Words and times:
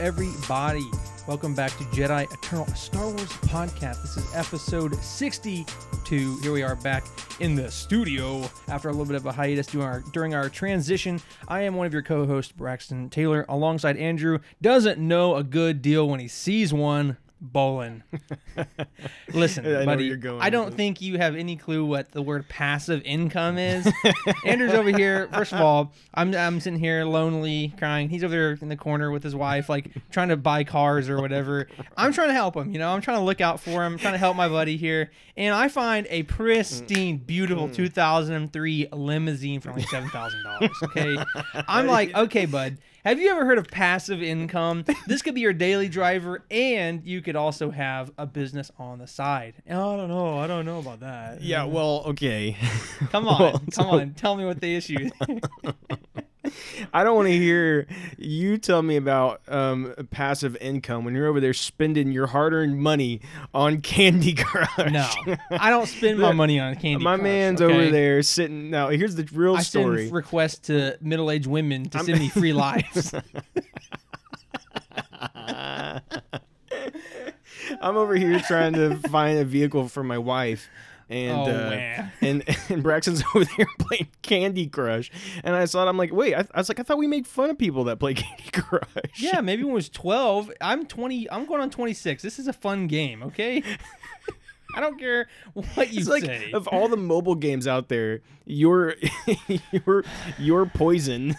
everybody. 0.00 0.90
Welcome 1.28 1.54
back 1.54 1.76
to 1.76 1.84
Jedi 1.84 2.24
Eternal 2.32 2.66
Star 2.68 3.04
Wars 3.04 3.28
podcast. 3.44 4.00
This 4.00 4.16
is 4.16 4.34
episode 4.34 4.94
62. 4.96 6.38
Here 6.40 6.52
we 6.52 6.62
are 6.62 6.74
back 6.76 7.04
in 7.40 7.54
the 7.54 7.70
studio 7.70 8.48
after 8.68 8.88
a 8.88 8.92
little 8.92 9.04
bit 9.04 9.16
of 9.16 9.26
a 9.26 9.32
hiatus 9.32 9.66
during 9.66 9.86
our, 9.86 10.00
during 10.12 10.34
our 10.34 10.48
transition. 10.48 11.20
I 11.48 11.60
am 11.62 11.74
one 11.74 11.86
of 11.86 11.92
your 11.92 12.00
co 12.00 12.24
hosts, 12.24 12.50
Braxton 12.50 13.10
Taylor, 13.10 13.44
alongside 13.46 13.98
Andrew. 13.98 14.38
Doesn't 14.62 14.98
know 14.98 15.36
a 15.36 15.44
good 15.44 15.82
deal 15.82 16.08
when 16.08 16.18
he 16.18 16.28
sees 16.28 16.72
one. 16.72 17.18
Bolin. 17.42 18.02
Listen, 19.32 19.66
I 19.66 19.84
buddy, 19.84 20.04
you're 20.04 20.16
going 20.16 20.42
I 20.42 20.50
don't 20.50 20.74
think 20.74 21.00
you 21.00 21.18
have 21.18 21.34
any 21.34 21.56
clue 21.56 21.84
what 21.84 22.12
the 22.12 22.20
word 22.20 22.48
passive 22.48 23.00
income 23.04 23.56
is. 23.56 23.90
Andrew's 24.44 24.74
over 24.74 24.90
here. 24.90 25.28
First 25.32 25.52
of 25.52 25.60
all, 25.60 25.92
I'm 26.12 26.34
I'm 26.34 26.60
sitting 26.60 26.78
here 26.78 27.04
lonely, 27.04 27.74
crying. 27.78 28.10
He's 28.10 28.22
over 28.22 28.30
there 28.30 28.58
in 28.60 28.68
the 28.68 28.76
corner 28.76 29.10
with 29.10 29.22
his 29.22 29.34
wife, 29.34 29.68
like 29.68 29.90
trying 30.10 30.28
to 30.28 30.36
buy 30.36 30.64
cars 30.64 31.08
or 31.08 31.20
whatever. 31.20 31.68
I'm 31.96 32.12
trying 32.12 32.28
to 32.28 32.34
help 32.34 32.56
him. 32.56 32.72
You 32.72 32.78
know, 32.78 32.90
I'm 32.90 33.00
trying 33.00 33.18
to 33.18 33.24
look 33.24 33.40
out 33.40 33.60
for 33.60 33.84
him, 33.84 33.96
trying 33.96 34.14
to 34.14 34.18
help 34.18 34.36
my 34.36 34.48
buddy 34.48 34.76
here. 34.76 35.10
And 35.36 35.54
I 35.54 35.68
find 35.68 36.06
a 36.10 36.24
pristine, 36.24 37.16
beautiful 37.18 37.68
mm. 37.68 37.74
2003 37.74 38.88
limousine 38.92 39.60
for 39.60 39.70
only 39.70 39.82
seven 39.84 40.10
thousand 40.10 40.42
dollars. 40.42 40.70
Okay, 40.84 41.16
I'm 41.68 41.86
like, 41.86 42.14
okay, 42.14 42.44
bud. 42.44 42.76
Have 43.04 43.18
you 43.18 43.30
ever 43.30 43.46
heard 43.46 43.56
of 43.56 43.66
passive 43.68 44.22
income? 44.22 44.84
This 45.06 45.22
could 45.22 45.34
be 45.34 45.40
your 45.40 45.54
daily 45.54 45.88
driver, 45.88 46.44
and 46.50 47.02
you 47.06 47.22
could 47.22 47.34
also 47.34 47.70
have 47.70 48.12
a 48.18 48.26
business 48.26 48.70
on 48.78 48.98
the 48.98 49.06
side. 49.06 49.54
I 49.66 49.72
don't 49.72 50.08
know. 50.08 50.36
I 50.38 50.46
don't 50.46 50.66
know 50.66 50.80
about 50.80 51.00
that. 51.00 51.40
Yeah, 51.40 51.64
well, 51.64 52.02
okay. 52.08 52.58
Come 53.10 53.26
on, 53.28 53.40
Well, 53.40 53.52
come 53.52 53.70
so- 53.72 53.88
on. 53.88 54.12
Tell 54.14 54.36
me 54.36 54.44
what 54.44 54.60
the 54.60 54.76
issue. 54.76 55.08
I 56.94 57.04
don't 57.04 57.16
want 57.16 57.28
to 57.28 57.36
hear 57.36 57.86
you 58.16 58.56
tell 58.58 58.82
me 58.82 58.96
about 58.96 59.42
um, 59.48 59.94
passive 60.10 60.56
income 60.60 61.04
when 61.04 61.14
you're 61.14 61.26
over 61.26 61.40
there 61.40 61.52
spending 61.52 62.12
your 62.12 62.26
hard-earned 62.28 62.78
money 62.78 63.20
on 63.52 63.80
Candy 63.82 64.34
Crush. 64.34 64.90
no, 64.90 65.08
I 65.50 65.70
don't 65.70 65.86
spend 65.86 66.18
my 66.18 66.32
money 66.40 66.58
on 66.58 66.74
candy. 66.76 67.04
My 67.04 67.16
Crush, 67.16 67.22
man's 67.24 67.60
okay? 67.62 67.74
over 67.74 67.90
there 67.90 68.22
sitting. 68.22 68.70
Now, 68.70 68.88
here's 68.88 69.14
the 69.16 69.28
real 69.32 69.56
I 69.56 69.62
story. 69.62 70.04
send 70.04 70.14
requests 70.14 70.58
to 70.68 70.96
middle-aged 71.00 71.46
women 71.46 71.88
to 71.90 71.98
I'm- 71.98 72.06
send 72.06 72.18
me 72.18 72.28
free 72.28 72.52
lives. 72.52 73.14
I'm 77.82 77.96
over 77.96 78.14
here 78.16 78.40
trying 78.40 78.72
to 78.74 78.96
find 79.08 79.38
a 79.38 79.44
vehicle 79.44 79.88
for 79.88 80.02
my 80.02 80.18
wife. 80.18 80.68
And, 81.10 81.30
Oh, 81.32 81.42
uh, 81.44 82.06
and 82.22 82.44
and 82.68 82.82
Braxton's 82.84 83.22
over 83.34 83.44
there 83.56 83.66
playing 83.80 84.08
Candy 84.22 84.68
Crush, 84.68 85.10
and 85.42 85.56
I 85.56 85.66
thought 85.66 85.88
I'm 85.88 85.96
like, 85.98 86.12
wait, 86.12 86.34
I, 86.34 86.46
I 86.54 86.58
was 86.60 86.68
like, 86.68 86.78
I 86.78 86.84
thought 86.84 86.98
we 86.98 87.08
make 87.08 87.26
fun 87.26 87.50
of 87.50 87.58
people 87.58 87.84
that 87.84 87.98
play 87.98 88.14
Candy 88.14 88.50
Crush. 88.52 88.86
yeah, 89.18 89.40
maybe 89.40 89.64
when 89.64 89.72
I 89.72 89.74
was 89.74 89.88
12. 89.88 90.52
I'm 90.60 90.86
20. 90.86 91.28
I'm 91.30 91.46
going 91.46 91.60
on 91.60 91.68
26. 91.70 92.22
This 92.22 92.38
is 92.38 92.46
a 92.46 92.52
fun 92.52 92.86
game. 92.86 93.22
Okay. 93.24 93.62
I 94.76 94.80
don't 94.80 95.00
care 95.00 95.26
what 95.54 95.92
you 95.92 95.98
It's 95.98 96.08
like 96.08 96.24
say. 96.24 96.52
of 96.52 96.68
all 96.68 96.86
the 96.86 96.96
mobile 96.96 97.34
games 97.34 97.66
out 97.66 97.88
there, 97.88 98.20
your 98.46 98.94
your 99.72 100.04
your 100.38 100.64
poison 100.66 101.34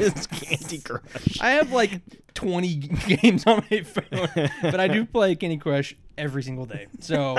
is 0.00 0.26
Candy 0.26 0.78
Crush. 0.80 1.40
I 1.40 1.50
have 1.50 1.70
like 1.70 2.00
20 2.34 2.74
games 2.74 3.46
on 3.46 3.62
my 3.70 3.82
phone, 3.82 4.50
but 4.60 4.80
I 4.80 4.88
do 4.88 5.04
play 5.04 5.36
Candy 5.36 5.58
Crush 5.58 5.94
every 6.16 6.42
single 6.42 6.66
day. 6.66 6.88
So, 6.98 7.38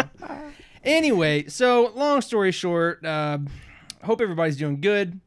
anyway, 0.83 1.47
so 1.47 1.91
long 1.95 2.21
story 2.21 2.51
short, 2.51 3.03
uh, 3.05 3.39
hope 4.03 4.21
everybody's 4.21 4.57
doing 4.57 4.81
good. 4.81 5.19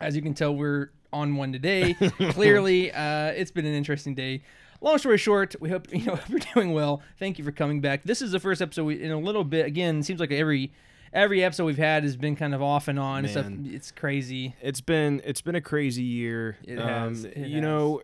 As 0.00 0.16
you 0.16 0.22
can 0.22 0.34
tell, 0.34 0.54
we're 0.54 0.90
on 1.12 1.36
one 1.36 1.52
today. 1.52 1.94
Clearly, 2.30 2.92
uh, 2.92 3.26
it's 3.28 3.50
been 3.50 3.66
an 3.66 3.74
interesting 3.74 4.14
day. 4.14 4.42
Long 4.80 4.98
story 4.98 5.16
short, 5.18 5.54
we 5.60 5.70
hope 5.70 5.86
you 5.92 6.04
know 6.04 6.18
you're 6.28 6.40
doing 6.54 6.72
well. 6.72 7.00
Thank 7.18 7.38
you 7.38 7.44
for 7.44 7.52
coming 7.52 7.80
back. 7.80 8.02
This 8.02 8.20
is 8.20 8.32
the 8.32 8.40
first 8.40 8.60
episode 8.60 8.84
we, 8.84 9.02
in 9.02 9.10
a 9.12 9.18
little 9.18 9.44
bit. 9.44 9.66
Again, 9.66 10.00
it 10.00 10.04
seems 10.04 10.20
like 10.20 10.32
every 10.32 10.72
every 11.12 11.44
episode 11.44 11.64
we've 11.66 11.78
had 11.78 12.02
has 12.02 12.16
been 12.16 12.34
kind 12.36 12.54
of 12.54 12.60
off 12.62 12.88
and 12.88 12.98
on. 12.98 13.22
Man. 13.22 13.68
it's 13.72 13.90
crazy. 13.92 14.56
It's 14.60 14.80
been 14.80 15.22
it's 15.24 15.40
been 15.40 15.54
a 15.54 15.60
crazy 15.60 16.02
year. 16.02 16.58
It 16.64 16.78
has, 16.78 17.24
it 17.24 17.38
you 17.46 17.60
know, 17.60 18.02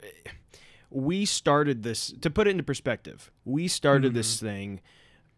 we 0.91 1.25
started 1.27 1.83
this 1.83 2.15
to 2.23 2.31
put 2.31 2.47
it 2.47 2.51
into 2.53 2.63
perspective. 2.63 3.31
We 3.45 3.69
started 3.69 4.15
this 4.15 4.37
Mm-hmm. 4.37 4.47
thing 4.47 4.81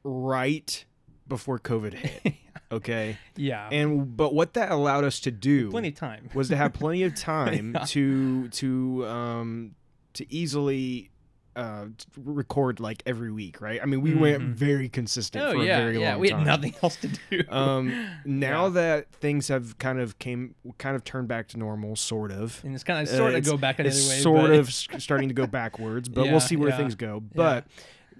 right 0.04 0.84
before 1.28 1.58
COVID 1.58 1.94
hit. 1.94 2.34
Okay, 2.70 3.18
Yeah, 3.36 3.68
and 3.70 4.16
but 4.16 4.32
what 4.34 4.54
that 4.54 4.70
allowed 4.72 5.04
us 5.04 5.20
to 5.20 5.30
do 5.30 5.70
plenty 5.70 5.88
of 5.88 5.94
time. 5.94 6.30
was 6.32 6.48
to 6.48 6.56
have 6.56 6.72
plenty 6.72 7.02
of 7.02 7.14
time 7.34 7.72
Yeah. 7.74 7.84
to 7.88 8.48
to 8.48 9.06
um 9.06 9.74
to 10.14 10.32
easily 10.32 11.10
uh 11.54 11.84
record 12.24 12.80
like 12.80 13.02
every 13.04 13.30
week 13.30 13.60
right 13.60 13.78
i 13.82 13.84
mean 13.84 14.00
we 14.00 14.14
went 14.14 14.42
Mhm. 14.42 14.54
very 14.54 14.88
consistent 14.88 15.44
Oh 15.44 15.52
for 15.52 15.62
yeah, 15.64 15.80
a 15.80 15.82
very 15.82 16.00
yeah. 16.00 16.14
long 16.14 16.14
time. 16.14 16.14
Yeah 16.14 16.16
we 16.16 16.30
had 16.30 16.46
nothing 16.46 16.74
else 16.82 16.96
to 16.96 17.08
do. 17.08 17.42
um 17.50 18.08
now 18.24 18.64
Yeah. 18.64 18.70
that 18.70 19.12
things 19.16 19.48
have 19.48 19.76
kind 19.76 20.00
of 20.00 20.18
came 20.18 20.54
kind 20.78 20.96
of 20.96 21.04
turned 21.04 21.28
back 21.28 21.48
to 21.48 21.58
normal 21.58 21.94
sort 21.94 22.32
of 22.32 22.58
and 22.64 22.74
it's 22.74 22.84
kind 22.84 23.06
of 23.06 23.12
uh, 23.12 23.16
sort 23.18 23.30
of 23.32 23.36
it's- 23.36 23.50
go 23.50 23.58
back 23.58 23.80
another 23.80 23.94
way. 23.94 24.00
sort 24.20 24.50
but- 24.50 24.58
of 24.60 24.72
starting 24.72 25.28
to 25.28 25.34
go 25.34 25.46
backwards 25.46 26.08
but 26.08 26.24
we'll 26.24 26.40
see 26.40 26.56
where 26.56 26.72
things 26.72 26.94
go 26.94 27.20
but 27.20 27.66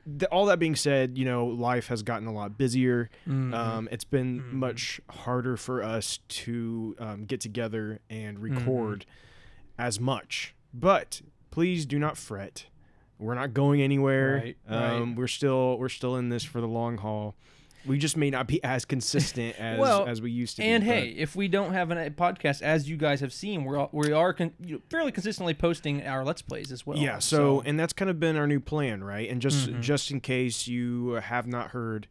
th- 0.07 0.29
all 0.31 0.47
that 0.47 0.59
being 0.59 0.75
said 0.77 1.17
you 1.17 1.25
know 1.25 1.47
life 1.47 1.87
has 1.89 2.03
gotten 2.03 2.27
a 2.27 2.33
lot 2.33 2.57
busier 2.59 3.09
Mhm. 3.27 3.55
um, 3.55 3.89
it's 3.93 4.05
been 4.05 4.41
Mhm. 4.41 4.53
much 4.53 5.01
harder 5.11 5.57
for 5.57 5.83
us 5.83 6.19
to 6.29 6.95
um, 6.99 7.25
get 7.25 7.41
together 7.41 8.01
and 8.11 8.39
Mm-hmm. 8.39 8.55
record 8.59 9.07
as 9.79 9.99
much. 10.01 10.55
But 10.75 11.23
please 11.51 11.87
do 11.87 11.99
not 11.99 12.17
fret. 12.17 12.67
We're 13.19 13.35
not 13.35 13.55
going 13.55 13.81
anywhere. 13.83 14.35
Right, 14.37 14.57
um, 14.69 15.09
right. 15.11 15.17
We're 15.17 15.27
still 15.29 15.79
we're 15.79 15.89
still 15.89 16.17
in 16.17 16.29
this 16.29 16.43
for 16.45 16.61
the 16.61 16.69
long 16.69 16.99
haul. 16.99 17.35
We 17.87 17.99
just 17.99 18.17
may 18.17 18.31
not 18.31 18.47
be 18.47 18.63
as 18.65 18.85
consistent 18.85 19.59
as 19.59 19.79
Well, 19.79 20.07
as 20.07 20.23
we 20.23 20.31
used 20.31 20.57
to. 20.57 20.63
and 20.63 20.83
be, 20.85 20.89
hey, 20.91 21.09
if 21.09 21.35
we 21.37 21.49
don't 21.49 21.73
have 21.73 21.91
a 21.91 22.11
podcast, 22.11 22.63
as 22.63 22.89
you 22.89 22.97
guys 22.97 23.21
have 23.21 23.33
seen, 23.33 23.65
we're 23.65 23.77
all, 23.79 23.89
we 23.93 24.13
are 24.13 24.33
con- 24.33 24.53
you 24.65 24.77
know, 24.77 24.81
fairly 24.91 25.13
consistently 25.13 25.55
posting 25.55 26.07
our 26.07 26.25
let's 26.25 26.43
plays 26.43 26.71
as 26.73 26.87
well. 26.87 26.97
yeah. 26.99 27.19
So, 27.19 27.61
and 27.67 27.79
that's 27.79 27.93
kind 27.93 28.11
of 28.11 28.21
been 28.21 28.37
our 28.37 28.47
new 28.47 28.61
plan, 28.61 29.03
right? 29.03 29.29
And 29.29 29.41
just 29.43 29.69
Mhm. 29.69 29.81
just 29.83 30.11
in 30.11 30.21
case 30.21 30.67
you 30.69 31.15
have 31.15 31.47
not 31.47 31.71
heard, 31.73 32.07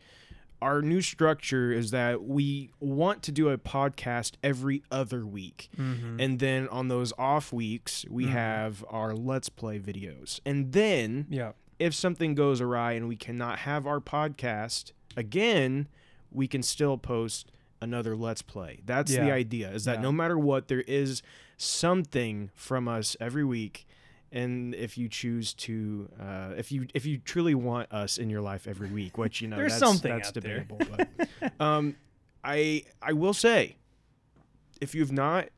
our 0.61 0.81
new 0.83 1.01
structure 1.01 1.71
is 1.71 1.89
that 1.89 2.23
we 2.23 2.69
want 2.79 3.23
to 3.23 3.31
do 3.31 3.49
a 3.49 3.57
podcast 3.57 4.33
every 4.43 4.83
other 4.91 5.25
week. 5.25 5.69
Mhm. 5.75 6.21
And 6.21 6.37
then 6.39 6.67
on 6.67 6.87
those 6.87 7.13
off 7.17 7.51
weeks, 7.51 8.05
we 8.09 8.25
Mhm. 8.25 8.29
have 8.29 8.85
our 8.89 9.15
Let's 9.15 9.49
Play 9.49 9.79
videos. 9.79 10.39
And 10.45 10.71
then 10.71 11.25
yeah, 11.29 11.53
if 11.79 11.95
something 11.95 12.35
goes 12.35 12.61
awry 12.61 12.91
and 12.91 13.07
we 13.07 13.15
cannot 13.15 13.59
have 13.59 13.87
our 13.87 13.99
podcast 13.99 14.91
again, 15.15 15.87
we 16.31 16.47
can 16.47 16.63
still 16.63 16.97
post 16.97 17.51
another 17.81 18.15
Let's 18.15 18.41
Play. 18.41 18.79
That's 18.85 19.11
the 19.11 19.31
idea, 19.31 19.71
is 19.71 19.85
that 19.85 19.95
Yeah. 19.97 20.01
no 20.01 20.11
matter 20.11 20.37
what, 20.37 20.67
there 20.67 20.81
is 20.81 21.21
something 21.57 22.51
from 22.55 22.87
us 22.87 23.17
every 23.19 23.43
week. 23.43 23.87
And 24.31 24.73
if 24.75 24.97
you 24.97 25.09
choose 25.09 25.53
to, 25.55 26.07
uh, 26.19 26.53
if 26.57 26.71
you 26.71 26.87
if 26.93 27.05
you 27.05 27.17
truly 27.17 27.53
want 27.53 27.91
us 27.91 28.17
in 28.17 28.29
your 28.29 28.39
life 28.39 28.65
every 28.65 28.89
week, 28.89 29.17
which 29.17 29.41
you 29.41 29.47
know 29.49 29.57
There's 29.57 29.73
that's, 29.73 29.83
something 29.83 30.09
that's 30.09 30.31
debatable, 30.31 30.79
but 31.41 31.51
um, 31.59 31.97
I 32.43 32.83
I 33.01 33.11
will 33.11 33.33
say, 33.33 33.75
if 34.79 34.95
you've 34.95 35.11
not 35.11 35.49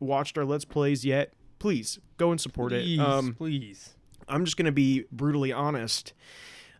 watched 0.00 0.38
our 0.38 0.46
Let's 0.46 0.64
Plays 0.64 1.04
yet, 1.04 1.34
please 1.58 1.98
go 2.16 2.30
and 2.30 2.40
support 2.40 2.72
please, 2.72 2.98
it. 2.98 3.04
Um, 3.04 3.34
please. 3.34 3.90
I'm 4.28 4.46
just 4.46 4.56
gonna 4.56 4.72
be 4.72 5.04
brutally 5.12 5.52
honest 5.52 6.14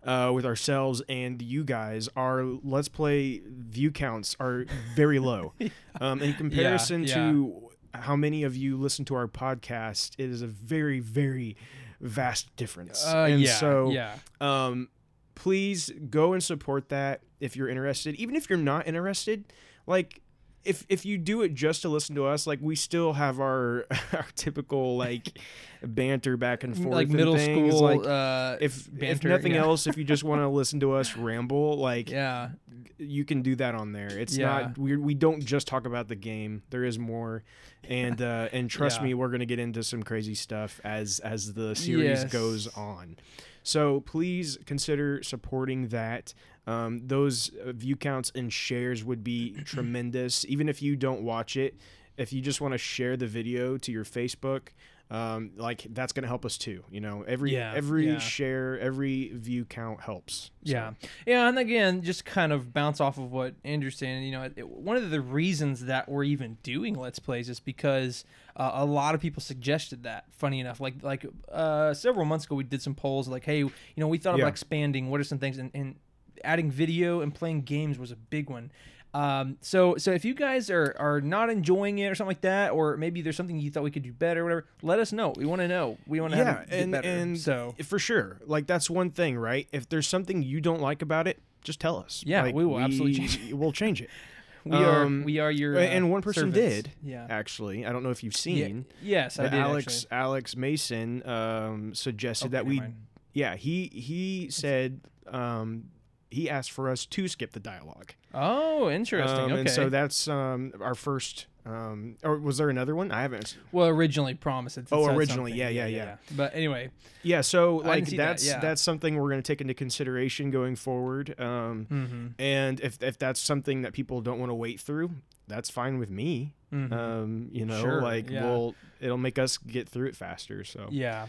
uh, 0.05 0.33
with 0.35 0.45
ourselves 0.45 1.03
and 1.09 1.41
you 1.41 1.65
guys. 1.65 2.09
Our 2.17 2.45
Let's 2.63 2.89
Play 2.89 3.43
view 3.47 3.91
counts 3.91 4.37
are 4.41 4.67
very 4.95 5.19
low. 5.19 5.53
um, 6.01 6.21
in 6.21 6.35
comparison 6.35 7.05
yeah. 7.05 7.15
to 7.15 7.71
how 7.95 8.17
many 8.17 8.43
of 8.43 8.57
you 8.57 8.77
listen 8.77 9.05
to 9.07 9.15
our 9.15 9.29
podcast, 9.29 10.13
it 10.19 10.31
is 10.31 10.43
a 10.43 10.47
very 10.47 11.01
very 11.01 11.57
vast 12.01 12.55
difference. 12.57 13.07
Uh, 13.07 13.29
and 13.31 13.41
yeah, 13.41 13.55
so 13.55 13.91
yeah, 13.91 14.17
um, 14.41 14.89
please 15.35 15.91
go 16.11 16.33
and 16.33 16.43
support 16.43 16.89
that 16.89 17.23
if 17.41 17.57
you're 17.57 17.69
interested. 17.69 18.15
Even 18.17 18.37
if 18.37 18.51
you're 18.51 18.59
not 18.59 18.87
interested, 18.87 19.45
like 19.87 20.21
if 20.65 20.85
if 20.89 21.05
you 21.05 21.19
do 21.19 21.43
it 21.43 21.55
just 21.55 21.83
to 21.83 21.89
listen 21.89 22.15
to 22.17 22.27
us, 22.27 22.47
like 22.47 22.59
we 22.63 22.77
still 22.77 23.13
have 23.15 23.41
our 23.41 23.87
our 24.13 24.27
typical 24.37 24.97
like 24.97 25.39
banter 25.83 26.37
back 26.37 26.63
and 26.65 26.77
forth, 26.77 26.95
like 26.95 27.09
and 27.09 27.17
middle 27.17 27.37
things, 27.37 27.75
school. 27.75 27.83
Like 27.83 28.07
uh, 28.07 28.57
if 28.61 28.89
if 28.99 29.25
nothing 29.25 29.55
yeah. 29.55 29.63
else, 29.63 29.87
if 29.87 29.97
you 29.97 30.05
just 30.05 30.25
want 30.25 30.41
to 30.43 30.49
listen 30.61 30.81
to 30.81 30.93
us 30.93 31.17
ramble, 31.17 31.77
like 31.79 32.11
yeah, 32.11 32.51
you 32.99 33.25
can 33.25 33.43
do 33.43 33.57
that 33.57 33.75
on 33.75 33.93
there. 33.93 34.09
It's 34.11 34.37
Yeah. 34.37 34.47
not 34.47 34.79
we 34.79 34.97
we 34.97 35.15
don't 35.15 35.45
just 35.45 35.67
talk 35.67 35.87
about 35.87 36.09
the 36.09 36.17
game. 36.17 36.63
There 36.71 36.85
is 36.85 36.99
more, 36.99 37.43
and 37.89 38.21
uh, 38.23 38.49
and 38.53 38.71
trust 38.71 39.01
Yeah. 39.01 39.07
me, 39.07 39.15
we're 39.15 39.31
gonna 39.31 39.47
get 39.47 39.59
into 39.59 39.83
some 39.83 40.03
crazy 40.03 40.35
stuff 40.35 40.81
as 40.85 41.19
as 41.21 41.55
the 41.55 41.75
series 41.75 42.23
Yes. 42.23 42.33
goes 42.33 42.69
on. 42.77 43.17
So 43.63 44.01
please 44.01 44.59
consider 44.67 45.23
supporting 45.23 45.89
that. 45.89 46.35
Um, 46.67 47.01
those 47.07 47.51
uh, 47.65 47.73
view 47.73 47.97
counts 47.97 48.31
and 48.35 48.53
shares 48.53 49.05
would 49.05 49.25
be 49.25 49.57
tremendous. 49.65 50.45
Even 50.47 50.69
if 50.69 50.83
you 50.83 50.97
don't 50.97 51.23
watch 51.23 51.57
it, 51.57 51.75
if 52.17 52.33
you 52.33 52.41
just 52.41 52.61
want 52.61 52.73
to 52.73 52.79
share 52.79 53.17
the 53.17 53.27
video 53.27 53.77
to 53.79 53.93
your 53.93 54.05
Facebook, 54.05 54.69
um, 55.13 55.51
like 55.57 55.87
that's 55.91 56.13
gonna 56.13 56.27
help 56.27 56.45
us 56.47 56.57
too. 56.57 56.83
You 56.91 57.01
know, 57.03 57.23
every 57.29 57.53
Yeah, 57.53 57.73
every 57.77 58.07
yeah. 58.07 58.19
share, 58.19 58.81
every 58.81 59.29
view 59.35 59.65
count 59.67 60.01
helps. 60.01 60.51
So, 60.65 60.73
Yeah, 60.73 60.93
yeah, 61.27 61.49
and 61.49 61.59
again, 61.59 62.03
just 62.03 62.25
kind 62.25 62.51
of 62.51 62.73
bounce 62.73 62.99
off 63.01 63.19
of 63.19 63.31
what 63.31 63.55
Andrew's 63.63 63.97
saying. 63.97 64.23
You 64.23 64.33
know, 64.33 64.51
it, 64.57 64.67
one 64.67 64.97
of 64.97 65.11
the 65.11 65.21
reasons 65.21 65.85
that 65.85 66.09
we're 66.09 66.25
even 66.25 66.57
doing 66.63 66.95
Let's 66.95 67.19
Plays 67.19 67.49
is 67.51 67.61
because 67.61 68.25
uh, 68.57 68.71
a 68.75 68.85
lot 68.87 69.15
of 69.15 69.21
people 69.21 69.43
suggested 69.43 70.05
that. 70.05 70.25
Funny 70.33 70.61
enough, 70.61 70.81
like 70.81 70.95
like 71.03 71.27
uh, 71.51 71.93
several 71.93 72.25
months 72.25 72.47
ago, 72.47 72.55
we 72.55 72.65
did 72.65 72.81
some 72.81 72.95
polls 72.95 73.29
like, 73.29 73.45
hey, 73.45 73.59
you 73.59 73.71
know, 73.99 74.09
we 74.09 74.17
thought 74.19 74.37
Yeah. 74.39 74.45
about 74.45 74.53
expanding. 74.53 75.11
What 75.11 75.21
are 75.21 75.25
some 75.25 75.39
things? 75.39 75.59
And, 75.59 75.71
and 75.75 75.97
adding 76.43 76.71
video 76.71 77.21
and 77.21 77.35
playing 77.35 77.63
games 77.63 77.99
was 77.99 78.11
a 78.11 78.17
big 78.17 78.49
one. 78.49 78.73
Um, 79.15 79.59
so 79.61 79.97
so 79.97 80.11
if 80.13 80.25
you 80.25 80.35
guys 80.35 80.71
are 80.71 80.97
are 80.99 81.21
not 81.21 81.51
enjoying 81.51 81.99
it 81.99 82.07
or 82.07 82.15
something 82.15 82.29
like 82.31 82.41
that, 82.43 82.73
or 82.73 82.97
maybe 82.97 83.21
there's 83.21 83.37
something 83.37 83.59
you 83.61 83.71
thought 83.71 83.83
we 83.83 83.91
could 83.91 84.03
do 84.03 84.13
better, 84.13 84.41
or 84.41 84.45
whatever, 84.45 84.67
let 84.83 84.99
us 84.99 85.13
know. 85.13 85.35
We 85.37 85.45
want 85.45 85.61
to 85.61 85.69
know. 85.69 85.99
We 86.07 86.21
want 86.21 86.33
to 86.33 86.39
yeah, 86.39 86.45
have 86.61 86.67
and 86.71 86.93
better. 86.93 87.09
and 87.09 87.39
so 87.39 87.75
for 87.85 87.99
sure, 87.99 88.39
like 88.47 88.67
that's 88.67 88.89
one 88.89 89.11
thing, 89.11 89.37
right? 89.37 89.69
If 89.73 89.89
there's 89.89 90.09
something 90.09 90.43
you 90.43 90.61
don't 90.63 90.81
like 90.81 91.03
about 91.03 91.29
it, 91.29 91.41
just 91.63 91.79
tell 91.79 91.99
us. 91.99 92.25
Yeah, 92.27 92.43
Like, 92.43 92.55
we 92.55 92.65
will 92.65 92.81
absolutely 92.81 93.15
change 93.27 93.53
We'll 93.53 93.73
change 93.73 94.01
it. 94.01 94.09
we 94.65 94.77
are 94.77 95.03
um, 95.05 95.25
we 95.25 95.41
are 95.41 95.51
your 95.51 95.77
uh, 95.77 95.81
and 95.81 96.11
one 96.11 96.23
person 96.23 96.53
servants. 96.53 96.59
did. 96.59 96.93
Yeah. 97.03 97.27
Actually, 97.29 97.85
I 97.85 97.93
don't 97.93 98.03
know 98.05 98.11
if 98.11 98.23
you've 98.25 98.33
Yeah, 98.35 98.39
seen. 98.39 98.87
yes, 99.03 99.39
I 99.39 99.43
did. 99.49 99.55
Alex 99.55 100.05
actually. 100.05 100.17
Alex 100.17 100.57
Mason 100.57 101.27
um, 101.29 101.95
suggested 101.95 102.47
Okay, 102.47 102.53
that 102.53 102.65
we 102.67 102.79
mind. 102.81 102.95
yeah 103.35 103.57
he 103.57 103.91
he 103.93 104.49
said 104.51 105.01
um, 105.27 105.85
he 106.33 106.51
asked 106.51 106.71
for 106.73 106.89
us 106.91 107.07
to 107.07 107.29
skip 107.29 107.53
the 107.53 107.61
dialogue. 107.61 108.13
Oh, 108.35 108.91
interesting. 108.91 109.39
Um, 109.39 109.53
okay. 109.53 109.61
And 109.61 109.71
so 109.71 109.89
that's 109.89 110.27
um, 110.29 110.73
our 110.81 110.95
first. 110.95 111.47
Um, 111.65 112.17
or 112.25 112.39
was 112.39 112.59
there 112.59 112.71
another 112.71 112.97
one? 112.97 113.13
I 113.13 113.23
haven't. 113.23 113.57
well, 113.71 113.87
originally 113.87 114.35
promised. 114.35 114.79
It 114.79 114.87
Oh, 114.91 115.07
originally, 115.07 115.53
something. 115.53 115.59
yeah, 115.61 115.69
yeah, 115.69 115.87
yeah. 115.87 116.17
But 116.37 116.57
anyway, 116.57 116.91
Yeah, 117.23 117.41
so 117.43 117.77
like 117.77 118.07
see 118.09 118.17
that, 118.17 118.27
that's 118.31 118.45
yeah. 118.47 118.59
that's 118.59 118.83
something 118.83 119.15
we're 119.17 119.29
going 119.31 119.43
to 119.43 119.47
take 119.47 119.61
into 119.61 119.75
consideration 119.75 120.51
going 120.51 120.75
forward. 120.75 121.39
Um, 121.41 121.87
hmm 121.89 122.27
and 122.43 122.81
if 122.81 123.01
if 123.01 123.17
that's 123.17 123.39
something 123.41 123.83
that 123.83 123.93
people 123.93 124.21
don't 124.23 124.41
want 124.41 124.51
to 124.51 124.55
wait 124.57 124.81
through, 124.81 125.11
that's 125.47 125.71
fine 125.71 125.99
with 125.99 126.11
me. 126.11 126.55
Mhm. 126.73 126.93
Um, 126.93 127.49
you 127.53 127.65
know, 127.65 127.81
Sure, 127.81 128.03
like 128.03 128.29
yeah. 128.29 128.45
we'll 128.45 128.75
it'll 129.01 129.19
make 129.19 129.39
us 129.39 129.57
get 129.59 129.89
through 129.89 130.09
it 130.09 130.17
faster. 130.17 130.65
So 130.65 130.89
yeah, 130.91 131.27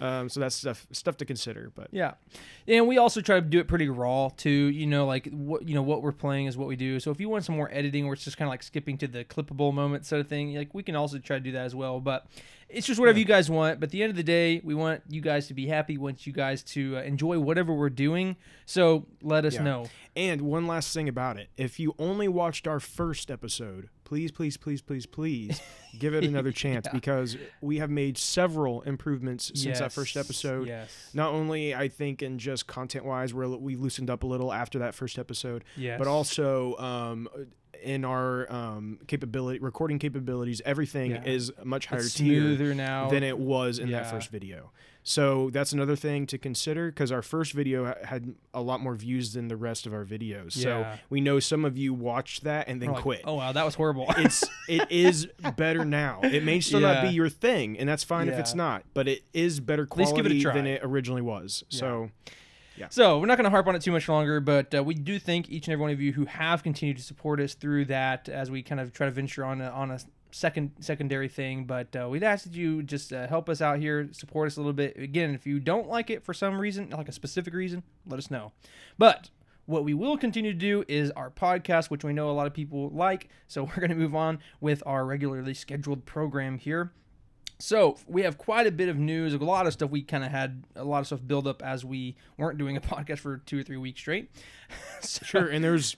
um, 0.00 0.28
so 0.28 0.40
that's 0.40 0.56
stuff 0.56 0.86
stuff 0.92 1.16
to 1.18 1.24
consider. 1.24 1.70
But 1.74 1.88
yeah, 1.92 2.14
and 2.68 2.86
we 2.86 2.98
also 2.98 3.20
try 3.20 3.36
to 3.36 3.46
do 3.46 3.58
it 3.58 3.68
pretty 3.68 3.88
raw 3.88 4.30
too. 4.36 4.50
You 4.50 4.86
know, 4.86 5.06
like 5.06 5.28
what 5.30 5.68
you 5.68 5.74
know 5.74 5.82
what 5.82 6.02
we're 6.02 6.12
playing 6.12 6.46
is 6.46 6.56
what 6.56 6.68
we 6.68 6.76
do. 6.76 7.00
So 7.00 7.10
if 7.10 7.20
you 7.20 7.28
want 7.28 7.44
some 7.44 7.56
more 7.56 7.70
editing, 7.72 8.04
where 8.06 8.14
it's 8.14 8.24
just 8.24 8.36
kind 8.36 8.48
of 8.48 8.50
like 8.50 8.62
skipping 8.62 8.98
to 8.98 9.08
the 9.08 9.24
clippable 9.24 9.72
moment 9.72 10.06
sort 10.06 10.20
of 10.20 10.28
thing, 10.28 10.54
like 10.54 10.74
we 10.74 10.82
can 10.82 10.96
also 10.96 11.18
try 11.18 11.36
to 11.36 11.42
do 11.42 11.52
that 11.52 11.64
as 11.64 11.74
well. 11.74 12.00
But 12.00 12.26
it's 12.68 12.86
just 12.86 12.98
whatever 12.98 13.18
you 13.18 13.24
guys 13.24 13.48
want. 13.50 13.80
But 13.80 13.88
at 13.88 13.90
the 13.92 14.02
end 14.02 14.10
of 14.10 14.16
the 14.16 14.22
day, 14.22 14.60
we 14.64 14.74
want 14.74 15.02
you 15.08 15.20
guys 15.20 15.46
to 15.48 15.54
be 15.54 15.66
happy. 15.66 15.96
We 15.96 16.02
want 16.04 16.26
you 16.26 16.32
guys 16.32 16.62
to 16.64 16.96
uh, 16.98 17.02
enjoy 17.02 17.38
whatever 17.38 17.72
we're 17.74 17.90
doing. 17.90 18.36
So 18.64 19.06
let 19.22 19.44
us 19.44 19.54
Yeah. 19.54 19.62
know. 19.62 19.86
And 20.16 20.42
one 20.42 20.66
last 20.66 20.92
thing 20.94 21.08
about 21.08 21.36
it. 21.38 21.48
If 21.56 21.78
you 21.78 21.94
only 21.98 22.26
watched 22.28 22.66
our 22.66 22.80
first 22.80 23.30
episode, 23.30 23.88
please, 24.04 24.30
please, 24.32 24.56
please, 24.56 24.80
please, 24.80 25.04
please 25.06 25.60
give 25.98 26.14
it 26.14 26.24
another 26.24 26.52
chance 26.52 26.86
Yeah. 26.86 26.92
because 26.92 27.36
we 27.60 27.78
have 27.78 27.90
made 27.90 28.16
several 28.18 28.82
improvements 28.82 29.52
since 29.54 29.78
that 29.78 29.92
first 29.92 30.16
episode. 30.16 30.66
Yes. 30.68 31.10
Not 31.14 31.32
only 31.34 31.74
I 31.74 31.88
think 31.88 32.22
in 32.22 32.38
just 32.38 32.66
content 32.66 33.04
wise, 33.04 33.32
where 33.34 33.48
we 33.48 33.76
loosened 33.76 34.10
up 34.10 34.22
a 34.22 34.26
little 34.26 34.52
after 34.52 34.78
that 34.80 34.94
first 34.94 35.18
episode, 35.18 35.64
Yes. 35.76 35.98
but 35.98 36.06
also 36.08 36.76
um, 36.78 37.28
in 37.82 38.04
our 38.04 38.50
um, 38.52 38.98
capability, 39.06 39.58
recording 39.58 39.98
capabilities, 39.98 40.60
everything 40.64 41.12
Yeah. 41.12 41.24
is 41.24 41.52
much 41.64 41.86
higher 41.86 42.00
it's 42.00 42.14
tier 42.14 42.74
now 42.74 43.08
than 43.08 43.22
it 43.22 43.38
was 43.38 43.78
in 43.78 43.90
that 43.90 44.10
first 44.10 44.30
video. 44.30 44.70
So 45.08 45.50
that's 45.50 45.72
another 45.72 45.94
thing 45.94 46.26
to 46.26 46.36
consider 46.36 46.88
because 46.88 47.12
our 47.12 47.22
first 47.22 47.52
video 47.52 47.94
had 48.02 48.34
a 48.52 48.60
lot 48.60 48.80
more 48.80 48.96
views 48.96 49.34
than 49.34 49.46
the 49.46 49.56
rest 49.56 49.86
of 49.86 49.94
our 49.94 50.04
videos. 50.04 50.52
So 50.54 50.84
we 51.10 51.20
know 51.20 51.38
some 51.38 51.64
of 51.64 51.78
you 51.78 51.94
watched 51.94 52.42
that 52.42 52.66
and 52.66 52.82
then 52.82 52.90
like, 52.90 53.02
quit. 53.02 53.20
Oh 53.24 53.34
wow, 53.34 53.52
that 53.52 53.64
was 53.64 53.76
horrible. 53.76 54.12
It's 54.18 54.42
it 54.68 54.90
is 54.90 55.28
better 55.56 55.84
now. 55.84 56.18
It 56.24 56.42
may 56.42 56.58
still 56.58 56.80
not 56.80 57.02
be 57.02 57.10
your 57.10 57.28
thing, 57.28 57.78
and 57.78 57.88
that's 57.88 58.02
fine 58.02 58.28
if 58.28 58.36
it's 58.36 58.54
not. 58.54 58.82
But 58.94 59.06
it 59.06 59.22
is 59.32 59.60
better 59.60 59.84
give 59.84 60.00
it 60.00 60.04
quality 60.10 60.42
than 60.42 60.66
it 60.66 60.80
originally 60.82 61.22
was. 61.22 61.62
So 61.68 62.10
So 62.90 63.18
we're 63.18 63.26
not 63.26 63.36
going 63.36 63.44
to 63.44 63.50
harp 63.50 63.66
on 63.66 63.74
it 63.74 63.82
too 63.82 63.92
much 63.92 64.08
longer, 64.08 64.40
but 64.40 64.74
uh, 64.74 64.84
we 64.84 64.94
do 64.94 65.18
thank 65.18 65.48
each 65.48 65.66
and 65.66 65.72
every 65.72 65.82
one 65.82 65.90
of 65.90 66.00
you 66.00 66.12
who 66.12 66.26
have 66.26 66.62
continued 66.62 66.96
to 66.98 67.02
support 67.02 67.40
us 67.40 67.54
through 67.54 67.86
that 67.86 68.28
as 68.28 68.50
we 68.50 68.62
kind 68.62 68.80
of 68.80 68.92
try 68.92 69.06
to 69.06 69.12
venture 69.12 69.44
on 69.44 69.60
a, 69.60 69.70
on 69.70 69.90
a 69.90 69.98
second 70.30 70.72
secondary 70.80 71.28
thing. 71.28 71.64
But 71.64 71.96
uh, 71.96 72.08
we'd 72.08 72.22
ask 72.22 72.44
that 72.44 72.54
you 72.54 72.82
just 72.82 73.12
uh, 73.12 73.26
help 73.26 73.48
us 73.48 73.60
out 73.60 73.78
here, 73.78 74.08
support 74.12 74.46
us 74.46 74.56
a 74.56 74.60
little 74.60 74.72
bit. 74.72 74.96
Again, 74.96 75.34
if 75.34 75.46
you 75.46 75.58
don't 75.58 75.88
like 75.88 76.10
it 76.10 76.24
for 76.24 76.34
some 76.34 76.58
reason, 76.58 76.90
like 76.90 77.08
a 77.08 77.12
specific 77.12 77.54
reason, 77.54 77.82
let 78.06 78.18
us 78.18 78.30
know. 78.30 78.52
But 78.98 79.30
what 79.66 79.84
we 79.84 79.94
will 79.94 80.16
continue 80.16 80.52
to 80.52 80.58
do 80.58 80.84
is 80.88 81.10
our 81.12 81.30
podcast, 81.30 81.90
which 81.90 82.04
we 82.04 82.12
know 82.12 82.30
a 82.30 82.32
lot 82.32 82.46
of 82.46 82.54
people 82.54 82.90
like. 82.90 83.28
So 83.48 83.64
we're 83.76 83.76
going 83.80 83.90
to 83.90 83.96
move 83.96 84.14
on 84.14 84.38
with 84.60 84.82
our 84.86 85.04
regularly 85.04 85.54
scheduled 85.54 86.04
program 86.04 86.58
here. 86.58 86.92
So 87.58 87.96
we 88.06 88.22
have 88.22 88.36
quite 88.36 88.66
a 88.66 88.70
bit 88.70 88.88
of 88.88 88.98
news, 88.98 89.32
a 89.32 89.38
lot 89.38 89.66
of 89.66 89.72
stuff. 89.72 89.90
We 89.90 90.02
kind 90.02 90.24
of 90.24 90.30
had 90.30 90.64
a 90.74 90.84
lot 90.84 90.98
of 91.00 91.06
stuff 91.06 91.20
build 91.26 91.46
up 91.46 91.62
as 91.62 91.84
we 91.84 92.16
weren't 92.36 92.58
doing 92.58 92.76
a 92.76 92.80
podcast 92.82 93.18
for 93.20 93.38
two 93.38 93.58
or 93.60 93.62
three 93.62 93.76
weeks 93.78 94.00
straight. 94.00 94.30
So- 95.00 95.24
sure, 95.24 95.46
and 95.48 95.62
there's 95.64 95.96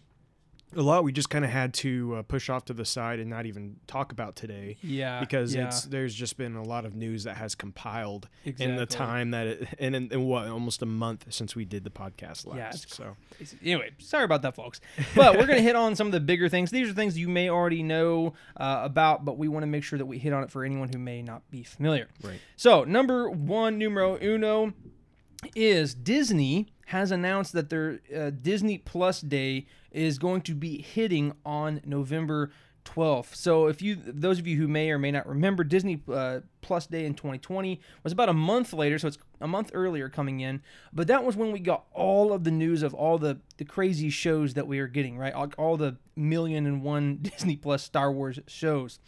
a 0.76 0.82
lot 0.82 1.04
we 1.04 1.12
just 1.12 1.30
kind 1.30 1.44
of 1.44 1.50
had 1.50 1.72
to 1.74 2.16
uh, 2.16 2.22
push 2.22 2.50
off 2.50 2.64
to 2.66 2.74
the 2.74 2.84
side 2.84 3.18
and 3.18 3.30
not 3.30 3.46
even 3.46 3.76
talk 3.86 4.12
about 4.12 4.36
today. 4.36 4.76
Yeah, 4.82 5.20
because 5.20 5.54
yeah. 5.54 5.66
it's 5.66 5.82
there's 5.82 6.14
just 6.14 6.36
been 6.36 6.56
a 6.56 6.62
lot 6.62 6.84
of 6.84 6.94
news 6.94 7.24
that 7.24 7.36
has 7.36 7.54
compiled 7.54 8.28
in 8.44 8.76
the 8.76 8.86
time 8.86 9.30
that 9.30 9.46
it 9.46 9.68
and 9.78 9.96
in, 9.96 10.12
in 10.12 10.24
what 10.24 10.48
almost 10.48 10.82
a 10.82 10.86
month 10.86 11.26
since 11.30 11.56
we 11.56 11.64
did 11.64 11.84
the 11.84 11.90
podcast 11.90 12.46
last. 12.46 12.98
Yeah, 13.00 13.06
so 13.06 13.16
Anyway, 13.62 13.90
sorry 13.98 14.24
about 14.24 14.42
that, 14.42 14.54
folks. 14.54 14.80
But 15.14 15.34
we're 15.34 15.46
going 15.46 15.58
to 15.58 15.62
hit 15.62 15.76
on 15.76 15.96
some 15.96 16.06
of 16.06 16.12
the 16.12 16.20
bigger 16.20 16.48
things. 16.48 16.70
These 16.70 16.90
are 16.90 16.92
things 16.92 17.16
you 17.16 17.28
may 17.28 17.48
already 17.48 17.82
know 17.82 18.34
uh, 18.56 18.80
about, 18.82 19.24
but 19.24 19.38
we 19.38 19.48
want 19.48 19.62
to 19.62 19.66
make 19.66 19.84
sure 19.84 19.98
that 19.98 20.06
we 20.06 20.18
hit 20.18 20.32
on 20.32 20.42
it 20.42 20.50
for 20.50 20.64
anyone 20.64 20.90
who 20.92 20.98
may 20.98 21.22
not 21.22 21.48
be 21.50 21.62
familiar. 21.62 22.08
Right. 22.22 22.40
So, 22.56 22.84
number 22.84 23.30
one, 23.30 23.78
numero 23.78 24.18
uno, 24.20 24.72
is 25.54 25.94
Disney 25.94 26.68
has 26.86 27.10
announced 27.10 27.52
that 27.52 27.70
their 27.70 28.00
uh, 28.14 28.30
Disney 28.30 28.78
Plus 28.78 29.20
Day 29.20 29.66
is 29.90 30.18
going 30.18 30.42
to 30.42 30.54
be 30.54 30.82
hitting 30.82 31.32
on 31.44 31.80
November 31.84 32.50
12th. 32.84 33.34
So, 33.34 33.66
if 33.66 33.82
you, 33.82 33.96
those 33.96 34.38
of 34.38 34.46
you 34.46 34.56
who 34.56 34.68
may 34.68 34.90
or 34.90 34.98
may 34.98 35.10
not 35.10 35.26
remember, 35.26 35.64
Disney 35.64 36.02
uh, 36.10 36.40
Plus 36.60 36.86
Day 36.86 37.04
in 37.04 37.14
2020 37.14 37.80
was 38.02 38.12
about 38.12 38.28
a 38.28 38.34
month 38.34 38.72
later, 38.72 38.98
so 38.98 39.08
it's 39.08 39.18
a 39.40 39.48
month 39.48 39.70
earlier 39.74 40.08
coming 40.08 40.40
in. 40.40 40.62
But 40.92 41.06
that 41.08 41.24
was 41.24 41.36
when 41.36 41.52
we 41.52 41.60
got 41.60 41.84
all 41.92 42.32
of 42.32 42.44
the 42.44 42.50
news 42.50 42.82
of 42.82 42.94
all 42.94 43.18
the 43.18 43.40
the 43.58 43.64
crazy 43.64 44.10
shows 44.10 44.54
that 44.54 44.66
we 44.66 44.78
are 44.78 44.88
getting, 44.88 45.18
right? 45.18 45.32
All, 45.32 45.48
all 45.58 45.76
the 45.76 45.96
million 46.16 46.66
and 46.66 46.82
one 46.82 47.16
Disney 47.22 47.56
Plus 47.56 47.82
Star 47.82 48.10
Wars 48.10 48.38
shows. 48.46 49.00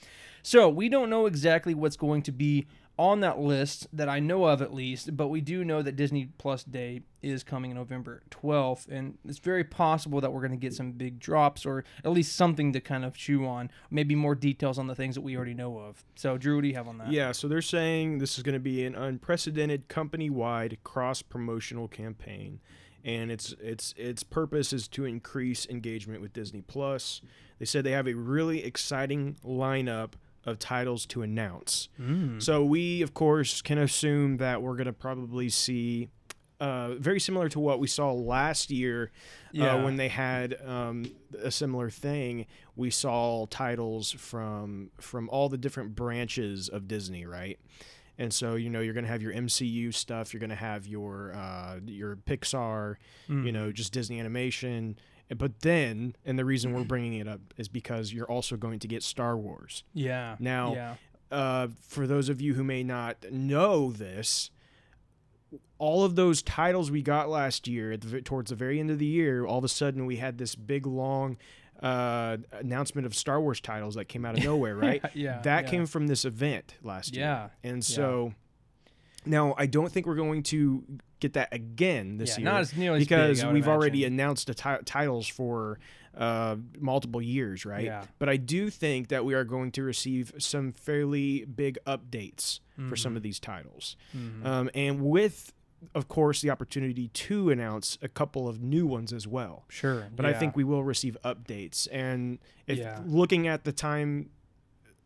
So 0.42 0.68
we 0.68 0.88
don't 0.88 1.10
know 1.10 1.26
exactly 1.26 1.74
what's 1.74 1.96
going 1.96 2.22
to 2.22 2.32
be 2.32 2.66
on 3.00 3.20
that 3.20 3.38
list 3.38 3.86
that 3.94 4.10
I 4.10 4.20
know 4.20 4.44
of 4.44 4.60
at 4.60 4.74
least, 4.74 5.16
but 5.16 5.28
we 5.28 5.40
do 5.40 5.64
know 5.64 5.80
that 5.80 5.96
Disney 5.96 6.28
Plus 6.36 6.62
Day 6.62 7.00
is 7.22 7.42
coming 7.42 7.72
November 7.72 8.22
12th, 8.30 8.88
and 8.88 9.16
it's 9.26 9.38
very 9.38 9.64
possible 9.64 10.20
that 10.20 10.34
we're 10.34 10.42
going 10.42 10.50
to 10.50 10.58
get 10.58 10.74
some 10.74 10.92
big 10.92 11.18
drops 11.18 11.64
or 11.64 11.82
at 12.04 12.12
least 12.12 12.36
something 12.36 12.74
to 12.74 12.80
kind 12.80 13.02
of 13.06 13.16
chew 13.16 13.46
on, 13.46 13.70
maybe 13.90 14.14
more 14.14 14.34
details 14.34 14.78
on 14.78 14.86
the 14.86 14.94
things 14.94 15.14
that 15.14 15.22
we 15.22 15.34
already 15.34 15.54
know 15.54 15.78
of. 15.78 16.04
So, 16.14 16.36
Drew, 16.36 16.56
what 16.56 16.60
do 16.60 16.68
you 16.68 16.74
have 16.74 16.88
on 16.88 16.98
that? 16.98 17.10
yeah, 17.10 17.32
so 17.32 17.48
they're 17.48 17.62
saying 17.62 18.18
this 18.18 18.36
is 18.36 18.42
going 18.42 18.52
to 18.52 18.60
be 18.60 18.84
an 18.84 18.94
unprecedented 18.94 19.88
company-wide 19.88 20.76
cross-promotional 20.84 21.88
campaign, 21.88 22.60
and 23.02 23.32
its 23.32 23.54
its 23.62 23.94
its 23.96 24.22
purpose 24.22 24.74
is 24.74 24.86
to 24.88 25.06
increase 25.06 25.66
engagement 25.70 26.20
with 26.20 26.34
Disney 26.34 26.60
Plus. 26.60 27.22
They 27.58 27.64
said 27.64 27.82
they 27.82 27.92
have 27.92 28.06
a 28.06 28.12
really 28.12 28.62
exciting 28.62 29.36
lineup 29.42 30.12
of 30.46 30.58
titles 30.58 31.06
to 31.06 31.22
announce. 31.22 31.88
Mm. 32.00 32.42
So 32.42 32.64
we, 32.64 33.02
of 33.02 33.12
course, 33.14 33.60
can 33.62 33.78
assume 33.78 34.38
that 34.38 34.62
we're 34.62 34.76
going 34.76 34.86
to 34.86 34.92
probably 34.92 35.48
see. 35.48 36.08
Uh, 36.60 36.94
very 36.96 37.18
similar 37.18 37.48
to 37.48 37.58
what 37.58 37.80
we 37.80 37.86
saw 37.86 38.12
last 38.12 38.70
year 38.70 39.10
Yeah. 39.50 39.76
uh, 39.76 39.82
when 39.84 39.96
they 39.96 40.08
had 40.08 40.58
um, 40.62 41.06
a 41.42 41.50
similar 41.50 41.88
thing. 41.88 42.44
We 42.76 42.90
saw 42.90 43.46
titles 43.46 44.10
from 44.12 44.90
from 45.00 45.30
all 45.30 45.48
the 45.48 45.56
different 45.56 45.94
branches 45.94 46.68
of 46.68 46.86
Disney, 46.86 47.24
right? 47.24 47.58
And 48.18 48.30
so 48.30 48.56
you 48.56 48.68
know 48.68 48.80
you're 48.80 48.92
going 48.92 49.06
to 49.06 49.10
have 49.10 49.22
your 49.22 49.32
MCU 49.32 49.94
stuff, 49.94 50.34
you're 50.34 50.40
going 50.40 50.50
to 50.50 50.54
have 50.56 50.86
your 50.86 51.32
uh, 51.34 51.80
your 51.86 52.16
Pixar, 52.16 52.96
Mm. 53.30 53.46
you 53.46 53.52
know, 53.52 53.72
just 53.72 53.94
Disney 53.94 54.20
animation, 54.20 54.98
But 55.36 55.60
then, 55.60 56.16
and 56.24 56.38
the 56.38 56.44
reason 56.44 56.72
we're 56.72 56.84
bringing 56.84 57.14
it 57.14 57.28
up 57.28 57.40
is 57.56 57.68
because 57.68 58.12
you're 58.12 58.30
also 58.30 58.56
going 58.56 58.78
to 58.80 58.88
get 58.88 59.02
Star 59.02 59.36
Wars. 59.36 59.84
Yeah. 59.94 60.36
Now, 60.38 60.74
yeah. 60.74 60.94
uh, 61.30 61.68
for 61.86 62.06
those 62.06 62.28
of 62.28 62.40
you 62.40 62.54
who 62.54 62.64
may 62.64 62.82
not 62.82 63.16
know 63.30 63.92
this, 63.92 64.50
all 65.78 66.04
of 66.04 66.14
those 66.14 66.42
titles 66.42 66.90
we 66.90 67.02
got 67.02 67.28
last 67.28 67.66
year, 67.66 67.92
at 67.92 68.02
the, 68.02 68.20
towards 68.20 68.50
the 68.50 68.56
very 68.56 68.78
end 68.80 68.90
of 68.90 68.98
the 68.98 69.06
year, 69.06 69.46
all 69.46 69.58
of 69.58 69.64
a 69.64 69.68
sudden 69.68 70.06
we 70.06 70.16
had 70.16 70.38
this 70.38 70.54
big 70.54 70.86
long 70.86 71.36
uh, 71.82 72.36
announcement 72.52 73.06
of 73.06 73.14
Star 73.14 73.40
Wars 73.40 73.60
titles 73.60 73.94
that 73.94 74.06
came 74.06 74.24
out 74.24 74.36
of 74.36 74.44
nowhere, 74.44 74.76
right? 74.76 75.02
Yeah, 75.14 75.40
That 75.42 75.64
yeah. 75.64 75.70
came 75.70 75.86
from 75.86 76.06
this 76.06 76.24
event 76.24 76.74
last 76.82 77.16
year. 77.16 77.24
Yeah, 77.24 77.48
And 77.68 77.84
so 77.84 78.34
now 79.26 79.54
I 79.58 79.66
don't 79.66 79.90
think 79.92 80.06
we're 80.06 80.14
going 80.14 80.42
to 80.44 80.84
get 81.20 81.34
that 81.34 81.48
again 81.52 82.16
this 82.16 82.30
Yeah, 82.30 82.38
year. 82.38 82.44
not 82.52 82.60
as 82.62 82.74
nearly 82.76 82.98
as 83.02 83.06
big, 83.06 83.08
because 83.08 83.44
we've 83.44 83.68
already 83.68 84.04
announced 84.04 84.46
the 84.46 84.54
ti- 84.54 84.82
titles 84.86 85.28
for 85.28 85.78
uh, 86.16 86.56
multiple 86.78 87.20
years, 87.22 87.64
right? 87.66 87.84
Yeah. 87.84 88.04
But 88.18 88.28
I 88.28 88.36
do 88.36 88.68
think 88.70 89.08
that 89.08 89.24
we 89.24 89.34
are 89.34 89.44
going 89.44 89.70
to 89.72 89.82
receive 89.82 90.32
some 90.38 90.72
fairly 90.72 91.44
big 91.44 91.78
updates 91.86 92.60
for 92.76 92.82
Mm-hmm. 92.82 92.94
some 92.96 93.16
of 93.16 93.22
these 93.22 93.38
titles, 93.38 93.96
um, 94.42 94.70
and 94.74 95.02
with, 95.02 95.52
of 95.94 96.08
course, 96.08 96.40
the 96.40 96.48
opportunity 96.48 97.08
to 97.08 97.50
announce 97.50 97.98
a 98.00 98.08
couple 98.08 98.48
of 98.48 98.62
new 98.62 98.86
ones 98.86 99.12
as 99.12 99.26
well. 99.28 99.64
Sure. 99.68 100.06
But 100.16 100.24
I 100.24 100.32
think 100.32 100.56
we 100.56 100.64
will 100.64 100.82
receive 100.82 101.18
updates, 101.22 101.86
and 101.92 102.38
if 102.66 102.78
Yeah. 102.78 103.00
looking 103.04 103.46
at 103.46 103.64
the 103.64 103.72
time. 103.72 104.30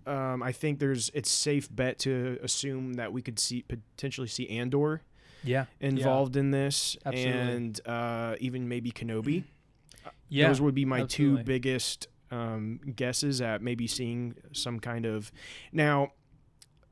Um, 0.06 0.42
I 0.42 0.52
think 0.52 0.78
there's 0.78 1.10
it's 1.14 1.30
safe 1.30 1.68
bet 1.74 1.98
to 2.00 2.38
assume 2.42 2.94
that 2.94 3.12
we 3.12 3.22
could 3.22 3.38
see 3.38 3.62
potentially 3.62 4.28
see 4.28 4.48
Andor 4.48 5.02
yeah 5.42 5.66
involved 5.80 6.36
in 6.36 6.50
this, 6.50 6.96
Absolutely. 7.04 7.32
and 7.32 7.80
uh, 7.86 8.36
even 8.40 8.68
maybe 8.68 8.90
Kenobi. 8.90 9.44
Yeah. 10.28 10.48
Those 10.48 10.60
would 10.60 10.74
be 10.74 10.84
my 10.84 11.02
absolutely. 11.02 11.38
two 11.38 11.44
biggest 11.44 12.08
um, 12.30 12.80
guesses 12.96 13.40
at 13.40 13.62
maybe 13.62 13.86
seeing 13.86 14.34
some 14.52 14.80
kind 14.80 15.06
of. 15.06 15.30
Now, 15.72 16.12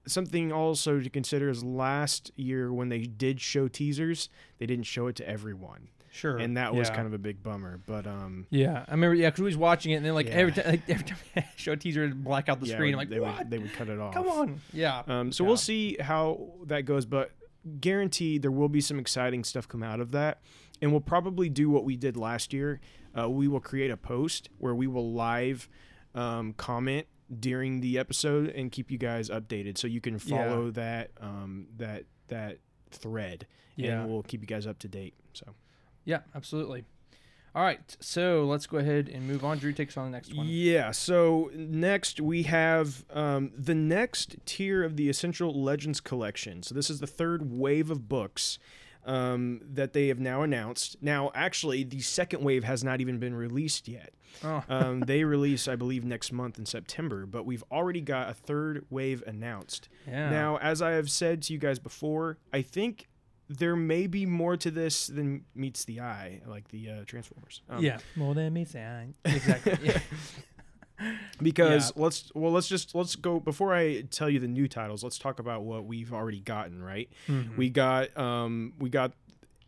something 0.07 0.53
also 0.53 1.01
to 1.01 1.11
consider 1.11 1.49
is 1.49 1.65
last 1.65 2.31
year 2.37 2.73
when 2.73 2.89
they 2.89 3.01
did 3.01 3.41
show 3.41 3.69
teasers, 3.69 4.29
they 4.59 4.67
didn't 4.67 4.87
show 4.87 5.07
it 5.07 5.17
to 5.17 5.29
everyone, 5.29 5.89
Sure. 6.15 6.37
and 6.37 6.57
that 6.59 6.75
was 6.75 6.89
yeah. 6.89 6.95
kind 6.95 7.07
of 7.07 7.15
a 7.15 7.19
big 7.19 7.43
bummer. 7.43 7.81
But 7.87 8.07
um, 8.07 8.47
Yeah, 8.51 8.85
I 8.87 8.91
remember. 8.93 9.15
Yeah, 9.15 9.31
because 9.31 9.41
we 9.41 9.47
was 9.47 9.57
watching 9.57 9.93
it, 9.93 9.97
and 9.97 10.07
then 10.07 10.15
like 10.15 10.27
Yeah. 10.27 10.33
every 10.35 10.53
time, 10.53 10.67
like, 10.67 10.83
every 10.89 11.05
time 11.05 11.19
show 11.57 11.73
a 11.73 11.77
teaser, 11.77 12.07
black 12.15 12.49
out 12.49 12.61
the 12.61 12.67
yeah, 12.67 12.75
screen. 12.75 12.95
I'm 12.95 12.99
like, 12.99 13.09
they 13.09 13.19
what? 13.21 13.39
would 13.39 13.51
they 13.51 13.59
would 13.59 13.73
cut 13.73 13.89
it 13.89 13.99
off. 13.99 14.13
Come 14.15 14.29
on. 14.29 14.61
Yeah. 14.73 15.03
Um, 15.07 15.33
so 15.33 15.43
we'll 15.45 15.57
see 15.57 15.97
how 16.01 16.51
that 16.67 16.83
goes, 16.83 17.07
but 17.07 17.31
guaranteed 17.81 18.43
there 18.43 18.51
will 18.51 18.69
be 18.69 18.81
some 18.81 18.99
exciting 18.99 19.45
stuff 19.45 19.67
come 19.69 19.83
out 19.83 20.01
of 20.01 20.11
that. 20.13 20.41
And 20.81 20.91
we'll 20.91 21.01
probably 21.01 21.49
do 21.49 21.71
what 21.71 21.85
we 21.85 21.97
did 21.97 22.17
last 22.17 22.53
year. 22.53 22.81
Uh, 23.19 23.31
we 23.31 23.47
will 23.49 23.61
create 23.61 23.91
a 23.91 23.97
post 23.97 24.49
where 24.59 24.75
we 24.75 24.87
will 24.87 25.13
live 25.13 25.69
um, 26.15 26.53
comment 26.55 27.07
during 27.39 27.81
the 27.81 27.99
episode 27.99 28.49
and 28.51 28.71
keep 28.71 28.91
you 28.91 28.99
guys 28.99 29.31
updated, 29.31 29.79
so 29.79 29.87
you 29.87 30.01
can 30.01 30.19
follow 30.19 30.71
that 30.73 31.11
um, 31.21 31.67
that 31.77 32.05
that 32.29 32.59
thread, 32.91 33.47
Yeah. 33.77 34.03
and 34.03 34.11
we'll 34.11 34.23
keep 34.23 34.41
you 34.43 34.47
guys 34.47 34.67
up 34.67 34.79
to 34.81 34.89
date. 34.89 35.15
So 35.33 35.47
Yeah, 36.05 36.21
absolutely. 36.35 36.85
All 37.55 37.63
right, 37.63 37.97
so 38.01 38.45
let's 38.45 38.67
go 38.67 38.79
ahead 38.79 39.11
and 39.13 39.29
move 39.29 39.45
on. 39.45 39.59
Drew 39.59 39.75
takes 39.75 39.99
on 39.99 40.07
the 40.07 40.11
next 40.11 40.35
one. 40.35 40.47
Yeah. 40.49 40.91
So 40.91 41.51
next 41.55 42.19
we 42.19 42.45
have 42.45 43.05
um, 43.11 43.51
the 43.55 43.75
next 43.75 44.37
tier 44.47 44.83
of 44.83 44.97
the 44.97 45.11
Essential 45.11 45.53
Legends 45.63 46.01
collection. 46.01 46.63
So 46.63 46.75
this 46.75 46.89
is 46.89 47.01
the 47.01 47.07
third 47.07 47.53
wave 47.53 47.91
of 47.91 48.09
books 48.09 48.59
um, 49.05 49.61
that 49.71 49.93
they 49.93 50.09
have 50.09 50.19
now 50.19 50.43
announced. 50.43 50.97
Now, 51.03 51.31
actually, 51.35 51.85
the 51.85 52.01
second 52.01 52.43
wave 52.43 52.65
has 52.65 52.83
not 52.83 53.03
even 53.03 53.19
been 53.19 53.35
released 53.35 53.89
yet. 53.89 54.15
Oh. 54.43 54.65
Um, 54.73 55.01
they 55.01 55.25
release, 55.25 55.69
I 55.69 55.77
believe, 55.77 56.05
next 56.05 56.33
month 56.33 56.59
in 56.59 56.65
September. 56.65 57.27
But 57.27 57.45
we've 57.45 57.65
already 57.71 58.01
got 58.01 58.31
a 58.31 58.35
third 58.35 58.87
wave 58.89 59.23
announced. 59.27 59.91
Yeah. 60.09 60.31
Now, 60.31 60.57
as 60.57 60.81
I 60.81 60.93
have 60.93 61.11
said 61.11 61.43
to 61.43 61.53
you 61.53 61.59
guys 61.59 61.79
before, 61.79 62.39
I 62.51 62.63
think 62.63 63.09
there 63.49 63.77
may 63.77 64.07
be 64.07 64.25
more 64.27 64.57
to 64.57 64.71
this 64.71 65.07
than 65.09 65.45
meets 65.55 65.85
the 65.85 66.01
eye, 66.01 66.41
like 66.47 66.69
the 66.69 66.89
uh, 66.91 67.05
Transformers. 67.07 67.61
Um, 67.69 67.83
yeah. 67.85 67.99
More 68.17 68.35
than 68.35 68.53
me 68.53 68.65
saying. 68.65 69.15
Exactly. 69.25 69.79
yeah. 69.83 69.99
because 71.43 71.93
let's 71.97 72.31
well 72.35 72.53
let's 72.53 72.69
just 72.69 72.95
let's 72.95 73.17
go 73.17 73.41
before 73.41 73.75
i 73.75 74.03
tell 74.03 74.31
you 74.31 74.39
the 74.39 74.47
new 74.47 74.69
titles 74.69 75.03
let's 75.03 75.19
talk 75.19 75.41
about 75.41 75.63
what 75.65 75.85
we've 75.85 76.13
already 76.13 76.39
gotten 76.41 76.81
right 76.83 77.09
Mm-hmm. 77.27 77.57
we 77.57 77.71
got 77.71 78.17
um 78.17 78.73
we 78.79 78.89
got 78.89 79.13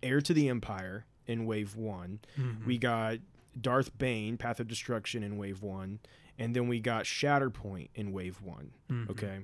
heir 0.03 0.21
to 0.21 0.33
the 0.33 0.49
empire 0.49 1.07
in 1.27 1.45
wave 1.47 1.75
one 1.77 2.21
Mm-hmm. 2.39 2.67
we 2.67 2.79
got 2.79 3.19
darth 3.61 3.97
bane 3.99 4.37
path 4.37 4.61
of 4.61 4.69
destruction 4.69 5.23
in 5.25 5.37
wave 5.37 5.61
one 5.63 5.99
and 6.39 6.55
then 6.55 6.69
we 6.69 6.79
got 6.79 7.05
shatterpoint 7.05 7.89
in 7.97 8.13
wave 8.13 8.41
one 8.43 8.71
Mm-hmm. 8.91 9.11
okay 9.11 9.39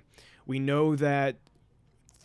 we 0.46 0.60
know 0.60 0.94
that 0.94 1.36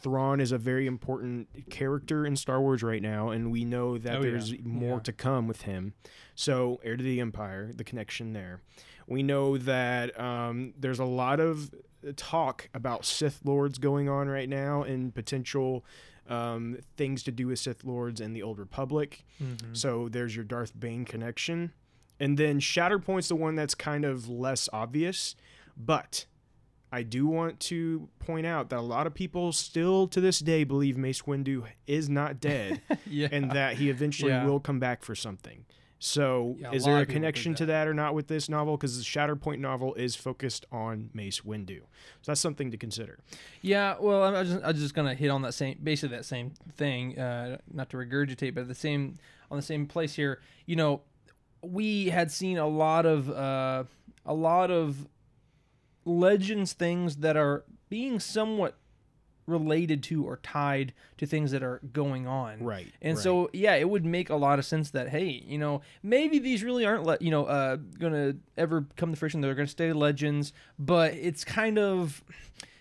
Thrawn 0.06 0.40
is 0.40 0.52
a 0.52 0.58
very 0.60 0.86
important 0.86 1.48
character 1.72 2.26
in 2.28 2.36
Star 2.36 2.62
Wars 2.62 2.84
right 2.84 3.02
now, 3.02 3.30
and 3.32 3.52
we 3.52 3.66
know 3.66 3.98
that 3.98 4.18
Oh, 4.18 4.22
yeah. 4.24 4.30
there's 4.32 4.54
more 4.64 4.98
Yeah. 4.98 5.00
to 5.04 5.12
come 5.12 5.48
with 5.48 5.64
him. 5.64 5.94
So, 6.36 6.80
Heir 6.84 6.96
to 6.96 7.04
the 7.04 7.20
Empire, 7.20 7.72
the 7.74 7.84
connection 7.84 8.34
there. 8.34 8.62
We 9.08 9.24
know 9.24 9.58
that 9.58 10.18
um, 10.20 10.76
there's 10.80 11.00
a 11.00 11.06
lot 11.06 11.40
of 11.40 11.72
talk 12.16 12.70
about 12.74 13.04
Sith 13.04 13.42
Lords 13.44 13.80
going 13.80 14.08
on 14.08 14.28
right 14.28 14.48
now 14.48 14.84
and 14.84 15.14
potential 15.14 15.84
um, 16.30 16.78
things 16.98 17.24
to 17.24 17.32
do 17.32 17.48
with 17.48 17.58
Sith 17.60 17.84
Lords 17.84 18.22
and 18.22 18.36
the 18.36 18.44
Old 18.44 18.60
Republic. 18.60 19.26
Mm-hmm. 19.44 19.74
So, 19.74 20.08
there's 20.08 20.36
your 20.36 20.46
Darth 20.46 20.80
Bane 20.80 21.04
connection. 21.06 21.72
And 22.20 22.38
then 22.38 22.60
Shatterpoint's 22.60 23.28
the 23.28 23.36
one 23.36 23.56
that's 23.56 23.74
kind 23.76 24.06
of 24.06 24.30
less 24.30 24.70
obvious, 24.72 25.36
but 25.76 26.26
I 26.96 27.04
do 27.04 27.28
want 27.28 27.60
to 27.72 28.08
point 28.20 28.46
out 28.46 28.70
that 28.70 28.80
a 28.80 28.82
lot 28.96 29.06
of 29.06 29.14
people 29.14 29.52
still 29.52 30.08
to 30.08 30.22
this 30.22 30.40
day 30.40 30.64
believe 30.64 30.98
Mace 30.98 31.24
Windu 31.24 31.66
is 31.88 32.10
not 32.10 32.40
dead 32.52 32.82
yeah. 33.06 33.28
and 33.32 33.52
that 33.52 33.75
he 33.75 33.90
eventually 33.90 34.32
Yeah. 34.32 34.46
will 34.46 34.62
come 34.62 34.80
back 34.80 35.04
for 35.04 35.14
something. 35.14 35.66
So, 36.00 36.56
Yeah, 36.60 36.72
is 36.72 36.86
there 36.86 37.00
a 37.00 37.06
connection 37.06 37.52
think 37.52 37.58
to 37.58 37.66
that 37.68 37.88
or 37.88 37.94
not 37.94 38.14
with 38.14 38.28
this 38.28 38.48
novel? 38.48 38.78
Because 38.78 38.98
the 38.98 39.04
Shatterpoint 39.04 39.60
novel 39.60 39.94
is 39.96 40.16
focused 40.16 40.66
on 40.72 41.10
Mace 41.14 41.42
Windu. 41.42 41.80
So, 42.22 42.32
that's 42.32 42.40
something 42.42 42.72
to 42.72 42.78
consider. 42.78 43.20
Yeah, 43.62 43.96
well, 44.00 44.24
I'm 44.24 44.36
I'm 44.36 44.46
just, 44.46 44.60
I'm 44.64 44.75
just 44.75 44.94
gonna 44.94 45.16
hit 45.16 45.30
on 45.30 45.42
that 45.42 45.54
same, 45.54 45.80
basically 45.84 46.16
that 46.18 46.25
same 46.25 46.52
thing. 46.78 47.18
Uh, 47.20 47.58
not 47.74 47.90
to 47.90 47.98
regurgitate, 47.98 48.54
but 48.56 48.68
the 48.68 48.75
same 48.75 49.16
on 49.52 49.58
the 49.58 49.64
same 49.64 49.86
place 49.86 50.14
here. 50.14 50.42
You 50.66 50.75
know, 50.75 51.02
we 51.62 52.08
had 52.08 52.32
seen 52.32 52.58
a 52.58 52.68
lot 52.68 53.06
of 53.06 53.30
uh, 53.30 53.84
a 54.25 54.34
lot 54.34 54.72
of 54.72 55.08
legends 56.06 56.74
things 56.74 57.18
that 57.18 57.36
are 57.36 57.64
being 57.90 58.20
somewhat 58.20 58.78
related 59.48 60.02
to 60.02 60.24
or 60.26 60.38
tied 60.38 60.92
to 61.18 61.26
things 61.26 61.52
that 61.52 61.62
are 61.62 61.80
going 61.94 62.26
on. 62.26 62.64
Right, 62.64 62.88
And 63.02 63.16
right. 63.16 63.24
so 63.24 63.50
yeah, 63.54 63.76
it 63.76 63.88
would 63.90 64.04
make 64.04 64.30
a 64.30 64.36
lot 64.36 64.58
of 64.58 64.66
sense 64.66 64.90
that 64.92 65.10
hey, 65.10 65.44
you 65.46 65.58
know, 65.58 65.82
maybe 66.02 66.40
these 66.40 66.64
really 66.64 66.84
aren't 66.86 67.04
le- 67.04 67.18
you 67.22 67.30
know, 67.30 67.46
uh 67.46 67.76
going 67.76 68.14
to 68.14 68.38
ever 68.58 68.88
come 68.96 69.12
to 69.12 69.18
fruition. 69.18 69.42
They're 69.42 69.54
going 69.54 69.68
to 69.68 69.72
stay 69.72 69.94
legends, 69.94 70.52
but 70.80 71.14
it's 71.14 71.44
kind 71.44 71.78
of 71.78 72.24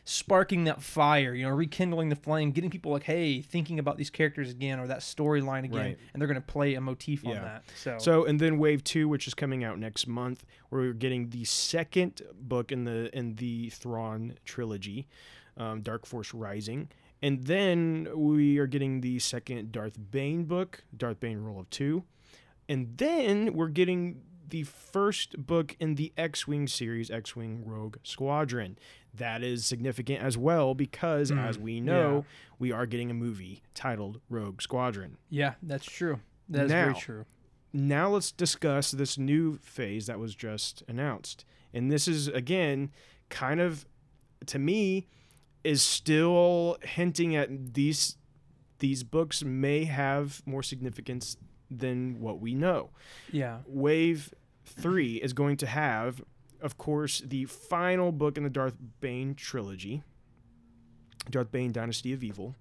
sparking 0.07 0.65
that 0.65 0.83
fire, 0.83 1.35
you 1.35 1.45
know, 1.45 1.55
rekindling 1.55 2.11
the 2.11 2.17
flame, 2.17 2.51
getting 2.51 2.69
people 2.71 2.93
like, 2.93 3.05
hey, 3.05 3.41
thinking 3.41 3.79
about 3.79 3.97
these 3.97 4.11
characters 4.11 4.51
again 4.51 4.79
or 4.79 4.87
that 4.87 4.99
storyline 5.01 5.65
again, 5.65 5.79
Right. 5.81 5.99
and 6.13 6.21
they're 6.21 6.27
going 6.29 6.41
to 6.41 6.47
play 6.47 6.75
a 6.75 6.81
motif 6.81 7.27
on 7.27 7.33
that. 7.35 7.65
So, 7.75 7.97
So, 7.99 8.25
and 8.27 8.39
then 8.39 8.59
Wave 8.59 8.85
Two, 8.85 9.09
which 9.09 9.27
is 9.27 9.33
coming 9.35 9.65
out 9.65 9.79
next 9.79 10.07
month, 10.07 10.45
where 10.69 10.83
we're 10.83 10.93
getting 10.93 11.31
the 11.31 11.45
second 11.45 12.21
book 12.39 12.71
in 12.71 12.85
the 12.85 13.11
in 13.17 13.37
the 13.37 13.71
Thrawn 13.71 14.35
trilogy, 14.45 15.09
um, 15.57 15.81
Dark 15.81 16.05
Force 16.05 16.35
Rising, 16.35 16.91
and 17.23 17.45
then 17.45 18.09
we 18.15 18.59
are 18.59 18.67
getting 18.67 19.01
the 19.01 19.19
second 19.21 19.73
Darth 19.73 19.97
Bane 20.11 20.45
book, 20.45 20.85
Darth 20.95 21.19
Bane 21.21 21.39
Rule 21.39 21.61
of 21.61 21.71
Two, 21.71 22.05
and 22.69 22.99
then 22.99 23.55
we're 23.55 23.69
getting 23.69 24.21
the 24.47 24.65
first 24.65 25.47
book 25.47 25.75
in 25.81 25.95
the 25.95 26.13
X-wing 26.19 26.69
series, 26.69 27.11
X-wing 27.11 27.63
Rogue 27.65 27.97
Squadron. 28.03 28.77
That 29.17 29.43
is 29.43 29.65
significant 29.65 30.23
as 30.23 30.37
well 30.37 30.75
because, 30.75 31.31
hmm. 31.31 31.39
as 31.39 31.59
we 31.59 31.81
know, 31.81 32.25
yeah. 32.27 32.55
we 32.59 32.73
are 32.73 32.87
getting 32.87 33.11
a 33.11 33.15
movie 33.15 33.63
titled 33.75 34.21
Rogue 34.29 34.61
Squadron. 34.61 35.19
yeah, 35.31 35.55
that's 35.63 35.87
true. 35.87 36.21
That 36.49 36.67
is 36.67 36.73
very 36.73 36.95
true. 36.95 37.25
now 37.73 38.11
let's 38.11 38.31
discuss 38.31 38.91
this 38.91 39.17
new 39.17 39.59
phase 39.59 40.07
that 40.07 40.19
was 40.19 40.35
just 40.35 40.83
announced. 40.89 41.45
And 41.73 41.91
this 41.91 42.07
is 42.07 42.29
again 42.29 42.91
kind 43.31 43.61
of 43.61 43.87
to 44.47 44.59
me 44.59 45.07
is 45.65 45.83
still 45.83 46.77
hinting 46.83 47.35
at 47.35 47.75
these 47.75 48.17
these 48.79 49.03
books 49.03 49.43
may 49.43 49.85
have 49.85 50.43
more 50.45 50.63
significance 50.63 51.37
than 51.71 52.21
what 52.21 52.41
we 52.41 52.55
know. 52.55 52.91
Yeah. 53.33 53.59
Wave 53.67 54.35
3 54.67 55.17
is 55.17 55.33
going 55.33 55.57
to 55.59 55.67
have 55.67 56.23
of 56.65 56.79
course 56.79 57.21
the 57.21 57.45
final 57.45 58.11
book 58.11 58.37
in 58.37 58.43
the 58.43 58.51
Darth 58.51 58.75
Bane 59.01 59.35
trilogy. 59.35 60.03
Darth 61.31 61.53
Bane 61.53 61.73
Dynasty 61.73 62.13
of 62.13 62.25
Evil. 62.25 62.55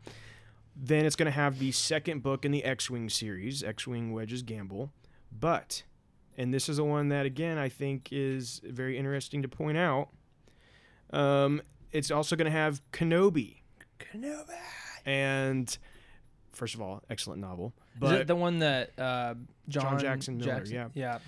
Then 0.76 1.06
it's 1.06 1.16
going 1.16 1.26
to 1.28 1.32
have 1.32 1.60
the 1.60 1.72
second 1.72 2.24
book 2.24 2.46
in 2.46 2.52
the 2.52 2.64
X-Wing 2.64 3.10
series, 3.10 3.64
X-Wing 3.64 4.12
Wedge's 4.14 4.42
Gamble. 4.42 4.92
But 5.32 5.84
and 6.38 6.54
this 6.54 6.68
is 6.70 6.78
the 6.78 6.84
one 6.84 7.10
that 7.10 7.26
again 7.26 7.58
I 7.58 7.70
think 7.70 8.10
is 8.12 8.62
very 8.64 8.98
interesting 8.98 9.42
to 9.42 9.48
point 9.48 9.78
out. 9.78 10.10
Um, 11.12 11.62
it's 11.92 12.12
also 12.12 12.36
going 12.36 12.46
to 12.46 12.58
have 12.58 12.82
Kenobi, 12.92 13.62
Kenobi. 14.00 14.58
and 15.06 15.78
first 16.52 16.74
of 16.74 16.82
all, 16.82 17.04
excellent 17.10 17.40
novel. 17.40 17.74
Is 17.94 18.00
But 18.00 18.22
it 18.22 18.28
the 18.28 18.36
one 18.36 18.60
that 18.60 18.98
uh, 19.00 19.36
John, 19.70 20.00
Jackson 20.00 20.38
Miller, 20.38 20.64
yeah. 20.66 20.88
yeah. 20.94 21.20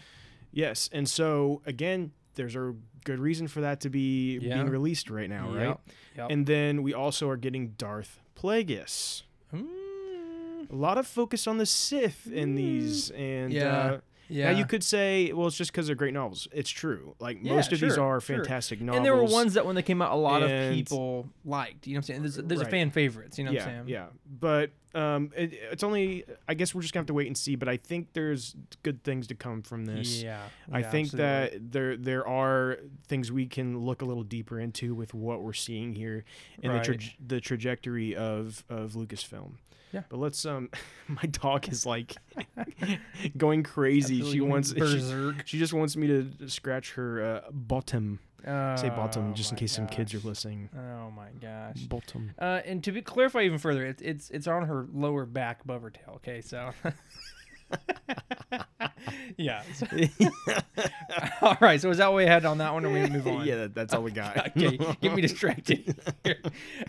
yes, 0.52 0.90
and 0.92 1.08
so 1.08 1.62
again, 1.66 2.12
there's 2.36 2.56
a 2.56 2.74
good 3.04 3.20
reason 3.20 3.48
for 3.48 3.62
that 3.62 3.82
to 3.82 3.90
be 3.90 4.38
Yeah. 4.40 4.56
being 4.56 4.70
released 4.70 5.10
right 5.10 5.30
now, 5.30 5.50
right? 5.52 5.68
Yep, 5.68 5.82
yep. 6.18 6.28
And 6.32 6.46
then 6.46 6.84
we 6.84 6.94
also 6.94 7.30
are 7.30 7.38
getting 7.38 7.70
Darth 7.78 8.20
Plagueis. 8.36 9.24
Mm, 9.54 10.72
A 10.72 10.76
lot 10.76 10.98
of 10.98 11.06
focus 11.08 11.48
on 11.48 11.58
the 11.58 11.66
Sith 11.66 12.28
in 12.32 12.56
these, 12.56 13.12
and 13.12 13.54
Yeah, 13.54 13.78
uh, 13.78 14.00
yeah. 14.28 14.52
Now 14.52 14.58
you 14.58 14.66
could 14.66 14.84
say, 14.84 15.32
well, 15.34 15.48
it's 15.48 15.56
just 15.58 15.72
because 15.72 15.86
they're 15.88 15.96
great 15.96 16.14
novels. 16.14 16.48
It's 16.52 16.70
true. 16.70 17.16
Like 17.20 17.40
Yeah, 17.44 17.54
most 17.56 17.72
of 17.72 17.80
these 17.80 17.94
sure, 17.96 18.04
are 18.04 18.20
sure. 18.20 18.38
fantastic 18.38 18.82
novels. 18.82 18.98
and 18.98 19.06
there 19.06 19.16
were 19.16 19.24
ones 19.24 19.54
that 19.54 19.66
when 19.66 19.76
they 19.76 19.84
came 19.84 20.02
out, 20.02 20.12
a 20.12 20.16
lot 20.16 20.42
of 20.42 20.50
people 20.74 21.30
liked. 21.44 21.86
You 21.88 21.94
know 21.94 21.98
what 22.00 22.00
I'm 22.00 22.04
saying? 22.08 22.22
There's, 22.22 22.36
there's 22.38 22.62
a 22.62 22.66
fan 22.66 22.90
favorites. 22.92 23.38
You 23.38 23.46
know 23.46 23.52
yeah, 23.52 23.60
what 23.62 23.70
I'm 23.70 23.76
saying? 23.76 23.88
yeah. 23.90 24.06
But 24.40 24.72
um, 24.96 25.32
it, 25.36 25.54
it's 25.54 25.84
only. 25.84 26.24
I 26.48 26.54
guess 26.54 26.74
we're 26.74 26.82
just 26.82 26.94
gonna 26.94 27.02
have 27.02 27.08
to 27.08 27.14
wait 27.14 27.28
and 27.28 27.38
see. 27.38 27.56
But 27.56 27.68
I 27.68 27.78
think 27.78 28.14
there's 28.14 28.56
good 28.84 29.04
things 29.04 29.28
to 29.28 29.36
come 29.36 29.62
from 29.62 29.86
this. 29.86 30.24
Yeah. 30.24 30.42
I 30.72 30.80
yeah, 30.80 30.92
think 30.92 31.08
absolutely. 31.08 31.58
that 31.58 31.72
there 31.72 31.98
there 31.98 32.28
are 32.28 32.80
things 33.08 33.32
we 33.32 33.46
can 33.46 33.80
look 33.80 34.02
a 34.02 34.06
little 34.06 34.24
deeper 34.24 34.60
into 34.60 34.96
with 34.96 35.14
what 35.14 35.42
we're 35.42 35.54
seeing 35.54 35.94
here 35.94 36.24
in 36.62 36.72
the 36.72 36.80
tra- 36.80 36.98
the 37.26 37.42
trajectory 37.42 38.16
of 38.16 38.64
of 38.70 38.94
Lucasfilm. 38.94 39.54
Yeah. 39.92 40.04
But 40.10 40.20
let's 40.20 40.46
um 40.46 40.70
my 41.08 41.24
dog 41.24 41.70
is 41.70 41.86
like 41.86 42.16
going 43.38 43.64
crazy. 43.64 44.16
Absolutely 44.16 44.32
she 44.34 44.42
wants 44.42 44.74
she, 44.74 45.34
she 45.46 45.60
just 45.60 45.74
wants 45.74 45.96
me 45.96 46.08
to 46.08 46.50
scratch 46.50 46.94
her 46.94 47.24
uh, 47.24 47.52
bottom. 47.52 48.20
Say 48.46 48.90
bottom 48.90 49.30
Oh 49.30 49.34
just 49.34 49.52
in 49.52 49.58
case 49.58 49.72
some 49.72 49.88
kids 49.88 50.14
are 50.14 50.20
listening. 50.20 50.70
Oh 50.78 51.12
my 51.12 51.30
gosh. 51.42 51.82
Bottom. 51.84 52.32
Uh, 52.40 52.62
and 52.66 52.84
to 52.84 52.92
be, 52.92 53.02
clarify 53.02 53.42
even 53.42 53.58
further, 53.58 53.86
it's 53.86 54.02
it's 54.02 54.30
it's 54.30 54.48
on 54.48 54.68
her 54.68 54.88
lower 54.94 55.26
back 55.26 55.64
above 55.64 55.82
her 55.82 55.90
tail. 55.90 56.14
Okay, 56.18 56.42
so. 56.42 56.72
yeah. 59.38 59.64
so- 59.74 59.88
all 61.42 61.58
right. 61.62 61.80
So 61.80 61.90
is 61.90 61.98
that 61.98 62.08
what 62.08 62.18
we 62.18 62.26
had 62.26 62.46
on 62.46 62.58
that 62.60 62.74
one, 62.74 62.86
or 62.86 62.90
we 62.92 63.08
move 63.08 63.28
on? 63.28 63.46
yeah, 63.46 63.56
that, 63.56 63.76
that's 63.76 63.94
all 63.94 64.02
we 64.04 64.12
got. 64.12 64.38
okay, 64.50 64.78
get 65.02 65.14
me 65.14 65.22
distracted. 65.22 65.96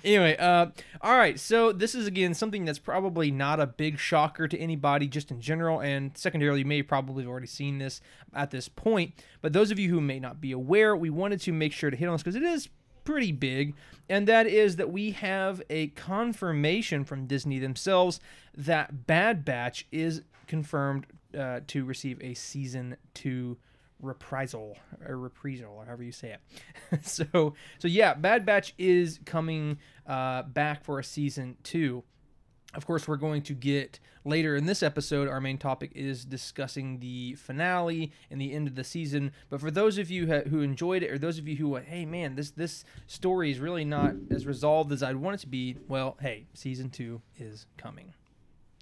anyway, 0.05 0.37
uh, 0.37 0.67
all 1.01 1.17
right. 1.17 1.39
So 1.39 1.73
this 1.73 1.95
is 1.95 2.07
again 2.07 2.35
something 2.35 2.65
that's 2.65 2.79
probably 2.79 3.31
not 3.31 3.61
a 3.61 3.67
big 3.67 3.99
shocker 3.99 4.49
to 4.49 4.59
anybody, 4.59 5.07
just 5.09 5.31
in 5.31 5.41
general, 5.41 5.81
and 5.81 6.17
secondarily, 6.17 6.61
you 6.61 6.67
may 6.67 6.83
probably 6.83 7.25
have 7.25 7.31
already 7.31 7.47
seen 7.47 7.79
this 7.79 8.01
at 8.35 8.51
this 8.51 8.69
point. 8.69 9.15
But 9.41 9.53
those 9.53 9.71
of 9.71 9.79
you 9.79 9.91
who 9.91 10.01
may 10.01 10.19
not 10.19 10.41
be 10.41 10.53
aware, 10.53 10.97
we 10.97 11.11
wanted 11.11 11.41
to 11.43 11.53
make 11.53 11.73
sure 11.73 11.91
to 11.91 11.97
hit 11.97 12.07
on 12.07 12.15
this 12.15 12.23
because 12.23 12.37
it 12.37 12.43
is 12.43 12.69
pretty 13.05 13.33
big, 13.33 13.75
and 14.09 14.27
that 14.27 14.47
is 14.47 14.77
that 14.77 14.91
we 14.91 15.13
have 15.13 15.63
a 15.71 15.89
confirmation 15.89 17.05
from 17.05 17.27
Disney 17.27 17.59
themselves 17.61 18.19
that 18.57 19.07
Bad 19.07 19.45
Batch 19.45 19.87
is 19.93 20.23
confirmed 20.47 21.07
uh, 21.39 21.61
to 21.69 21.85
receive 21.85 22.21
a 22.23 22.35
season 22.35 22.97
two 23.15 23.59
reprisal 24.01 24.77
or 25.07 25.19
reprisal 25.19 25.73
or 25.75 25.85
however 25.87 26.03
you 26.03 26.13
say 26.13 26.37
it. 26.93 27.05
so 27.05 27.55
so 27.79 27.89
yeah, 27.89 28.15
Bad 28.15 28.45
Batch 28.47 28.75
is 28.79 29.21
coming 29.25 29.79
uh, 30.07 30.43
back 30.43 30.85
for 30.85 30.99
a 30.99 31.05
season 31.05 31.57
two. 31.63 32.05
Of 32.75 32.87
course, 32.87 33.09
we're 33.09 33.17
going 33.17 33.41
to 33.43 33.55
get 33.55 34.01
later 34.27 34.55
in 34.55 34.67
this 34.67 34.83
episode. 34.83 35.29
Our 35.29 35.41
main 35.41 35.57
topic 35.57 35.93
is 35.95 36.27
discussing 36.27 36.99
the 36.99 37.35
finale 37.35 38.13
and 38.31 38.39
the 38.39 38.53
end 38.53 38.69
of 38.69 38.75
the 38.75 38.85
season. 38.85 39.33
But 39.49 39.63
for 39.63 39.71
those 39.71 39.97
of 39.97 40.11
you 40.11 40.27
who 40.27 40.61
enjoyed 40.61 41.03
it, 41.03 41.11
or 41.11 41.17
those 41.17 41.39
of 41.39 41.49
you 41.49 41.57
who, 41.57 41.71
went, 41.71 41.87
hey 41.87 42.05
man, 42.05 42.35
this 42.35 42.51
this 42.51 42.85
story 43.07 43.51
is 43.51 43.61
really 43.61 43.85
not 43.85 44.15
as 44.31 44.47
resolved 44.47 44.93
as 44.93 45.03
I'd 45.03 45.17
want 45.17 45.37
it 45.37 45.41
to 45.41 45.47
be. 45.47 45.79
Well, 45.89 46.19
hey, 46.21 46.47
season 46.53 46.91
two 46.91 47.23
is 47.39 47.67
coming. 47.79 48.13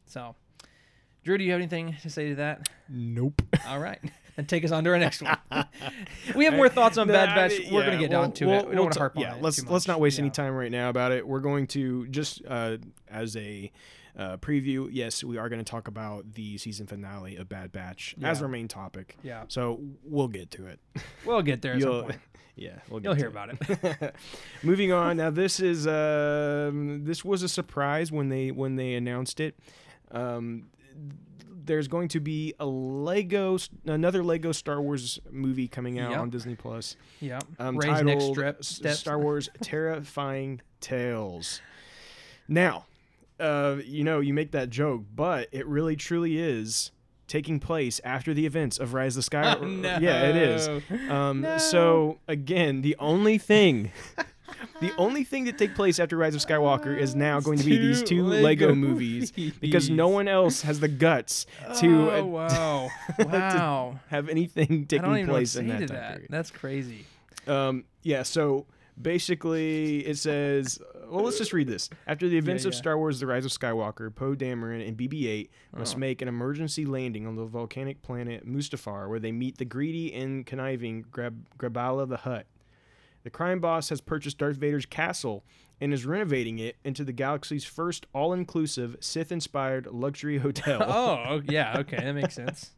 So, 0.07 0.35
Drew, 1.25 1.39
do 1.39 1.45
you 1.45 1.53
have 1.53 1.61
anything 1.61 1.97
to 2.03 2.11
say 2.11 2.29
to 2.29 2.35
that? 2.37 2.69
Nope. 2.89 3.43
All 3.69 3.81
right. 3.81 3.99
And 4.37 4.49
take 4.49 4.65
us 4.65 4.73
on 4.73 4.85
to 4.85 4.91
our 4.91 4.99
next 4.99 5.23
one. 5.23 5.37
we 6.37 6.45
have 6.45 6.55
more 6.55 6.69
thoughts 6.69 6.99
on 6.99 7.07
Bad 7.09 7.35
Batch. 7.35 7.59
We're 7.71 7.81
yeah, 7.81 7.87
going 7.87 7.91
to 7.93 7.99
get 7.99 8.11
we'll- 8.11 8.21
down 8.23 8.33
to 8.33 8.47
we'll- 8.47 8.55
it. 8.55 8.59
We 8.59 8.63
don't 8.65 8.75
we'll 8.75 8.83
want 8.85 8.93
to 8.95 8.99
harp 8.99 9.17
on 9.17 9.23
yeah, 9.23 9.37
it. 9.37 9.43
let's 9.43 9.65
let's 9.67 9.87
not 9.89 10.01
waste 10.01 10.19
any 10.19 10.31
time 10.31 10.55
right 10.55 10.71
now 10.71 10.89
about 10.91 11.13
it. 11.13 11.27
We're 11.27 11.41
going 11.41 11.67
to 11.69 12.07
just 12.09 12.43
uh, 12.47 12.79
as 13.09 13.37
a 13.37 13.71
uh, 14.19 14.37
preview. 14.39 14.89
Yes, 14.91 15.23
we 15.25 15.39
are 15.39 15.49
going 15.49 15.61
to 15.65 15.71
talk 15.71 15.89
about 15.89 16.35
the 16.35 16.59
season 16.59 16.87
finale 16.87 17.37
of 17.37 17.49
Bad 17.49 17.73
Batch 17.73 18.17
as 18.23 18.43
our 18.43 18.49
main 18.49 18.69
topic. 18.69 19.17
Yeah. 19.23 19.45
So 19.49 19.81
we'll 20.03 20.29
get 20.29 20.51
to 20.53 20.67
it. 20.67 20.81
We'll 21.25 21.43
get 21.43 21.63
there 21.63 21.75
at 21.75 21.81
some 21.83 21.91
You'll- 21.91 22.03
point. 22.03 22.21
yeah, 22.57 22.79
we'll 22.91 23.01
get 23.01 23.09
You'll 23.09 23.15
hear 23.15 23.29
about 23.29 23.51
it. 23.51 24.15
Moving 24.63 24.93
on. 24.93 25.17
Now 25.17 25.31
this 25.31 25.59
is 25.61 25.87
um, 25.87 27.05
this 27.05 27.25
was 27.25 27.43
a 27.45 27.49
surprise 27.49 28.11
when 28.13 28.29
they 28.29 28.51
when 28.51 28.75
they 28.77 28.95
announced 28.95 29.39
it. 29.41 29.57
Um, 30.11 30.67
there's 31.67 31.89
going 31.89 32.09
to 32.09 32.21
be 32.21 32.53
a 32.61 32.67
Lego 32.67 33.57
another 33.87 34.23
Lego 34.23 34.53
Star 34.53 34.83
Wars 34.83 35.19
movie 35.31 35.67
coming 35.69 35.99
out 35.99 36.11
Yep. 36.11 36.21
on 36.21 36.31
Disney 36.31 36.55
Plus. 36.55 36.97
Yeah. 37.21 37.39
Um, 37.59 37.77
Ray's 37.79 37.91
titled 37.91 38.37
next 38.39 38.83
strep, 38.83 38.95
Star 38.95 39.19
Wars 39.19 39.49
Terrifying 39.63 40.61
Tales. 40.81 41.61
Now, 42.49 42.85
uh, 43.41 43.77
you 43.85 44.05
know, 44.05 44.21
you 44.21 44.35
make 44.35 44.53
that 44.53 44.69
joke, 44.71 45.05
but 45.15 45.49
it 45.53 45.67
really 45.67 45.97
truly 45.97 46.39
is 46.39 46.91
taking 47.27 47.59
place 47.59 48.01
after 48.05 48.35
the 48.35 48.45
events 48.45 48.79
of 48.79 48.93
Rise 48.93 49.17
of 49.17 49.25
Skywalker. 49.25 49.63
Oh, 49.63 49.67
no. 49.67 49.99
Yeah, 49.99 50.29
it 50.29 50.37
is. 50.37 50.69
Um, 51.11 51.41
No. 51.41 51.57
So 51.57 52.19
again, 52.29 52.83
the 52.83 52.95
only 52.99 53.39
thing, 53.39 53.91
the 54.81 54.93
only 54.97 55.25
thing 55.25 55.45
that 55.45 55.59
take 55.59 55.75
place 55.75 55.99
after 55.99 56.17
Rise 56.17 56.35
of 56.35 56.41
Skywalker 56.41 56.97
is 56.99 57.15
now 57.15 57.41
going 57.41 57.59
to 57.59 57.65
be 57.65 57.77
these 57.79 58.03
Two 58.03 58.25
Lego 58.25 58.43
Lego, 58.45 58.75
movies 58.77 59.31
because 59.33 59.91
no 59.91 60.09
one 60.09 60.29
else 60.29 60.63
has 60.63 60.81
the 60.81 60.89
guts 60.89 61.47
to 61.81 62.11
Oh, 62.11 62.21
uh, 62.21 62.25
wow. 62.25 62.91
wow. 63.19 64.01
have 64.09 64.29
anything 64.29 64.87
taking 64.87 64.99
even 64.99 65.03
know 65.03 65.11
what 65.11 65.19
to 65.27 65.27
place 65.33 65.57
in 65.57 65.69
that 65.69 65.79
to 65.81 65.87
time 65.87 65.97
that. 65.97 66.13
period. 66.15 66.27
That's 66.31 66.51
crazy. 66.51 67.05
Um, 67.47 67.85
yeah, 68.03 68.23
so 68.23 68.67
basically 69.01 69.99
it 70.07 70.17
says, 70.19 70.79
well, 71.09 71.25
let's 71.25 71.39
just 71.39 71.53
read 71.53 71.67
this. 71.69 71.91
After 72.07 72.29
the 72.29 72.37
events 72.39 72.65
of 72.65 72.73
yeah. 72.73 72.79
Star 72.79 72.99
Wars 72.99 73.21
The 73.21 73.27
Rise 73.27 73.45
of 73.45 73.51
Skywalker, 73.53 74.15
Poe 74.15 74.35
Dameron 74.35 74.87
and 74.87 74.97
BB 74.97 75.27
8 75.27 75.51
must 75.77 75.97
Oh. 75.97 75.99
make 75.99 76.23
an 76.23 76.29
emergency 76.29 76.85
landing 76.87 77.27
on 77.27 77.37
the 77.37 77.45
volcanic 77.45 78.03
planet 78.03 78.47
Mustafar, 78.47 79.09
where 79.09 79.19
they 79.21 79.33
meet 79.33 79.59
the 79.59 79.65
greedy 79.65 80.13
and 80.15 80.45
conniving 80.47 81.05
Grab- 81.11 81.47
Graballa 81.59 82.09
the 82.09 82.17
Hutt. 82.19 82.47
The 83.25 83.31
crime 83.31 83.59
boss 83.59 83.89
has 83.89 84.01
purchased 84.01 84.39
Darth 84.39 84.57
Vader's 84.57 84.87
castle 84.87 85.45
and 85.81 85.93
is 85.93 86.07
renovating 86.07 86.59
it 86.61 86.77
into 86.85 87.03
the 87.05 87.13
galaxy's 87.13 87.65
first 87.65 88.07
all 88.13 88.33
inclusive 88.33 88.97
Sith 89.01 89.33
inspired 89.33 89.87
luxury 89.87 90.39
hotel. 90.39 90.83
Oh, 90.87 91.43
yeah. 91.49 91.79
Okay. 91.81 91.97
That 91.97 92.13
makes 92.13 92.35
sense. 92.35 92.71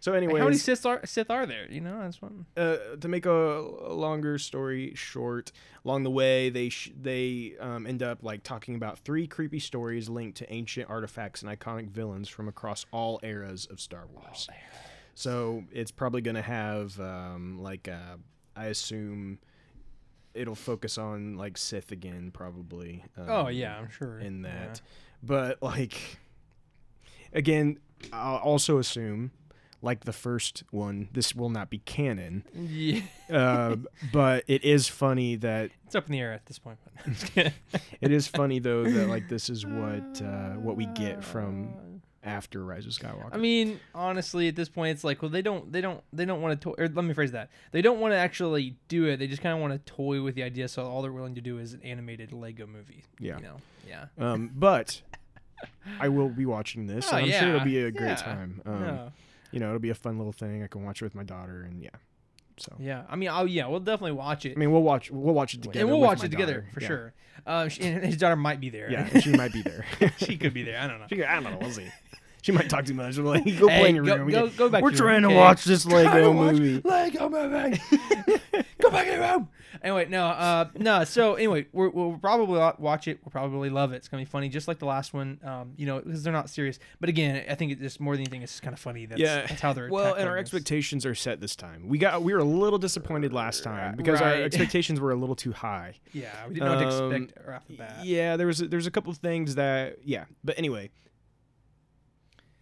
so, 0.00 0.12
anyway. 0.12 0.40
How 0.40 0.46
many 0.46 0.58
Sith 0.58 0.84
are, 0.84 1.00
Sith 1.06 1.30
are 1.30 1.46
there? 1.46 1.66
You 1.70 1.80
know, 1.80 2.00
that's 2.00 2.20
one. 2.20 2.44
uh, 2.56 2.76
to 3.00 3.08
make 3.08 3.24
a, 3.26 3.30
a 3.30 3.94
longer 3.94 4.38
story 4.38 4.92
short, 4.94 5.50
along 5.84 6.02
the 6.02 6.10
way 6.10 6.50
they 6.50 6.68
sh- 6.68 6.92
they 7.00 7.54
um, 7.58 7.86
end 7.86 8.02
up 8.02 8.22
like 8.22 8.42
talking 8.42 8.74
about 8.74 8.98
three 8.98 9.26
creepy 9.26 9.58
stories 9.60 10.08
linked 10.08 10.36
to 10.38 10.52
ancient 10.52 10.90
artifacts 10.90 11.42
and 11.42 11.50
iconic 11.50 11.88
villains 11.88 12.28
from 12.28 12.48
across 12.48 12.84
all 12.92 13.18
eras 13.22 13.66
of 13.66 13.80
Star 13.80 14.06
Wars. 14.12 14.48
So 15.14 15.64
it's 15.72 15.90
probably 15.90 16.20
gonna 16.20 16.42
have 16.42 16.98
um, 17.00 17.58
like 17.62 17.88
uh, 17.88 18.16
I 18.54 18.66
assume 18.66 19.38
it'll 20.36 20.54
focus 20.54 20.98
on 20.98 21.36
like 21.36 21.56
Sith 21.58 21.90
again, 21.92 22.30
probably. 22.32 23.04
Um, 23.16 23.26
Oh, 23.28 23.48
yeah. 23.48 23.78
I'm 23.78 23.90
sure. 23.90 24.18
in 24.20 24.42
Yeah. 24.44 24.50
that, 24.68 24.80
but 25.22 25.62
like 25.62 26.18
again, 27.32 27.78
I'll 28.12 28.36
also 28.36 28.78
assume. 28.78 29.32
Like 29.82 30.04
the 30.04 30.12
first 30.12 30.64
one, 30.70 31.10
this 31.12 31.34
will 31.34 31.50
not 31.50 31.68
be 31.70 31.78
canon 31.78 32.44
Yeah. 32.54 33.02
uh, 33.30 33.76
but 34.10 34.42
it 34.48 34.64
is 34.64 34.88
funny 34.88 35.36
that 35.36 35.70
It's 35.84 35.94
up 35.94 36.06
in 36.06 36.12
the 36.12 36.18
air 36.20 36.32
at 36.32 36.46
this 36.46 36.58
point. 36.58 36.78
But 37.34 37.52
it 38.00 38.10
is 38.10 38.26
funny 38.26 38.58
though 38.58 38.84
that 38.84 39.08
like 39.08 39.28
this 39.28 39.48
is 39.50 39.66
what 39.66 40.20
uh, 40.22 40.54
what 40.54 40.76
we 40.76 40.86
get 40.86 41.22
from 41.22 41.95
after 42.26 42.62
Rise 42.64 42.84
of 42.86 42.92
Skywalker. 42.92 43.30
I 43.32 43.38
mean, 43.38 43.80
honestly, 43.94 44.48
at 44.48 44.56
this 44.56 44.68
point, 44.68 44.90
it's 44.92 45.04
like, 45.04 45.22
well, 45.22 45.30
they 45.30 45.40
don't, 45.42 45.72
they 45.72 45.80
don't, 45.80 46.02
they 46.12 46.24
don't 46.26 46.42
want 46.42 46.60
to. 46.60 46.74
To- 46.74 46.82
or 46.82 46.88
let 46.88 47.04
me 47.04 47.14
phrase 47.14 47.32
that: 47.32 47.50
they 47.72 47.80
don't 47.80 48.00
want 48.00 48.12
to 48.12 48.18
actually 48.18 48.76
do 48.88 49.06
it. 49.06 49.18
They 49.18 49.26
just 49.26 49.40
kind 49.42 49.54
of 49.54 49.60
want 49.60 49.72
to 49.72 49.92
toy 49.92 50.20
with 50.22 50.34
the 50.34 50.42
idea. 50.42 50.68
So 50.68 50.84
all 50.84 51.00
they're 51.02 51.12
willing 51.12 51.36
to 51.36 51.40
do 51.40 51.58
is 51.58 51.72
an 51.72 51.82
animated 51.82 52.32
Lego 52.32 52.66
movie. 52.66 53.04
Yeah. 53.20 53.36
You 53.38 53.42
know. 53.44 53.56
Yeah. 53.88 54.06
um, 54.18 54.50
but 54.54 55.00
I 56.00 56.08
will 56.08 56.28
be 56.28 56.44
watching 56.44 56.86
this. 56.86 57.08
Oh, 57.12 57.16
and 57.16 57.26
I'm 57.26 57.32
sure 57.40 57.48
it'll 57.54 57.64
be 57.64 57.78
a 57.78 57.90
great 57.90 58.08
Yeah. 58.08 58.14
time. 58.16 58.60
Um, 58.66 58.82
yeah. 58.84 59.08
You 59.52 59.60
know, 59.60 59.68
it'll 59.68 59.78
be 59.78 59.90
a 59.90 59.94
fun 59.94 60.18
little 60.18 60.32
thing. 60.32 60.62
I 60.62 60.66
can 60.66 60.84
watch 60.84 61.00
it 61.00 61.04
with 61.04 61.14
my 61.14 61.22
daughter, 61.22 61.62
and 61.62 61.80
yeah. 61.80 61.90
So 62.58 62.72
Yeah. 62.78 63.02
I 63.08 63.16
mean, 63.16 63.28
oh 63.30 63.44
yeah, 63.44 63.66
we'll 63.66 63.80
definitely 63.80 64.12
watch 64.12 64.44
it. 64.46 64.52
I 64.56 64.58
mean, 64.58 64.70
we'll 64.72 64.82
watch 64.82 65.10
we'll 65.10 65.34
watch 65.34 65.54
it 65.54 65.62
together. 65.62 65.80
and 65.80 65.88
we'll 65.90 66.00
watch 66.00 66.24
it 66.24 66.30
together 66.30 66.60
daughter. 66.60 66.70
for 66.72 66.80
Yeah. 66.80 66.86
sure. 66.88 67.12
Uh, 67.46 67.68
she, 67.68 67.82
and 67.82 68.04
his 68.04 68.16
daughter 68.16 68.34
might 68.36 68.60
be 68.60 68.70
there. 68.70 68.90
Yeah, 68.90 69.08
and 69.12 69.22
she 69.22 69.30
might 69.30 69.52
be 69.52 69.62
there. 69.62 69.84
she 70.16 70.36
could 70.36 70.52
be 70.54 70.62
there. 70.64 70.78
I 70.80 70.86
don't 70.88 70.98
know. 70.98 71.06
She- 71.08 71.22
I 71.24 71.34
don't 71.40 71.44
know. 71.44 71.58
We'll 71.60 71.70
see. 71.70 71.86
she 72.42 72.50
might 72.52 72.68
talk 72.68 72.84
too 72.86 72.94
much. 72.94 73.16
I'm 73.18 73.24
like, 73.24 73.44
go 73.58 73.68
Hey, 73.68 73.80
play 73.80 73.88
in 73.90 73.94
your 73.96 74.04
go- 74.04 74.16
room. 74.16 74.26
we 74.26 74.32
go, 74.32 74.48
go 74.48 74.68
back. 74.68 74.82
We're 74.82 74.90
trying 74.92 75.22
room, 75.22 75.30
to 75.32 75.36
okay? 75.36 75.36
watch 75.36 75.64
this 75.64 75.84
Lego 75.86 76.32
movie. 76.32 76.80
Lego 76.84 77.28
movie. 77.28 77.80
Go 78.86 78.92
back 78.92 79.06
in 79.08 79.14
your 79.20 79.22
room. 79.32 79.48
Anyway, 79.82 80.06
no, 80.08 80.26
uh, 80.26 80.68
no. 80.76 81.04
So 81.04 81.34
anyway, 81.34 81.66
we're, 81.72 81.88
we'll 81.90 82.18
probably 82.18 82.58
watch 82.78 83.08
it. 83.08 83.18
We'll 83.24 83.30
probably 83.32 83.68
love 83.68 83.92
it. 83.92 83.96
It's 83.96 84.08
gonna 84.08 84.20
be 84.22 84.24
funny, 84.24 84.48
just 84.48 84.68
like 84.68 84.78
the 84.78 84.86
last 84.86 85.12
one. 85.12 85.40
Um, 85.44 85.72
you 85.76 85.86
know, 85.86 86.00
because 86.00 86.22
they're 86.22 86.32
not 86.32 86.48
serious. 86.48 86.78
But 87.00 87.08
again, 87.08 87.44
I 87.50 87.54
think 87.56 87.72
it 87.72 87.80
just 87.80 88.00
more 88.00 88.14
than 88.14 88.22
anything, 88.22 88.42
it's 88.42 88.52
just 88.52 88.62
kind 88.62 88.72
of 88.74 88.78
funny. 88.80 89.06
That's, 89.06 89.20
yeah, 89.20 89.46
that's 89.46 89.60
how 89.60 89.72
they're. 89.72 89.88
well, 89.90 90.14
and 90.14 90.28
our 90.28 90.36
this. 90.36 90.42
expectations 90.42 91.04
are 91.04 91.14
set 91.14 91.40
this 91.40 91.56
time. 91.56 91.88
We 91.88 91.98
got 91.98 92.22
we 92.22 92.32
were 92.32 92.38
a 92.40 92.44
little 92.44 92.78
disappointed 92.78 93.32
last 93.32 93.64
time 93.64 93.96
because 93.96 94.20
our 94.20 94.32
expectations 94.44 95.00
were 95.00 95.10
a 95.10 95.16
little 95.16 95.36
too 95.36 95.52
high. 95.52 95.94
Yeah, 96.12 96.30
we 96.46 96.54
didn't 96.54 96.68
know 96.68 96.76
what 96.76 96.90
to 96.90 97.04
Um, 97.04 97.12
expect 97.12 97.46
right 97.46 97.56
off 97.56 97.66
the 97.66 97.74
bat. 97.76 98.04
Yeah, 98.04 98.36
there 98.36 98.46
was 98.46 98.58
there's 98.58 98.86
a 98.86 98.90
couple 98.92 99.10
of 99.10 99.18
things 99.18 99.56
that 99.56 99.98
yeah, 100.04 100.24
but 100.44 100.56
anyway. 100.58 100.90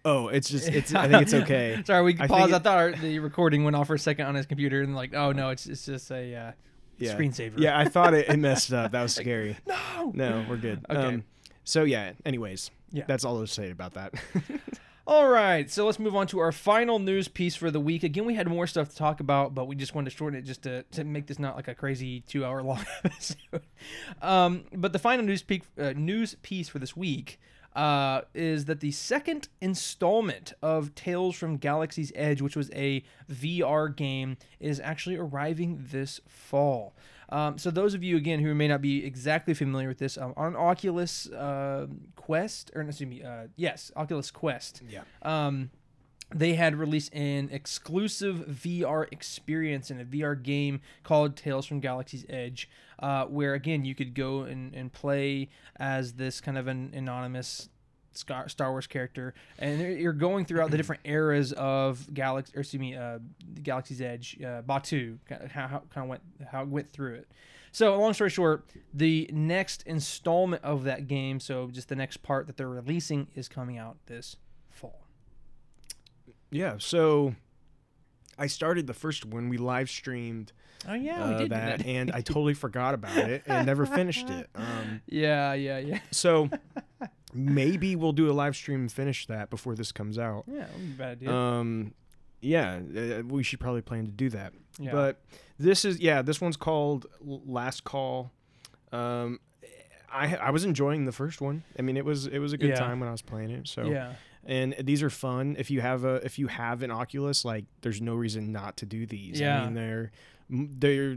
Oh, 0.04 0.28
it's 0.28 0.50
just 0.50 0.68
it's 0.68 0.94
I 0.94 1.08
think 1.08 1.22
it's 1.22 1.34
okay. 1.44 1.82
Sorry, 1.86 2.02
we 2.02 2.16
I 2.20 2.26
paused. 2.26 2.52
I 2.52 2.58
thought 2.58 2.78
our, 2.78 2.92
the 2.92 3.18
recording 3.20 3.64
went 3.64 3.74
off 3.74 3.86
for 3.86 3.94
a 3.94 3.98
second 3.98 4.26
on 4.26 4.34
his 4.34 4.46
computer, 4.46 4.82
and 4.82 4.94
like, 4.94 5.14
oh 5.14 5.32
no, 5.32 5.48
it's 5.50 5.66
it's 5.66 5.86
just 5.86 6.10
a 6.10 6.34
uh, 6.34 6.52
yeah. 6.98 7.16
screensaver. 7.16 7.58
Yeah, 7.58 7.78
I 7.78 7.86
thought 7.86 8.14
it, 8.14 8.28
it 8.28 8.36
messed 8.38 8.72
up. 8.72 8.92
That 8.92 9.02
was 9.02 9.14
scary. 9.14 9.56
No. 9.66 10.12
No, 10.14 10.44
we're 10.48 10.56
good. 10.56 10.84
Okay. 10.90 11.00
Um, 11.00 11.24
so 11.64 11.84
yeah. 11.84 12.12
Anyways, 12.26 12.70
Yeah. 12.92 13.04
that's 13.06 13.24
all 13.24 13.38
I'll 13.38 13.46
say 13.46 13.70
about 13.70 13.94
that. 13.94 14.14
All 15.06 15.28
right, 15.28 15.70
so 15.70 15.84
let's 15.84 15.98
move 15.98 16.16
on 16.16 16.26
to 16.28 16.38
our 16.38 16.50
final 16.50 16.98
news 16.98 17.28
piece 17.28 17.54
for 17.54 17.70
the 17.70 17.78
week. 17.78 18.04
Again, 18.04 18.24
we 18.24 18.36
had 18.36 18.48
more 18.48 18.66
stuff 18.66 18.88
to 18.88 18.96
talk 18.96 19.20
about, 19.20 19.54
but 19.54 19.66
we 19.66 19.76
just 19.76 19.94
wanted 19.94 20.08
to 20.08 20.16
shorten 20.16 20.38
it 20.38 20.46
just 20.46 20.62
to, 20.62 20.82
to 20.92 21.04
make 21.04 21.26
this 21.26 21.38
not 21.38 21.56
like 21.56 21.68
a 21.68 21.74
crazy 21.74 22.20
two 22.20 22.42
hour 22.42 22.62
long 22.62 22.82
episode. 23.04 23.36
Um, 24.22 24.64
but 24.72 24.94
the 24.94 24.98
final 24.98 25.22
news, 25.26 25.42
peak, 25.42 25.64
uh, 25.78 25.92
news 25.94 26.36
piece 26.40 26.70
for 26.70 26.78
this 26.78 26.96
week 26.96 27.38
uh, 27.74 28.22
is 28.34 28.64
that 28.66 28.80
the 28.80 28.90
second 28.92 29.48
installment 29.60 30.52
of 30.62 30.94
Tales 30.94 31.34
from 31.36 31.56
Galaxy's 31.56 32.12
Edge, 32.14 32.40
which 32.40 32.56
was 32.56 32.70
a 32.72 33.02
VR 33.30 33.94
game, 33.94 34.36
is 34.60 34.80
actually 34.80 35.16
arriving 35.16 35.84
this 35.90 36.20
fall. 36.28 36.94
Um, 37.30 37.58
so 37.58 37.70
those 37.70 37.94
of 37.94 38.02
you 38.04 38.16
again 38.16 38.40
who 38.40 38.54
may 38.54 38.68
not 38.68 38.80
be 38.82 39.04
exactly 39.04 39.54
familiar 39.54 39.88
with 39.88 39.98
this, 39.98 40.16
um, 40.18 40.34
on 40.36 40.54
Oculus 40.54 41.28
uh, 41.30 41.86
Quest, 42.16 42.70
or 42.74 42.82
excuse 42.82 43.08
me, 43.08 43.22
uh, 43.22 43.48
yes, 43.56 43.90
Oculus 43.96 44.30
Quest, 44.30 44.82
Yeah. 44.88 45.02
um, 45.22 45.70
they 46.34 46.54
had 46.54 46.74
released 46.76 47.14
an 47.14 47.48
exclusive 47.52 48.46
VR 48.48 49.06
experience 49.12 49.90
in 49.90 50.00
a 50.00 50.04
VR 50.04 50.40
game 50.40 50.80
called 51.04 51.36
Tales 51.36 51.64
from 51.64 51.80
Galaxy's 51.80 52.26
Edge, 52.28 52.68
uh, 52.98 53.24
where 53.26 53.54
again 53.54 53.84
you 53.84 53.94
could 53.94 54.14
go 54.14 54.42
and, 54.42 54.74
and 54.74 54.92
play 54.92 55.48
as 55.76 56.14
this 56.14 56.40
kind 56.40 56.58
of 56.58 56.66
an 56.66 56.92
anonymous 56.94 57.68
Star 58.12 58.70
Wars 58.70 58.86
character, 58.86 59.34
and 59.58 59.80
you're- 59.80 60.14
going 60.16 60.44
throughout 60.44 60.70
the 60.70 60.76
different 60.76 61.02
eras 61.04 61.52
of 61.52 62.12
Galaxy, 62.14 62.56
or 62.56 62.60
excuse 62.60 62.80
me, 62.80 62.94
uh, 62.94 63.18
Galaxy's 63.62 64.00
Edge, 64.00 64.38
uh, 64.40 64.62
Batuu, 64.62 65.18
how, 65.50 65.66
how 65.66 65.82
kind 65.90 66.04
of 66.04 66.08
went 66.08 66.22
how 66.50 66.62
it 66.62 66.68
went 66.68 66.90
through 66.90 67.14
it. 67.14 67.28
So, 67.72 67.98
long 67.98 68.14
story 68.14 68.30
short, 68.30 68.64
the 68.92 69.28
next 69.32 69.82
installment 69.82 70.62
of 70.62 70.84
that 70.84 71.08
game, 71.08 71.40
so 71.40 71.68
just 71.72 71.88
the 71.88 71.96
next 71.96 72.18
part 72.18 72.46
that 72.46 72.56
they're 72.56 72.68
releasing, 72.68 73.26
is 73.34 73.48
coming 73.48 73.78
out 73.78 73.96
this. 74.06 74.36
Yeah. 76.54 76.74
So 76.78 77.34
I 78.38 78.46
started 78.46 78.86
the 78.86 78.94
first 78.94 79.24
one. 79.26 79.48
We 79.48 79.56
live 79.58 79.90
streamed 79.90 80.52
Oh 80.86 80.94
yeah, 80.94 81.24
uh, 81.24 81.30
we 81.32 81.38
did 81.38 81.50
that, 81.50 81.78
that. 81.78 81.86
and 81.86 82.12
I 82.12 82.20
totally 82.20 82.52
forgot 82.54 82.92
about 82.94 83.16
it 83.16 83.42
and 83.46 83.66
never 83.66 83.86
finished 83.86 84.28
it. 84.28 84.50
Um, 84.54 85.00
yeah, 85.06 85.54
yeah, 85.54 85.78
yeah. 85.78 86.00
so 86.10 86.50
maybe 87.34 87.96
we'll 87.96 88.12
do 88.12 88.30
a 88.30 88.34
live 88.34 88.54
stream 88.54 88.80
and 88.80 88.92
finish 88.92 89.26
that 89.26 89.48
before 89.50 89.74
this 89.74 89.92
comes 89.92 90.18
out. 90.18 90.44
Yeah, 90.46 90.60
that 90.60 90.72
wouldn't 90.72 90.88
be 90.88 90.94
a 90.94 90.98
bad 91.06 91.10
idea. 91.12 91.32
Um, 91.34 91.94
yeah, 92.40 92.80
uh, 93.18 93.22
we 93.26 93.42
should 93.42 93.60
probably 93.60 93.80
plan 93.80 94.04
to 94.04 94.10
do 94.10 94.28
that. 94.30 94.52
Yeah. 94.78 94.92
But 94.92 95.22
this 95.58 95.84
is 95.86 96.00
yeah, 96.00 96.20
this 96.22 96.40
one's 96.40 96.56
called 96.58 97.06
Last 97.22 97.84
Call. 97.84 98.30
Um, 98.92 99.40
I 100.12 100.36
I 100.36 100.50
was 100.50 100.64
enjoying 100.66 101.06
the 101.06 101.12
first 101.12 101.40
one. 101.40 101.64
I 101.78 101.82
mean, 101.82 101.96
it 101.96 102.04
was 102.04 102.26
it 102.26 102.38
was 102.40 102.52
a 102.52 102.58
good 102.58 102.70
Yeah. 102.70 102.74
time 102.76 103.00
when 103.00 103.08
I 103.08 103.12
was 103.12 103.22
playing 103.22 103.50
it. 103.50 103.68
So 103.68 103.84
yeah, 103.86 104.14
and 104.46 104.74
these 104.82 105.02
are 105.02 105.10
fun. 105.10 105.56
If 105.58 105.70
you 105.70 105.80
have 105.80 106.04
a 106.04 106.16
if 106.24 106.38
you 106.38 106.46
have 106.48 106.82
an 106.82 106.90
Oculus, 106.90 107.44
like 107.44 107.64
there's 107.82 108.00
no 108.00 108.14
reason 108.14 108.52
not 108.52 108.76
to 108.78 108.86
do 108.86 109.06
these. 109.06 109.40
Yeah. 109.40 109.62
I 109.62 109.64
mean, 109.64 109.74
they're 109.74 110.10
they're 110.50 111.16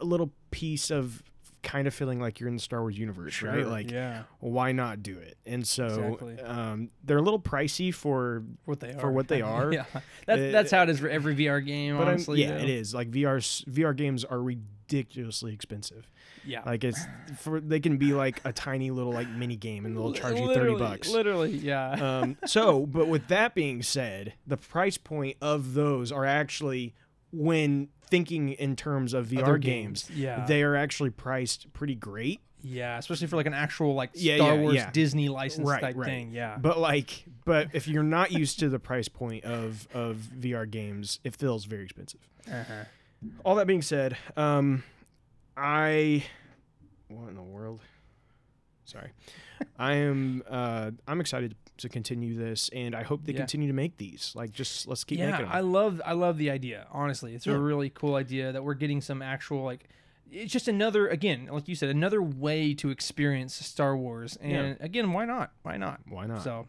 a 0.00 0.04
little 0.04 0.30
piece 0.50 0.90
of 0.90 1.22
kind 1.62 1.88
of 1.88 1.94
feeling 1.94 2.20
like 2.20 2.38
you're 2.38 2.48
in 2.48 2.54
the 2.56 2.62
Star 2.62 2.80
Wars 2.80 2.96
universe, 2.96 3.42
right? 3.42 3.66
Like 3.66 3.90
yeah, 3.90 4.22
why 4.38 4.70
not 4.72 5.02
do 5.02 5.18
it? 5.18 5.36
And 5.44 5.66
so 5.66 5.86
Exactly. 5.86 6.40
um, 6.40 6.90
they're 7.02 7.16
a 7.18 7.22
little 7.22 7.40
pricey 7.40 7.92
for 7.92 8.44
what 8.66 8.78
they 8.78 8.92
are 8.92 9.00
for 9.00 9.10
what 9.10 9.26
they 9.26 9.42
are. 9.56 9.72
yeah, 9.72 9.84
that's 10.26 10.40
Uh, 10.40 10.50
that's 10.52 10.70
how 10.70 10.82
it 10.84 10.90
is 10.90 11.00
for 11.00 11.08
every 11.08 11.34
VR 11.34 11.64
game. 11.64 11.96
but 11.96 12.02
I'm, 12.02 12.08
honestly, 12.10 12.40
yeah, 12.42 12.50
though. 12.56 12.62
it 12.62 12.68
is. 12.68 12.94
Like 12.94 13.10
VR 13.10 13.38
VR 13.68 13.96
games 13.96 14.24
are 14.24 14.40
ridiculously 14.92 15.52
expensive. 15.52 16.08
Yeah, 16.44 16.62
Like 16.64 16.84
it's 16.84 17.00
for 17.38 17.60
they 17.60 17.80
can 17.80 17.96
be 17.96 18.12
like 18.12 18.40
a 18.44 18.52
tiny 18.52 18.90
little 18.90 19.12
like 19.12 19.28
mini 19.28 19.56
game 19.56 19.84
and 19.84 19.96
they'll 19.96 20.12
charge 20.12 20.38
you 20.38 20.52
30 20.54 20.76
bucks. 20.76 21.08
Literally, 21.10 21.52
yeah. 21.56 21.90
Um 22.20 22.36
so, 22.46 22.86
but 22.86 23.08
with 23.08 23.28
that 23.28 23.54
being 23.54 23.82
said, 23.82 24.34
the 24.46 24.56
price 24.56 24.96
point 24.98 25.36
of 25.40 25.74
those 25.74 26.12
are 26.12 26.24
actually 26.24 26.94
when 27.32 27.88
thinking 28.08 28.50
in 28.50 28.76
terms 28.76 29.12
of 29.12 29.26
VR 29.28 29.42
Other 29.42 29.58
games, 29.58 30.04
games, 30.04 30.18
yeah. 30.18 30.46
they 30.46 30.62
are 30.62 30.76
actually 30.76 31.10
priced 31.10 31.72
pretty 31.72 31.96
great. 31.96 32.40
yeah, 32.62 32.96
especially 32.98 33.26
for 33.26 33.36
like 33.36 33.46
an 33.46 33.54
actual 33.54 33.94
like 33.94 34.10
Yeah, 34.14 34.36
Star 34.36 34.54
yeah, 34.54 34.60
Wars 34.60 34.74
yeah. 34.76 34.90
Disney 34.92 35.28
license 35.28 35.68
Right, 35.68 35.80
type 35.80 35.96
right. 35.96 36.06
thing. 36.06 36.30
Yeah, 36.32 36.58
But 36.60 36.78
like 36.78 37.24
but 37.44 37.68
if 37.72 37.88
you're 37.88 38.02
not 38.04 38.30
used 38.32 38.60
to 38.60 38.68
the 38.68 38.78
price 38.78 39.08
point 39.08 39.44
of 39.44 39.88
of 39.92 40.16
VR 40.38 40.70
games, 40.70 41.18
it 41.24 41.34
feels 41.34 41.64
very 41.64 41.82
expensive. 41.84 42.20
uh-huh. 42.48 42.84
All 43.44 43.54
that 43.56 43.66
being 43.66 43.82
said, 43.82 44.16
um, 44.36 44.82
I 45.56 46.24
what 47.08 47.28
in 47.28 47.34
the 47.34 47.42
world? 47.42 47.80
Sorry, 48.84 49.10
I 49.78 49.94
am. 49.94 50.42
Uh, 50.48 50.92
I'm 51.08 51.20
excited 51.20 51.56
to 51.78 51.88
continue 51.88 52.34
this, 52.36 52.68
and 52.70 52.94
I 52.94 53.02
hope 53.02 53.24
they 53.24 53.32
Yeah. 53.32 53.38
continue 53.38 53.68
to 53.68 53.74
make 53.74 53.96
these. 53.98 54.32
Like, 54.34 54.50
just 54.52 54.86
let's 54.86 55.04
keep 55.04 55.18
yeah, 55.18 55.30
making 55.32 55.46
them. 55.46 55.54
I 55.54 55.60
love 55.60 56.00
I 56.04 56.12
love 56.12 56.38
the 56.38 56.50
idea. 56.50 56.86
Honestly, 56.90 57.34
it's 57.34 57.46
Yeah. 57.46 57.54
a 57.54 57.58
really 57.58 57.90
cool 57.90 58.14
idea 58.14 58.52
that 58.52 58.64
we're 58.64 58.74
getting 58.74 59.00
some 59.00 59.22
actual 59.22 59.62
like. 59.64 59.88
It's 60.30 60.52
just 60.52 60.66
another 60.68 61.06
again, 61.08 61.48
like 61.50 61.68
you 61.68 61.74
said, 61.76 61.88
another 61.88 62.20
way 62.22 62.74
to 62.74 62.90
experience 62.90 63.54
Star 63.54 63.96
Wars. 63.96 64.36
And 64.40 64.76
again, 64.80 65.12
why 65.12 65.24
not? 65.24 65.52
Why 65.62 65.76
not? 65.76 66.00
Why 66.08 66.26
not? 66.26 66.42
So, 66.42 66.66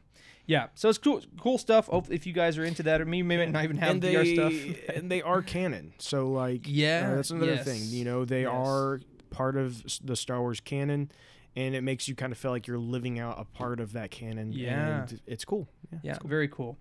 yeah. 0.47 0.67
So 0.73 0.89
it's 0.89 0.97
cool, 0.97 1.21
cool 1.39 1.57
stuff. 1.59 1.87
If 2.09 2.25
you 2.25 2.33
guys 2.33 2.57
are 2.57 2.63
into 2.65 2.81
that, 2.83 2.99
or 3.01 3.05
me, 3.05 3.21
maybe 3.21 3.45
not 3.51 3.63
even 3.63 3.77
have 3.77 3.91
and 3.91 4.01
VR 4.01 4.33
stuff. 4.33 4.89
and 4.95 5.11
they 5.11 5.21
are 5.21 5.41
canon. 5.43 5.93
So 5.99 6.29
like, 6.29 6.61
Yeah, 6.65 7.09
uh, 7.11 7.15
that's 7.17 7.29
another 7.29 7.53
yes, 7.55 7.65
thing. 7.65 7.81
You 7.85 8.05
know, 8.05 8.25
they 8.25 8.41
yes. 8.43 8.51
are 8.51 9.01
part 9.29 9.55
of 9.57 9.83
the 10.03 10.15
Star 10.15 10.41
Wars 10.41 10.59
canon. 10.59 11.11
And 11.55 11.73
it 11.75 11.81
makes 11.81 12.07
you 12.07 12.13
kind 12.15 12.31
of 12.31 12.37
feel 12.37 12.51
like 12.51 12.67
you're 12.67 12.77
living 12.77 13.19
out 13.19 13.39
a 13.39 13.43
part 13.45 13.79
of 13.79 13.93
that 13.93 14.11
canon. 14.11 14.51
Yeah. 14.51 15.01
and 15.01 15.19
it's 15.25 15.43
cool. 15.43 15.67
Yeah, 15.91 15.99
Yeah, 16.03 16.11
it's 16.11 16.19
cool. 16.19 16.29
very 16.29 16.47
cool. 16.47 16.77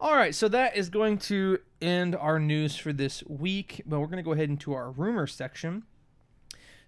All 0.00 0.14
right, 0.14 0.34
so 0.34 0.48
that 0.48 0.76
is 0.76 0.88
going 0.88 1.18
to 1.18 1.58
end 1.80 2.14
our 2.16 2.38
news 2.38 2.76
for 2.76 2.92
this 2.92 3.22
week, 3.26 3.82
but 3.86 4.00
we're 4.00 4.06
going 4.06 4.18
to 4.18 4.22
go 4.22 4.32
ahead 4.32 4.50
into 4.50 4.72
our 4.74 4.90
rumor 4.90 5.26
section. 5.26 5.84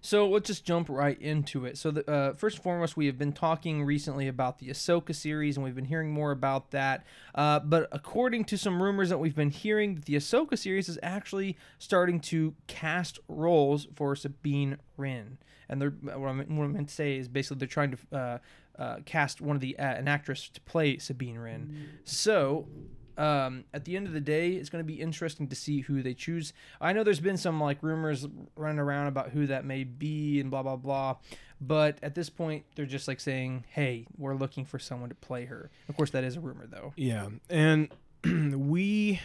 So 0.01 0.29
let's 0.29 0.47
just 0.47 0.63
jump 0.63 0.89
right 0.89 1.19
into 1.21 1.65
it. 1.65 1.77
So, 1.77 1.91
the, 1.91 2.09
uh, 2.09 2.33
first 2.33 2.57
and 2.57 2.63
foremost, 2.63 2.95
we 2.95 3.07
have 3.07 3.17
been 3.17 3.33
talking 3.33 3.83
recently 3.83 4.27
about 4.27 4.59
the 4.59 4.67
Ahsoka 4.67 5.13
series, 5.13 5.57
and 5.57 5.63
we've 5.63 5.75
been 5.75 5.85
hearing 5.85 6.11
more 6.11 6.31
about 6.31 6.71
that. 6.71 7.05
Uh, 7.35 7.59
but 7.59 7.87
according 7.91 8.45
to 8.45 8.57
some 8.57 8.81
rumors 8.81 9.09
that 9.09 9.17
we've 9.17 9.35
been 9.35 9.49
hearing, 9.49 10.03
the 10.05 10.15
Ahsoka 10.15 10.57
series 10.57 10.87
is 10.87 10.99
actually 11.01 11.57
starting 11.79 12.19
to 12.21 12.53
cast 12.67 13.19
roles 13.27 13.87
for 13.95 14.15
Sabine 14.15 14.77
Wren. 14.95 15.37
And 15.69 15.81
they're 15.81 15.89
what, 15.89 16.29
I'm, 16.29 16.37
what 16.55 16.63
I 16.63 16.67
meant 16.67 16.89
to 16.89 16.93
say 16.95 17.17
is 17.17 17.27
basically 17.27 17.57
they're 17.57 17.67
trying 17.67 17.91
to 17.91 18.17
uh, 18.17 18.37
uh, 18.79 18.97
cast 19.05 19.41
one 19.41 19.55
of 19.55 19.61
the 19.61 19.77
uh, 19.77 19.83
an 19.83 20.07
actress 20.07 20.49
to 20.49 20.61
play 20.61 20.97
Sabine 20.97 21.37
Wren. 21.37 21.89
So 22.03 22.67
um, 23.17 23.63
at 23.73 23.85
the 23.85 23.95
end 23.97 24.07
of 24.07 24.13
the 24.13 24.21
day, 24.21 24.51
it's 24.53 24.69
going 24.69 24.83
to 24.83 24.87
be 24.87 25.01
interesting 25.01 25.47
to 25.47 25.55
see 25.55 25.81
who 25.81 26.01
they 26.03 26.13
choose. 26.13 26.53
I 26.79 26.93
know 26.93 27.03
there's 27.03 27.19
been 27.19 27.37
some 27.37 27.59
like 27.59 27.81
rumors 27.81 28.27
running 28.55 28.79
around 28.79 29.07
about 29.07 29.29
who 29.31 29.47
that 29.47 29.65
may 29.65 29.83
be 29.83 30.39
and 30.39 30.51
blah 30.51 30.63
blah 30.63 30.75
blah, 30.75 31.15
but 31.59 31.97
at 32.03 32.13
this 32.15 32.29
point, 32.29 32.65
they're 32.75 32.85
just 32.85 33.07
like 33.07 33.19
saying, 33.19 33.65
"Hey, 33.69 34.05
we're 34.17 34.35
looking 34.35 34.65
for 34.65 34.77
someone 34.79 35.09
to 35.09 35.15
play 35.15 35.45
her." 35.45 35.71
Of 35.89 35.97
course, 35.97 36.11
that 36.11 36.23
is 36.23 36.35
a 36.37 36.39
rumor 36.39 36.67
though. 36.67 36.93
Yeah, 36.95 37.29
and 37.49 37.89
we 38.23 39.19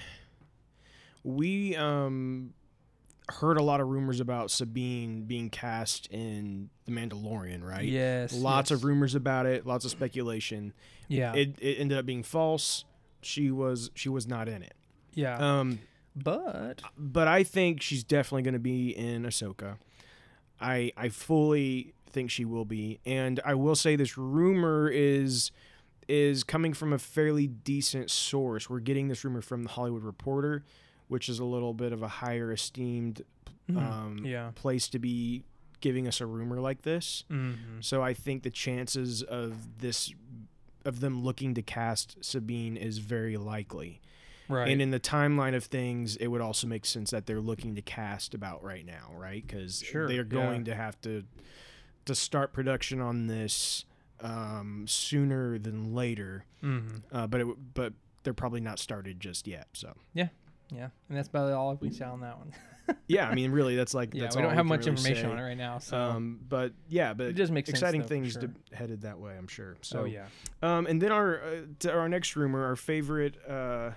we 1.25 1.77
um 1.77 2.55
heard 3.29 3.57
a 3.57 3.63
lot 3.63 3.81
of 3.81 3.89
rumors 3.89 4.21
about 4.21 4.51
Sabine 4.51 5.23
being 5.23 5.49
cast 5.49 6.07
in 6.09 6.69
The 6.87 6.93
Mandalorian, 6.93 7.63
right? 7.63 7.85
Yes, 7.85 8.35
Lots 8.35 8.71
yes. 8.71 8.79
of 8.79 8.85
rumors 8.85 9.15
about 9.15 9.47
it, 9.47 9.65
lots 9.67 9.85
of 9.85 9.91
speculation. 9.91 10.73
Yeah, 11.09 11.33
It 11.35 11.57
it 11.61 11.79
ended 11.79 11.99
up 11.99 12.07
being 12.07 12.23
false. 12.23 12.85
She 13.23 13.51
was 13.51 13.91
she 13.95 14.09
was 14.09 14.27
not 14.27 14.49
in 14.49 14.63
it. 14.63 14.75
yeah, 15.15 15.37
Um 15.37 15.81
but 16.15 16.83
but 16.97 17.29
I 17.29 17.43
think 17.43 17.81
she's 17.81 18.05
definitely 18.05 18.43
going 18.43 18.55
to 18.55 18.61
be 18.61 18.91
in 18.91 19.23
Ahsoka. 19.23 19.79
I 20.61 20.93
I 20.97 21.09
fully 21.09 21.95
think 22.11 22.31
she 22.31 22.45
will 22.45 22.65
be, 22.65 23.01
and 23.07 23.41
I 23.45 23.55
will 23.55 23.75
say 23.75 23.97
this 23.97 24.19
rumor 24.19 24.89
is 24.89 25.51
is 26.09 26.45
coming 26.45 26.75
from 26.75 26.93
a 26.93 26.99
fairly 26.99 27.47
decent 27.47 28.11
source. 28.11 28.69
We're 28.69 28.81
getting 28.81 29.09
this 29.09 29.25
rumor 29.25 29.41
from 29.41 29.63
the 29.63 29.71
Hollywood 29.71 30.03
Reporter, 30.03 30.65
which 31.09 31.29
is 31.29 31.39
a 31.39 31.45
little 31.45 31.73
bit 31.73 31.93
of 31.93 32.03
a 32.03 32.09
higher 32.09 32.53
esteemed 32.53 33.23
um, 33.77 34.21
yeah. 34.25 34.51
place 34.55 34.89
to 34.89 34.99
be 34.99 35.45
giving 35.81 36.07
us 36.07 36.21
a 36.21 36.27
rumor 36.27 36.61
like 36.61 36.83
this. 36.83 37.25
Mm-hmm. 37.31 37.81
So 37.81 38.03
I 38.03 38.15
think 38.15 38.43
the 38.43 38.51
chances 38.51 39.23
of 39.23 39.79
this 39.79 40.13
of 40.85 41.01
them 41.01 41.23
looking 41.23 41.55
to 41.55 41.63
cast 41.63 42.23
Sabine 42.25 42.77
is 42.77 42.99
very 42.99 43.37
likely. 43.37 44.01
Right. 44.49 44.69
And 44.71 44.83
in 44.83 44.91
the 44.91 45.01
timeline 45.01 45.55
of 45.55 45.65
things, 45.65 46.17
it 46.17 46.27
would 46.27 46.41
also 46.41 46.67
make 46.67 46.85
sense 46.85 47.11
that 47.11 47.27
they're 47.27 47.41
looking 47.41 47.75
to 47.77 47.83
cast 47.83 48.35
about 48.35 48.63
right 48.63 48.85
now, 48.85 49.11
right? 49.17 49.47
Because 49.47 49.81
Sure, 49.81 50.07
they're 50.07 50.17
yeah. 50.19 50.23
going 50.23 50.65
to 50.65 50.75
have 50.75 51.01
to 51.03 51.25
to 52.05 52.15
start 52.15 52.53
production 52.53 53.01
on 53.01 53.29
this 53.29 53.85
um, 54.21 54.85
sooner 54.89 55.59
than 55.59 55.95
later. 55.95 56.45
mm-hmm. 56.63 56.99
Uh, 57.17 57.27
but 57.27 57.41
it, 57.41 57.47
but 57.75 57.93
they're 58.25 58.35
probably 58.35 58.61
not 58.61 58.79
started 58.79 59.21
just 59.21 59.47
yet. 59.47 59.69
So 59.73 59.95
Yeah, 60.13 60.29
and 60.77 60.91
that's 61.17 61.29
about 61.29 61.53
all 61.53 61.77
we 61.81 61.91
say 61.91 62.05
on 62.05 62.21
that 62.21 62.39
one. 62.39 62.53
yeah, 63.07 63.29
I 63.29 63.35
mean, 63.35 63.53
really, 63.53 63.77
that's 63.77 63.95
like 63.95 64.13
yeah, 64.15 64.23
that's 64.23 64.37
we 64.37 64.43
don't 64.43 64.51
have 64.51 64.59
can 64.61 64.67
much 64.67 64.81
really 64.81 64.91
information 64.91 65.25
say. 65.25 65.31
on 65.33 65.39
it 65.39 65.43
right 65.43 65.57
now. 65.57 65.79
So 65.79 65.97
Um, 65.97 66.41
but 66.49 66.73
yeah, 66.89 67.15
but 67.15 67.29
It 67.29 67.33
does 67.35 67.51
make 67.51 67.67
sense, 67.67 67.79
exciting 67.79 68.03
though, 68.03 68.09
things 68.09 68.33
sure. 68.33 68.43
to, 68.43 68.51
headed 68.77 69.03
that 69.03 69.19
way, 69.19 69.37
I'm 69.37 69.47
sure. 69.49 69.77
So 69.83 70.01
oh 70.01 70.05
yeah, 70.05 70.27
Um, 70.63 70.87
and 70.87 71.01
then 71.01 71.13
our 71.13 71.41
uh, 71.41 71.57
to 71.81 71.93
our 71.93 72.09
next 72.09 72.35
rumor, 72.37 72.65
our 72.65 72.77
favorite, 72.77 73.37
uh, 73.49 73.91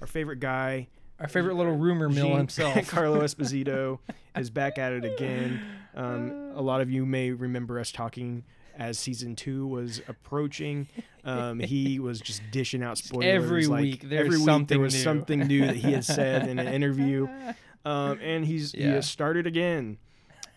our 0.00 0.06
favorite 0.06 0.40
guy, 0.40 0.88
our 1.18 1.28
favorite 1.28 1.54
little 1.54 1.76
rumor 1.76 2.08
mill 2.08 2.28
Gian- 2.28 2.36
himself. 2.38 2.88
Carlo 2.88 3.20
Esposito, 3.24 3.98
is 4.36 4.50
back 4.50 4.78
at 4.78 4.92
it 4.92 5.04
again. 5.04 5.60
Um, 5.94 6.52
a 6.54 6.62
lot 6.62 6.80
of 6.80 6.90
you 6.90 7.04
may 7.06 7.30
remember 7.32 7.80
us 7.80 7.90
talking 7.90 8.44
as 8.78 8.98
season 8.98 9.36
two 9.36 9.66
was 9.66 10.00
approaching. 10.08 10.88
Um, 11.24 11.60
he 11.60 11.98
was 11.98 12.20
just 12.20 12.42
dishing 12.50 12.82
out 12.82 12.96
spoilers 12.98 13.26
every 13.26 13.66
like, 13.66 13.82
week 13.82 14.02
there's 14.08 14.26
every 14.26 14.38
week 14.38 14.46
something 14.46 14.76
there 14.78 14.82
was 14.82 14.94
new. 14.94 15.00
something 15.00 15.40
new 15.40 15.66
that 15.66 15.76
he 15.76 15.92
had 15.92 16.04
said 16.04 16.48
in 16.48 16.58
an 16.58 16.68
interview, 16.72 17.28
um, 17.84 18.18
and 18.22 18.46
he's 18.46 18.72
he 18.72 18.84
has 18.84 19.08
started 19.08 19.46
again. 19.46 19.98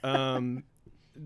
Um, 0.04 0.64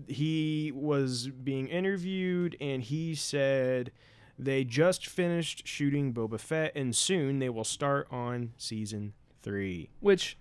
he 0.08 0.72
was 0.74 1.28
being 1.28 1.68
interviewed 1.68 2.56
and 2.60 2.82
he 2.82 3.14
said 3.14 3.92
they 4.38 4.64
just 4.64 5.06
finished 5.06 5.66
shooting 5.66 6.12
Boba 6.12 6.38
Fett 6.38 6.72
and 6.74 6.94
soon 6.94 7.38
they 7.38 7.48
will 7.48 7.64
start 7.64 8.06
on 8.10 8.52
season 8.58 9.14
three. 9.42 9.90
Which, 10.00 10.36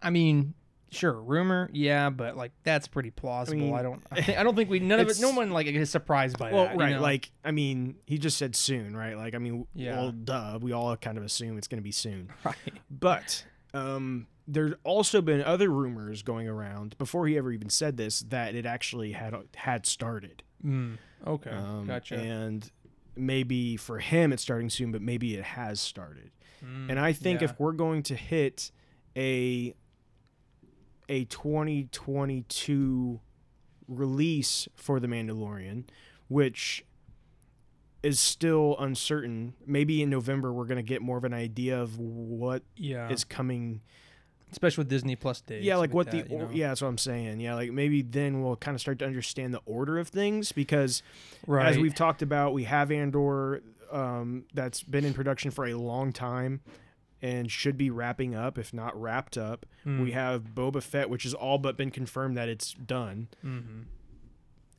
I 0.00 0.10
mean, 0.10 0.54
sure, 0.92 1.12
rumor, 1.20 1.68
yeah, 1.72 2.10
but 2.10 2.36
like 2.36 2.52
that's 2.62 2.86
pretty 2.86 3.10
plausible. 3.10 3.74
I, 3.74 3.82
mean, 3.82 3.82
don't, 3.82 4.02
I, 4.12 4.20
think, 4.22 4.38
I 4.38 4.42
don't 4.44 4.54
think 4.54 4.70
we 4.70 4.78
none 4.78 5.00
of 5.00 5.08
it. 5.08 5.18
No 5.20 5.30
one 5.30 5.50
like 5.50 5.66
is 5.66 5.90
surprised 5.90 6.38
by 6.38 6.52
Well, 6.52 6.64
that. 6.66 6.74
you 6.74 6.80
right, 6.80 6.92
know? 6.96 7.00
like 7.02 7.30
I 7.44 7.50
mean, 7.50 7.96
he 8.06 8.18
just 8.18 8.38
said 8.38 8.54
soon, 8.54 8.96
right? 8.96 9.16
Like 9.16 9.34
I 9.34 9.38
mean, 9.38 9.66
Yeah. 9.74 9.96
well, 9.96 10.12
duh, 10.12 10.58
we 10.62 10.72
all 10.72 10.96
kind 10.96 11.18
of 11.18 11.24
assume 11.24 11.58
it's 11.58 11.66
going 11.68 11.80
to 11.80 11.82
be 11.84 11.90
soon. 11.92 12.28
right. 12.44 12.54
But 12.90 13.44
um, 13.74 14.26
there's 14.46 14.74
also 14.84 15.20
been 15.22 15.42
other 15.42 15.68
rumors 15.70 16.22
going 16.22 16.46
around 16.48 16.96
before 16.98 17.26
he 17.26 17.36
ever 17.38 17.50
even 17.52 17.70
said 17.70 17.96
this 17.96 18.20
that 18.28 18.54
it 18.54 18.66
actually 18.66 19.12
had 19.12 19.34
had 19.56 19.86
started. 19.86 20.42
Mm, 20.64 20.98
okay, 21.26 21.50
Um, 21.50 21.86
gotcha. 21.86 22.16
And 22.16 22.70
maybe 23.16 23.76
for 23.76 23.98
him 23.98 24.32
it's 24.32 24.42
starting 24.42 24.70
soon, 24.70 24.92
but 24.92 25.02
maybe 25.02 25.34
it 25.36 25.44
has 25.44 25.80
started. 25.80 26.30
and 26.62 26.98
I 27.00 27.12
think 27.12 27.38
Mm, 27.40 27.42
yeah. 27.42 27.50
if 27.50 27.58
we're 27.58 27.72
going 27.72 28.02
to 28.04 28.14
hit 28.14 28.70
a 29.16 29.74
a 31.12 31.24
2022 31.26 33.20
release 33.86 34.66
for 34.74 34.98
The 34.98 35.06
Mandalorian, 35.06 35.84
which 36.28 36.86
is 38.02 38.18
still 38.18 38.76
uncertain, 38.78 39.52
maybe 39.66 40.02
in 40.02 40.08
November 40.08 40.50
we're 40.54 40.64
going 40.64 40.76
to 40.76 40.82
get 40.82 41.02
more 41.02 41.18
of 41.18 41.24
an 41.24 41.34
idea 41.34 41.78
of 41.78 41.98
what 41.98 42.62
yeah, 42.76 43.10
is 43.10 43.24
coming. 43.24 43.82
especially 44.52 44.80
with 44.80 44.88
Disney 44.88 45.14
Plus 45.14 45.42
days. 45.42 45.62
Yeah, 45.62 45.76
like 45.76 45.92
what 45.92 46.10
that, 46.10 46.28
the 46.28 46.32
you 46.32 46.38
know? 46.38 46.48
yeah, 46.50 46.68
that's 46.68 46.80
what 46.80 46.88
I'm 46.88 46.96
saying. 46.96 47.40
Yeah, 47.40 47.56
like 47.56 47.72
maybe 47.72 48.00
then 48.00 48.42
we'll 48.42 48.56
kind 48.56 48.74
of 48.74 48.80
start 48.80 48.98
to 49.00 49.04
understand 49.04 49.52
the 49.52 49.60
order 49.66 49.98
of 49.98 50.08
things 50.08 50.50
because 50.50 51.02
right. 51.46 51.66
as 51.66 51.76
we've 51.76 51.94
talked 51.94 52.22
about, 52.22 52.54
we 52.54 52.64
have 52.64 52.90
Andor 52.90 53.62
um, 53.92 54.46
that's 54.54 54.82
been 54.82 55.04
in 55.04 55.12
production 55.12 55.50
for 55.50 55.66
a 55.66 55.74
long 55.74 56.10
time 56.10 56.62
and 57.22 57.50
should 57.50 57.78
be 57.78 57.88
wrapping 57.88 58.34
up, 58.34 58.58
if 58.58 58.74
not 58.74 59.00
wrapped 59.00 59.38
up. 59.38 59.64
Hmm. 59.84 60.02
We 60.02 60.10
have 60.10 60.54
Boba 60.54 60.82
Fett, 60.82 61.08
which 61.08 61.22
has 61.22 61.32
all 61.32 61.56
but 61.56 61.76
been 61.76 61.90
confirmed 61.92 62.36
that 62.36 62.48
it's 62.48 62.74
done. 62.74 63.28
Mhm. 63.44 63.84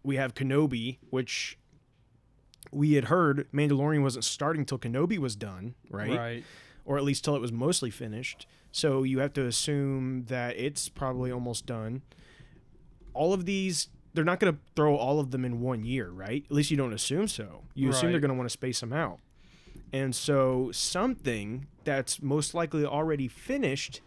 We 0.04 0.18
have 0.18 0.36
Kenobi, 0.36 0.98
which 1.10 1.58
we 2.72 2.94
had 2.94 3.06
heard 3.06 3.48
Mandalorian 3.54 4.02
wasn't 4.04 4.26
starting 4.26 4.66
till 4.66 4.78
Kenobi 4.80 5.18
was 5.18 5.36
done, 5.36 5.76
right? 5.90 6.18
right. 6.18 6.44
Or 6.86 6.98
at 6.98 7.04
least 7.04 7.24
till 7.24 7.36
it 7.36 7.40
was 7.42 7.52
mostly 7.52 7.90
finished. 7.90 8.46
So 8.72 9.04
you 9.04 9.20
have 9.20 9.32
to 9.34 9.46
assume 9.46 10.26
that 10.26 10.58
it's 10.58 10.90
probably 10.90 11.32
almost 11.32 11.66
done. 11.66 12.02
All 13.14 13.32
of 13.32 13.46
these, 13.46 13.88
they're 14.14 14.26
not 14.26 14.40
going 14.40 14.54
to 14.54 14.60
throw 14.76 14.98
all 14.98 15.20
of 15.20 15.32
them 15.32 15.46
in 15.46 15.62
one 15.62 15.84
year, 15.86 16.10
right? 16.10 16.44
At 16.44 16.52
least 16.52 16.72
you 16.72 16.78
don't 16.78 16.94
assume 16.94 17.28
so. 17.28 17.64
You 17.76 17.90
assume 17.90 18.12
they're 18.12 18.20
going 18.20 18.30
to 18.30 18.36
want 18.38 18.50
to 18.50 18.54
space 18.54 18.80
them 18.82 18.92
out. 18.92 19.20
And 19.94 20.16
so 20.16 20.72
something 20.74 21.68
that's 21.84 22.22
most 22.22 22.54
likely 22.54 22.86
already 22.86 23.28
finished 23.28 24.02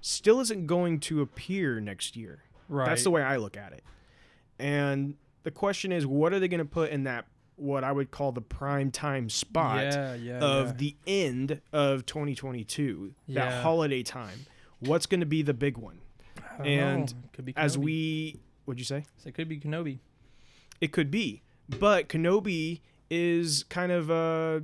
still 0.00 0.40
isn't 0.40 0.66
going 0.66 0.98
to 1.00 1.20
appear 1.20 1.80
next 1.80 2.16
year. 2.16 2.42
Right. 2.68 2.86
That's 2.88 3.04
the 3.04 3.10
way 3.10 3.22
I 3.22 3.36
look 3.36 3.56
at 3.56 3.72
it. 3.72 3.84
And 4.58 5.14
the 5.42 5.50
question 5.50 5.92
is, 5.92 6.06
what 6.06 6.32
are 6.32 6.40
they 6.40 6.48
going 6.48 6.58
to 6.58 6.64
put 6.64 6.90
in 6.90 7.04
that 7.04 7.26
what 7.56 7.84
I 7.84 7.92
would 7.92 8.10
call 8.10 8.32
the 8.32 8.40
prime 8.40 8.90
time 8.90 9.28
spot 9.28 9.84
Yeah, 9.84 10.14
yeah, 10.14 10.38
of 10.38 10.66
yeah. 10.68 10.72
the 10.76 10.96
end 11.06 11.60
of 11.72 12.06
2022, 12.06 13.14
Yeah. 13.26 13.44
that 13.44 13.62
holiday 13.62 14.02
time? 14.02 14.46
What's 14.80 15.06
going 15.06 15.20
to 15.20 15.26
be 15.26 15.42
the 15.42 15.54
big 15.54 15.76
one? 15.78 15.98
And 16.64 17.12
could 17.32 17.44
be 17.44 17.54
As 17.56 17.78
we, 17.78 18.40
what'd 18.64 18.78
you 18.80 18.84
say? 18.84 19.04
So 19.18 19.28
it 19.28 19.34
could 19.34 19.48
be 19.48 19.58
Kenobi. 19.60 19.98
It 20.80 20.92
could 20.92 21.10
be, 21.10 21.42
but 21.78 22.08
Kenobi 22.08 22.80
is 23.08 23.64
kind 23.68 23.92
of 23.92 24.10
uh 24.10 24.60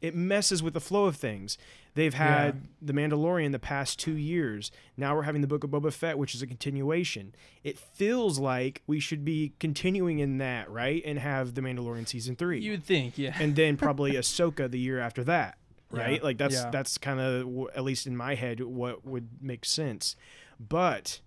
it 0.00 0.14
messes 0.14 0.62
with 0.62 0.74
the 0.74 0.80
flow 0.80 1.04
of 1.06 1.16
things. 1.16 1.58
They've 1.94 2.14
had 2.14 2.68
The 2.80 2.92
Mandalorian 2.92 3.52
the 3.52 3.58
past 3.58 3.98
two 3.98 4.16
years. 4.16 4.70
Now 4.96 5.14
we're 5.14 5.22
having 5.24 5.40
the 5.42 5.46
Book 5.48 5.64
of 5.64 5.70
Boba 5.70 5.92
Fett, 5.92 6.16
which 6.16 6.34
is 6.34 6.40
a 6.40 6.46
continuation. 6.46 7.34
It 7.64 7.78
feels 7.78 8.38
like 8.38 8.82
we 8.86 9.00
should 9.00 9.24
be 9.24 9.52
continuing 9.58 10.20
in 10.20 10.38
that, 10.38 10.70
right? 10.70 11.02
And 11.04 11.18
have 11.18 11.54
The 11.54 11.60
Mandalorian 11.60 12.06
season 12.08 12.36
three, 12.36 12.60
You 12.60 12.70
would 12.72 12.84
think, 12.84 13.18
yeah. 13.18 13.36
and 13.40 13.56
then 13.56 13.76
probably 13.78 14.12
Ahsoka 14.12 14.70
the 14.70 14.78
year 14.78 15.00
after 15.00 15.24
that, 15.24 15.58
right? 15.90 16.14
Yeah, 16.18 16.22
Like 16.22 16.38
that's 16.38 16.54
yeah. 16.54 16.70
that's 16.70 16.96
kind 16.96 17.20
of 17.20 17.68
at 17.74 17.82
least 17.84 18.06
in 18.06 18.16
my 18.16 18.36
head 18.36 18.60
what 18.60 19.04
would 19.04 19.28
make 19.42 19.64
sense. 19.64 20.14
But 20.60 21.20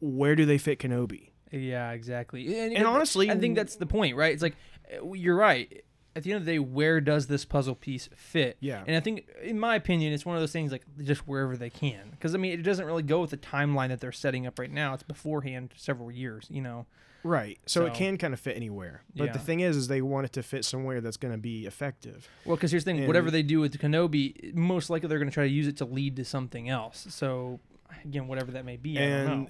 where 0.00 0.34
do 0.36 0.44
they 0.46 0.58
fit 0.58 0.78
Kenobi? 0.78 1.30
Yeah, 1.52 1.92
exactly. 1.92 2.58
And, 2.58 2.76
And 2.76 2.86
honestly- 2.86 3.30
I 3.30 3.38
think 3.38 3.56
that's 3.56 3.76
the 3.76 3.86
point, 3.86 4.16
right? 4.16 4.32
It's 4.32 4.42
like 4.42 4.56
uh, 5.02 5.12
you're 5.12 5.36
right. 5.36 5.82
At 6.16 6.22
the 6.22 6.32
end 6.32 6.40
of 6.40 6.46
the 6.46 6.52
day, 6.52 6.58
where 6.58 7.00
does 7.00 7.26
this 7.26 7.44
puzzle 7.44 7.74
piece 7.74 8.08
fit? 8.16 8.56
Yeah. 8.60 8.82
And 8.86 8.96
I 8.96 9.00
think, 9.00 9.28
in 9.42 9.60
my 9.60 9.74
opinion, 9.76 10.14
it's 10.14 10.24
one 10.24 10.34
of 10.34 10.40
those 10.40 10.50
things 10.50 10.72
like 10.72 10.82
just 11.02 11.28
wherever 11.28 11.58
they 11.58 11.68
can, 11.68 12.08
because 12.10 12.34
I 12.34 12.38
mean, 12.38 12.58
it 12.58 12.62
doesn't 12.62 12.86
really 12.86 13.02
go 13.02 13.20
with 13.20 13.30
the 13.30 13.36
timeline 13.36 13.88
that 13.88 14.00
they're 14.00 14.12
setting 14.12 14.46
up 14.46 14.58
right 14.58 14.70
now. 14.70 14.94
It's 14.94 15.02
beforehand 15.02 15.74
several 15.76 16.10
years, 16.10 16.46
you 16.50 16.62
know. 16.62 16.86
Right. 17.22 17.58
So, 17.66 17.86
it 17.86 17.94
can 17.94 18.16
kind 18.18 18.32
of 18.32 18.40
fit 18.40 18.56
anywhere. 18.56 19.02
But 19.14 19.32
the 19.32 19.38
thing 19.38 19.60
is, 19.60 19.76
is 19.76 19.88
they 19.88 20.00
want 20.00 20.26
it 20.26 20.32
to 20.34 20.42
fit 20.42 20.64
somewhere 20.64 21.00
that's 21.00 21.16
going 21.16 21.32
to 21.32 21.38
be 21.38 21.66
effective. 21.66 22.28
Well, 22.44 22.56
because 22.56 22.70
here's 22.70 22.84
the 22.84 22.92
thing: 22.92 22.98
And- 22.98 23.06
whatever 23.06 23.30
they 23.30 23.42
do 23.42 23.60
with 23.60 23.78
Kenobi, 23.78 24.54
most 24.54 24.88
likely 24.90 25.08
they're 25.08 25.18
going 25.18 25.30
to 25.30 25.34
try 25.34 25.44
to 25.44 25.52
use 25.52 25.66
it 25.66 25.76
to 25.78 25.84
lead 25.84 26.16
to 26.16 26.24
something 26.24 26.68
else. 26.68 27.06
So, 27.10 27.60
again, 28.04 28.26
whatever 28.28 28.52
that 28.52 28.64
may 28.64 28.76
be, 28.76 28.96
I 28.98 29.00
don't 29.00 29.10
and 29.10 29.42
know. 29.42 29.48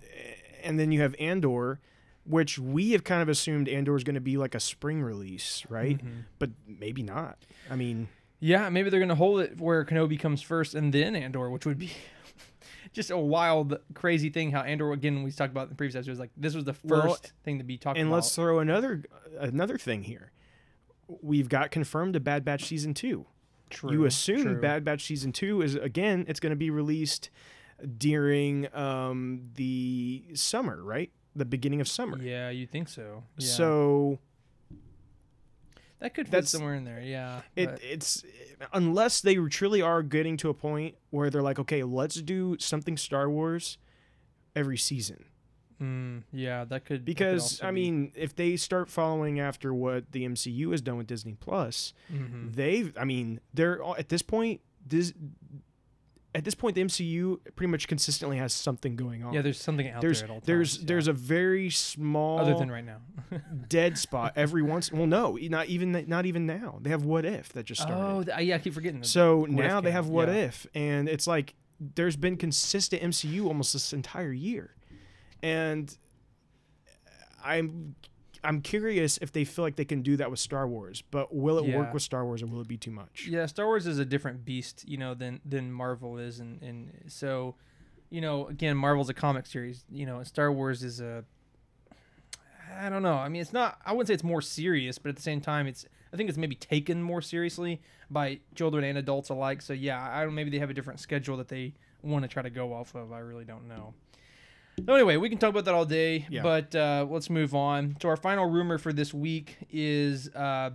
and 0.64 0.80
then 0.80 0.90
you 0.90 1.02
have 1.02 1.14
Andor, 1.20 1.80
which 2.26 2.58
we 2.58 2.92
have 2.92 3.04
kind 3.04 3.22
of 3.22 3.28
assumed 3.28 3.68
Andor 3.68 3.96
is 3.96 4.04
going 4.04 4.14
to 4.14 4.20
be 4.20 4.36
like 4.36 4.54
a 4.54 4.60
spring 4.60 5.02
release, 5.02 5.64
right? 5.68 5.98
Mm-hmm. 5.98 6.20
But 6.38 6.50
maybe 6.66 7.02
not. 7.02 7.38
I 7.70 7.76
mean, 7.76 8.08
Yeah, 8.40 8.68
maybe 8.68 8.90
they're 8.90 9.00
going 9.00 9.08
to 9.08 9.14
hold 9.14 9.40
it 9.40 9.60
where 9.60 9.84
Kenobi 9.84 10.18
comes 10.18 10.42
first 10.42 10.74
and 10.74 10.92
then 10.92 11.14
Andor, 11.16 11.50
which 11.50 11.64
would 11.66 11.78
be 11.78 11.90
just 12.92 13.10
a 13.10 13.16
wild, 13.18 13.78
crazy 13.94 14.28
thing. 14.30 14.50
How 14.50 14.62
Andor, 14.62 14.92
again, 14.92 15.22
we 15.22 15.30
talked 15.30 15.52
about 15.52 15.64
in 15.64 15.68
the 15.70 15.74
previous 15.76 15.94
episode, 15.96 16.10
was 16.10 16.18
like 16.18 16.30
this 16.36 16.54
was 16.54 16.64
the 16.64 16.72
first 16.74 16.90
Well, 17.06 17.18
thing 17.44 17.58
to 17.58 17.64
be 17.64 17.76
talked 17.78 17.96
about. 17.96 18.00
and 18.00 18.08
about. 18.08 18.16
let's 18.16 18.34
throw 18.34 18.58
another 18.58 19.04
another 19.38 19.78
thing 19.78 20.02
here. 20.02 20.32
We've 21.22 21.48
got 21.48 21.70
confirmed 21.70 22.16
a 22.16 22.20
Bad 22.20 22.44
Batch 22.44 22.64
season 22.64 22.92
two. 22.92 23.26
True, 23.70 23.92
you 23.92 24.04
assume 24.04 24.42
true. 24.42 24.60
Bad 24.60 24.84
Batch 24.84 25.04
season 25.04 25.32
two 25.32 25.62
is 25.62 25.74
again 25.76 26.24
it's 26.28 26.40
going 26.40 26.50
to 26.50 26.56
be 26.56 26.70
released 26.70 27.30
during 27.98 28.72
um, 28.74 29.42
the 29.54 30.24
summer, 30.34 30.82
right? 30.82 31.10
The 31.36 31.44
beginning 31.44 31.80
of 31.80 31.86
summer. 31.88 32.18
Yeah, 32.20 32.48
you 32.50 32.66
think 32.66 32.88
so? 32.88 33.22
Yeah. 33.36 33.46
So 33.46 34.18
that 35.98 36.14
could 36.14 36.26
fit 36.26 36.32
that's- 36.32 36.50
somewhere 36.50 36.74
in 36.74 36.84
there. 36.84 37.00
Yeah. 37.00 37.42
it 37.54 37.66
but- 37.66 37.80
it's 37.82 38.24
unless 38.72 39.20
they 39.20 39.36
truly 39.36 39.82
are 39.82 40.02
getting 40.02 40.36
to 40.38 40.48
a 40.48 40.54
point 40.54 40.96
where 41.10 41.30
they're 41.30 41.42
like, 41.42 41.58
okay, 41.58 41.82
let's 41.82 42.16
do 42.22 42.56
something 42.58 42.96
Star 42.96 43.28
Wars 43.30 43.78
every 44.54 44.78
season. 44.78 45.26
Mm, 45.80 46.22
yeah, 46.32 46.64
that 46.64 46.86
could 46.86 47.00
that 47.00 47.00
could 47.00 47.04
Because 47.04 47.60
I 47.60 47.70
be- 47.70 47.74
mean, 47.74 48.12
if 48.14 48.34
they 48.34 48.56
start 48.56 48.88
following 48.88 49.38
after 49.38 49.74
what 49.74 50.12
the 50.12 50.24
MCU 50.24 50.70
has 50.70 50.80
done 50.80 50.96
with 50.96 51.06
Disney 51.06 51.34
Plus, 51.34 51.92
Mhm. 52.10 52.54
they've 52.54 52.96
I 52.96 53.04
mean, 53.04 53.40
they're 53.52 53.82
at 53.98 54.08
this 54.08 54.22
point 54.22 54.62
this 54.86 55.12
at 56.36 56.44
this 56.44 56.54
point 56.54 56.74
the 56.74 56.82
MCU 56.84 57.38
pretty 57.56 57.70
much 57.70 57.88
consistently 57.88 58.36
has 58.36 58.52
something 58.52 58.94
going 58.94 59.24
on. 59.24 59.32
yeah, 59.32 59.40
there's 59.40 59.58
something 59.60 59.88
out 59.88 60.02
there's 60.02 60.20
there 60.20 60.28
at 60.28 60.30
all 60.30 60.42
there's 60.44 60.76
times, 60.76 60.86
there's 60.86 61.06
yeah. 61.06 61.12
a 61.12 61.14
very 61.14 61.70
small 61.70 62.38
other 62.38 62.54
than 62.54 62.70
right 62.70 62.84
now. 62.84 62.98
dead 63.68 63.96
spot 63.96 64.34
every 64.36 64.62
once 64.62 64.92
well 64.92 65.06
no 65.06 65.38
not 65.42 65.66
even 65.66 66.04
not 66.06 66.26
even 66.26 66.44
now 66.46 66.78
they 66.82 66.90
have 66.90 67.04
what 67.04 67.24
if 67.24 67.48
that 67.54 67.64
just 67.64 67.80
started 67.80 68.30
oh, 68.30 68.38
yeah, 68.38 68.56
I 68.56 68.58
keep 68.58 68.74
forgetting. 68.74 69.00
that. 69.00 69.06
so 69.06 69.38
What 69.38 69.50
now 69.50 69.80
they 69.80 69.90
have 69.90 70.08
what 70.08 70.28
yeah. 70.28 70.34
if 70.34 70.66
and 70.74 71.08
it's 71.08 71.26
like 71.26 71.54
there's 71.80 72.16
been 72.16 72.36
consistent 72.36 73.02
mcu 73.02 73.46
almost 73.46 73.72
this 73.72 73.92
entire 73.94 74.32
year 74.32 74.74
and 75.42 75.96
i'm 77.42 77.94
i'm 78.46 78.60
curious 78.60 79.18
if 79.18 79.30
they 79.32 79.44
feel 79.44 79.64
like 79.64 79.76
they 79.76 79.84
can 79.84 80.02
do 80.02 80.16
that 80.16 80.30
with 80.30 80.38
star 80.40 80.66
wars 80.68 81.02
but 81.10 81.34
will 81.34 81.58
it 81.58 81.64
Yeah. 81.66 81.76
work 81.78 81.92
with 81.94 82.02
star 82.02 82.24
wars 82.24 82.42
or 82.42 82.46
will 82.46 82.60
it 82.60 82.68
be 82.68 82.76
too 82.76 82.90
much 82.90 83.26
Yeah, 83.28 83.46
Star 83.46 83.66
Wars 83.66 83.86
is 83.86 83.98
a 83.98 84.04
different 84.04 84.44
beast, 84.44 84.84
you 84.88 84.96
know, 84.96 85.14
than 85.14 85.40
than 85.44 85.72
Marvel 85.72 86.18
is, 86.18 86.38
and 86.40 86.62
and 86.62 86.90
so, 87.08 87.54
you 88.10 88.20
know, 88.20 88.46
again, 88.48 88.76
Marvel's 88.76 89.08
a 89.08 89.14
comic 89.14 89.46
series, 89.46 89.84
you 89.90 90.06
know, 90.06 90.18
and 90.18 90.26
Star 90.26 90.52
Wars 90.52 90.82
is 90.82 91.00
a. 91.00 91.24
I 92.78 92.88
don't 92.88 93.02
know. 93.02 93.14
I 93.14 93.28
mean, 93.28 93.40
it's 93.40 93.52
not. 93.52 93.78
I 93.86 93.92
wouldn't 93.92 94.08
say 94.08 94.14
it's 94.14 94.24
more 94.24 94.42
serious, 94.42 94.98
but 94.98 95.08
at 95.10 95.16
the 95.16 95.22
same 95.22 95.40
time, 95.40 95.66
it's. 95.66 95.86
I 96.12 96.16
think 96.16 96.28
it's 96.28 96.38
maybe 96.38 96.54
taken 96.54 97.02
more 97.02 97.20
seriously 97.22 97.80
by 98.10 98.40
children 98.54 98.84
and 98.84 98.96
adults 98.98 99.28
alike. 99.30 99.62
So 99.62 99.72
yeah, 99.72 100.00
I 100.12 100.24
don't. 100.24 100.34
Maybe 100.34 100.50
they 100.50 100.58
have 100.58 100.70
a 100.70 100.74
different 100.74 101.00
schedule 101.00 101.36
that 101.38 101.48
they 101.48 101.74
want 102.02 102.22
to 102.22 102.28
try 102.28 102.42
to 102.42 102.50
go 102.50 102.72
off 102.72 102.94
of. 102.94 103.12
I 103.12 103.18
really 103.20 103.44
don't 103.44 103.66
know. 103.68 103.94
So 104.84 104.92
anyway, 104.94 105.16
we 105.16 105.28
can 105.30 105.38
talk 105.38 105.50
about 105.50 105.64
that 105.64 105.74
all 105.74 105.86
day, 105.86 106.26
Yeah. 106.28 106.42
but 106.42 106.74
uh, 106.74 107.06
let's 107.08 107.30
move 107.30 107.54
on. 107.54 107.96
So 108.02 108.08
our 108.10 108.16
final 108.16 108.46
rumor 108.46 108.76
for 108.78 108.92
this 108.92 109.14
week 109.14 109.56
is 109.70 110.28
uh, 110.34 110.70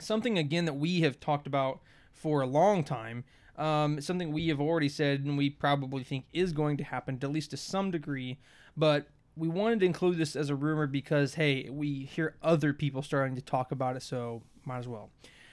something 0.00 0.38
again 0.38 0.64
that 0.64 0.74
we 0.74 1.00
have 1.02 1.20
talked 1.20 1.46
about 1.46 1.80
for 2.12 2.40
a 2.42 2.46
long 2.46 2.82
time. 2.82 3.24
Um, 3.56 4.00
something 4.00 4.32
we 4.32 4.48
have 4.48 4.60
already 4.60 4.88
said 4.88 5.24
and 5.24 5.38
we 5.38 5.50
probably 5.50 6.02
think 6.04 6.26
is 6.32 6.52
going 6.52 6.76
to 6.78 6.84
happen, 6.84 7.18
at 7.22 7.30
least 7.30 7.50
to 7.52 7.56
some 7.56 7.90
degree. 7.92 8.38
But 8.76 9.08
we 9.36 9.48
wanted 9.48 9.80
to 9.80 9.86
include 9.86 10.18
this 10.18 10.34
as 10.34 10.50
a 10.50 10.56
rumor 10.56 10.86
because 10.88 11.34
hey, 11.34 11.68
we 11.70 12.04
hear 12.04 12.36
other 12.42 12.72
people 12.72 13.02
starting 13.02 13.36
to 13.36 13.42
talk 13.42 13.70
about 13.72 13.96
it, 13.96 14.02
so 14.02 14.42
might 14.64 14.78
as 14.78 14.88
well. 14.88 15.10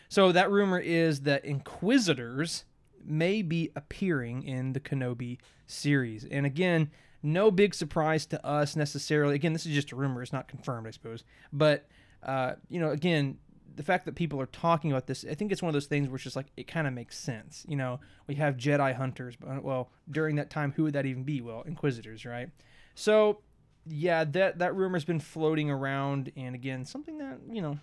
So 0.10 0.32
that 0.32 0.50
rumor 0.52 0.80
is 0.80 1.22
that 1.22 1.46
Inquisitors 1.46 2.66
may 3.04 3.42
be 3.44 3.72
appearing 3.76 4.42
in 4.44 4.74
the 4.74 4.80
Kenobi 4.80 5.38
series, 5.68 6.26
and 6.26 6.46
again, 6.46 6.90
no 7.26 7.52
big 7.52 7.74
surprise 7.74 8.26
to 8.28 8.46
us 8.46 8.76
necessarily. 8.76 9.36
Again, 9.36 9.54
this 9.54 9.66
is 9.66 9.74
just 9.74 9.92
a 9.92 9.96
rumor; 9.96 10.22
it's 10.22 10.34
not 10.34 10.48
confirmed, 10.48 10.88
I 10.88 10.92
suppose. 10.92 11.24
But 11.52 11.88
uh, 12.24 12.54
you 12.70 12.80
know, 12.80 12.92
again, 12.92 13.38
the 13.76 13.84
fact 13.84 14.06
that 14.06 14.16
people 14.16 14.40
are 14.40 14.48
talking 14.48 14.92
about 14.92 15.08
this, 15.08 15.26
I 15.30 15.36
think 15.36 15.52
it's 15.52 15.62
one 15.62 15.70
of 15.70 15.74
those 15.74 15.88
things 15.88 16.08
where 16.08 16.16
it's 16.16 16.24
just 16.24 16.36
like 16.36 16.48
it 16.56 16.68
kind 16.68 16.88
of 16.88 16.94
makes 16.94 17.18
sense. 17.18 17.66
You 17.68 17.76
know, 17.76 18.00
we 18.28 18.36
have 18.36 18.58
Jedi 18.58 18.96
hunters, 18.96 19.36
but 19.36 19.64
well, 19.64 19.90
during 20.10 20.36
that 20.38 20.50
time, 20.50 20.74
who 20.76 20.84
would 20.84 20.94
that 20.94 21.06
even 21.06 21.24
be? 21.24 21.42
Well, 21.42 21.64
Inquisitors, 21.66 22.26
right? 22.26 22.50
So, 22.96 23.40
yeah, 23.86 24.24
that 24.24 24.60
that 24.60 24.76
rumor's 24.76 25.06
been 25.06 25.20
floating 25.20 25.70
around, 25.70 26.32
and 26.36 26.56
again, 26.56 26.86
something 26.86 27.18
that 27.18 27.40
you 27.52 27.62
know, 27.62 27.80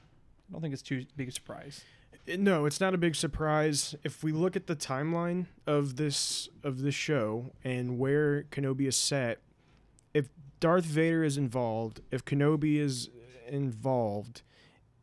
I 0.53 0.55
don't 0.55 0.61
think 0.61 0.75
it's 0.75 0.83
too 0.83 1.07
big 1.17 1.29
a 1.29 1.33
surprise. 1.33 1.83
no 2.27 2.67
it's 2.67 2.79
not 2.81 2.93
a 2.93 2.99
big 2.99 3.15
surprise. 3.15 3.95
If 4.05 4.23
we 4.23 4.33
look 4.33 4.55
at 4.55 4.67
the 4.67 4.77
timeline 4.77 5.47
of 5.67 5.97
this 5.97 6.51
of 6.63 6.83
this 6.83 6.95
show 6.95 7.53
and 7.65 7.99
where 7.99 8.43
kenobi 8.45 8.87
is 8.87 8.97
set 8.97 9.41
if 10.13 10.29
darth 10.61 10.85
vader 10.85 11.25
is 11.25 11.39
involved 11.39 12.03
if 12.11 12.23
kenobi 12.25 12.77
is 12.79 13.09
involved 13.49 14.43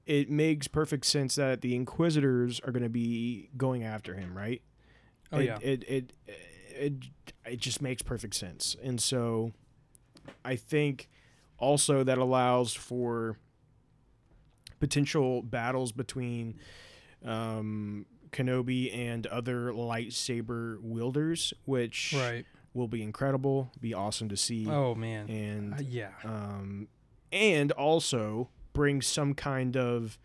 it 0.05 0.29
makes 0.29 0.67
perfect 0.67 1.05
sense 1.05 1.35
that 1.35 1.61
the 1.61 1.75
inquisitors 1.75 2.59
are 2.61 2.71
going 2.71 2.83
to 2.83 2.89
be 2.89 3.49
going 3.57 3.83
after 3.83 4.13
him 4.13 4.37
right? 4.37 4.61
Oh 5.31 5.39
it, 5.39 5.45
yeah, 5.45 5.57
it, 5.61 5.83
it 5.87 6.13
it 6.69 6.93
it 7.45 7.59
just 7.59 7.81
makes 7.81 8.03
perfect 8.03 8.35
sense. 8.35 8.75
And 8.83 9.01
so 9.01 9.51
i 10.45 10.55
think 10.55 11.09
also 11.57 12.03
that 12.03 12.19
allows 12.19 12.71
for 12.73 13.35
potential 14.79 15.41
battles 15.41 15.91
between 15.91 16.55
um 17.25 18.05
kenobi 18.31 18.95
and 18.95 19.25
other 19.27 19.71
lightsaber 19.71 20.79
wielders 20.81 21.53
which 21.65 22.13
right. 22.15 22.45
will 22.73 22.87
be 22.87 23.01
incredible 23.01 23.71
be 23.81 23.93
awesome 23.93 24.29
to 24.29 24.37
see 24.37 24.67
Oh 24.69 24.95
man, 24.95 25.29
and 25.29 25.73
Uh, 25.73 25.77
yeah, 25.83 26.11
um, 26.23 26.87
and 27.31 27.71
also 27.73 28.49
bring 28.73 29.01
some 29.01 29.33
kind 29.33 29.75
of 29.75 30.17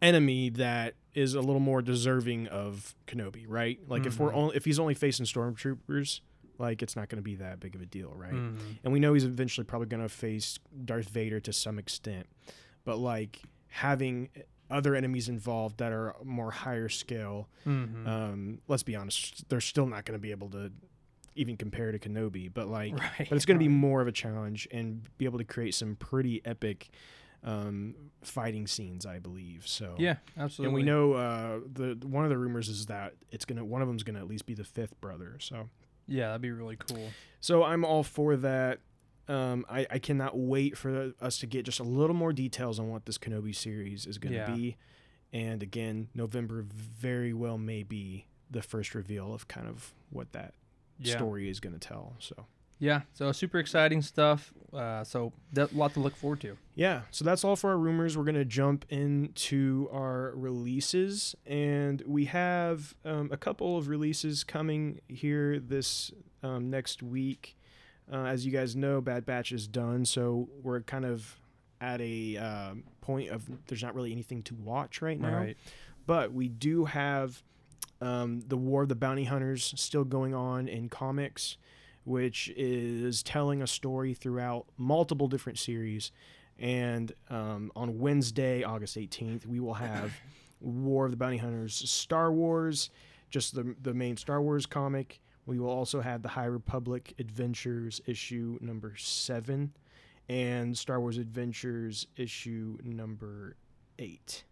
enemy 0.00 0.50
that 0.50 0.94
is 1.14 1.34
a 1.34 1.40
little 1.40 1.60
more 1.60 1.82
deserving 1.82 2.46
of 2.48 2.94
Kenobi, 3.06 3.44
right? 3.46 3.78
Like 3.88 4.06
if 4.06 4.18
we're 4.18 4.32
Mhm. 4.32 4.36
only 4.36 4.56
if 4.56 4.64
he's 4.64 4.78
only 4.78 4.94
facing 4.94 5.26
stormtroopers, 5.26 6.20
like 6.58 6.82
it's 6.82 6.96
not 6.96 7.08
going 7.08 7.18
to 7.18 7.22
be 7.22 7.36
that 7.36 7.60
big 7.60 7.74
of 7.74 7.80
a 7.82 7.86
deal, 7.86 8.12
right? 8.14 8.32
Mhm. 8.32 8.78
And 8.84 8.92
we 8.92 9.00
know 9.00 9.14
he's 9.14 9.24
eventually 9.24 9.64
probably 9.64 9.88
going 9.88 10.02
to 10.02 10.08
face 10.08 10.58
Darth 10.84 11.08
Vader 11.08 11.40
to 11.40 11.52
some 11.52 11.78
extent, 11.78 12.26
but 12.84 12.98
like 12.98 13.40
having 13.68 14.28
other 14.70 14.94
enemies 14.94 15.28
involved 15.28 15.78
that 15.78 15.92
are 15.92 16.14
more 16.24 16.50
higher 16.50 16.88
scale, 16.88 17.48
Mhm. 17.66 18.06
um, 18.06 18.58
let's 18.68 18.82
be 18.82 18.96
honest, 18.96 19.48
they're 19.48 19.60
still 19.60 19.86
not 19.86 20.04
going 20.04 20.18
to 20.18 20.22
be 20.22 20.30
able 20.30 20.48
to 20.50 20.72
even 21.34 21.56
compare 21.56 21.92
to 21.92 21.98
Kenobi, 21.98 22.52
but 22.52 22.68
like 22.68 22.98
right, 22.98 23.26
but 23.28 23.32
it's 23.32 23.44
going 23.46 23.58
to 23.58 23.62
be 23.62 23.68
more 23.68 24.00
of 24.00 24.08
a 24.08 24.12
challenge 24.12 24.68
and 24.70 25.02
be 25.18 25.24
able 25.24 25.38
to 25.38 25.44
create 25.44 25.74
some 25.74 25.96
pretty 25.96 26.40
epic 26.44 26.88
um, 27.44 27.94
fighting 28.22 28.66
scenes, 28.66 29.04
I 29.04 29.18
believe. 29.18 29.66
So 29.66 29.96
Yeah, 29.98 30.16
absolutely. 30.36 30.66
and 30.66 30.74
we 30.74 30.82
know 30.84 31.12
uh, 31.14 31.60
the 31.72 31.98
one 32.06 32.24
of 32.24 32.30
the 32.30 32.38
rumors 32.38 32.68
is 32.68 32.86
that 32.86 33.14
it's 33.30 33.44
gonna 33.44 33.64
one 33.64 33.82
of 33.82 33.88
them's 33.88 34.04
gonna 34.04 34.20
at 34.20 34.28
least 34.28 34.46
be 34.46 34.54
the 34.54 34.62
fifth 34.64 35.00
brother. 35.00 35.36
So 35.40 35.68
Yeah, 36.06 36.28
that'd 36.28 36.40
be 36.42 36.50
really 36.52 36.76
cool. 36.76 37.10
so 37.40 37.64
I'm 37.64 37.84
all 37.84 38.04
for 38.04 38.36
that. 38.36 38.78
Um, 39.32 39.64
I, 39.68 39.86
I 39.90 39.98
cannot 39.98 40.36
wait 40.38 40.76
for 40.76 41.12
us 41.20 41.38
to 41.38 41.46
get 41.46 41.64
just 41.64 41.80
a 41.80 41.84
little 41.84 42.14
more 42.16 42.32
details 42.32 42.78
on 42.78 42.90
what 42.90 43.06
this 43.06 43.18
Kenobi 43.18 43.54
series 43.54 44.06
is 44.06 44.18
going 44.18 44.32
to 44.34 44.38
Yeah. 44.40 44.54
be. 44.54 44.76
And 45.32 45.62
again, 45.62 46.08
November 46.14 46.62
very 46.68 47.32
well 47.32 47.56
may 47.56 47.82
be 47.82 48.26
the 48.50 48.60
first 48.62 48.94
reveal 48.94 49.32
of 49.32 49.48
kind 49.48 49.66
of 49.68 49.94
what 50.10 50.32
that 50.32 50.54
Yeah. 50.98 51.16
story 51.16 51.48
is 51.48 51.58
going 51.60 51.72
to 51.72 51.78
tell. 51.78 52.14
So 52.18 52.46
Yeah, 52.78 53.02
so 53.14 53.30
super 53.32 53.58
exciting 53.60 54.02
stuff. 54.02 54.52
Uh, 54.72 55.04
so 55.04 55.32
a 55.56 55.68
lot 55.72 55.94
to 55.94 56.00
look 56.00 56.16
forward 56.16 56.40
to. 56.40 56.58
Yeah, 56.74 57.02
so 57.12 57.24
that's 57.24 57.44
all 57.44 57.54
for 57.54 57.70
our 57.70 57.78
rumors. 57.78 58.18
We're 58.18 58.24
going 58.24 58.34
to 58.34 58.44
jump 58.44 58.84
into 58.88 59.88
our 59.92 60.32
releases, 60.34 61.36
and 61.46 62.02
we 62.06 62.24
have 62.26 62.94
um, 63.04 63.28
a 63.32 63.36
couple 63.36 63.78
of 63.78 63.86
releases 63.88 64.42
coming 64.42 65.00
here 65.08 65.60
this 65.60 66.10
um, 66.42 66.70
next 66.70 67.02
week. 67.04 67.56
Uh, 68.12 68.24
as 68.26 68.44
you 68.44 68.52
guys 68.52 68.76
know, 68.76 69.00
Bad 69.00 69.24
Batch 69.24 69.52
is 69.52 69.66
done, 69.66 70.04
so 70.04 70.48
we're 70.62 70.82
kind 70.82 71.04
of 71.06 71.40
at 71.80 72.00
a 72.00 72.36
um, 72.36 72.84
point 73.00 73.30
of 73.30 73.48
there's 73.66 73.82
not 73.82 73.94
really 73.94 74.12
anything 74.12 74.42
to 74.44 74.54
watch 74.54 75.00
right 75.00 75.18
now. 75.18 75.38
Right. 75.38 75.56
But 76.06 76.32
we 76.32 76.48
do 76.48 76.84
have 76.84 77.42
um, 78.02 78.42
the 78.46 78.56
War 78.56 78.82
of 78.82 78.88
the 78.88 78.94
Bounty 78.94 79.24
Hunters 79.24 79.72
still 79.76 80.04
going 80.04 80.34
on 80.34 80.68
in 80.68 80.88
comics, 80.88 81.56
which 82.04 82.52
is 82.56 83.22
telling 83.22 83.62
a 83.62 83.66
story 83.66 84.12
throughout 84.12 84.66
multiple 84.76 85.28
different 85.28 85.58
series. 85.58 86.12
And 86.58 87.12
um, 87.30 87.72
on 87.74 87.98
Wednesday, 87.98 88.62
August 88.62 88.96
18th, 88.96 89.46
we 89.46 89.58
will 89.58 89.74
have 89.74 90.12
War 90.60 91.06
of 91.06 91.12
the 91.12 91.16
Bounty 91.16 91.38
Hunters 91.38 91.88
Star 91.90 92.30
Wars, 92.32 92.90
just 93.30 93.54
the, 93.54 93.74
the 93.80 93.94
main 93.94 94.16
Star 94.16 94.42
Wars 94.42 94.66
comic. 94.66 95.20
We 95.46 95.58
will 95.58 95.70
also 95.70 96.00
have 96.00 96.22
the 96.22 96.28
High 96.28 96.44
Republic 96.44 97.14
Adventures 97.18 98.00
issue 98.06 98.58
number 98.60 98.94
seven 98.96 99.72
and 100.28 100.76
Star 100.76 101.00
Wars 101.00 101.18
Adventures 101.18 102.06
issue 102.16 102.78
number 102.84 103.56
eight. 103.98 104.44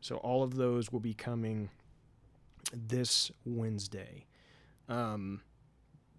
So 0.00 0.16
all 0.16 0.42
of 0.42 0.54
those 0.54 0.92
will 0.92 1.00
be 1.00 1.14
coming 1.14 1.70
this 2.72 3.32
Wednesday. 3.44 4.26
Um, 4.88 5.40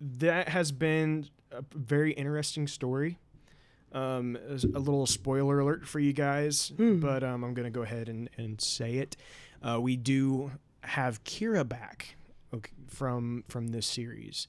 that 0.01 0.49
has 0.49 0.71
been 0.71 1.29
a 1.51 1.63
very 1.73 2.11
interesting 2.11 2.67
story. 2.67 3.17
Um, 3.91 4.37
a 4.47 4.79
little 4.79 5.07
spoiler 5.07 5.59
alert 5.59 5.87
for 5.87 5.99
you 5.99 6.13
guys, 6.13 6.71
but 6.77 7.23
um, 7.23 7.43
I'm 7.43 7.53
gonna 7.55 7.71
go 7.71 7.81
ahead 7.81 8.07
and, 8.07 8.29
and 8.37 8.61
say 8.61 8.95
it. 8.95 9.17
Uh, 9.63 9.79
we 9.81 9.95
do 9.95 10.51
have 10.81 11.23
Kira 11.23 11.67
back 11.67 12.15
okay, 12.53 12.71
from 12.87 13.43
from 13.47 13.67
this 13.67 13.87
series, 13.87 14.47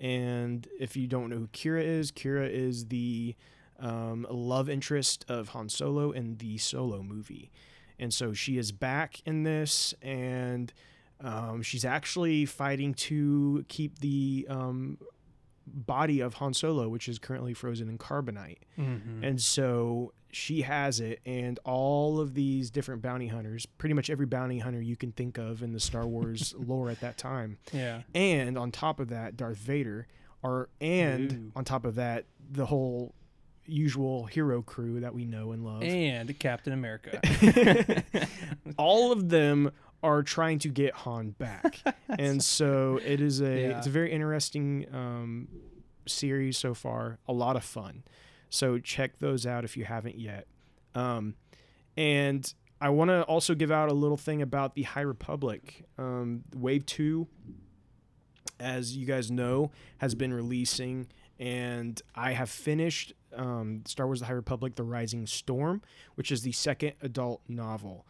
and 0.00 0.66
if 0.78 0.96
you 0.96 1.06
don't 1.06 1.30
know 1.30 1.36
who 1.36 1.48
Kira 1.48 1.82
is, 1.82 2.12
Kira 2.12 2.48
is 2.50 2.86
the 2.86 3.34
um, 3.80 4.26
love 4.30 4.68
interest 4.68 5.24
of 5.28 5.48
Han 5.50 5.68
Solo 5.68 6.10
in 6.10 6.36
the 6.38 6.58
Solo 6.58 7.02
movie, 7.02 7.50
and 7.98 8.12
so 8.12 8.32
she 8.32 8.58
is 8.58 8.72
back 8.72 9.20
in 9.26 9.42
this, 9.44 9.94
and 10.02 10.72
um, 11.20 11.62
she's 11.62 11.84
actually 11.84 12.44
fighting 12.46 12.94
to 12.94 13.64
keep 13.68 13.98
the 13.98 14.46
um, 14.48 14.98
body 15.66 16.20
of 16.20 16.34
Han 16.34 16.54
Solo, 16.54 16.88
which 16.88 17.08
is 17.08 17.18
currently 17.18 17.54
frozen 17.54 17.88
in 17.88 17.98
carbonite. 17.98 18.58
And 19.24 19.40
so 19.40 20.12
she 20.30 20.62
has 20.62 21.00
it, 21.00 21.20
and 21.26 21.58
all 21.64 22.20
of 22.20 22.34
these 22.34 22.70
different 22.70 23.02
bounty 23.02 23.28
hunters, 23.28 23.64
pretty 23.66 23.94
much 23.94 24.10
every 24.10 24.26
bounty 24.26 24.58
hunter 24.58 24.80
you 24.82 24.96
can 24.96 25.12
think 25.12 25.38
of 25.38 25.62
in 25.62 25.72
the 25.72 25.80
Star 25.80 26.06
Wars 26.06 26.54
lore 26.58 26.90
at 26.90 27.00
that 27.00 27.16
time, 27.16 27.58
Yeah. 27.72 28.02
and 28.14 28.58
on 28.58 28.70
top 28.70 29.00
of 29.00 29.08
that, 29.08 29.36
Darth 29.36 29.58
Vader, 29.58 30.06
are 30.44 30.68
and 30.80 31.32
Ooh. 31.32 31.52
on 31.56 31.64
top 31.64 31.84
of 31.84 31.94
that, 31.96 32.24
the 32.50 32.66
whole 32.66 33.14
usual 33.66 34.24
hero 34.26 34.62
crew 34.62 35.00
that 35.00 35.12
we 35.14 35.24
know 35.26 35.52
and 35.52 35.64
love. 35.64 35.82
And 35.82 36.38
Captain 36.38 36.72
America. 36.72 37.20
all 38.78 39.12
of 39.12 39.28
them 39.28 39.70
are 40.02 40.22
trying 40.22 40.58
to 40.60 40.68
get 40.68 40.94
Han 40.94 41.30
back, 41.30 41.80
and 42.18 42.42
so 42.42 43.00
it 43.04 43.20
is 43.20 43.40
a 43.40 43.44
Yeah. 43.62 43.78
it's 43.78 43.86
a 43.86 43.90
very 43.90 44.12
interesting 44.12 44.86
um, 44.92 45.48
series 46.06 46.56
so 46.56 46.72
far. 46.74 47.18
A 47.26 47.32
lot 47.32 47.56
of 47.56 47.64
fun, 47.64 48.04
so 48.50 48.78
check 48.78 49.18
those 49.18 49.46
out 49.46 49.64
if 49.64 49.76
you 49.76 49.84
haven't 49.84 50.18
yet. 50.18 50.46
Um, 50.94 51.34
and 51.96 52.52
I 52.80 52.90
want 52.90 53.10
to 53.10 53.22
also 53.22 53.54
give 53.54 53.70
out 53.70 53.88
a 53.88 53.94
little 53.94 54.16
thing 54.16 54.42
about 54.42 54.74
the 54.74 54.84
High 54.84 55.02
Republic. 55.02 55.84
Um, 55.98 56.44
Wave 56.54 56.86
Two, 56.86 57.26
as 58.60 58.96
you 58.96 59.06
guys 59.06 59.30
know, 59.30 59.70
has 59.98 60.14
been 60.14 60.32
releasing, 60.32 61.08
and 61.38 62.00
I 62.14 62.32
have 62.32 62.50
finished 62.50 63.12
um, 63.34 63.82
Star 63.86 64.06
Wars: 64.06 64.20
The 64.20 64.26
High 64.26 64.32
Republic: 64.32 64.76
The 64.76 64.84
Rising 64.84 65.26
Storm, 65.26 65.82
which 66.14 66.30
is 66.30 66.42
the 66.42 66.52
second 66.52 66.94
adult 67.02 67.42
novel. 67.48 68.06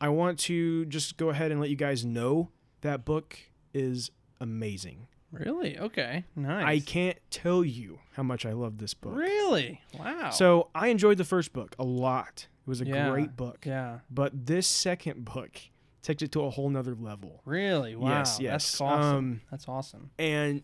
I 0.00 0.08
want 0.10 0.38
to 0.40 0.84
just 0.86 1.16
go 1.16 1.30
ahead 1.30 1.50
and 1.50 1.60
let 1.60 1.70
you 1.70 1.76
guys 1.76 2.04
know 2.04 2.50
that 2.82 3.04
book 3.04 3.38
is 3.72 4.10
amazing. 4.40 5.08
Really? 5.32 5.78
Okay. 5.78 6.24
Nice. 6.34 6.64
I 6.64 6.80
can't 6.80 7.18
tell 7.30 7.64
you 7.64 7.98
how 8.14 8.22
much 8.22 8.46
I 8.46 8.52
love 8.52 8.78
this 8.78 8.94
book. 8.94 9.14
Really? 9.16 9.80
Wow. 9.98 10.30
So 10.30 10.68
I 10.74 10.88
enjoyed 10.88 11.18
the 11.18 11.24
first 11.24 11.52
book 11.52 11.74
a 11.78 11.84
lot. 11.84 12.46
It 12.66 12.68
was 12.68 12.80
a 12.80 12.86
Yeah. 12.86 13.10
great 13.10 13.36
book. 13.36 13.64
yeah. 13.66 14.00
But 14.10 14.46
this 14.46 14.66
second 14.66 15.24
book 15.24 15.58
takes 16.02 16.22
it 16.22 16.32
to 16.32 16.42
a 16.42 16.50
whole 16.50 16.70
nother 16.70 16.94
level. 16.94 17.40
Really? 17.44 17.96
Wow. 17.96 18.08
Yes, 18.10 18.38
yes. 18.40 18.52
That's 18.72 18.80
awesome. 18.80 19.16
Um, 19.16 19.40
That's 19.50 19.68
awesome. 19.68 20.10
and 20.18 20.62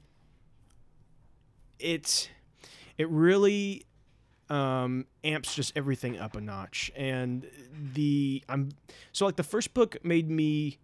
it 1.79 2.31
it 2.99 3.09
really 3.09 3.85
um 4.49 5.07
amps 5.25 5.55
just 5.55 5.73
everything 5.77 6.19
up 6.19 6.37
a 6.37 6.41
notch 6.41 6.91
and 6.95 7.47
the 7.95 8.43
i'm 8.49 8.71
so 9.13 9.25
like 9.27 9.37
the 9.37 9.43
first 9.43 9.73
book 9.75 9.97
made 10.05 10.31
me 10.31 10.79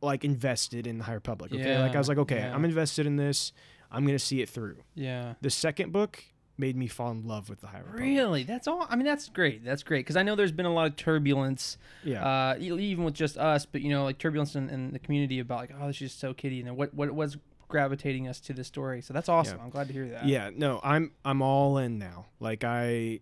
like 0.00 0.24
invested 0.24 0.86
in 0.86 0.98
the 0.98 1.04
high 1.04 1.14
republic 1.14 1.52
okay 1.52 1.78
like 1.80 1.94
i 1.94 1.98
was 1.98 2.08
like 2.08 2.18
okay 2.18 2.38
yeah. 2.40 2.54
i'm 2.54 2.64
invested 2.64 3.06
in 3.06 3.16
this 3.16 3.52
i'm 3.90 4.04
gonna 4.06 4.18
see 4.18 4.40
it 4.42 4.48
through 4.48 4.76
Yeah. 4.94 5.34
the 5.40 5.50
second 5.50 5.92
book 5.92 6.22
made 6.58 6.74
me 6.76 6.86
fall 6.86 7.10
in 7.10 7.26
love 7.26 7.48
with 7.50 7.60
the 7.60 7.66
high 7.68 7.78
republic 7.78 8.00
Really? 8.02 8.42
That's 8.42 8.66
all. 8.66 8.86
I 8.88 8.96
mean, 8.96 9.04
that's 9.04 9.28
great. 9.28 9.62
That's 9.62 9.82
great 9.82 10.00
because 10.06 10.16
I 10.16 10.22
know 10.22 10.34
there's 10.34 10.52
been 10.52 10.64
a 10.64 10.72
lot 10.72 10.86
of 10.86 10.96
turbulence, 10.96 11.76
yeah 12.02 12.24
uh, 12.26 12.56
even 12.58 13.04
with 13.04 13.12
just 13.12 13.36
us, 13.36 13.66
but 13.66 13.82
you 13.82 13.90
know, 13.90 14.04
like 14.04 14.16
turbulence 14.16 14.54
in, 14.56 14.70
in 14.70 14.92
the 14.92 14.98
community 14.98 15.38
about 15.38 15.58
like, 15.58 15.72
oh, 15.78 15.86
this 15.88 16.00
is 16.00 16.12
so 16.14 16.32
kiddie, 16.32 16.60
and 16.60 16.68
then 16.68 16.76
what 16.76 16.94
what 16.94 17.10
was 17.12 17.36
gravitating 17.68 18.26
us 18.26 18.40
to 18.40 18.54
this 18.54 18.66
story. 18.68 19.02
So 19.02 19.12
that's 19.12 19.28
awesome. 19.28 19.58
Yeah. 19.58 19.64
I'm 19.64 19.70
glad 19.70 19.88
to 19.88 19.92
hear 19.92 20.08
that. 20.08 20.26
yeah 20.26 20.48
no 20.56 20.80
i'm 20.82 21.10
i'm 21.26 21.42
all 21.42 21.76
in 21.78 21.98
now 21.98 22.24
like 22.40 22.64
i 22.64 23.20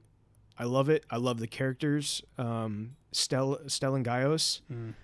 i 0.59 0.62
love 0.64 0.89
it 0.89 1.05
i 1.11 1.16
love 1.16 1.41
the 1.41 1.47
characters 1.49 2.22
um 2.39 2.95
stel 3.11 3.59
stellan 3.66 4.05
Gios 4.05 4.61
Mm. 4.72 4.95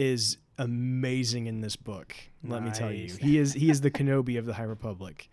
Is 0.00 0.38
amazing 0.58 1.46
in 1.46 1.60
this 1.60 1.76
book 1.76 2.14
let 2.42 2.62
me 2.62 2.70
tell 2.70 2.90
you 2.92 3.12
he 3.20 3.36
is 3.38 3.52
he 3.52 3.68
is 3.70 3.80
the 3.82 3.90
kenobi 3.90 4.38
of 4.38 4.46
the 4.46 4.54
high 4.54 4.62
republic 4.62 5.28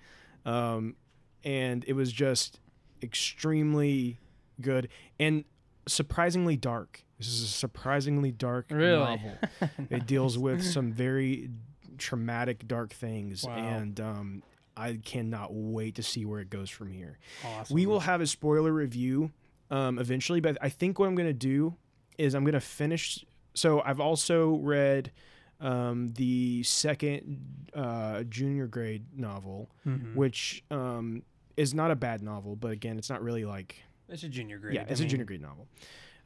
um 0.45 0.95
and 1.43 1.83
it 1.87 1.93
was 1.93 2.11
just 2.11 2.59
extremely 3.01 4.19
good 4.61 4.89
and 5.19 5.43
surprisingly 5.87 6.55
dark 6.57 7.03
this 7.17 7.27
is 7.27 7.43
a 7.43 7.47
surprisingly 7.47 8.31
dark 8.31 8.65
Really? 8.69 8.97
novel 8.97 9.37
it 9.89 10.05
deals 10.05 10.37
with 10.37 10.63
some 10.63 10.91
very 10.91 11.49
traumatic 11.97 12.67
dark 12.67 12.91
things 12.93 13.43
Wow. 13.43 13.55
and 13.55 13.99
um 13.99 14.43
I 14.75 14.99
cannot 15.03 15.49
wait 15.53 15.95
to 15.95 16.03
see 16.03 16.23
where 16.23 16.39
it 16.39 16.51
goes 16.51 16.69
from 16.69 16.91
here. 16.91 17.17
Awesome. 17.43 17.73
We 17.73 17.87
will 17.87 18.01
have 18.01 18.21
a 18.21 18.27
spoiler 18.27 18.71
review 18.71 19.31
um, 19.71 19.97
eventually, 19.97 20.39
but 20.39 20.55
I 20.61 20.69
think 20.69 20.99
what 20.99 21.07
I'm 21.07 21.15
going 21.15 21.25
to 21.27 21.33
do 21.33 21.73
is 22.19 22.35
I'm 22.35 22.43
going 22.43 22.53
to 22.53 22.59
finish. 22.59 23.25
So 23.57 23.81
I've 23.81 23.99
also 23.99 24.55
read 24.55 25.11
um, 25.59 26.09
the 26.09 26.61
second 26.63 27.41
uh, 27.73 28.23
junior 28.23 28.67
grade 28.67 29.05
novel, 29.17 29.69
Mhm. 29.87 30.15
which 30.15 30.63
um, 30.69 31.23
is 31.55 31.73
not 31.73 31.89
a 31.89 31.95
bad 31.95 32.21
novel, 32.21 32.55
but 32.55 32.71
again, 32.71 32.97
it's 32.99 33.09
not 33.09 33.23
really 33.23 33.43
like 33.45 33.81
It's 34.07 34.21
a 34.23 34.29
junior 34.29 34.59
grade. 34.59 34.75
yeah, 34.75 34.81
I 34.81 34.91
it's 34.91 34.99
a 34.99 35.03
mean, 35.03 35.09
junior 35.09 35.25
grade 35.25 35.41
novel. 35.41 35.67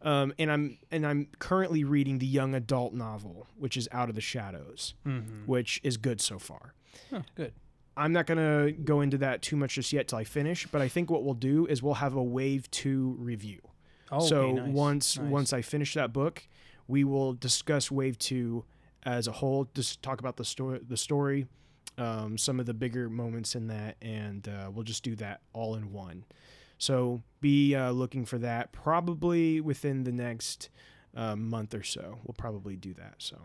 Um, 0.02 0.34
and 0.40 0.52
I'm 0.52 0.78
and 0.92 1.06
I'm 1.08 1.28
currently 1.40 1.84
reading 1.86 2.18
the 2.20 2.26
young 2.26 2.54
adult 2.56 2.94
novel, 2.94 3.48
which 3.58 3.78
is 3.78 3.88
Out 3.94 4.10
of 4.10 4.16
the 4.16 4.22
Shadows, 4.22 4.96
mhm. 5.06 5.46
which 5.46 5.80
is 5.84 5.96
good 5.98 6.20
so 6.20 6.38
far. 6.40 6.74
Huh, 7.10 7.22
good. 7.36 7.54
I'm 7.96 8.12
not 8.12 8.26
gonna 8.26 8.72
go 8.72 9.00
into 9.02 9.18
that 9.20 9.42
too 9.42 9.56
much 9.56 9.76
just 9.76 9.94
yet 9.94 10.08
till 10.10 10.18
I 10.18 10.24
finish, 10.26 10.68
but 10.68 10.82
I 10.82 10.88
think 10.90 11.10
what 11.10 11.24
we'll 11.24 11.36
do 11.36 11.68
is 11.68 11.82
we'll 11.84 11.96
have 11.96 12.16
a 12.16 12.24
wave 12.24 12.70
two 12.72 13.16
review. 13.20 13.62
Oh, 14.12 14.20
so 14.28 14.42
okay, 14.42 14.54
nice, 14.60 14.70
once 14.74 15.18
nice. 15.18 15.30
once 15.32 15.54
I 15.54 15.62
finish 15.62 15.94
that 15.94 16.12
book, 16.12 16.44
we 16.92 17.06
will 17.06 17.34
discuss 17.34 17.90
wave 17.90 18.20
two 18.20 18.66
as 19.04 19.26
a 19.26 19.32
whole. 19.32 19.70
Just 19.74 20.04
talk 20.04 20.20
about 20.20 20.36
the 20.36 20.44
story, 20.44 20.82
the 20.86 20.98
story, 20.98 21.48
um, 21.98 22.38
some 22.38 22.60
of 22.60 22.66
the 22.66 22.74
bigger 22.74 23.10
moments 23.10 23.56
in 23.56 23.68
that, 23.68 23.96
and 24.02 24.50
uh, 24.50 24.70
we'll 24.70 24.84
just 24.84 25.02
do 25.02 25.16
that 25.16 25.40
all 25.54 25.76
in 25.76 25.94
one. 25.94 26.26
So 26.78 27.24
be 27.40 27.76
uh, 27.76 27.92
looking 27.92 28.26
for 28.26 28.38
that 28.40 28.74
probably 28.74 29.62
within 29.62 30.04
the 30.04 30.12
next 30.12 30.70
uh, 31.16 31.38
month 31.38 31.74
or 31.74 31.84
so. 31.84 32.20
We'll 32.26 32.36
probably 32.38 32.76
do 32.76 32.94
that. 32.96 33.16
So 33.20 33.38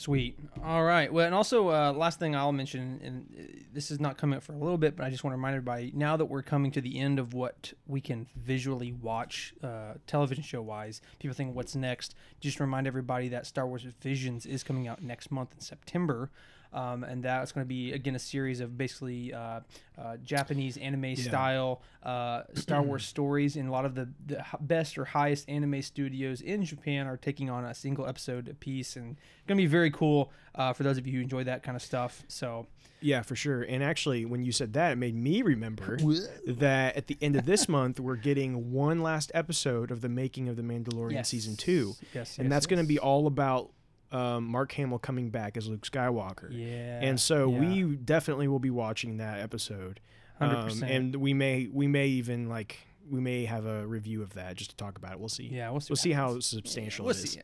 Sweet. 0.00 0.38
All 0.64 0.82
right. 0.82 1.12
Well, 1.12 1.26
and 1.26 1.34
also, 1.34 1.68
uh, 1.68 1.92
last 1.92 2.18
thing 2.18 2.34
I'll 2.34 2.52
mention, 2.52 2.98
and 3.04 3.26
uh, 3.38 3.42
this 3.70 3.90
is 3.90 4.00
not 4.00 4.16
coming 4.16 4.38
up 4.38 4.42
for 4.42 4.54
a 4.54 4.56
little 4.56 4.78
bit, 4.78 4.96
but 4.96 5.04
I 5.04 5.10
just 5.10 5.24
want 5.24 5.32
to 5.32 5.36
remind 5.36 5.56
everybody 5.56 5.92
now 5.94 6.16
that 6.16 6.24
we're 6.24 6.40
coming 6.40 6.70
to 6.70 6.80
the 6.80 6.98
end 6.98 7.18
of 7.18 7.34
what 7.34 7.74
we 7.86 8.00
can 8.00 8.26
visually 8.34 8.92
watch 8.92 9.52
uh, 9.62 9.96
television 10.06 10.42
show 10.42 10.62
wise, 10.62 11.02
people 11.18 11.34
think, 11.34 11.54
what's 11.54 11.76
next? 11.76 12.14
Just 12.40 12.60
remind 12.60 12.86
everybody 12.86 13.28
that 13.28 13.44
Star 13.44 13.66
Wars 13.66 13.82
Visions 14.00 14.46
is 14.46 14.64
coming 14.64 14.88
out 14.88 15.02
next 15.02 15.30
month 15.30 15.52
in 15.52 15.60
September. 15.60 16.30
Um, 16.72 17.02
and 17.04 17.22
that's 17.22 17.52
going 17.52 17.64
to 17.64 17.68
be, 17.68 17.92
again, 17.92 18.14
a 18.14 18.18
series 18.18 18.60
of 18.60 18.78
basically 18.78 19.34
uh, 19.34 19.60
uh, 19.98 20.16
Japanese 20.22 20.76
anime 20.76 21.16
style 21.16 21.82
uh, 22.02 22.42
Star 22.54 22.82
Wars 22.82 23.04
stories. 23.06 23.56
And 23.56 23.68
a 23.68 23.72
lot 23.72 23.84
of 23.84 23.94
the, 23.94 24.08
the 24.26 24.44
best 24.60 24.96
or 24.96 25.04
highest 25.04 25.48
anime 25.48 25.82
studios 25.82 26.40
in 26.40 26.64
Japan 26.64 27.06
are 27.06 27.16
taking 27.16 27.50
on 27.50 27.64
a 27.64 27.74
single 27.74 28.06
episode 28.06 28.48
a 28.48 28.54
piece. 28.54 28.96
And 28.96 29.16
going 29.46 29.56
to 29.58 29.62
be 29.62 29.66
very 29.66 29.90
cool 29.90 30.30
uh, 30.54 30.72
for 30.72 30.82
those 30.84 30.96
of 30.98 31.06
you 31.06 31.14
who 31.14 31.20
enjoy 31.20 31.44
that 31.44 31.62
kind 31.62 31.76
of 31.76 31.82
stuff. 31.82 32.22
So, 32.28 32.66
Yeah, 33.00 33.22
for 33.22 33.34
sure. 33.34 33.62
And 33.62 33.82
actually, 33.82 34.24
when 34.24 34.44
you 34.44 34.52
said 34.52 34.72
that, 34.74 34.92
it 34.92 34.96
made 34.96 35.14
me 35.16 35.42
remember 35.42 35.98
that 36.46 36.96
at 36.96 37.06
the 37.08 37.18
end 37.20 37.34
of 37.36 37.46
this 37.46 37.68
month, 37.68 37.98
we're 37.98 38.16
getting 38.16 38.72
one 38.72 39.02
last 39.02 39.32
episode 39.34 39.90
of 39.90 40.00
the 40.02 40.08
making 40.08 40.48
of 40.48 40.56
the 40.56 40.62
Mandalorian 40.62 41.12
Yes. 41.12 41.28
season 41.28 41.56
two, 41.56 41.94
yes. 42.14 42.38
and 42.38 42.46
yes, 42.46 42.50
that's 42.50 42.66
going 42.66 42.80
to 42.80 42.86
be 42.86 42.98
all 42.98 43.26
about 43.26 43.70
um, 44.12 44.44
Mark 44.44 44.72
Hamill 44.72 44.98
coming 44.98 45.30
back 45.30 45.56
as 45.56 45.68
Luke 45.68 45.82
Skywalker. 45.82 46.48
Yeah. 46.50 47.00
And 47.02 47.20
so 47.20 47.50
yeah. 47.50 47.60
we 47.60 47.96
definitely 47.96 48.48
will 48.48 48.58
be 48.58 48.70
watching 48.70 49.18
that 49.18 49.40
episode, 49.40 50.00
Um, 50.40 50.50
100%. 50.68 50.82
and 50.90 51.16
we 51.16 51.32
may 51.34 51.68
we 51.72 51.86
may 51.86 52.06
even 52.08 52.48
like 52.48 52.78
we 53.08 53.20
may 53.20 53.44
have 53.44 53.66
a 53.66 53.86
review 53.86 54.22
of 54.22 54.34
that 54.34 54.56
just 54.56 54.70
to 54.70 54.76
talk 54.76 54.96
about 54.98 55.12
it. 55.12 55.20
We'll 55.20 55.28
see. 55.28 55.48
Yeah, 55.50 55.70
we'll 55.70 55.80
see. 55.80 55.90
we'll 55.90 55.96
see 55.96 56.12
how 56.12 56.26
happens. 56.28 56.46
substantial 56.46 57.04
We'll 57.06 57.14
it 57.16 57.24
is. 57.24 57.32
see. 57.32 57.40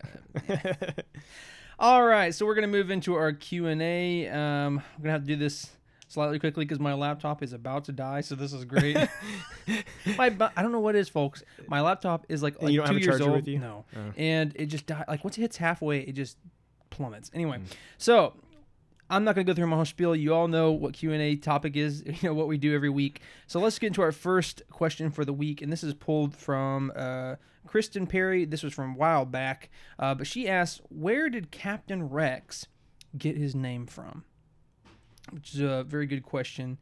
All 1.78 2.04
right, 2.04 2.34
so 2.34 2.46
we're 2.46 2.54
gonna 2.54 2.66
move 2.68 2.90
into 2.90 3.14
our 3.14 3.32
Q 3.32 3.66
and 3.66 3.82
A. 3.82 4.28
Um, 4.28 4.82
we're 4.96 5.02
gonna 5.04 5.12
have 5.12 5.22
to 5.22 5.26
do 5.26 5.36
this 5.36 5.70
slightly 6.08 6.38
quickly 6.38 6.64
because 6.64 6.78
my 6.80 6.94
laptop 6.94 7.42
is 7.42 7.52
about 7.52 7.84
to 7.84 7.92
die. 7.92 8.22
So 8.22 8.34
this 8.34 8.52
is 8.54 8.64
great. 8.64 8.96
my 10.16 10.30
bu- 10.30 10.48
I 10.56 10.62
don't 10.62 10.72
know 10.72 10.80
what 10.80 10.94
it 10.96 11.00
is, 11.00 11.08
folks. 11.10 11.42
My 11.68 11.82
laptop 11.82 12.24
is 12.30 12.42
like, 12.42 12.62
like 12.62 12.72
you 12.72 12.78
don't 12.78 12.86
two 12.86 12.94
have 12.94 13.02
a 13.02 13.04
years 13.04 13.18
charger 13.18 13.24
old. 13.30 13.36
with 13.40 13.48
you? 13.48 13.58
No, 13.58 13.84
Oh. 13.94 14.12
and 14.16 14.52
it 14.56 14.66
just 14.66 14.86
died. 14.86 15.04
Like 15.06 15.22
once 15.22 15.36
it 15.36 15.42
hits 15.42 15.58
halfway, 15.58 16.00
it 16.00 16.12
just 16.12 16.38
plummets. 16.96 17.30
Anyway, 17.34 17.58
Mm. 17.58 17.64
so 17.98 18.34
I'm 19.08 19.22
not 19.22 19.34
gonna 19.36 19.44
go 19.44 19.54
through 19.54 19.68
my 19.68 19.76
whole 19.76 19.84
spiel. 19.84 20.16
You 20.16 20.34
all 20.34 20.48
know 20.48 20.72
what 20.72 20.94
Q 20.94 21.12
and 21.12 21.22
A 21.22 21.36
topic 21.36 21.76
is. 21.76 22.02
You 22.06 22.16
know 22.24 22.34
what 22.34 22.48
we 22.48 22.58
do 22.58 22.74
every 22.74 22.90
week. 22.90 23.20
So 23.46 23.60
let's 23.60 23.78
get 23.78 23.88
into 23.88 24.02
our 24.02 24.12
first 24.12 24.62
question 24.70 25.10
for 25.10 25.24
the 25.24 25.32
week, 25.32 25.62
and 25.62 25.70
this 25.72 25.84
is 25.84 25.94
pulled 25.94 26.34
from 26.34 26.90
uh, 26.96 27.36
Kristen 27.66 28.06
Perry. 28.06 28.44
This 28.44 28.62
was 28.64 28.72
from 28.74 28.94
a 28.94 28.96
while 28.96 29.24
back, 29.24 29.70
uh, 29.98 30.14
but 30.16 30.26
she 30.26 30.48
asks, 30.48 30.80
"Where 30.88 31.28
did 31.30 31.50
Captain 31.52 32.08
Rex 32.08 32.66
get 33.16 33.36
his 33.36 33.54
name 33.54 33.86
from?" 33.86 34.24
Which 35.30 35.54
is 35.54 35.60
a 35.60 35.84
very 35.84 36.06
good 36.06 36.22
question. 36.22 36.78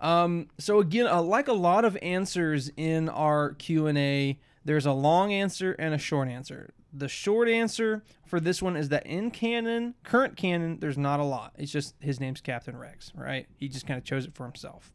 Um, 0.00 0.48
so 0.58 0.78
again, 0.80 1.06
uh, 1.06 1.20
like 1.22 1.46
a 1.48 1.52
lot 1.52 1.84
of 1.84 1.96
answers 2.02 2.70
in 2.76 3.08
our 3.08 3.52
Q 3.54 3.86
and 3.86 3.98
A, 3.98 4.38
There's 4.64 4.86
a 4.86 4.92
long 4.92 5.32
answer 5.32 5.72
and 5.78 5.94
a 5.94 5.98
short 5.98 6.28
answer. 6.28 6.72
The 6.92 7.08
short 7.08 7.48
answer 7.48 8.02
for 8.26 8.40
this 8.40 8.60
one 8.60 8.76
is 8.76 8.88
that 8.88 9.06
in 9.06 9.30
canon, 9.30 9.94
current 10.02 10.36
canon, 10.36 10.78
there's 10.80 10.98
not 10.98 11.20
a 11.20 11.24
lot. 11.24 11.52
It's 11.56 11.72
just 11.72 11.94
his 12.00 12.20
name's 12.20 12.40
Captain 12.40 12.76
Rex, 12.76 13.12
right? 13.14 13.46
He 13.56 13.68
just 13.68 13.86
kind 13.86 13.98
of 13.98 14.04
chose 14.04 14.26
it 14.26 14.34
for 14.34 14.44
himself. 14.44 14.92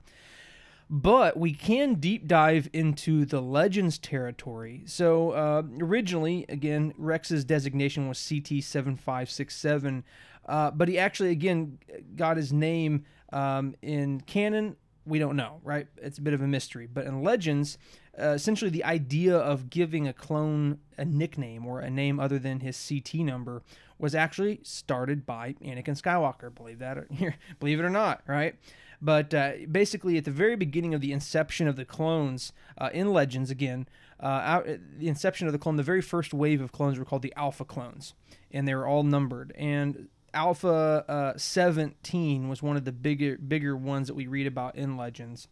But 0.87 1.37
we 1.37 1.53
can 1.53 1.95
deep 1.95 2.27
dive 2.27 2.69
into 2.71 3.25
the 3.25 3.41
Legends 3.41 3.97
territory. 3.97 4.83
So 4.85 5.31
uh, 5.31 5.63
originally, 5.81 6.45
again, 6.47 6.93
Rex's 6.97 7.43
designation 7.43 8.07
was 8.07 8.23
CT 8.29 8.63
seven 8.63 8.95
five 8.95 9.31
six 9.31 9.55
seven, 9.55 10.03
uh, 10.45 10.69
but 10.71 10.87
he 10.87 10.99
actually 10.99 11.31
again 11.31 11.79
got 12.15 12.37
his 12.37 12.53
name 12.53 13.05
um, 13.33 13.75
in 13.81 14.21
canon. 14.21 14.75
We 15.05 15.19
don't 15.19 15.35
know, 15.35 15.59
right? 15.63 15.87
It's 15.97 16.17
a 16.17 16.21
bit 16.21 16.33
of 16.33 16.41
a 16.41 16.47
mystery. 16.47 16.87
But 16.91 17.05
in 17.05 17.23
Legends, 17.23 17.77
uh, 18.19 18.29
essentially 18.29 18.71
the 18.71 18.83
idea 18.83 19.37
of 19.37 19.69
giving 19.69 20.07
a 20.07 20.13
clone 20.13 20.79
a 20.97 21.05
nickname 21.05 21.65
or 21.65 21.79
a 21.79 21.89
name 21.89 22.19
other 22.19 22.39
than 22.39 22.61
his 22.61 22.83
CT 22.89 23.21
number 23.21 23.61
was 23.99 24.15
actually 24.15 24.59
started 24.63 25.25
by 25.25 25.55
Anakin 25.63 26.01
Skywalker. 26.01 26.53
Believe 26.53 26.79
that, 26.79 26.97
or, 26.97 27.07
believe 27.59 27.79
it 27.79 27.83
or 27.83 27.89
not, 27.89 28.23
right? 28.27 28.55
But 29.01 29.33
uh, 29.33 29.51
basically, 29.71 30.17
at 30.17 30.25
the 30.25 30.31
very 30.31 30.55
beginning 30.55 30.93
of 30.93 31.01
the 31.01 31.11
inception 31.11 31.67
of 31.67 31.75
the 31.75 31.85
clones 31.85 32.53
uh, 32.77 32.89
in 32.93 33.11
Legends, 33.11 33.51
again, 33.51 33.87
uh, 34.19 34.41
out, 34.43 34.65
the 34.65 35.07
inception 35.07 35.47
of 35.47 35.53
the 35.53 35.59
clone, 35.59 35.75
the 35.75 35.83
very 35.83 36.01
first 36.01 36.33
wave 36.33 36.61
of 36.61 36.71
clones 36.71 36.97
were 36.97 37.05
called 37.05 37.21
the 37.21 37.33
Alpha 37.35 37.65
clones, 37.65 38.13
and 38.51 38.67
they 38.67 38.73
were 38.73 38.87
all 38.87 39.03
numbered. 39.03 39.53
And 39.57 40.07
Alpha 40.35 41.05
uh, 41.07 41.37
17 41.37 42.49
was 42.49 42.61
one 42.61 42.77
of 42.77 42.85
the 42.85 42.91
bigger 42.91 43.37
bigger 43.37 43.75
ones 43.75 44.07
that 44.07 44.13
we 44.13 44.27
read 44.27 44.45
about 44.45 44.75
in 44.75 44.97
Legends. 44.97 45.47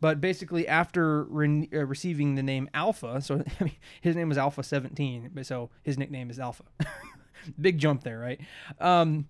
But 0.00 0.20
basically, 0.20 0.68
after 0.68 1.24
re- 1.24 1.68
uh, 1.72 1.86
receiving 1.86 2.34
the 2.34 2.42
name 2.42 2.68
Alpha, 2.74 3.22
so 3.22 3.42
I 3.60 3.64
mean, 3.64 3.76
his 4.02 4.16
name 4.16 4.28
was 4.28 4.36
Alpha 4.36 4.62
17, 4.62 5.30
but 5.32 5.46
so 5.46 5.70
his 5.82 5.96
nickname 5.96 6.30
is 6.30 6.38
Alpha. 6.38 6.64
Big 7.60 7.78
jump 7.78 8.02
there, 8.04 8.18
right? 8.18 8.40
Um, 8.80 9.26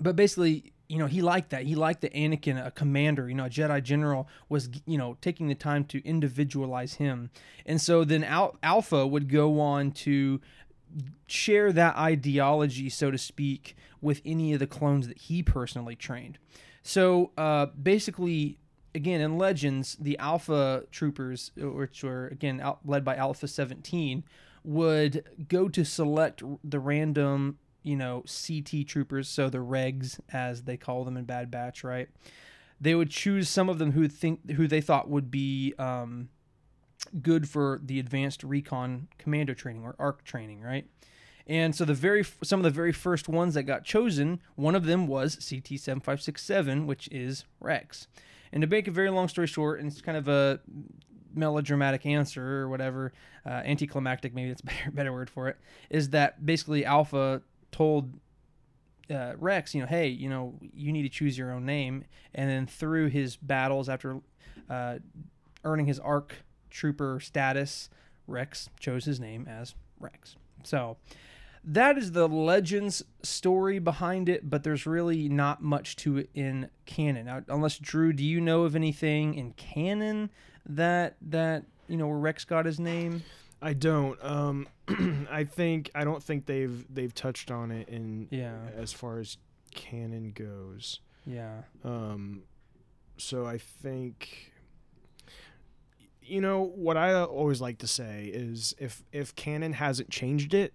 but 0.00 0.16
basically, 0.16 0.72
you 0.88 0.98
know, 0.98 1.06
he 1.06 1.20
liked 1.20 1.50
that. 1.50 1.64
He 1.64 1.74
liked 1.74 2.00
that 2.00 2.14
Anakin, 2.14 2.64
a 2.64 2.70
commander, 2.70 3.28
you 3.28 3.34
know, 3.34 3.44
a 3.44 3.50
Jedi 3.50 3.82
general, 3.82 4.28
was, 4.48 4.70
you 4.86 4.96
know, 4.96 5.18
taking 5.20 5.48
the 5.48 5.54
time 5.54 5.84
to 5.86 6.02
individualize 6.06 6.94
him. 6.94 7.30
And 7.66 7.80
so 7.80 8.04
then 8.04 8.24
Al- 8.24 8.56
Alpha 8.62 9.06
would 9.06 9.28
go 9.28 9.60
on 9.60 9.90
to 9.92 10.40
share 11.26 11.72
that 11.72 11.96
ideology, 11.96 12.88
so 12.88 13.10
to 13.10 13.18
speak, 13.18 13.76
with 14.00 14.20
any 14.24 14.52
of 14.52 14.60
the 14.60 14.66
clones 14.66 15.08
that 15.08 15.18
he 15.18 15.42
personally 15.42 15.96
trained. 15.96 16.38
So 16.82 17.32
uh, 17.36 17.66
basically, 17.66 18.58
again, 18.94 19.20
in 19.20 19.38
Legends, 19.38 19.96
the 20.00 20.18
Alpha 20.18 20.84
troopers, 20.90 21.50
which 21.56 22.02
were, 22.02 22.28
again, 22.28 22.60
out, 22.60 22.80
led 22.84 23.04
by 23.04 23.16
Alpha 23.16 23.48
17, 23.48 24.24
would 24.64 25.24
go 25.48 25.68
to 25.68 25.84
select 25.84 26.42
the 26.64 26.78
random 26.78 27.58
you 27.88 27.96
know, 27.96 28.22
CT 28.26 28.86
troopers, 28.86 29.28
so 29.28 29.48
the 29.48 29.58
regs 29.58 30.20
as 30.30 30.64
they 30.64 30.76
call 30.76 31.04
them 31.04 31.16
in 31.16 31.24
Bad 31.24 31.50
Batch, 31.50 31.82
right? 31.82 32.08
They 32.80 32.94
would 32.94 33.10
choose 33.10 33.48
some 33.48 33.68
of 33.70 33.78
them 33.78 33.92
who 33.92 34.08
think 34.08 34.50
who 34.52 34.66
they 34.66 34.82
thought 34.82 35.08
would 35.08 35.30
be 35.30 35.74
um, 35.78 36.28
good 37.22 37.48
for 37.48 37.80
the 37.82 37.98
advanced 37.98 38.42
recon 38.42 39.08
commando 39.18 39.54
training 39.54 39.84
or 39.84 39.94
ARC 39.98 40.24
training, 40.24 40.60
right? 40.60 40.86
And 41.46 41.74
so 41.74 41.84
the 41.84 41.94
very 41.94 42.24
some 42.42 42.60
of 42.60 42.64
the 42.64 42.70
very 42.70 42.92
first 42.92 43.28
ones 43.28 43.54
that 43.54 43.62
got 43.62 43.84
chosen, 43.84 44.40
one 44.54 44.74
of 44.74 44.84
them 44.84 45.06
was 45.06 45.36
CT 45.36 45.80
seven 45.80 46.00
five 46.00 46.20
six 46.20 46.44
seven, 46.44 46.86
which 46.86 47.08
is 47.10 47.44
Rex. 47.60 48.06
And 48.52 48.60
to 48.62 48.66
make 48.66 48.86
a 48.86 48.90
very 48.90 49.10
long 49.10 49.28
story 49.28 49.46
short, 49.46 49.80
and 49.80 49.90
it's 49.90 50.00
kind 50.00 50.18
of 50.18 50.28
a 50.28 50.60
melodramatic 51.34 52.04
answer 52.06 52.62
or 52.62 52.68
whatever, 52.68 53.12
uh, 53.46 53.62
anticlimactic 53.64 54.34
maybe 54.34 54.48
that's 54.48 54.62
a 54.62 54.64
better 54.66 54.90
better 54.90 55.12
word 55.12 55.30
for 55.30 55.48
it, 55.48 55.56
is 55.88 56.10
that 56.10 56.44
basically 56.44 56.84
Alpha 56.84 57.42
told 57.72 58.12
uh, 59.10 59.32
Rex, 59.38 59.74
you 59.74 59.80
know, 59.80 59.86
hey, 59.86 60.08
you 60.08 60.28
know, 60.28 60.54
you 60.60 60.92
need 60.92 61.02
to 61.04 61.08
choose 61.08 61.38
your 61.38 61.50
own 61.52 61.64
name. 61.64 62.04
And 62.34 62.50
then 62.50 62.66
through 62.66 63.06
his 63.08 63.36
battles, 63.36 63.88
after 63.88 64.20
uh, 64.68 64.98
earning 65.64 65.86
his 65.86 65.98
ARC 65.98 66.34
trooper 66.70 67.20
status, 67.20 67.90
Rex 68.26 68.68
chose 68.78 69.04
his 69.04 69.18
name 69.20 69.46
as 69.48 69.74
Rex. 70.00 70.36
So 70.64 70.96
that 71.64 71.98
is 71.98 72.12
the 72.12 72.28
Legends 72.28 73.02
story 73.22 73.78
behind 73.78 74.28
it, 74.28 74.48
but 74.48 74.62
there's 74.64 74.86
really 74.86 75.28
not 75.28 75.62
much 75.62 75.96
to 75.96 76.18
it 76.18 76.30
in 76.34 76.70
canon. 76.86 77.26
Now, 77.26 77.42
unless 77.48 77.78
Drew, 77.78 78.12
do 78.12 78.24
you 78.24 78.40
know 78.40 78.62
of 78.62 78.74
anything 78.76 79.34
in 79.34 79.52
canon 79.52 80.30
that 80.66 81.16
that 81.22 81.64
you 81.88 81.96
know 81.96 82.06
where 82.06 82.18
Rex 82.18 82.44
got 82.44 82.66
his 82.66 82.78
name? 82.78 83.22
I 83.60 83.72
don't. 83.72 84.22
Um, 84.24 84.68
I 85.30 85.44
think 85.44 85.90
I 85.94 86.04
don't 86.04 86.22
think 86.22 86.46
they've 86.46 86.84
they've 86.92 87.14
touched 87.14 87.50
on 87.50 87.70
it 87.72 87.88
in 87.88 88.28
Yeah. 88.30 88.56
as 88.76 88.92
far 88.92 89.18
as 89.18 89.36
canon 89.74 90.30
goes. 90.32 91.00
Yeah. 91.26 91.62
Um, 91.84 92.42
so 93.16 93.46
I 93.46 93.58
think 93.58 94.52
you 96.28 96.40
know 96.40 96.62
what 96.74 96.96
I 96.96 97.22
always 97.22 97.60
like 97.60 97.78
to 97.78 97.86
say 97.86 98.30
is 98.32 98.74
if 98.78 99.02
if 99.12 99.34
canon 99.34 99.72
hasn't 99.74 100.10
changed 100.10 100.54
it, 100.54 100.72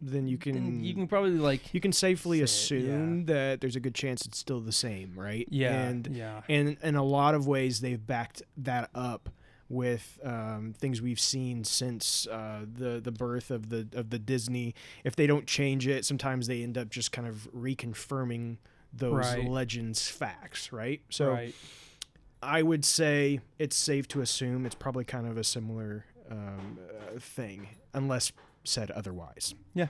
then 0.00 0.26
you 0.28 0.36
can 0.38 0.56
And 0.56 0.86
you 0.86 0.94
can 0.94 1.06
probably 1.08 1.30
like 1.32 1.72
you 1.74 1.80
can 1.80 1.92
safely 1.92 2.38
say 2.38 2.42
it, 2.76 2.82
yeah. 2.82 2.92
assume 2.92 3.26
that 3.26 3.60
there's 3.60 3.76
a 3.76 3.80
good 3.80 3.94
chance 3.94 4.24
it's 4.26 4.38
still 4.38 4.60
the 4.60 4.72
same, 4.72 5.12
right? 5.16 5.46
yeah 5.50 5.82
And 5.88 6.06
yeah 6.12 6.42
and 6.48 6.76
in 6.82 6.96
a 6.96 7.02
lot 7.04 7.34
of 7.34 7.46
ways 7.46 7.80
they've 7.80 8.04
backed 8.06 8.42
that 8.58 8.90
up 8.94 9.28
with 9.68 10.20
um, 10.22 10.72
things 10.78 11.02
we've 11.02 11.18
seen 11.18 11.64
since 11.64 12.26
uh, 12.28 12.60
the 12.72 13.00
the 13.00 13.10
birth 13.10 13.50
of 13.50 13.68
the 13.68 13.88
of 13.94 14.10
the 14.10 14.18
Disney. 14.18 14.74
If 15.02 15.16
they 15.16 15.26
don't 15.26 15.46
change 15.46 15.88
it, 15.88 16.04
sometimes 16.04 16.46
they 16.46 16.62
end 16.62 16.78
up 16.78 16.88
just 16.88 17.10
kind 17.10 17.26
of 17.26 17.48
reconfirming 17.52 18.58
those 18.92 19.12
Right. 19.14 19.48
legends 19.48 20.08
facts, 20.08 20.72
right? 20.72 21.00
So 21.10 21.30
right. 21.30 21.54
I 22.42 22.62
would 22.62 22.84
say 22.84 23.40
it's 23.58 23.76
safe 23.76 24.08
to 24.08 24.20
assume 24.20 24.66
it's 24.66 24.74
probably 24.74 25.04
kind 25.04 25.26
of 25.26 25.36
a 25.36 25.44
similar 25.44 26.04
um, 26.30 26.78
uh, 26.88 27.18
thing, 27.18 27.68
unless 27.94 28.32
said 28.64 28.90
otherwise. 28.90 29.54
Yeah. 29.74 29.88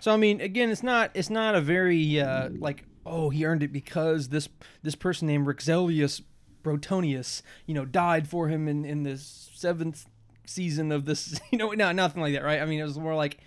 So 0.00 0.12
I 0.12 0.16
mean, 0.16 0.40
again, 0.40 0.70
it's 0.70 0.82
not 0.82 1.10
it's 1.14 1.30
not 1.30 1.54
a 1.54 1.60
very 1.60 2.20
uh, 2.20 2.50
like 2.50 2.84
oh 3.04 3.30
he 3.30 3.44
earned 3.44 3.62
it 3.62 3.72
because 3.72 4.28
this 4.28 4.48
this 4.82 4.94
person 4.94 5.26
named 5.26 5.46
Rexelius 5.46 6.22
Brotonius 6.62 7.42
you 7.66 7.74
know 7.74 7.84
died 7.84 8.28
for 8.28 8.48
him 8.48 8.68
in 8.68 8.84
in 8.84 9.02
the 9.02 9.16
seventh 9.16 10.06
season 10.46 10.92
of 10.92 11.04
this 11.04 11.40
you 11.50 11.58
know 11.58 11.70
no 11.70 11.92
nothing 11.92 12.22
like 12.22 12.34
that 12.34 12.44
right 12.44 12.60
I 12.60 12.64
mean 12.66 12.80
it 12.80 12.84
was 12.84 12.98
more 12.98 13.14
like 13.14 13.38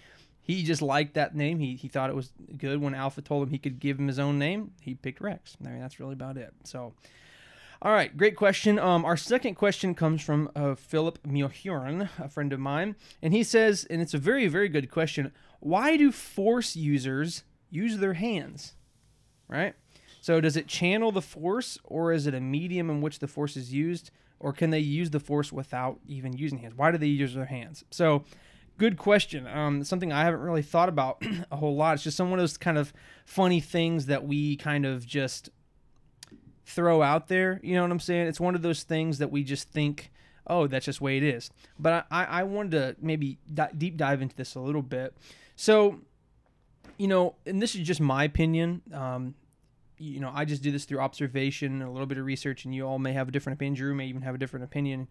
he 0.41 0.63
just 0.63 0.81
liked 0.81 1.13
that 1.13 1.35
name 1.35 1.59
he 1.59 1.75
he 1.75 1.87
thought 1.87 2.09
it 2.09 2.15
was 2.15 2.31
good 2.57 2.81
when 2.81 2.95
Alpha 2.95 3.21
told 3.21 3.43
him 3.43 3.49
he 3.51 3.59
could 3.59 3.79
give 3.79 3.99
him 3.99 4.07
his 4.07 4.19
own 4.19 4.39
name 4.39 4.71
he 4.81 4.95
picked 4.95 5.21
Rex 5.21 5.55
I 5.63 5.69
mean 5.69 5.79
that's 5.79 5.99
really 5.99 6.13
about 6.13 6.37
it 6.37 6.53
so. 6.63 6.93
All 7.83 7.91
right, 7.91 8.15
great 8.15 8.37
question. 8.37 8.79
Um, 8.79 9.03
our 9.03 9.17
second 9.17 9.55
question 9.55 9.93
comes 9.93 10.21
from 10.21 10.49
uh, 10.55 10.75
Philip 10.75 11.21
Miohuron, 11.27 12.07
a 12.17 12.29
friend 12.29 12.53
of 12.53 12.61
mine, 12.61 12.95
and 13.21 13.33
he 13.33 13.43
says, 13.43 13.85
and 13.89 14.01
it's 14.01 14.13
a 14.13 14.17
very, 14.17 14.47
very 14.47 14.69
good 14.69 14.89
question. 14.89 15.33
Why 15.59 15.97
do 15.97 16.13
Force 16.13 16.77
users 16.77 17.43
use 17.69 17.97
their 17.97 18.13
hands? 18.13 18.75
Right. 19.49 19.75
So 20.21 20.39
does 20.39 20.55
it 20.55 20.69
channel 20.69 21.11
the 21.11 21.21
Force, 21.21 21.77
or 21.83 22.13
is 22.13 22.25
it 22.25 22.33
a 22.33 22.39
medium 22.39 22.89
in 22.89 23.01
which 23.01 23.19
the 23.19 23.27
Force 23.27 23.57
is 23.57 23.73
used, 23.73 24.11
or 24.39 24.53
can 24.53 24.69
they 24.69 24.79
use 24.79 25.09
the 25.09 25.19
Force 25.19 25.51
without 25.51 25.99
even 26.07 26.31
using 26.31 26.59
hands? 26.59 26.77
Why 26.77 26.89
do 26.89 26.97
they 26.97 27.07
use 27.07 27.33
their 27.33 27.47
hands? 27.47 27.83
So, 27.91 28.23
good 28.77 28.95
question. 28.97 29.45
Um, 29.45 29.83
something 29.83 30.13
I 30.13 30.23
haven't 30.23 30.39
really 30.39 30.61
thought 30.61 30.87
about 30.87 31.21
a 31.51 31.57
whole 31.57 31.75
lot. 31.75 31.95
It's 31.95 32.03
just 32.03 32.15
some 32.15 32.31
of 32.31 32.39
those 32.39 32.57
kind 32.57 32.77
of 32.77 32.93
funny 33.25 33.59
things 33.59 34.05
that 34.05 34.25
we 34.25 34.55
kind 34.55 34.85
of 34.85 35.05
just 35.05 35.49
throw 36.65 37.01
out 37.01 37.27
there. 37.27 37.59
You 37.63 37.75
know 37.75 37.81
what 37.81 37.91
I'm 37.91 37.99
saying? 37.99 38.27
It's 38.27 38.39
one 38.39 38.55
of 38.55 38.61
those 38.61 38.83
things 38.83 39.17
that 39.19 39.31
we 39.31 39.43
just 39.43 39.69
think, 39.69 40.11
oh, 40.47 40.67
that's 40.67 40.85
just 40.85 40.99
the 40.99 41.05
way 41.05 41.17
it 41.17 41.23
is. 41.23 41.49
But 41.77 42.05
I, 42.11 42.25
I 42.25 42.43
wanted 42.43 42.71
to 42.71 42.95
maybe 43.01 43.37
di- 43.53 43.71
deep 43.77 43.97
dive 43.97 44.21
into 44.21 44.35
this 44.35 44.55
a 44.55 44.59
little 44.59 44.81
bit. 44.81 45.15
So, 45.55 45.99
you 46.97 47.07
know, 47.07 47.35
and 47.45 47.61
this 47.61 47.75
is 47.75 47.85
just 47.85 48.01
my 48.01 48.23
opinion. 48.23 48.81
Um, 48.93 49.35
you 49.97 50.19
know, 50.19 50.31
I 50.33 50.45
just 50.45 50.61
do 50.61 50.71
this 50.71 50.85
through 50.85 50.99
observation 50.99 51.73
and 51.73 51.83
a 51.83 51.89
little 51.89 52.07
bit 52.07 52.17
of 52.17 52.25
research, 52.25 52.65
and 52.65 52.73
you 52.73 52.85
all 52.85 52.99
may 52.99 53.13
have 53.13 53.27
a 53.27 53.31
different 53.31 53.57
opinion. 53.57 53.75
Drew 53.75 53.93
may 53.95 54.07
even 54.07 54.21
have 54.23 54.35
a 54.35 54.37
different 54.37 54.65
opinion. 54.65 55.07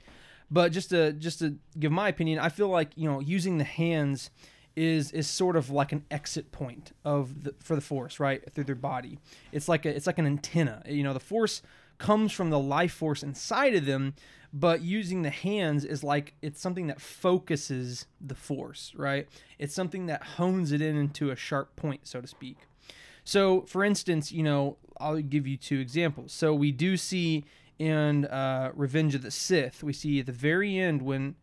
But 0.50 0.72
just 0.72 0.90
to 0.90 1.12
just 1.12 1.38
to 1.38 1.56
give 1.78 1.92
my 1.92 2.08
opinion, 2.08 2.38
I 2.38 2.50
feel 2.50 2.68
like 2.68 2.90
you 2.94 3.08
know 3.08 3.20
using 3.20 3.58
the 3.58 3.64
hands 3.64 4.30
is 4.76 5.12
is 5.12 5.28
sort 5.28 5.56
of 5.56 5.70
like 5.70 5.92
an 5.92 6.04
exit 6.10 6.52
point 6.52 6.92
of 7.04 7.44
the, 7.44 7.54
for 7.60 7.74
the 7.74 7.80
force 7.80 8.18
right 8.18 8.42
through 8.52 8.64
their 8.64 8.74
body. 8.74 9.18
It's 9.52 9.68
like 9.68 9.84
a 9.86 9.94
it's 9.94 10.06
like 10.06 10.18
an 10.18 10.26
antenna. 10.26 10.82
You 10.86 11.02
know, 11.02 11.12
the 11.12 11.20
force 11.20 11.62
comes 11.98 12.32
from 12.32 12.50
the 12.50 12.58
life 12.58 12.92
force 12.92 13.22
inside 13.22 13.74
of 13.74 13.86
them, 13.86 14.14
but 14.52 14.82
using 14.82 15.22
the 15.22 15.30
hands 15.30 15.84
is 15.84 16.02
like 16.02 16.34
it's 16.42 16.60
something 16.60 16.86
that 16.88 17.00
focuses 17.00 18.06
the 18.20 18.34
force, 18.34 18.92
right? 18.96 19.28
It's 19.58 19.74
something 19.74 20.06
that 20.06 20.22
hones 20.22 20.72
it 20.72 20.80
in 20.80 20.96
into 20.96 21.30
a 21.30 21.36
sharp 21.36 21.76
point, 21.76 22.06
so 22.06 22.20
to 22.20 22.26
speak. 22.26 22.58
So, 23.24 23.62
for 23.62 23.84
instance, 23.84 24.32
you 24.32 24.42
know, 24.42 24.78
I'll 24.98 25.20
give 25.20 25.46
you 25.46 25.56
two 25.56 25.78
examples. 25.78 26.32
So 26.32 26.52
we 26.54 26.72
do 26.72 26.96
see 26.96 27.44
in 27.78 28.26
uh, 28.26 28.72
Revenge 28.74 29.14
of 29.14 29.22
the 29.22 29.30
Sith, 29.30 29.82
we 29.82 29.92
see 29.92 30.20
at 30.20 30.26
the 30.26 30.32
very 30.32 30.78
end 30.78 31.02
when 31.02 31.36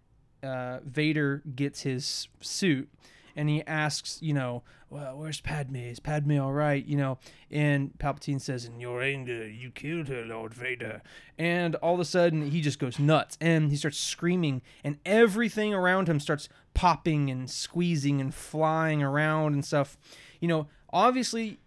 uh, 0.44 0.80
Vader 0.86 1.42
gets 1.56 1.82
his 1.82 2.28
suit 2.42 2.90
and 3.36 3.50
he 3.50 3.64
asks, 3.66 4.20
you 4.22 4.34
know, 4.34 4.64
well, 4.90 5.18
where's 5.18 5.40
Padme? 5.40 5.76
Is 5.76 6.00
Padme 6.00 6.40
all 6.40 6.52
right? 6.52 6.84
You 6.84 6.98
know, 6.98 7.20
and 7.52 7.92
Palpatine 8.00 8.42
says, 8.42 8.66
in 8.66 8.80
your 8.80 9.02
anger, 9.02 9.48
you 9.48 9.70
killed 9.70 10.08
her, 10.08 10.26
Lord 10.26 10.54
Vader. 10.54 11.02
And 11.38 11.76
all 11.76 11.94
of 11.94 12.00
a 12.00 12.06
sudden, 12.06 12.50
he 12.52 12.62
just 12.62 12.80
goes 12.80 12.98
nuts 12.98 13.38
and 13.40 13.70
he 13.70 13.78
starts 13.78 14.00
screaming, 14.00 14.62
and 14.84 14.98
everything 15.06 15.74
around 15.74 16.10
him 16.10 16.20
starts 16.20 16.50
popping 16.74 17.30
and 17.30 17.50
squeezing 17.50 18.20
and 18.20 18.34
flying 18.34 19.04
around 19.04 19.54
and 19.54 19.64
stuff. 19.64 19.98
You 20.40 20.48
know, 20.48 20.68
obviously, 20.92 21.60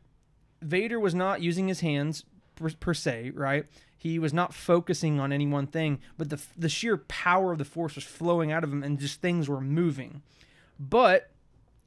Vader 0.61 0.99
was 0.99 1.15
not 1.15 1.43
using 1.43 1.69
his 1.69 1.81
hands 1.81 2.25
per, 2.57 2.71
per 2.71 2.95
se, 2.95 3.31
right? 3.35 3.67
He 3.97 4.19
was 4.19 4.33
not 4.33 4.53
focusing 4.53 5.21
on 5.21 5.33
any 5.33 5.47
one 5.47 5.69
thing, 5.69 6.01
but 6.19 6.29
the 6.29 6.43
the 6.57 6.69
sheer 6.69 6.97
power 6.97 7.53
of 7.53 7.59
the 7.59 7.65
force 7.65 7.95
was 7.95 8.03
flowing 8.03 8.51
out 8.51 8.65
of 8.65 8.73
him, 8.73 8.83
and 8.83 8.99
just 8.99 9.21
things 9.21 9.49
were 9.49 9.61
moving. 9.61 10.23
But 10.81 11.31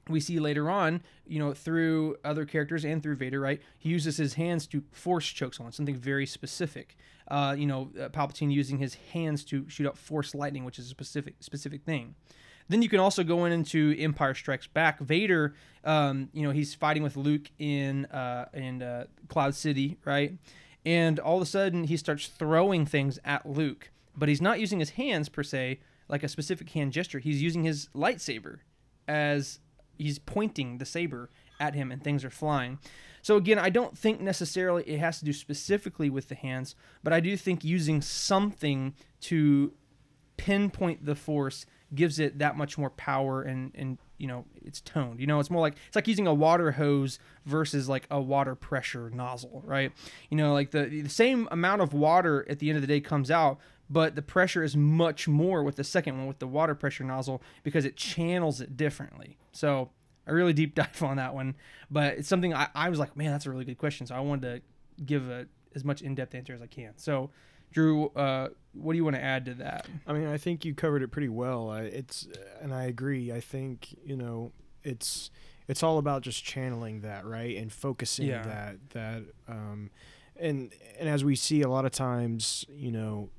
we 0.09 0.19
see 0.19 0.39
later 0.39 0.69
on, 0.69 1.01
you 1.25 1.39
know, 1.39 1.53
through 1.53 2.17
other 2.23 2.45
characters 2.45 2.85
and 2.85 3.01
through 3.01 3.15
Vader, 3.15 3.39
right? 3.39 3.61
He 3.77 3.89
uses 3.89 4.17
his 4.17 4.35
hands 4.35 4.67
to 4.67 4.83
force 4.91 5.25
choke 5.25 5.53
someone, 5.53 5.73
something 5.73 5.95
very 5.95 6.25
specific. 6.25 6.95
Uh, 7.27 7.55
you 7.57 7.65
know, 7.65 7.89
uh, 7.99 8.09
Palpatine 8.09 8.51
using 8.51 8.77
his 8.77 8.95
hands 9.13 9.43
to 9.45 9.67
shoot 9.67 9.87
out 9.87 9.97
force 9.97 10.35
lightning, 10.35 10.63
which 10.63 10.77
is 10.77 10.85
a 10.85 10.89
specific 10.89 11.35
specific 11.39 11.83
thing. 11.83 12.15
Then 12.67 12.81
you 12.81 12.89
can 12.89 12.99
also 12.99 13.23
go 13.23 13.45
in 13.45 13.51
into 13.51 13.95
Empire 13.97 14.33
Strikes 14.33 14.67
Back. 14.67 14.99
Vader, 14.99 15.53
um, 15.83 16.29
you 16.33 16.43
know, 16.43 16.51
he's 16.51 16.73
fighting 16.73 17.03
with 17.03 17.15
Luke 17.15 17.49
in 17.59 18.05
uh, 18.05 18.45
in 18.53 18.81
uh, 18.81 19.05
Cloud 19.27 19.55
City, 19.55 19.97
right? 20.05 20.37
And 20.85 21.19
all 21.19 21.37
of 21.37 21.41
a 21.41 21.47
sudden, 21.47 21.85
he 21.85 21.97
starts 21.97 22.27
throwing 22.27 22.85
things 22.85 23.17
at 23.25 23.47
Luke, 23.47 23.89
but 24.15 24.29
he's 24.29 24.41
not 24.41 24.59
using 24.59 24.79
his 24.79 24.91
hands 24.91 25.29
per 25.29 25.41
se, 25.41 25.79
like 26.07 26.21
a 26.21 26.27
specific 26.27 26.69
hand 26.69 26.93
gesture. 26.93 27.17
He's 27.17 27.41
using 27.41 27.63
his 27.63 27.89
lightsaber 27.95 28.59
as 29.07 29.59
he's 29.97 30.19
pointing 30.19 30.77
the 30.77 30.85
saber 30.85 31.29
at 31.59 31.73
him, 31.73 31.91
and 31.91 32.03
things 32.03 32.25
are 32.25 32.29
flying. 32.29 32.79
So 33.21 33.37
again, 33.37 33.57
I 33.57 33.69
don't 33.69 33.97
think 33.97 34.21
necessarily 34.21 34.83
it 34.83 34.99
has 34.99 35.19
to 35.19 35.25
do 35.25 35.33
specifically 35.33 36.09
with 36.09 36.27
the 36.27 36.35
hands, 36.35 36.75
but 37.03 37.11
I 37.11 37.19
do 37.19 37.35
think 37.35 37.63
using 37.63 38.01
something 38.01 38.93
to 39.21 39.73
pinpoint 40.37 41.05
the 41.05 41.15
force 41.15 41.65
gives 41.93 42.19
it 42.19 42.39
that 42.39 42.57
much 42.57 42.77
more 42.77 42.89
power 42.89 43.41
and 43.41 43.71
and 43.75 43.97
you 44.17 44.27
know 44.27 44.45
it's 44.63 44.81
toned 44.81 45.19
you 45.19 45.27
know 45.27 45.39
it's 45.39 45.49
more 45.49 45.61
like 45.61 45.75
it's 45.87 45.95
like 45.95 46.07
using 46.07 46.27
a 46.27 46.33
water 46.33 46.71
hose 46.71 47.19
versus 47.45 47.87
like 47.87 48.07
a 48.09 48.19
water 48.19 48.55
pressure 48.55 49.09
nozzle 49.11 49.61
right 49.65 49.91
you 50.29 50.37
know 50.37 50.53
like 50.53 50.71
the, 50.71 50.85
the 50.85 51.07
same 51.07 51.47
amount 51.51 51.81
of 51.81 51.93
water 51.93 52.45
at 52.49 52.59
the 52.59 52.69
end 52.69 52.75
of 52.75 52.81
the 52.81 52.87
day 52.87 52.99
comes 52.99 53.29
out 53.29 53.59
but 53.89 54.15
the 54.15 54.21
pressure 54.21 54.63
is 54.63 54.75
much 54.75 55.27
more 55.27 55.63
with 55.63 55.75
the 55.75 55.83
second 55.83 56.17
one 56.17 56.27
with 56.27 56.39
the 56.39 56.47
water 56.47 56.73
pressure 56.75 57.03
nozzle 57.03 57.41
because 57.63 57.85
it 57.85 57.95
channels 57.95 58.59
it 58.61 58.75
differently 58.77 59.37
so 59.51 59.89
i 60.27 60.31
really 60.31 60.53
deep 60.53 60.73
dive 60.81 61.03
on 61.03 61.17
that 61.17 61.33
one 61.33 61.55
but 61.91 62.13
it's 62.17 62.27
something 62.27 62.53
i, 62.53 62.67
I 62.75 62.89
was 62.89 62.99
like 62.99 63.15
man 63.15 63.31
that's 63.31 63.45
a 63.45 63.49
really 63.51 63.65
good 63.65 63.77
question 63.77 64.07
so 64.07 64.15
i 64.15 64.19
wanted 64.19 64.63
to 64.97 65.03
give 65.03 65.29
a, 65.29 65.45
as 65.75 65.83
much 65.83 66.01
in-depth 66.01 66.33
answer 66.35 66.53
as 66.53 66.61
i 66.61 66.67
can 66.67 66.93
so 66.97 67.29
drew 67.71 68.07
uh, 68.09 68.47
what 68.73 68.93
do 68.93 68.97
you 68.97 69.03
want 69.03 69.15
to 69.17 69.21
add 69.23 69.45
to 69.45 69.53
that 69.55 69.85
I 70.07 70.13
mean, 70.13 70.27
I 70.27 70.37
think 70.37 70.63
you 70.63 70.73
covered 70.73 71.01
it 71.01 71.09
pretty 71.09 71.27
well. 71.29 71.69
I, 71.69 71.81
it's 71.81 72.27
and 72.61 72.73
I 72.73 72.85
agree. 72.85 73.33
I 73.33 73.41
think 73.41 73.97
you 74.05 74.15
know 74.15 74.51
it's 74.83 75.29
it's 75.67 75.83
all 75.83 75.97
about 75.97 76.21
just 76.21 76.41
channeling 76.43 77.01
that 77.01 77.25
right 77.25 77.57
and 77.57 77.73
focusing 77.73 78.27
Yeah. 78.27 78.43
that 78.43 78.89
that 78.91 79.23
um, 79.49 79.89
and 80.37 80.71
and 80.99 81.09
as 81.09 81.25
we 81.25 81.35
see 81.35 81.63
a 81.63 81.67
lot 81.69 81.83
of 81.85 81.91
times, 81.91 82.65
you 82.69 82.91
know, 82.91 83.29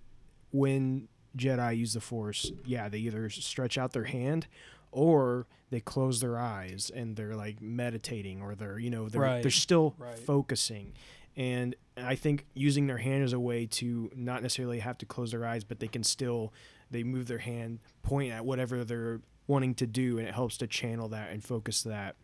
when 0.56 1.08
Jedi 1.36 1.76
use 1.76 1.92
the 1.92 2.00
Force, 2.00 2.50
yeah, 2.64 2.88
they 2.88 2.98
either 2.98 3.28
stretch 3.30 3.76
out 3.76 3.92
their 3.92 4.04
hand 4.04 4.46
or 4.90 5.46
they 5.70 5.80
close 5.80 6.20
their 6.20 6.38
eyes 6.38 6.90
and 6.94 7.16
they're 7.16 7.34
like 7.36 7.60
meditating 7.60 8.40
or 8.40 8.54
they're 8.54 8.78
you 8.78 8.88
know 8.88 9.08
they're 9.08 9.20
Right. 9.20 9.42
they're 9.42 9.50
still 9.50 9.94
Right. 9.98 10.18
focusing 10.18 10.92
and 11.36 11.74
I 11.98 12.14
think 12.14 12.46
using 12.54 12.86
their 12.86 12.96
hand 12.98 13.24
is 13.24 13.32
a 13.34 13.40
way 13.40 13.66
to 13.66 14.10
not 14.14 14.42
necessarily 14.42 14.78
have 14.78 14.96
to 14.98 15.06
close 15.06 15.32
their 15.32 15.44
eyes, 15.44 15.64
but 15.64 15.80
they 15.80 15.88
can 15.88 16.02
still 16.04 16.52
they 16.90 17.02
move 17.02 17.26
their 17.26 17.38
hand, 17.38 17.80
point 18.02 18.32
at 18.32 18.44
whatever 18.46 18.84
they're 18.84 19.20
wanting 19.48 19.74
to 19.74 19.86
do, 19.86 20.18
and 20.18 20.26
it 20.28 20.34
helps 20.34 20.56
to 20.58 20.66
channel 20.66 21.08
that 21.08 21.30
and 21.32 21.42
focus 21.44 21.82
that 21.82 22.16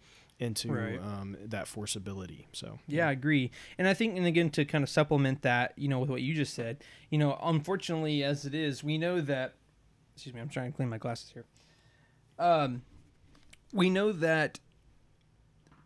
into 0.43 0.73
Right. 0.73 0.99
um, 1.01 1.37
that 1.45 1.69
force 1.69 1.95
ability. 1.97 2.49
So 2.53 2.79
Yeah, 2.89 3.09
I 3.09 3.13
agree. 3.13 3.51
And 3.79 3.87
I 3.87 3.95
think, 3.95 4.17
and 4.17 4.27
again, 4.27 4.51
to 4.51 4.65
kind 4.65 4.83
of 4.83 4.91
supplement 4.91 5.43
that, 5.43 5.73
you 5.77 5.89
know, 5.89 5.99
with 6.01 6.11
what 6.11 6.21
you 6.23 6.35
just 6.35 6.53
said, 6.55 6.83
you 7.11 7.19
know, 7.19 7.39
unfortunately, 7.43 8.23
as 8.25 8.45
it 8.45 8.55
is, 8.55 8.83
we 8.83 8.99
know 8.99 9.21
that, 9.21 9.55
excuse 10.15 10.35
me, 10.35 10.41
I'm 10.41 10.49
trying 10.49 10.73
to 10.73 10.77
clean 10.77 10.89
my 10.89 10.99
glasses 10.99 11.31
here. 11.33 11.45
Um, 12.39 12.83
we 13.73 13.89
know 13.89 14.13
that 14.13 14.59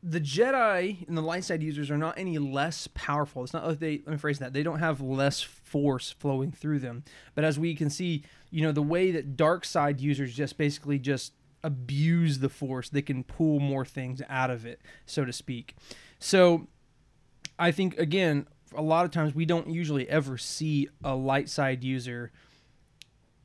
the 0.03 0.21
Jedi 0.21 1.07
and 1.09 1.17
the 1.19 1.23
light 1.23 1.45
side 1.45 1.63
users 1.63 1.91
are 1.91 1.99
not 1.99 2.17
any 2.17 2.39
less 2.39 2.89
powerful. 2.95 3.43
It's 3.43 3.53
not 3.53 3.67
like 3.67 3.79
they, 3.81 4.03
let 4.07 4.09
me 4.09 4.17
phrase 4.17 4.39
that, 4.39 4.53
they 4.53 4.63
don't 4.63 4.79
have 4.79 5.01
less 5.01 5.43
force 5.43 6.13
flowing 6.13 6.53
through 6.53 6.79
them. 6.79 7.03
But 7.35 7.45
as 7.45 7.59
we 7.59 7.75
can 7.75 7.91
see, 7.91 8.23
you 8.51 8.63
know, 8.63 8.73
the 8.73 8.83
way 8.83 9.11
that 9.11 9.37
dark 9.37 9.65
side 9.65 10.01
users 10.01 10.35
just 10.35 10.57
basically 10.57 10.99
just 10.99 11.33
abuse 11.67 12.39
the 12.39 12.49
force, 12.49 12.89
they 12.89 13.03
can 13.03 13.25
pull 13.25 13.59
more 13.59 13.85
things 13.85 14.23
out 14.29 14.51
of 14.51 14.65
it, 14.65 14.81
so 15.05 15.25
to 15.25 15.33
speak. 15.33 15.75
So 16.21 16.69
I 17.59 17.73
think 17.73 17.99
again, 17.99 18.47
a 18.75 18.83
lot 18.83 19.05
of 19.05 19.11
times 19.11 19.35
we 19.35 19.45
don't 19.45 19.69
usually 19.69 20.09
ever 20.09 20.39
see 20.39 20.89
a 21.03 21.17
light 21.17 21.49
side 21.49 21.83
user 21.83 22.31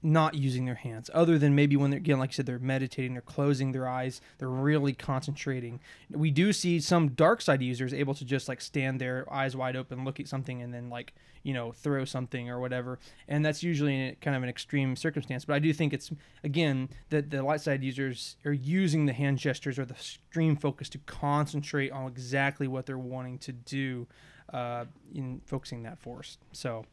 not 0.03 0.33
using 0.33 0.65
their 0.65 0.75
hands, 0.75 1.09
other 1.13 1.37
than 1.37 1.53
maybe 1.53 1.75
when 1.75 1.91
they're 1.91 1.99
again, 1.99 2.19
like 2.19 2.31
I 2.31 2.33
said, 2.33 2.45
they're 2.45 2.59
meditating, 2.59 3.13
they're 3.13 3.21
closing 3.21 3.71
their 3.71 3.87
eyes, 3.87 4.21
they're 4.37 4.49
really 4.49 4.93
concentrating. 4.93 5.79
We 6.09 6.31
do 6.31 6.53
see 6.53 6.79
some 6.79 7.09
dark 7.09 7.41
side 7.41 7.61
users 7.61 7.93
able 7.93 8.13
to 8.15 8.25
just 8.25 8.47
like 8.47 8.61
stand 8.61 8.99
there, 8.99 9.31
eyes 9.31 9.55
wide 9.55 9.75
open, 9.75 10.03
look 10.03 10.19
at 10.19 10.27
something, 10.27 10.61
and 10.61 10.73
then 10.73 10.89
like 10.89 11.13
you 11.43 11.53
know 11.53 11.71
throw 11.71 12.05
something 12.05 12.49
or 12.49 12.59
whatever. 12.59 12.99
And 13.27 13.45
that's 13.45 13.63
usually 13.63 14.17
kind 14.21 14.35
of 14.35 14.43
an 14.43 14.49
extreme 14.49 14.95
circumstance. 14.95 15.45
But 15.45 15.53
I 15.53 15.59
do 15.59 15.71
think 15.73 15.93
it's 15.93 16.11
again 16.43 16.89
that 17.09 17.29
the 17.29 17.43
light 17.43 17.61
side 17.61 17.83
users 17.83 18.37
are 18.45 18.53
using 18.53 19.05
the 19.05 19.13
hand 19.13 19.37
gestures 19.37 19.77
or 19.77 19.85
the 19.85 19.95
stream 19.95 20.55
focus 20.55 20.89
to 20.89 20.97
concentrate 20.99 21.91
on 21.91 22.07
exactly 22.07 22.67
what 22.67 22.85
they're 22.85 22.97
wanting 22.97 23.37
to 23.39 23.51
do 23.51 24.07
uh, 24.53 24.85
in 25.13 25.41
focusing 25.45 25.83
that 25.83 25.99
force. 25.99 26.37
So 26.51 26.85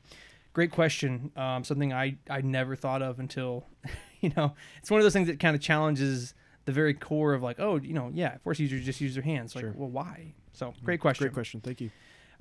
great 0.58 0.72
question. 0.72 1.30
Um, 1.36 1.62
something 1.62 1.92
I, 1.92 2.16
I 2.28 2.40
never 2.40 2.74
thought 2.74 3.00
of 3.00 3.20
until, 3.20 3.64
you 4.20 4.32
know, 4.36 4.54
it's 4.80 4.90
one 4.90 4.98
of 4.98 5.04
those 5.04 5.12
things 5.12 5.28
that 5.28 5.38
kind 5.38 5.54
of 5.54 5.62
challenges 5.62 6.34
the 6.64 6.72
very 6.72 6.94
core 6.94 7.32
of 7.32 7.44
like, 7.44 7.60
oh, 7.60 7.76
you 7.76 7.94
know, 7.94 8.10
yeah, 8.12 8.38
force 8.38 8.58
users 8.58 8.84
just 8.84 9.00
use 9.00 9.14
their 9.14 9.22
hands. 9.22 9.54
Like, 9.54 9.62
Sure. 9.62 9.72
well, 9.76 9.88
why? 9.88 10.34
So 10.54 10.74
great 10.82 10.98
question. 10.98 11.22
great 11.26 11.32
question. 11.32 11.60
Thank 11.60 11.80
you. 11.80 11.90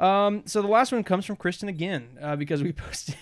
Um, 0.04 0.42
so 0.48 0.64
the 0.64 0.68
last 0.68 0.92
one 0.92 1.04
comes 1.04 1.28
from 1.28 1.36
Kristen 1.36 1.70
again 1.70 2.18
uh, 2.20 2.36
because 2.36 2.64
we 2.64 2.74
posted 2.88 3.16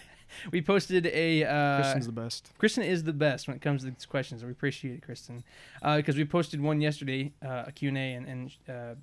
we 0.54 0.62
posted 0.62 1.08
a 1.08 1.44
uh, 1.44 1.82
Kristen's 1.82 2.06
the 2.06 2.14
best. 2.14 2.54
Kristen 2.58 2.84
is 2.84 3.04
the 3.04 3.12
best 3.12 3.50
when 3.50 3.58
it 3.58 3.62
comes 3.62 3.84
to 3.84 3.92
these 3.92 4.06
questions. 4.06 4.46
We 4.46 4.52
appreciate 4.52 4.94
it, 4.94 5.02
Kristen, 5.02 5.44
because 5.84 6.16
we 6.16 6.24
posted 6.24 6.62
one 6.62 6.80
yesterday, 6.80 7.34
uh, 7.46 7.66
a 7.68 7.74
Q 7.74 7.90
and 7.90 7.98
A, 7.98 8.14
and, 8.14 8.28
and 8.28 8.52
uh, 8.70 8.96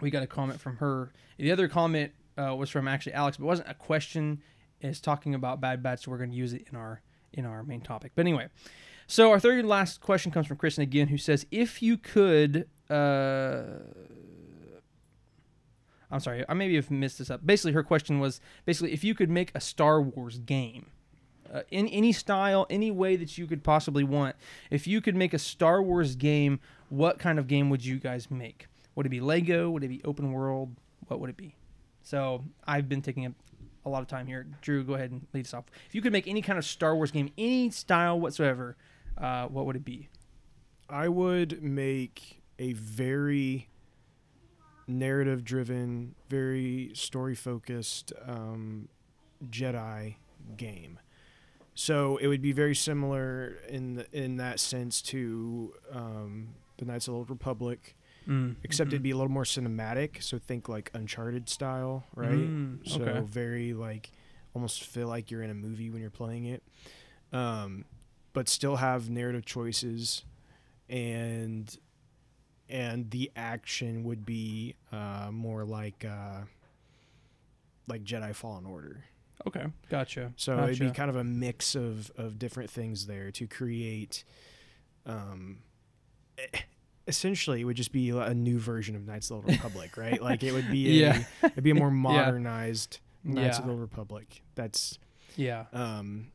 we 0.00 0.10
got 0.10 0.22
a 0.22 0.28
comment 0.28 0.60
from 0.60 0.76
her. 0.76 1.10
The 1.38 1.50
other 1.50 1.66
comment 1.66 2.12
uh, 2.38 2.54
was 2.54 2.70
from 2.70 2.86
actually 2.86 3.14
Alex, 3.14 3.36
but 3.36 3.44
it 3.44 3.48
wasn't 3.48 3.68
a 3.68 3.74
question. 3.74 4.40
It's 4.80 5.00
talking 5.00 5.34
about 5.34 5.60
bad 5.60 5.82
batch, 5.82 6.04
so 6.04 6.10
we're 6.10 6.18
going 6.18 6.30
to 6.30 6.36
use 6.36 6.52
it 6.52 6.66
in 6.70 6.76
our 6.76 7.00
in 7.32 7.44
our 7.44 7.62
main 7.62 7.80
topic. 7.80 8.12
But 8.14 8.22
anyway, 8.22 8.48
so 9.06 9.30
our 9.30 9.40
third 9.40 9.58
and 9.58 9.68
last 9.68 10.00
question 10.00 10.32
comes 10.32 10.46
from 10.46 10.56
Kristen 10.56 10.82
again, 10.82 11.08
who 11.08 11.18
says, 11.18 11.46
"If 11.50 11.82
you 11.82 11.96
could." 11.96 12.68
Uh, 12.88 13.82
I'm 16.10 16.20
sorry, 16.20 16.44
I 16.48 16.54
maybe 16.54 16.76
have 16.76 16.90
missed 16.90 17.18
this 17.18 17.30
up. 17.30 17.44
Basically, 17.44 17.72
her 17.72 17.82
question 17.82 18.18
was 18.18 18.40
basically 18.64 18.92
if 18.92 19.04
you 19.04 19.14
could 19.14 19.28
make 19.28 19.52
a 19.54 19.60
Star 19.60 20.00
Wars 20.00 20.38
game, 20.38 20.86
uh, 21.52 21.62
in 21.70 21.86
any 21.88 22.12
style, 22.12 22.66
any 22.70 22.90
way 22.90 23.16
that 23.16 23.38
you 23.38 23.46
could 23.46 23.62
possibly 23.62 24.04
want. 24.04 24.36
If 24.70 24.86
you 24.86 25.00
could 25.00 25.16
make 25.16 25.34
a 25.34 25.38
Star 25.38 25.82
Wars 25.82 26.16
game, 26.16 26.60
what 26.88 27.18
kind 27.18 27.38
of 27.38 27.46
game 27.46 27.70
would 27.70 27.84
you 27.84 27.98
guys 27.98 28.30
make? 28.30 28.66
Would 28.94 29.06
it 29.06 29.10
be 29.10 29.20
Lego? 29.20 29.70
Would 29.70 29.84
it 29.84 29.88
be 29.88 30.02
open 30.04 30.32
world? 30.32 30.74
What 31.06 31.20
would 31.20 31.30
it 31.30 31.36
be? 31.36 31.54
So 32.02 32.44
I've 32.66 32.88
been 32.88 33.02
taking 33.02 33.26
a, 33.26 33.34
a 33.88 33.90
lot 33.90 34.02
of 34.02 34.08
time 34.08 34.26
here. 34.26 34.46
Drew, 34.60 34.84
go 34.84 34.94
ahead 34.94 35.10
and 35.10 35.26
lead 35.32 35.46
us 35.46 35.54
off. 35.54 35.64
If 35.88 35.94
you 35.94 36.02
could 36.02 36.12
make 36.12 36.28
any 36.28 36.42
kind 36.42 36.58
of 36.58 36.64
Star 36.64 36.94
Wars 36.94 37.10
game, 37.10 37.30
any 37.36 37.70
style 37.70 38.18
whatsoever, 38.20 38.76
uh, 39.16 39.46
what 39.46 39.66
would 39.66 39.76
it 39.76 39.84
be? 39.84 40.08
I 40.88 41.08
would 41.08 41.62
make 41.62 42.42
a 42.58 42.72
very 42.72 43.68
narrative 44.86 45.44
driven, 45.44 46.14
very 46.28 46.90
story 46.94 47.34
focused 47.34 48.12
um, 48.26 48.88
Jedi 49.50 50.16
game. 50.56 50.98
So 51.74 52.16
it 52.16 52.26
would 52.26 52.42
be 52.42 52.52
very 52.52 52.74
similar 52.74 53.58
in 53.68 53.94
the, 53.94 54.06
in 54.12 54.38
that 54.38 54.58
sense 54.58 55.00
to 55.02 55.74
um, 55.92 56.54
the 56.78 56.86
Knights 56.86 57.06
of 57.06 57.12
the 57.12 57.18
Old 57.18 57.30
Republic, 57.30 57.94
Mm, 58.28 58.56
except 58.62 58.90
mhm. 58.90 58.94
it'd 58.94 59.02
be 59.02 59.10
a 59.10 59.16
little 59.16 59.30
more 59.32 59.44
cinematic. 59.44 60.22
So 60.22 60.38
think 60.38 60.68
like 60.68 60.90
Uncharted 60.92 61.48
style, 61.48 62.04
right? 62.14 62.28
Mm, 62.30 62.86
So 62.86 63.02
okay. 63.02 63.20
very 63.26 63.72
like 63.72 64.10
almost 64.54 64.84
feel 64.84 65.08
like 65.08 65.30
you're 65.30 65.42
in 65.42 65.50
a 65.50 65.54
movie 65.54 65.90
when 65.90 66.00
you're 66.00 66.10
playing 66.10 66.44
it. 66.44 66.62
Um, 67.32 67.84
but 68.32 68.48
still 68.48 68.76
have 68.76 69.08
narrative 69.10 69.44
choices, 69.44 70.24
and 70.88 71.76
and 72.68 73.10
the 73.10 73.30
action 73.34 74.04
would 74.04 74.26
be 74.26 74.74
uh, 74.92 75.28
more 75.32 75.64
like 75.64 76.04
uh, 76.04 76.42
like 77.86 78.04
Jedi 78.04 78.34
Fallen 78.34 78.66
Order. 78.66 79.04
Okay, 79.46 79.66
gotcha. 79.88 80.32
So 80.36 80.56
gotcha. 80.56 80.72
it'd 80.72 80.80
be 80.80 80.90
kind 80.90 81.10
of 81.10 81.16
a 81.16 81.24
mix 81.24 81.74
of 81.74 82.10
of 82.16 82.38
different 82.38 82.70
things 82.70 83.06
there 83.06 83.30
to 83.32 83.46
create. 83.46 84.24
Um, 85.06 85.58
essentially, 87.08 87.60
it 87.62 87.64
would 87.64 87.76
just 87.76 87.90
be 87.92 88.10
a 88.10 88.34
new 88.34 88.58
version 88.58 88.94
of 88.94 89.06
Knights 89.06 89.30
of 89.30 89.42
the 89.44 89.50
Old 89.52 89.58
Republic, 89.58 89.96
right? 89.96 90.20
Like 90.28 90.42
it 90.44 90.52
would 90.52 90.70
be 90.70 90.88
a, 90.88 90.92
Yeah. 91.10 91.24
it'd 91.42 91.64
be 91.64 91.70
a 91.70 91.74
more 91.74 91.90
modernized 92.08 93.00
Knights 93.24 93.58
of 93.58 93.64
the 93.64 93.70
Old 93.72 93.80
Republic. 93.80 94.42
That's 94.54 94.98
yeah. 95.36 95.64
um, 95.72 96.28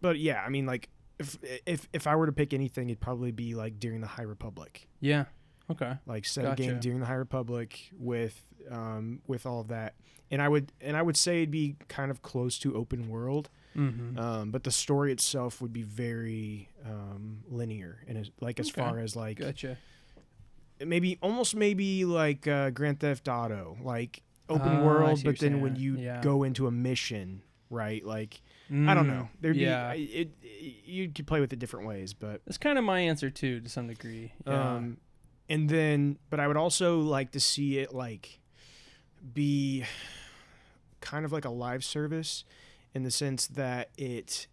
but 0.00 0.18
yeah, 0.18 0.42
I 0.46 0.48
mean, 0.50 0.66
like 0.66 0.88
if 1.18 1.38
if 1.66 1.88
if 1.92 2.06
I 2.06 2.14
were 2.16 2.26
to 2.26 2.32
pick 2.32 2.52
anything, 2.54 2.88
it'd 2.90 3.00
probably 3.00 3.32
be 3.32 3.54
like 3.54 3.78
during 3.80 4.00
the 4.00 4.06
High 4.06 4.22
Republic, 4.24 4.88
Yeah. 5.00 5.24
Okay. 5.70 5.92
like 6.06 6.24
set 6.26 6.44
a 6.44 6.54
game 6.54 6.80
during 6.80 7.00
the 7.00 7.06
High 7.06 7.14
Republic 7.14 7.90
with 7.96 8.42
um 8.70 9.20
with 9.26 9.46
all 9.46 9.60
of 9.60 9.68
that, 9.68 9.94
and 10.30 10.42
I 10.42 10.48
would 10.48 10.72
and 10.80 10.96
I 10.96 11.02
would 11.02 11.16
say 11.16 11.38
it'd 11.38 11.50
be 11.50 11.76
kind 11.88 12.10
of 12.10 12.20
close 12.22 12.58
to 12.60 12.74
open 12.76 13.08
world. 13.08 13.48
Mm-hmm. 13.76 14.18
Um, 14.18 14.50
but 14.50 14.64
the 14.64 14.70
story 14.70 15.12
itself 15.12 15.62
would 15.62 15.72
be 15.72 15.82
very 15.82 16.68
um, 16.84 17.42
linear, 17.48 18.02
and 18.06 18.30
like 18.40 18.60
as 18.60 18.68
Okay. 18.70 18.80
far 18.82 18.98
as 18.98 19.16
like 19.16 19.38
gotcha. 19.38 19.78
Maybe 20.86 21.18
almost 21.22 21.54
maybe 21.56 22.04
like 22.04 22.46
uh, 22.46 22.70
Grand 22.70 23.00
Theft 23.00 23.28
Auto, 23.28 23.76
like 23.82 24.22
open 24.48 24.80
Ah, 24.80 24.82
world, 24.84 25.22
but 25.24 25.38
then 25.38 25.60
when 25.60 25.76
you 25.76 25.96
Yeah. 25.96 26.20
go 26.20 26.42
into 26.42 26.66
a 26.66 26.70
mission, 26.70 27.42
right? 27.70 28.04
Like 28.04 28.40
I 28.70 28.94
don't 28.94 29.06
know, 29.06 29.28
there'd 29.40 29.56
Mm, 29.56 29.60
yeah. 29.60 29.92
be 29.92 30.02
it, 30.04 30.30
it. 30.42 30.84
You 30.86 31.08
could 31.10 31.26
play 31.26 31.40
with 31.40 31.52
it 31.52 31.58
different 31.58 31.86
ways, 31.86 32.12
but 32.14 32.40
That's 32.44 32.58
kind 32.58 32.78
of 32.78 32.84
my 32.84 33.00
answer 33.00 33.30
too, 33.30 33.60
to 33.60 33.68
some 33.68 33.86
degree. 33.86 34.32
Yeah. 34.46 34.76
um, 34.76 34.98
and 35.48 35.68
then 35.68 36.18
but 36.30 36.40
I 36.40 36.46
would 36.48 36.56
also 36.56 37.00
like 37.00 37.32
to 37.32 37.40
see 37.40 37.78
it 37.78 37.94
like 37.94 38.40
be 39.34 39.84
kind 41.00 41.24
of 41.24 41.32
like 41.32 41.44
a 41.44 41.50
live 41.50 41.84
service 41.84 42.44
in 42.94 43.02
the 43.02 43.10
sense 43.10 43.46
that 43.48 43.90
it 43.96 44.46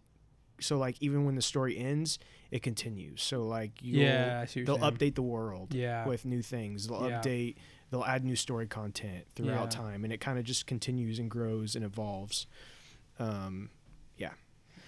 so 0.60 0.76
like 0.78 0.96
even 1.00 1.24
when 1.24 1.34
the 1.34 1.42
story 1.42 1.76
ends 1.78 2.18
it 2.50 2.62
continues 2.62 3.22
so 3.22 3.44
like 3.46 3.72
you'll, 3.80 4.02
yeah. 4.02 4.40
I 4.42 4.46
see 4.46 4.64
what 4.64 4.80
they'll 4.80 4.90
update 4.90 5.14
the 5.14 5.22
world 5.22 5.72
Yeah. 5.74 6.06
with 6.06 6.24
new 6.24 6.42
things 6.42 6.88
they'll 6.88 7.08
Yeah. 7.08 7.20
update 7.20 7.56
they'll 7.90 8.04
add 8.04 8.24
new 8.24 8.36
story 8.36 8.66
content 8.66 9.24
throughout 9.34 9.72
Yeah. 9.72 9.80
time 9.80 10.04
and 10.04 10.12
it 10.12 10.20
kind 10.20 10.38
of 10.38 10.44
just 10.44 10.66
continues 10.66 11.18
and 11.18 11.30
grows 11.30 11.74
and 11.76 11.84
evolves 11.84 12.46
um 13.18 13.70
yeah 14.16 14.30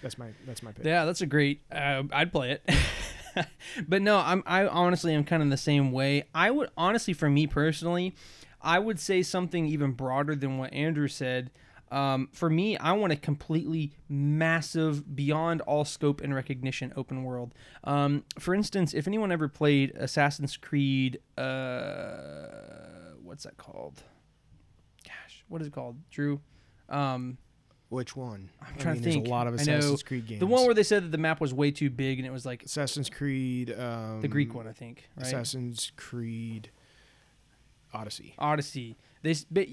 that's 0.01 0.17
my 0.17 0.27
that's 0.45 0.61
my 0.61 0.71
pick 0.73 0.85
Yeah, 0.85 1.05
that's 1.05 1.21
a 1.21 1.25
great. 1.25 1.61
Uh, 1.71 2.03
I'd 2.11 2.33
play 2.33 2.51
it. 2.51 3.47
but 3.87 4.01
no, 4.01 4.17
I'm. 4.17 4.43
I 4.45 4.67
honestly 4.67 5.13
am 5.13 5.23
kind 5.23 5.41
of 5.41 5.49
the 5.49 5.55
same 5.55 5.93
way. 5.93 6.25
I 6.35 6.51
would 6.51 6.69
honestly, 6.75 7.13
for 7.13 7.29
me 7.29 7.47
personally, 7.47 8.13
I 8.61 8.79
would 8.79 8.99
say 8.99 9.23
something 9.23 9.65
even 9.65 9.91
broader 9.93 10.35
than 10.35 10.57
what 10.57 10.73
Andrew 10.73 11.07
said. 11.07 11.51
Um, 11.93 12.29
for 12.33 12.49
me, 12.49 12.75
I 12.77 12.93
want 12.93 13.13
a 13.13 13.15
completely 13.15 13.91
massive, 14.09 15.15
beyond 15.15 15.61
all 15.61 15.85
scope 15.85 16.21
and 16.21 16.33
recognition 16.33 16.91
open 16.95 17.23
world. 17.23 17.53
Um, 17.83 18.23
for 18.39 18.55
instance, 18.55 18.93
if 18.93 19.07
anyone 19.07 19.31
ever 19.31 19.47
played 19.47 19.91
Assassin's 19.95 20.57
Creed, 20.57 21.19
uh, 21.37 23.13
what's 23.21 23.43
that 23.43 23.57
called? 23.57 24.01
Gosh, 25.05 25.43
what 25.47 25.61
is 25.61 25.67
it 25.67 25.73
called? 25.73 25.97
Drew. 26.09 26.41
Um, 26.89 27.37
which 27.89 28.15
one 28.15 28.49
i'm 28.59 28.75
trying 28.79 28.95
to 28.95 29.01
there's 29.01 29.13
think. 29.13 29.27
a 29.27 29.29
lot 29.29 29.45
of 29.45 29.53
I 29.53 29.57
know 29.57 29.77
assassin's 29.77 30.01
creed 30.01 30.25
games 30.25 30.39
the 30.39 30.47
one 30.47 30.65
where 30.65 30.73
they 30.73 30.81
said 30.81 31.03
that 31.03 31.11
the 31.11 31.19
map 31.19 31.39
was 31.39 31.53
way 31.53 31.69
too 31.69 31.91
big 31.91 32.17
and 32.17 32.25
it 32.25 32.31
was 32.31 32.43
like 32.43 32.63
assassin's 32.63 33.07
creed 33.07 33.69
um 33.69 34.19
the 34.19 34.27
Greek 34.27 34.55
one, 34.55 34.67
I 34.67 34.71
think. 34.71 35.07
Right? 35.15 35.27
Assassin's 35.27 35.91
Creed 35.95 36.71
Odyssey. 37.93 38.33
Odyssey. 38.39 38.97
They, 39.23 39.35
but 39.49 39.67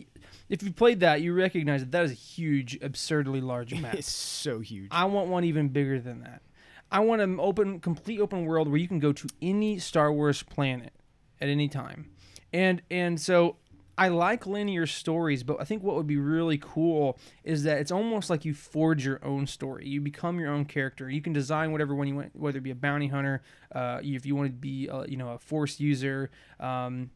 if 0.49 0.63
you 0.63 0.73
played 0.73 1.01
that, 1.01 1.21
you 1.21 1.35
recognize 1.35 1.81
that 1.81 1.93
that 1.93 2.05
is 2.05 2.13
a 2.13 2.15
huge, 2.15 2.79
absurdly 2.81 3.41
large 3.41 3.75
map. 3.81 3.95
It's 3.95 4.11
so 4.11 4.61
huge. 4.61 4.89
I 4.91 5.05
want 5.05 5.29
one 5.29 5.45
even 5.45 5.69
bigger 5.69 6.01
than 6.01 6.23
that. 6.23 6.43
I 6.91 7.01
want 7.01 7.21
an 7.21 7.39
open, 7.39 7.81
complete 7.81 8.21
open 8.21 8.47
world 8.47 8.69
where 8.69 8.79
you 8.79 8.89
can 8.89 8.99
go 8.99 9.13
to 9.13 9.29
any 9.43 9.79
Star 9.79 10.13
Wars 10.13 10.43
planet 10.43 10.93
at 11.41 11.49
any 11.49 11.69
time, 11.69 12.11
and 12.53 12.83
and 12.91 13.21
so 13.21 13.57
I 14.01 14.09
like 14.09 14.47
linear 14.47 14.87
stories, 14.87 15.43
but 15.43 15.61
I 15.61 15.65
think 15.65 15.83
what 15.83 15.95
would 15.95 16.07
be 16.07 16.17
really 16.17 16.57
cool 16.57 17.19
is 17.45 17.65
that 17.65 17.81
it's 17.81 17.93
almost 17.93 18.31
like 18.31 18.47
you 18.47 18.55
forge 18.55 19.05
your 19.05 19.23
own 19.23 19.47
story. 19.47 19.87
You 19.87 20.01
become 20.01 20.41
your 20.41 20.51
own 20.51 20.65
character. 20.65 21.11
You 21.11 21.21
can 21.21 21.35
design 21.35 21.71
whatever 21.71 21.95
one 21.95 22.09
you 22.09 22.15
want, 22.15 22.35
whether 22.35 22.57
it 22.57 22.63
be 22.63 22.71
a 22.71 22.75
bounty 22.75 23.09
hunter, 23.09 23.43
uh, 23.75 24.01
if 24.03 24.25
you 24.25 24.35
want 24.35 24.49
to 24.49 24.53
be, 24.53 24.89
a, 24.89 25.07
you 25.07 25.19
know, 25.19 25.33
a 25.33 25.39
force 25.39 25.79
user. 25.81 26.31
Um, 26.59 27.11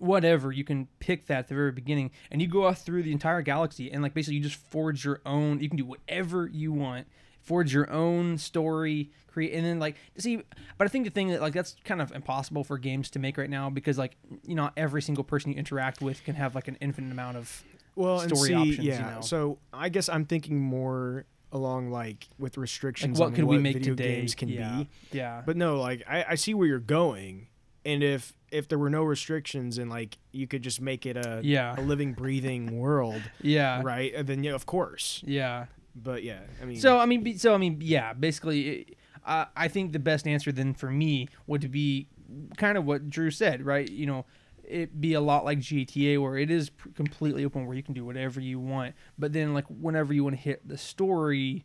whatever 0.00 0.52
you 0.52 0.64
can 0.64 0.88
pick 1.00 1.26
that 1.26 1.38
at 1.40 1.48
the 1.48 1.54
very 1.54 1.72
beginning 1.72 2.10
and 2.30 2.40
you 2.40 2.48
go 2.48 2.66
off 2.66 2.82
through 2.82 3.02
the 3.02 3.12
entire 3.12 3.42
galaxy 3.42 3.90
and 3.90 4.02
like 4.02 4.14
basically 4.14 4.36
you 4.36 4.42
just 4.42 4.60
forge 4.70 5.04
your 5.04 5.20
own 5.26 5.60
you 5.60 5.68
can 5.68 5.76
do 5.76 5.84
whatever 5.84 6.46
you 6.46 6.72
want 6.72 7.06
forge 7.40 7.74
your 7.74 7.90
own 7.90 8.38
story 8.38 9.10
create 9.26 9.52
and 9.52 9.66
then 9.66 9.78
like 9.78 9.96
see 10.16 10.42
but 10.78 10.86
i 10.86 10.88
think 10.88 11.04
the 11.04 11.10
thing 11.10 11.28
that 11.28 11.40
like 11.40 11.52
that's 11.52 11.76
kind 11.84 12.00
of 12.00 12.12
impossible 12.12 12.64
for 12.64 12.78
games 12.78 13.10
to 13.10 13.18
make 13.18 13.36
right 13.36 13.50
now 13.50 13.68
because 13.68 13.98
like 13.98 14.16
you 14.46 14.54
know 14.54 14.70
every 14.76 15.02
single 15.02 15.24
person 15.24 15.52
you 15.52 15.58
interact 15.58 16.00
with 16.00 16.22
can 16.24 16.34
have 16.34 16.54
like 16.54 16.68
an 16.68 16.76
infinite 16.80 17.10
amount 17.10 17.36
of 17.36 17.62
well, 17.96 18.20
story 18.20 18.48
see, 18.48 18.54
options, 18.54 18.78
you 18.78 18.84
yeah. 18.84 19.14
know. 19.14 19.20
So 19.20 19.58
I 19.72 19.88
guess 19.88 20.08
I'm 20.08 20.24
thinking 20.24 20.60
more 20.60 21.26
along 21.52 21.90
like 21.90 22.28
with 22.38 22.56
like 22.56 22.62
restrictions 22.62 23.20
what 23.20 23.26
on 23.26 23.34
could 23.34 23.44
what 23.44 23.56
we 23.56 23.62
make 23.62 23.74
video 23.74 23.94
today 23.94 24.16
games 24.16 24.34
can 24.34 24.48
yeah 24.48 24.78
be. 24.78 24.88
yeah 25.12 25.42
But 25.46 25.56
no, 25.56 25.76
like 25.76 26.02
I, 26.08 26.24
I 26.30 26.34
see 26.34 26.54
where 26.54 26.66
you're 26.66 26.80
going, 26.80 27.46
and 27.84 28.02
if 28.02 28.32
if 28.50 28.68
there 28.68 28.78
were 28.78 28.90
no 28.90 29.02
restrictions 29.02 29.78
and 29.78 29.90
like 29.90 30.16
you 30.32 30.46
could 30.46 30.62
just 30.62 30.80
make 30.80 31.06
it 31.06 31.16
a 31.16 31.40
Yeah. 31.42 31.74
a 31.78 31.82
living, 31.82 32.12
breathing 32.12 32.78
world, 32.78 33.22
yeah 33.40 33.82
right? 33.82 34.12
And 34.14 34.26
then 34.28 34.44
yeah, 34.44 34.52
of 34.54 34.64
course. 34.66 35.22
yeah 35.26 35.66
But 35.96 36.22
yeah, 36.24 36.40
I 36.60 36.64
mean, 36.64 36.76
So 36.80 36.98
I 36.98 37.06
mean, 37.06 37.38
so 37.38 37.54
I 37.54 37.58
mean, 37.58 37.78
yeah. 37.80 38.12
Basically, 38.14 38.68
it, 38.68 38.96
uh, 39.26 39.46
I 39.56 39.68
think 39.68 39.92
the 39.92 39.98
best 39.98 40.26
answer 40.26 40.52
then 40.52 40.74
for 40.74 40.90
me 40.90 41.28
would 41.46 41.70
be 41.70 42.08
kind 42.56 42.76
of 42.78 42.84
what 42.84 43.08
Drew 43.10 43.30
said, 43.30 43.64
right? 43.64 43.88
You 43.90 44.06
know, 44.06 44.26
it 44.64 45.00
be 45.00 45.14
a 45.14 45.20
lot 45.20 45.44
like 45.44 45.58
GTA, 45.60 46.20
where 46.20 46.36
it 46.36 46.50
is 46.50 46.70
pr- 46.70 46.88
completely 46.94 47.44
open, 47.44 47.66
where 47.66 47.76
you 47.76 47.82
can 47.82 47.94
do 47.94 48.04
whatever 48.04 48.40
you 48.40 48.58
want. 48.58 48.94
But 49.18 49.32
then, 49.32 49.54
like 49.54 49.66
whenever 49.68 50.12
you 50.12 50.24
want 50.24 50.36
to 50.36 50.42
hit 50.42 50.66
the 50.66 50.78
story, 50.78 51.64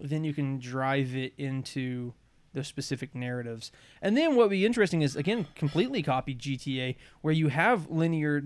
then 0.00 0.24
you 0.24 0.32
can 0.34 0.58
drive 0.58 1.14
it 1.16 1.32
into 1.38 2.12
those 2.56 2.66
specific 2.66 3.14
narratives. 3.14 3.70
And 4.02 4.16
then 4.16 4.30
what 4.34 4.44
would 4.48 4.50
be 4.50 4.66
interesting 4.66 5.02
is 5.02 5.14
again 5.14 5.46
completely 5.54 6.02
copy 6.02 6.34
GTA, 6.34 6.96
where 7.20 7.32
you 7.34 7.48
have 7.48 7.88
linear 7.88 8.42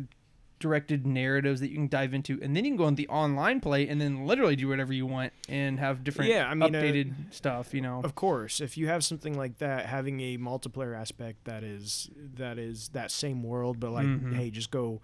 directed 0.59 1.07
narratives 1.07 1.61
that 1.61 1.71
you 1.71 1.77
can 1.77 1.89
dive 1.89 2.13
into, 2.13 2.39
and 2.43 2.55
then 2.55 2.67
you 2.67 2.73
can 2.73 2.77
go 2.77 2.85
on 2.85 2.95
the 2.97 3.09
online 3.09 3.61
play 3.61 3.89
and 3.89 3.99
then 3.99 4.27
literally 4.27 4.55
do 4.57 4.69
whatever 4.69 4.93
you 4.93 5.07
want 5.07 5.33
and 5.49 5.81
have 5.81 6.05
different 6.05 6.31
Yeah, 6.31 6.47
I 6.51 6.53
mean, 6.55 6.75
uh, 6.75 6.79
updated 6.79 7.15
stuff. 7.33 7.73
You 7.73 7.81
know, 7.81 8.03
Of 8.05 8.15
course, 8.15 8.61
if 8.61 8.77
you 8.77 8.87
have 8.89 9.03
something 9.03 9.39
like 9.39 9.57
that, 9.59 9.87
having 9.87 10.21
a 10.21 10.37
multiplayer 10.37 10.95
aspect 10.95 11.45
that 11.47 11.65
is 11.65 12.11
that 12.37 12.59
is 12.59 12.89
that 12.91 13.11
same 13.11 13.43
world, 13.43 13.81
but 13.81 13.91
like, 13.93 14.07
Mhm. 14.07 14.35
hey, 14.37 14.51
just 14.51 14.71
go 14.71 15.01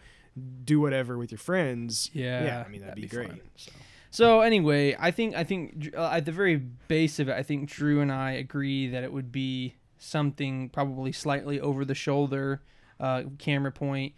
do 0.67 0.79
whatever 0.81 1.17
with 1.17 1.31
your 1.33 1.39
friends. 1.39 2.11
Yeah, 2.13 2.45
yeah. 2.45 2.65
I 2.67 2.69
mean, 2.69 2.83
that'd, 2.83 2.89
that'd 2.91 2.97
be, 2.97 3.03
be 3.03 3.09
great. 3.09 3.29
fun. 3.31 3.41
So. 3.57 3.73
So 4.11 4.41
anyway, 4.41 4.97
I 4.99 5.11
think 5.11 5.35
I 5.35 5.45
think 5.45 5.95
uh, 5.97 6.11
at 6.13 6.25
the 6.25 6.33
very 6.33 6.57
base 6.57 7.19
of 7.19 7.29
it, 7.29 7.35
I 7.35 7.43
think 7.43 7.69
Drew 7.69 8.01
and 8.01 8.11
I 8.11 8.33
agree 8.33 8.89
that 8.89 9.05
it 9.05 9.13
would 9.13 9.31
be 9.33 9.75
something 9.99 10.69
probably 10.71 11.13
slightly 11.13 11.61
over 11.61 11.85
the 11.85 11.95
shoulder, 11.95 12.63
uh, 13.01 13.25
camera 13.39 13.73
point, 13.73 14.15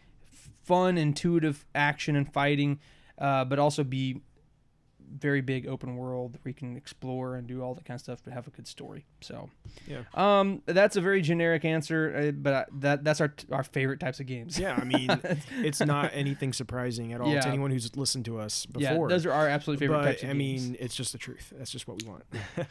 fun, 0.64 0.98
intuitive 0.98 1.64
action 1.74 2.16
and 2.16 2.32
fighting, 2.32 2.78
uh, 3.18 3.44
but 3.44 3.58
also 3.58 3.84
be 3.84 4.20
very 5.16 5.40
big 5.40 5.66
open 5.66 5.96
world 5.96 6.38
where 6.42 6.50
you 6.50 6.54
can 6.54 6.76
explore 6.76 7.36
and 7.36 7.46
do 7.46 7.62
all 7.62 7.74
that 7.74 7.84
kind 7.84 7.96
of 7.96 8.00
stuff, 8.02 8.20
but 8.24 8.32
have 8.32 8.46
a 8.46 8.50
good 8.50 8.66
story. 8.66 9.04
So 9.20 9.50
Yeah. 9.86 10.02
um, 10.14 10.62
that's 10.66 10.96
a 10.96 11.00
very 11.00 11.22
generic 11.22 11.64
answer, 11.64 12.14
uh, 12.28 12.30
but 12.32 12.52
uh, 12.52 12.64
that 12.80 13.04
that's 13.04 13.20
our 13.20 13.32
our 13.50 13.64
favorite 13.64 14.00
types 14.00 14.20
of 14.20 14.26
games. 14.26 14.58
Yeah, 14.58 14.74
I 14.80 14.84
mean, 14.84 15.08
it's 15.58 15.80
not 15.80 16.10
anything 16.14 16.52
surprising 16.52 17.12
at 17.12 17.20
all 17.20 17.32
Yeah. 17.32 17.40
to 17.40 17.48
anyone 17.48 17.70
who's 17.70 17.94
listened 17.96 18.24
to 18.26 18.38
us 18.38 18.66
before. 18.66 19.08
yeah, 19.08 19.14
those 19.14 19.26
are 19.26 19.32
our 19.32 19.48
absolute 19.48 19.78
favorite 19.78 19.98
but 19.98 20.04
types 20.04 20.22
of 20.22 20.30
I 20.30 20.32
games. 20.34 20.68
mean, 20.68 20.76
it's 20.80 20.94
just 20.94 21.12
the 21.12 21.18
truth. 21.18 21.52
That's 21.56 21.70
just 21.70 21.86
what 21.88 22.02
we 22.02 22.08
want. 22.08 22.24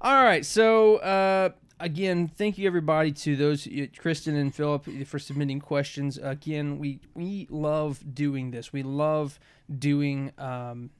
All 0.00 0.22
right. 0.24 0.44
So 0.44 0.96
uh, 0.96 1.50
again, 1.80 2.28
thank 2.28 2.58
you 2.58 2.66
everybody 2.66 3.12
to 3.12 3.34
those 3.36 3.66
Kristen 3.98 4.36
and 4.36 4.54
Philip 4.54 4.86
for 5.06 5.18
submitting 5.18 5.60
questions. 5.60 6.18
Again, 6.18 6.78
we 6.78 7.00
we 7.14 7.46
love 7.50 8.02
doing 8.14 8.50
this. 8.50 8.72
We 8.74 8.82
love 8.82 9.38
doing 9.78 10.32
um, 10.38 10.90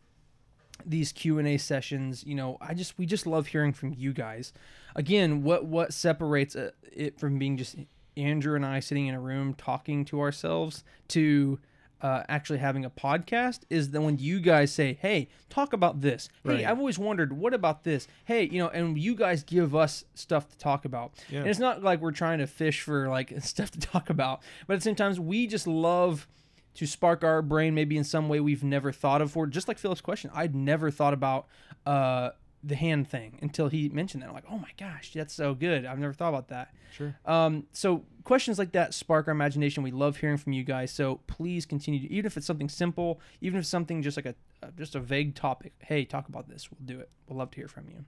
these 0.86 1.12
Q 1.12 1.38
and 1.38 1.48
A 1.48 1.58
sessions. 1.58 2.24
You 2.24 2.34
know, 2.34 2.56
I 2.60 2.74
just 2.74 2.98
we 2.98 3.06
just 3.06 3.26
love 3.26 3.48
hearing 3.48 3.72
from 3.72 3.92
you 3.92 4.12
guys. 4.12 4.52
Again, 4.94 5.42
what 5.42 5.66
what 5.66 5.92
separates 5.92 6.56
uh, 6.56 6.70
it 6.92 7.18
from 7.18 7.38
being 7.38 7.56
just 7.56 7.76
Andrew 8.16 8.54
and 8.56 8.64
I 8.64 8.80
sitting 8.80 9.06
in 9.06 9.14
a 9.14 9.20
room 9.20 9.54
talking 9.54 10.04
to 10.06 10.20
ourselves 10.20 10.84
to 11.08 11.58
uh, 12.02 12.22
actually 12.28 12.58
having 12.58 12.84
a 12.84 12.90
podcast 12.90 13.60
is 13.70 13.90
that 13.90 14.00
when 14.00 14.18
you 14.18 14.38
guys 14.40 14.70
say, 14.72 14.98
"Hey, 15.00 15.28
talk 15.48 15.72
about 15.72 16.02
this." 16.02 16.28
Hey, 16.44 16.50
Right. 16.50 16.64
I've 16.66 16.78
always 16.78 16.98
wondered, 16.98 17.32
what 17.32 17.54
about 17.54 17.84
this? 17.84 18.06
Hey, 18.26 18.44
you 18.44 18.58
know, 18.58 18.68
and 18.68 18.98
you 18.98 19.14
guys 19.14 19.42
give 19.42 19.74
us 19.74 20.04
stuff 20.14 20.48
to 20.50 20.58
talk 20.58 20.84
about. 20.84 21.12
Yeah. 21.30 21.40
And 21.40 21.48
it's 21.48 21.58
not 21.58 21.82
like 21.82 22.00
we're 22.00 22.12
trying 22.12 22.38
to 22.38 22.46
fish 22.46 22.82
for 22.82 23.08
like 23.08 23.32
stuff 23.42 23.70
to 23.72 23.80
talk 23.80 24.10
about, 24.10 24.42
but 24.66 24.74
at 24.74 24.80
the 24.80 24.84
same 24.84 24.94
time, 24.94 25.14
we 25.26 25.46
just 25.46 25.66
love 25.66 26.28
to 26.76 26.86
spark 26.86 27.24
our 27.24 27.42
brain 27.42 27.74
maybe 27.74 27.96
in 27.96 28.04
some 28.04 28.28
way 28.28 28.38
we've 28.40 28.64
never 28.64 28.92
thought 28.92 29.20
of. 29.20 29.32
For 29.32 29.46
just 29.46 29.66
like 29.68 29.78
Philip's 29.78 30.00
question, 30.00 30.30
I'd 30.34 30.54
never 30.54 30.90
thought 30.90 31.14
about 31.14 31.46
uh, 31.84 32.30
the 32.62 32.76
hand 32.76 33.08
thing 33.08 33.38
until 33.40 33.68
he 33.68 33.88
mentioned 33.88 34.22
that. 34.22 34.28
I'm 34.28 34.34
like, 34.34 34.44
oh 34.50 34.58
my 34.58 34.70
gosh, 34.78 35.12
that's 35.14 35.34
so 35.34 35.54
good. 35.54 35.86
I've 35.86 35.98
never 35.98 36.12
thought 36.12 36.28
about 36.28 36.48
that. 36.48 36.74
Sure. 36.92 37.16
Um, 37.24 37.64
so 37.72 38.04
questions 38.24 38.58
like 38.58 38.72
that 38.72 38.92
spark 38.92 39.26
our 39.26 39.32
imagination. 39.32 39.82
We 39.82 39.90
love 39.90 40.18
hearing 40.18 40.36
from 40.36 40.52
you 40.52 40.64
guys. 40.64 40.90
So 40.90 41.20
please 41.26 41.64
continue 41.64 42.00
to, 42.00 42.12
even 42.12 42.26
if 42.26 42.36
it's 42.36 42.46
something 42.46 42.68
simple, 42.68 43.20
even 43.40 43.58
if 43.58 43.66
something 43.66 44.02
just 44.02 44.16
like 44.16 44.26
a 44.26 44.34
just 44.76 44.94
a 44.94 45.00
vague 45.00 45.34
topic. 45.34 45.72
Hey, 45.78 46.04
talk 46.04 46.28
about 46.28 46.48
this. 46.48 46.68
We'll 46.70 46.84
do 46.84 47.00
it. 47.00 47.08
We'll 47.28 47.38
love 47.38 47.50
to 47.52 47.56
hear 47.56 47.68
from 47.68 47.88
you. 47.88 48.04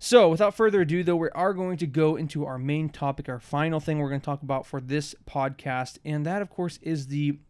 So, 0.00 0.28
without 0.28 0.54
further 0.54 0.82
ado, 0.82 1.02
though, 1.02 1.16
we 1.16 1.28
are 1.30 1.52
going 1.52 1.76
to 1.78 1.86
go 1.86 2.14
into 2.14 2.46
our 2.46 2.56
main 2.56 2.88
topic, 2.88 3.28
our 3.28 3.40
final 3.40 3.80
thing 3.80 3.98
we're 3.98 4.08
going 4.08 4.20
to 4.20 4.24
talk 4.24 4.42
about 4.42 4.64
for 4.64 4.80
this 4.80 5.12
podcast, 5.28 5.98
and 6.04 6.24
that, 6.24 6.40
of 6.40 6.50
course, 6.50 6.78
is 6.82 7.08
the 7.08 7.40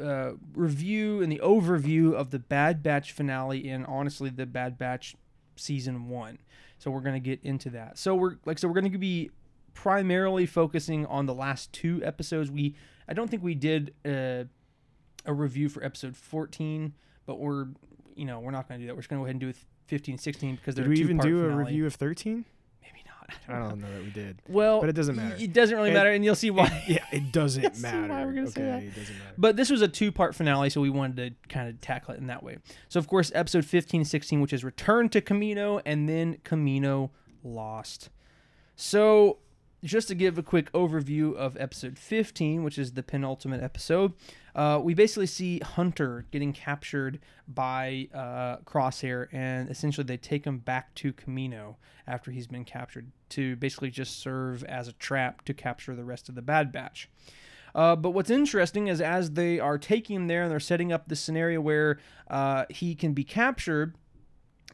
uh, 0.00 0.32
review 0.54 1.22
and 1.22 1.30
the 1.30 1.40
overview 1.42 2.14
of 2.14 2.30
the 2.30 2.38
Bad 2.38 2.82
Batch 2.82 3.12
finale, 3.12 3.68
and 3.68 3.86
honestly, 3.86 4.30
the 4.30 4.46
Bad 4.46 4.78
Batch 4.78 5.14
season 5.56 6.08
one. 6.08 6.38
So, 6.78 6.90
we're 6.90 7.00
going 7.00 7.14
to 7.14 7.20
get 7.20 7.40
into 7.42 7.70
that. 7.70 7.98
So, 7.98 8.14
we're 8.14 8.36
like, 8.44 8.58
so 8.58 8.68
we're 8.68 8.74
going 8.74 8.92
to 8.92 8.98
be 8.98 9.30
primarily 9.74 10.46
focusing 10.46 11.06
on 11.06 11.26
the 11.26 11.34
last 11.34 11.72
two 11.72 12.00
episodes. 12.04 12.50
We, 12.50 12.74
I 13.08 13.12
don't 13.12 13.30
think 13.30 13.42
we 13.42 13.54
did 13.54 13.94
uh, 14.04 14.44
a 15.26 15.32
review 15.32 15.68
for 15.68 15.84
episode 15.84 16.16
14, 16.16 16.94
but 17.26 17.38
we're, 17.38 17.66
you 18.14 18.24
know, 18.24 18.40
we're 18.40 18.50
not 18.50 18.68
going 18.68 18.80
to 18.80 18.84
do 18.84 18.86
that. 18.88 18.94
We're 18.94 19.02
just 19.02 19.10
going 19.10 19.18
to 19.18 19.22
go 19.22 19.26
ahead 19.26 19.34
and 19.34 19.40
do 19.40 19.48
it 19.48 19.56
15, 19.86 20.18
16 20.18 20.56
because 20.56 20.74
they're 20.74 20.84
Did 20.84 20.94
we 20.94 21.00
even 21.00 21.18
do 21.18 21.44
a 21.44 21.48
review 21.48 21.86
of 21.86 21.94
13? 21.94 22.44
Not. 23.48 23.56
I 23.56 23.68
don't 23.68 23.80
know 23.80 23.92
that 23.92 24.02
we 24.04 24.10
did. 24.10 24.42
Well, 24.48 24.80
But 24.80 24.88
it 24.90 24.94
doesn't 24.94 25.16
matter. 25.16 25.36
It 25.38 25.52
doesn't 25.52 25.76
really 25.76 25.90
It- 25.90 25.94
matter, 25.94 26.10
and 26.10 26.24
you'll 26.24 26.34
see 26.34 26.50
why. 26.50 26.84
Yeah, 26.88 27.04
it 27.12 27.32
doesn't 27.32 27.78
matter. 27.80 28.08
why 28.08 28.24
we're 28.24 28.32
gonna 28.32 28.42
okay, 28.48 28.50
say 28.52 28.62
that. 28.62 28.82
it 28.82 28.94
doesn't 28.94 29.18
matter. 29.18 29.34
But 29.38 29.56
this 29.56 29.70
was 29.70 29.82
a 29.82 29.88
two-part 29.88 30.34
finale, 30.34 30.70
so 30.70 30.80
we 30.80 30.90
wanted 30.90 31.16
to 31.16 31.48
kind 31.48 31.68
of 31.68 31.80
tackle 31.80 32.14
it 32.14 32.18
in 32.20 32.26
that 32.28 32.42
way. 32.42 32.58
So, 32.88 32.98
of 32.98 33.08
course, 33.08 33.30
episode 33.34 33.64
15 33.64 34.00
and 34.02 34.08
16, 34.08 34.40
which 34.40 34.52
is 34.52 34.64
Return 34.64 35.08
to 35.10 35.20
Kamino, 35.20 35.80
and 35.86 36.08
then 36.08 36.36
Kamino 36.44 37.10
Lost. 37.42 38.10
So, 38.76 39.38
just 39.82 40.08
to 40.08 40.14
give 40.14 40.38
a 40.38 40.42
quick 40.42 40.72
overview 40.72 41.34
of 41.34 41.56
episode 41.58 41.98
15, 41.98 42.64
which 42.64 42.78
is 42.78 42.92
the 42.92 43.02
penultimate 43.02 43.62
episode, 43.62 44.12
uh, 44.54 44.80
we 44.82 44.94
basically 44.94 45.26
see 45.26 45.58
Hunter 45.58 46.26
getting 46.30 46.52
captured 46.52 47.18
by 47.48 48.08
uh, 48.14 48.58
Crosshair, 48.64 49.28
and 49.32 49.68
essentially 49.68 50.04
they 50.04 50.16
take 50.16 50.44
him 50.46 50.58
back 50.58 50.94
to 50.96 51.12
Kamino 51.12 51.76
after 52.06 52.30
he's 52.30 52.46
been 52.46 52.64
captured 52.64 53.10
to 53.30 53.56
basically 53.56 53.90
just 53.90 54.20
serve 54.20 54.62
as 54.64 54.86
a 54.86 54.92
trap 54.92 55.44
to 55.46 55.54
capture 55.54 55.94
the 55.94 56.04
rest 56.04 56.28
of 56.28 56.34
the 56.34 56.42
Bad 56.42 56.70
Batch. 56.70 57.08
Uh, 57.74 57.96
but 57.96 58.10
what's 58.10 58.30
interesting 58.30 58.86
is 58.86 59.00
as 59.00 59.32
they 59.32 59.58
are 59.58 59.78
taking 59.78 60.14
him 60.14 60.26
there 60.28 60.42
and 60.42 60.50
they're 60.50 60.60
setting 60.60 60.92
up 60.92 61.08
this 61.08 61.18
scenario 61.18 61.60
where 61.60 61.98
uh, 62.30 62.64
he 62.70 62.94
can 62.94 63.12
be 63.12 63.24
captured, 63.24 63.96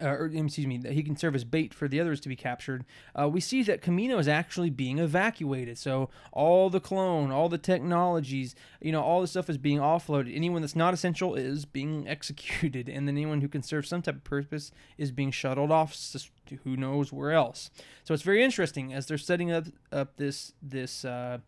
uh, 0.01 0.09
or 0.09 0.27
excuse 0.27 0.67
me, 0.67 0.79
that 0.79 0.93
he 0.93 1.03
can 1.03 1.17
serve 1.17 1.35
as 1.35 1.45
bait 1.45 1.75
for 1.75 1.89
the 1.89 2.01
others 2.01 2.21
to 2.21 2.29
be 2.29 2.37
captured. 2.37 2.85
Uh, 3.19 3.29
we 3.29 3.41
see 3.41 3.63
that 3.65 3.83
Kamino 3.83 4.19
is 4.19 4.29
actually 4.29 4.71
being 4.71 4.99
evacuated. 4.99 5.79
So 5.79 6.11
all 6.33 6.71
the 6.71 6.81
clone, 6.81 7.31
all 7.31 7.49
the 7.49 7.59
technologies, 7.59 8.55
you 8.81 8.93
know, 8.93 9.03
all 9.03 9.21
the 9.21 9.27
stuff 9.27 9.51
is 9.51 9.59
being 9.59 9.79
offloaded. 9.79 10.35
Anyone 10.35 10.63
that's 10.63 10.77
not 10.77 10.95
essential 10.95 11.35
is 11.35 11.65
being 11.65 12.09
executed, 12.09 12.89
and 12.89 13.07
then 13.07 13.17
anyone 13.17 13.41
who 13.41 13.49
can 13.49 13.63
serve 13.63 13.87
some 13.87 14.03
type 14.03 14.17
of 14.17 14.25
purpose 14.25 14.73
is 14.99 15.11
being 15.13 15.31
shuttled 15.31 15.71
off 15.71 15.95
to 16.47 16.57
who 16.65 16.77
knows 16.77 17.13
where 17.13 17.33
else. 17.33 17.71
So 18.05 18.15
it's 18.15 18.23
very 18.23 18.43
interesting 18.43 18.93
as 18.93 19.07
they're 19.07 19.19
setting 19.19 19.51
up 19.51 19.67
up 19.93 20.17
this 20.17 20.53
this. 20.63 21.05
Uh, 21.05 21.39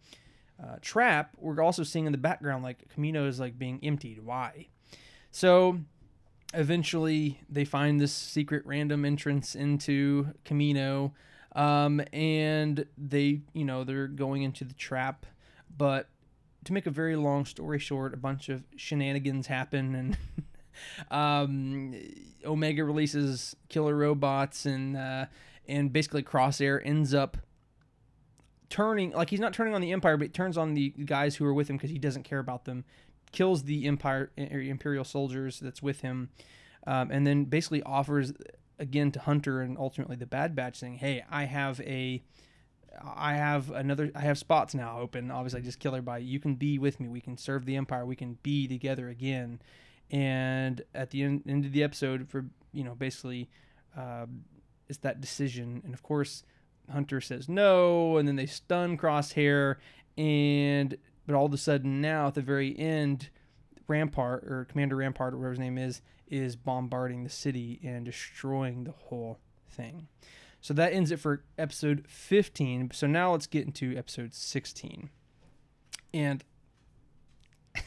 uh, 0.62 0.76
trap, 0.80 1.34
we're 1.38 1.60
also 1.60 1.82
seeing 1.82 2.06
in 2.06 2.12
the 2.12 2.18
background 2.18 2.62
like 2.62 2.84
Kamino 2.94 3.26
is 3.26 3.40
like 3.40 3.58
being 3.58 3.80
emptied. 3.82 4.24
Why? 4.24 4.68
So 5.32 5.80
eventually 6.52 7.40
they 7.48 7.64
find 7.64 8.00
this 8.00 8.12
secret 8.12 8.64
random 8.66 9.04
entrance 9.04 9.54
into 9.54 10.28
Kamino, 10.44 11.12
um, 11.54 12.00
and 12.12 12.86
they, 12.96 13.40
you 13.52 13.64
know, 13.64 13.84
they're 13.84 14.08
going 14.08 14.42
into 14.42 14.64
the 14.64 14.74
trap. 14.74 15.26
But 15.76 16.08
to 16.64 16.72
make 16.72 16.86
a 16.86 16.90
very 16.90 17.16
long 17.16 17.44
story 17.44 17.78
short, 17.78 18.14
a 18.14 18.18
bunch 18.18 18.48
of 18.48 18.64
shenanigans 18.76 19.46
happen 19.46 19.94
and. 19.94 20.16
um, 21.10 21.94
Omega 22.44 22.84
releases 22.84 23.54
killer 23.68 23.96
robots 23.96 24.66
and 24.66 24.96
uh, 24.96 25.26
and 25.68 25.92
basically 25.92 26.22
Crosshair 26.22 26.80
ends 26.84 27.14
up 27.14 27.36
turning 28.68 29.10
like 29.12 29.28
he's 29.28 29.40
not 29.40 29.52
turning 29.52 29.74
on 29.74 29.80
the 29.80 29.92
empire 29.92 30.16
but 30.16 30.24
he 30.24 30.30
turns 30.30 30.56
on 30.56 30.74
the 30.74 30.90
guys 31.04 31.36
who 31.36 31.44
are 31.44 31.52
with 31.52 31.68
him 31.68 31.76
because 31.76 31.90
he 31.90 31.98
doesn't 31.98 32.22
care 32.22 32.38
about 32.38 32.64
them 32.64 32.84
kills 33.32 33.64
the 33.64 33.86
empire 33.86 34.30
imperial 34.36 35.04
soldiers 35.04 35.58
that's 35.60 35.82
with 35.82 36.00
him 36.00 36.28
um, 36.86 37.10
and 37.10 37.26
then 37.26 37.44
basically 37.44 37.82
offers 37.82 38.32
again 38.78 39.10
to 39.10 39.20
hunter 39.20 39.60
and 39.60 39.76
ultimately 39.78 40.16
the 40.16 40.26
bad 40.26 40.54
batch 40.54 40.76
saying 40.76 40.96
hey 40.96 41.24
i 41.30 41.44
have 41.44 41.80
a 41.80 42.22
i 43.16 43.34
have 43.34 43.70
another 43.70 44.10
i 44.14 44.20
have 44.20 44.38
spots 44.38 44.74
now 44.74 44.98
open. 44.98 45.30
Obviously 45.30 45.60
I 45.60 45.64
just 45.64 45.78
kill 45.78 45.94
everybody. 45.94 46.24
You 46.24 46.40
can 46.40 46.54
be 46.54 46.78
with 46.78 47.00
me. 47.00 47.08
We 47.08 47.20
can 47.20 47.36
serve 47.36 47.64
the 47.64 47.76
empire. 47.76 48.04
We 48.04 48.16
can 48.16 48.38
be 48.42 48.68
together 48.68 49.08
again. 49.08 49.60
And 50.10 50.82
at 50.94 51.10
the 51.10 51.22
end, 51.22 51.42
end 51.46 51.64
of 51.64 51.72
the 51.72 51.82
episode 51.82 52.28
for 52.28 52.46
you 52.72 52.84
know 52.84 52.94
basically 52.94 53.48
um, 53.96 54.44
it's 54.88 54.98
that 54.98 55.20
decision. 55.20 55.82
And 55.84 55.94
of 55.94 56.02
course 56.02 56.44
Hunter 56.90 57.20
says 57.20 57.48
no, 57.48 58.16
and 58.18 58.26
then 58.28 58.36
they 58.36 58.46
stun 58.46 58.98
Crosshair, 58.98 59.76
and 60.18 60.96
but 61.26 61.34
all 61.34 61.46
of 61.46 61.52
a 61.52 61.58
sudden 61.58 62.00
now 62.00 62.28
at 62.28 62.34
the 62.34 62.42
very 62.42 62.78
end, 62.78 63.30
Rampart 63.88 64.44
or 64.44 64.66
Commander 64.70 64.96
Rampart 64.96 65.34
or 65.34 65.38
whatever 65.38 65.52
his 65.52 65.58
name 65.58 65.78
is 65.78 66.00
is 66.28 66.56
bombarding 66.56 67.24
the 67.24 67.30
city 67.30 67.78
and 67.84 68.04
destroying 68.04 68.84
the 68.84 68.92
whole 68.92 69.38
thing. 69.68 70.08
So 70.60 70.72
that 70.74 70.92
ends 70.92 71.10
it 71.10 71.18
for 71.18 71.42
episode 71.58 72.04
15. 72.08 72.92
So 72.92 73.06
now 73.06 73.32
let's 73.32 73.46
get 73.46 73.66
into 73.66 73.96
episode 73.96 74.32
16. 74.32 75.10
And 76.14 76.44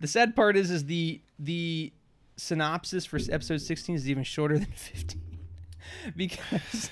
the 0.00 0.06
sad 0.06 0.36
part 0.36 0.56
is 0.56 0.70
is 0.70 0.86
the 0.86 1.20
the 1.38 1.92
synopsis 2.36 3.04
for 3.04 3.18
episode 3.30 3.60
16 3.60 3.94
is 3.96 4.08
even 4.08 4.24
shorter 4.24 4.58
than 4.58 4.72
15 4.74 5.20
because 6.16 6.90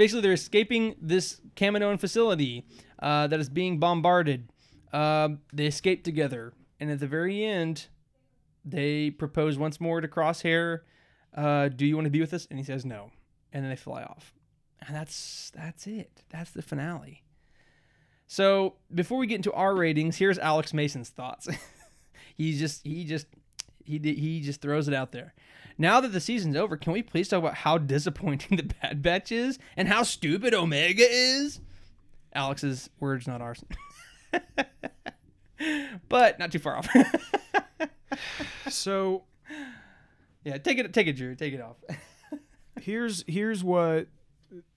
basically 0.00 0.22
they're 0.22 0.32
escaping 0.32 0.96
this 0.98 1.42
Kaminoan 1.56 2.00
facility 2.00 2.64
uh, 3.00 3.26
that 3.26 3.38
is 3.38 3.50
being 3.50 3.78
bombarded. 3.78 4.50
Uh, 4.94 5.28
they 5.52 5.66
escape 5.66 6.04
together, 6.04 6.54
and 6.80 6.90
at 6.90 7.00
the 7.00 7.06
very 7.06 7.44
end, 7.44 7.88
they 8.64 9.10
propose 9.10 9.58
once 9.58 9.78
more 9.78 10.00
to 10.00 10.08
Crosshair, 10.08 10.80
uh, 11.34 11.68
"Do 11.68 11.84
you 11.84 11.96
want 11.96 12.06
to 12.06 12.10
be 12.10 12.20
with 12.20 12.32
us?" 12.32 12.46
And 12.48 12.58
he 12.58 12.64
says 12.64 12.86
no, 12.86 13.10
and 13.52 13.62
then 13.62 13.68
they 13.68 13.76
fly 13.76 14.02
off, 14.02 14.32
and 14.86 14.96
that's 14.96 15.52
that's 15.54 15.86
it. 15.86 16.22
That's 16.30 16.50
the 16.50 16.62
finale. 16.62 17.22
So 18.26 18.76
before 18.94 19.18
we 19.18 19.26
get 19.26 19.36
into 19.36 19.52
our 19.52 19.74
ratings, 19.74 20.16
here's 20.16 20.38
Alex 20.38 20.72
Mason's 20.72 21.10
thoughts. 21.10 21.46
he 22.38 22.56
just 22.56 22.86
he 22.86 23.04
just 23.04 23.26
he 23.84 23.98
he 23.98 24.40
just 24.40 24.60
throws 24.60 24.88
it 24.88 24.94
out 24.94 25.12
there. 25.12 25.34
Now 25.78 26.00
that 26.00 26.08
the 26.12 26.20
season's 26.20 26.56
over, 26.56 26.76
can 26.76 26.92
we 26.92 27.02
please 27.02 27.28
talk 27.28 27.38
about 27.38 27.54
how 27.54 27.78
disappointing 27.78 28.56
the 28.58 28.74
Bad 28.82 29.02
Batch 29.02 29.32
is 29.32 29.58
and 29.76 29.88
how 29.88 30.02
stupid 30.02 30.52
Omega 30.54 31.06
is? 31.08 31.60
Alex's 32.34 32.90
words, 33.00 33.26
not 33.26 33.40
ours. 33.40 33.64
but 36.08 36.38
not 36.38 36.52
too 36.52 36.58
far 36.58 36.76
off. 36.76 36.88
So 38.68 39.24
yeah, 40.44 40.58
take 40.58 40.78
it, 40.78 40.92
take 40.92 41.06
it, 41.06 41.14
Drew, 41.14 41.34
take 41.34 41.54
it 41.54 41.60
off. 41.60 41.76
here's 42.80 43.24
here's 43.26 43.62
what 43.64 44.06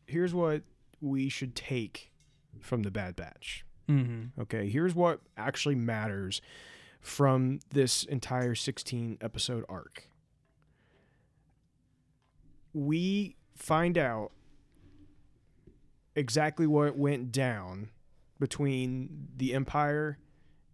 here's 0.08 0.34
what 0.34 0.64
we 1.02 1.30
should 1.30 1.56
take 1.56 2.12
from 2.60 2.84
the 2.84 2.92
Bad 2.92 3.16
Batch. 3.16 3.66
mm-hmm. 3.90 4.42
Okay, 4.42 4.70
here's 4.70 4.96
what 4.96 5.20
actually 5.38 5.76
matters 5.76 6.42
from 7.04 7.60
this 7.70 8.04
entire 8.06 8.56
16 8.56 9.20
episode 9.22 9.66
arc. 9.70 10.08
We 12.74 13.36
find 13.56 13.98
out 13.98 14.32
exactly 16.16 16.66
what 16.66 16.98
went 16.98 17.32
down 17.32 17.90
between 18.40 19.28
the 19.38 19.54
Empire 19.54 20.18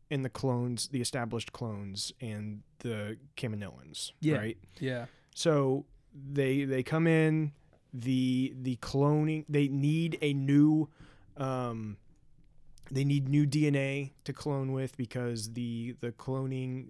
and 0.09 0.23
the 0.23 0.29
clones, 0.29 0.87
the 0.87 1.01
established 1.01 1.51
clones, 1.51 2.13
and 2.21 2.61
the 2.79 3.17
Kaminoans. 3.35 4.11
Yeah. 4.21 4.37
Right? 4.37 4.57
Yeah. 4.79 5.05
So 5.35 5.85
they 6.13 6.63
they 6.63 6.83
come 6.83 7.07
in 7.07 7.53
the 7.93 8.53
the 8.61 8.75
cloning 8.77 9.45
they 9.49 9.67
need 9.67 10.17
a 10.21 10.33
new 10.33 10.89
um 11.37 11.97
they 12.91 13.03
need 13.03 13.29
new 13.29 13.45
DNA 13.45 14.11
to 14.23 14.33
clone 14.33 14.71
with 14.71 14.95
because 14.97 15.53
the 15.53 15.95
the 15.99 16.11
cloning 16.11 16.87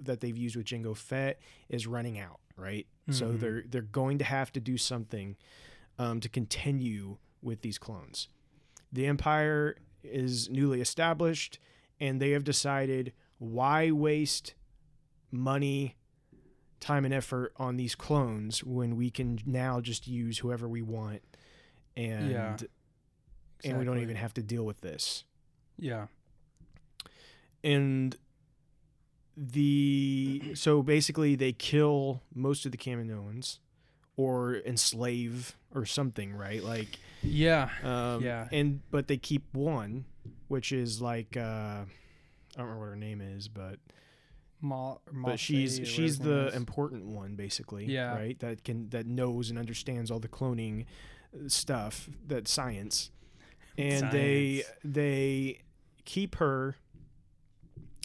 that 0.00 0.20
they've 0.20 0.36
used 0.36 0.56
with 0.56 0.66
Jango 0.66 0.96
Fett 0.96 1.38
is 1.68 1.86
running 1.86 2.18
out, 2.18 2.40
right? 2.56 2.86
So 3.10 3.32
Mhm. 3.32 3.40
they're 3.40 3.62
they're 3.68 3.82
going 3.82 4.18
to 4.18 4.24
have 4.24 4.52
to 4.52 4.60
do 4.60 4.76
something 4.78 5.36
um, 5.98 6.20
to 6.20 6.28
continue 6.28 7.18
with 7.42 7.60
these 7.62 7.78
clones. 7.78 8.28
The 8.92 9.06
Empire 9.06 9.76
is 10.02 10.48
newly 10.50 10.80
established, 10.80 11.58
and 12.00 12.20
they 12.20 12.30
have 12.30 12.44
decided 12.44 13.12
why 13.38 13.90
waste 13.90 14.54
money, 15.30 15.96
time, 16.80 17.04
and 17.04 17.12
effort 17.14 17.52
on 17.56 17.76
these 17.76 17.94
clones 17.94 18.62
when 18.64 18.96
we 18.96 19.10
can 19.10 19.38
now 19.46 19.80
just 19.80 20.06
use 20.06 20.38
whoever 20.38 20.68
we 20.68 20.82
want, 20.82 21.22
and 21.96 22.30
Yeah, 22.30 22.56
and 23.64 23.78
we 23.78 23.84
don't 23.84 23.98
even 23.98 24.16
have 24.16 24.34
to 24.34 24.42
deal 24.42 24.64
with 24.64 24.80
this. 24.80 25.24
Yeah. 25.78 26.06
and 27.62 28.16
the 29.36 30.52
so 30.54 30.82
basically 30.82 31.34
they 31.34 31.52
kill 31.52 32.22
most 32.34 32.64
of 32.66 32.72
the 32.72 32.78
Kaminoans 32.78 33.58
or 34.16 34.56
enslave 34.64 35.56
or 35.74 35.84
something, 35.84 36.32
right? 36.34 36.62
Like 36.62 36.98
Yeah. 37.22 37.70
um 37.82 38.22
Yeah. 38.22 38.48
and 38.52 38.80
but 38.90 39.08
they 39.08 39.16
keep 39.16 39.42
one, 39.52 40.04
which 40.48 40.70
is 40.72 41.00
like 41.02 41.36
uh 41.36 41.40
I 41.40 41.84
don't 42.56 42.66
remember 42.66 42.80
what 42.84 42.90
her 42.90 42.96
name 42.96 43.20
is, 43.20 43.48
but 43.48 43.78
Ma- 44.60 44.98
but 45.12 45.38
she's 45.40 45.80
she's 45.84 46.18
whatever 46.20 46.30
her 46.30 46.36
name 46.36 46.42
the 46.44 46.48
is. 46.50 46.54
important 46.54 47.06
one 47.06 47.34
basically, 47.34 47.86
Yeah. 47.86 48.14
right? 48.14 48.38
That 48.38 48.62
can 48.62 48.88
that 48.90 49.06
knows 49.06 49.50
and 49.50 49.58
understands 49.58 50.10
all 50.12 50.20
the 50.20 50.28
cloning 50.28 50.84
stuff, 51.48 52.08
that 52.28 52.46
science. 52.46 53.10
And 53.76 54.10
they 54.12 54.62
Science. 54.64 54.78
they 54.84 55.60
keep 56.04 56.36
her 56.36 56.76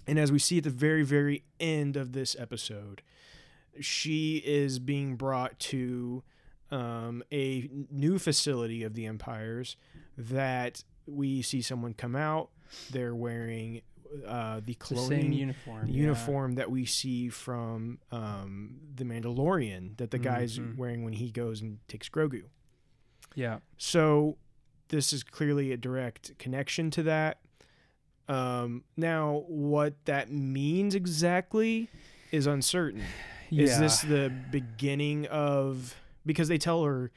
and 0.08 0.18
as 0.18 0.32
we 0.32 0.40
see 0.40 0.58
at 0.58 0.64
the 0.64 0.70
very 0.70 1.04
very 1.04 1.44
end 1.60 1.96
of 1.98 2.14
this 2.14 2.36
episode, 2.40 3.02
she 3.80 4.38
is 4.38 4.80
being 4.80 5.16
brought 5.16 5.60
to 5.60 6.24
um, 6.72 7.24
a 7.32 7.70
new 7.92 8.18
facility 8.20 8.84
of 8.84 8.94
the 8.96 9.06
empires 9.06 9.76
that 10.18 10.84
we 11.06 11.42
see 11.42 11.62
someone 11.62 11.94
come 11.94 12.16
out. 12.16 12.50
They're 12.92 13.16
wearing 13.16 13.82
uh, 14.28 14.56
the 14.58 14.62
the 14.66 14.76
cloning 14.76 15.08
same 15.08 15.32
uniform. 15.32 15.86
the 15.86 15.92
yeah. 15.94 16.02
uniform 16.02 16.56
that 16.56 16.72
we 16.72 16.86
see 16.86 17.30
from 17.30 18.00
um, 18.12 18.78
the 18.96 19.04
Mandalorian 19.04 19.98
that 19.98 20.10
the 20.12 20.18
guy's 20.20 20.58
Mhm. 20.58 20.78
wearing 20.78 21.04
when 21.04 21.14
he 21.14 21.30
goes 21.32 21.62
and 21.62 21.78
takes 21.88 22.10
Grogu. 22.10 22.44
Yeah. 23.36 23.60
So 23.78 24.38
this 24.90 25.14
is 25.14 25.24
clearly 25.24 25.72
a 25.72 25.78
direct 25.78 26.38
connection 26.38 26.92
to 26.92 27.04
that. 27.04 27.40
Um, 28.28 28.84
now, 28.96 29.44
what 29.48 29.94
that 30.06 30.32
means 30.32 30.94
exactly 30.94 31.90
is 32.32 32.46
uncertain. 32.46 33.04
Is 33.52 33.80
this 33.80 34.02
the 34.02 34.32
beginning 34.52 35.26
of 35.28 35.96
because 36.26 36.48
they 36.48 36.60
tell 36.60 36.84
her 36.84 37.12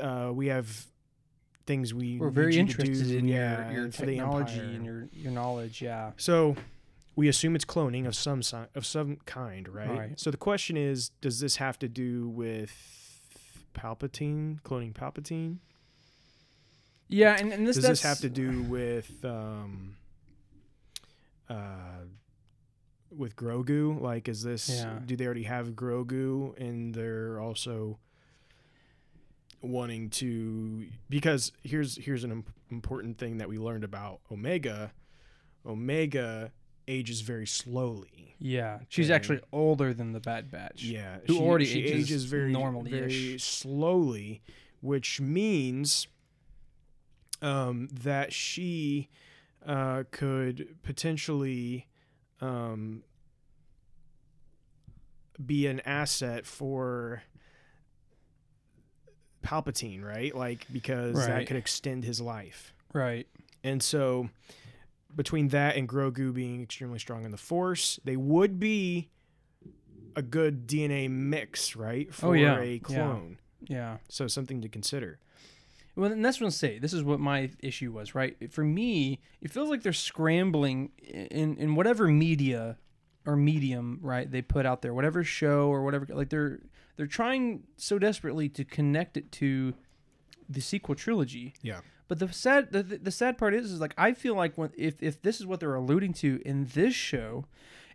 uh, 0.00 0.30
we 0.32 0.46
have 0.46 0.86
things 1.66 1.92
we 1.92 2.18
We're 2.18 2.28
need 2.28 2.34
very 2.34 2.52
to 2.52 2.58
interested 2.60 3.08
do, 3.08 3.18
in 3.18 3.26
yeah, 3.26 3.72
your, 3.72 3.82
your 3.82 3.88
technology 3.90 4.60
and 4.60 4.84
your, 4.84 5.08
your 5.12 5.32
knowledge. 5.32 5.82
Yeah. 5.82 6.12
So 6.16 6.54
we 7.16 7.28
assume 7.28 7.56
it's 7.56 7.64
cloning 7.64 8.06
of 8.06 8.14
some 8.14 8.42
si- 8.42 8.68
of 8.76 8.86
some 8.86 9.16
kind, 9.26 9.68
right? 9.68 9.90
Right. 9.90 10.20
So 10.20 10.30
the 10.30 10.36
question 10.36 10.76
is, 10.76 11.10
does 11.20 11.40
this 11.40 11.56
have 11.56 11.78
to 11.80 11.88
do 11.88 12.28
with 12.28 13.20
Palpatine 13.74 14.60
cloning 14.62 14.92
Palpatine? 14.92 15.56
Yeah. 17.08 17.36
And, 17.38 17.52
and 17.52 17.66
this 17.66 17.76
does 17.76 17.84
this 17.86 18.02
have 18.02 18.18
to 18.20 18.28
do 18.28 18.62
with 18.62 19.24
um, 19.24 19.96
uh, 21.48 22.04
with 23.16 23.36
Grogu? 23.36 24.00
Like, 24.00 24.28
is 24.28 24.42
this 24.42 24.68
Yeah. 24.68 24.98
do 25.04 25.16
they 25.16 25.24
already 25.24 25.44
have 25.44 25.70
Grogu 25.70 26.58
and 26.60 26.94
they're 26.94 27.40
also 27.40 27.98
wanting 29.62 30.10
to 30.10 30.86
because 31.08 31.50
here's 31.62 31.96
here's 31.96 32.24
an 32.24 32.30
imp- 32.30 32.52
important 32.70 33.18
thing 33.18 33.38
that 33.38 33.48
we 33.48 33.58
learned 33.58 33.84
about 33.84 34.20
Omega. 34.30 34.92
Omega 35.64 36.52
ages 36.88 37.20
very 37.22 37.46
slowly. 37.46 38.36
Yeah. 38.38 38.80
She's 38.88 39.06
Okay. 39.06 39.14
actually 39.14 39.40
older 39.52 39.92
than 39.92 40.12
the 40.12 40.20
Bad 40.20 40.50
Batch. 40.52 40.84
Yeah, 40.84 41.18
Who 41.26 41.38
already 41.38 41.64
she 41.64 41.80
ages 41.82 42.04
ages 42.04 42.24
very 42.26 42.52
normally-ish. 42.52 42.92
very 43.16 43.38
slowly, 43.38 44.40
which 44.80 45.20
means 45.20 46.06
um, 47.42 47.88
that 47.92 48.32
she 48.32 49.08
uh, 49.66 50.04
could 50.10 50.76
potentially 50.82 51.86
um, 52.40 53.02
be 55.44 55.66
an 55.66 55.80
asset 55.80 56.46
for 56.46 57.22
Palpatine, 59.44 60.02
right? 60.02 60.34
Like 60.34 60.66
because 60.72 61.14
that 61.26 61.46
could 61.46 61.56
extend 61.56 62.04
his 62.04 62.20
life. 62.20 62.74
Right. 62.92 63.26
And 63.62 63.82
so 63.82 64.30
between 65.14 65.48
that 65.48 65.76
and 65.76 65.88
Grogu 65.88 66.32
being 66.32 66.62
extremely 66.62 66.98
strong 66.98 67.24
in 67.24 67.30
the 67.30 67.36
Force, 67.36 67.98
they 68.04 68.16
would 68.16 68.58
be 68.58 69.08
a 70.14 70.22
good 70.22 70.66
DNA 70.66 71.10
mix, 71.10 71.76
right? 71.76 72.12
For 72.12 72.28
Oh, 72.28 72.32
yeah. 72.32 72.58
a 72.58 72.72
Yeah. 72.74 72.78
clone. 72.82 73.38
Yeah. 73.68 73.98
So 74.08 74.26
something 74.26 74.60
to 74.62 74.68
consider. 74.68 75.18
Well, 75.96 76.12
and 76.12 76.24
that's 76.24 76.40
what 76.40 76.46
I'm 76.46 76.50
saying. 76.52 76.82
This 76.82 76.92
is 76.92 77.02
what 77.02 77.20
my 77.20 77.50
issue 77.60 77.90
was, 77.90 78.14
right? 78.14 78.52
For 78.52 78.62
me, 78.62 79.20
it 79.40 79.50
feels 79.50 79.70
like 79.70 79.82
they're 79.82 79.94
scrambling 79.94 80.90
in 81.02 81.56
in 81.56 81.74
whatever 81.74 82.06
media 82.08 82.76
or 83.24 83.34
medium, 83.34 83.98
right? 84.02 84.30
They 84.30 84.42
put 84.42 84.66
out 84.66 84.82
there, 84.82 84.92
whatever 84.92 85.24
show 85.24 85.68
or 85.68 85.82
whatever. 85.82 86.06
Like 86.10 86.28
they're 86.28 86.60
they're 86.96 87.06
trying 87.06 87.64
so 87.76 87.98
desperately 87.98 88.48
to 88.50 88.64
connect 88.64 89.16
it 89.16 89.32
to 89.32 89.74
the 90.48 90.60
sequel 90.60 90.94
trilogy. 90.94 91.54
Yeah. 91.62 91.80
But 92.08 92.18
the 92.18 92.32
sad 92.32 92.72
the, 92.72 92.82
the 92.82 93.10
sad 93.10 93.38
part 93.38 93.54
is, 93.54 93.72
is 93.72 93.80
like 93.80 93.94
I 93.96 94.12
feel 94.12 94.34
like 94.34 94.56
when 94.56 94.70
if 94.76 95.02
if 95.02 95.22
this 95.22 95.40
is 95.40 95.46
what 95.46 95.60
they're 95.60 95.74
alluding 95.74 96.12
to 96.14 96.40
in 96.44 96.66
this 96.74 96.94
show, 96.94 97.46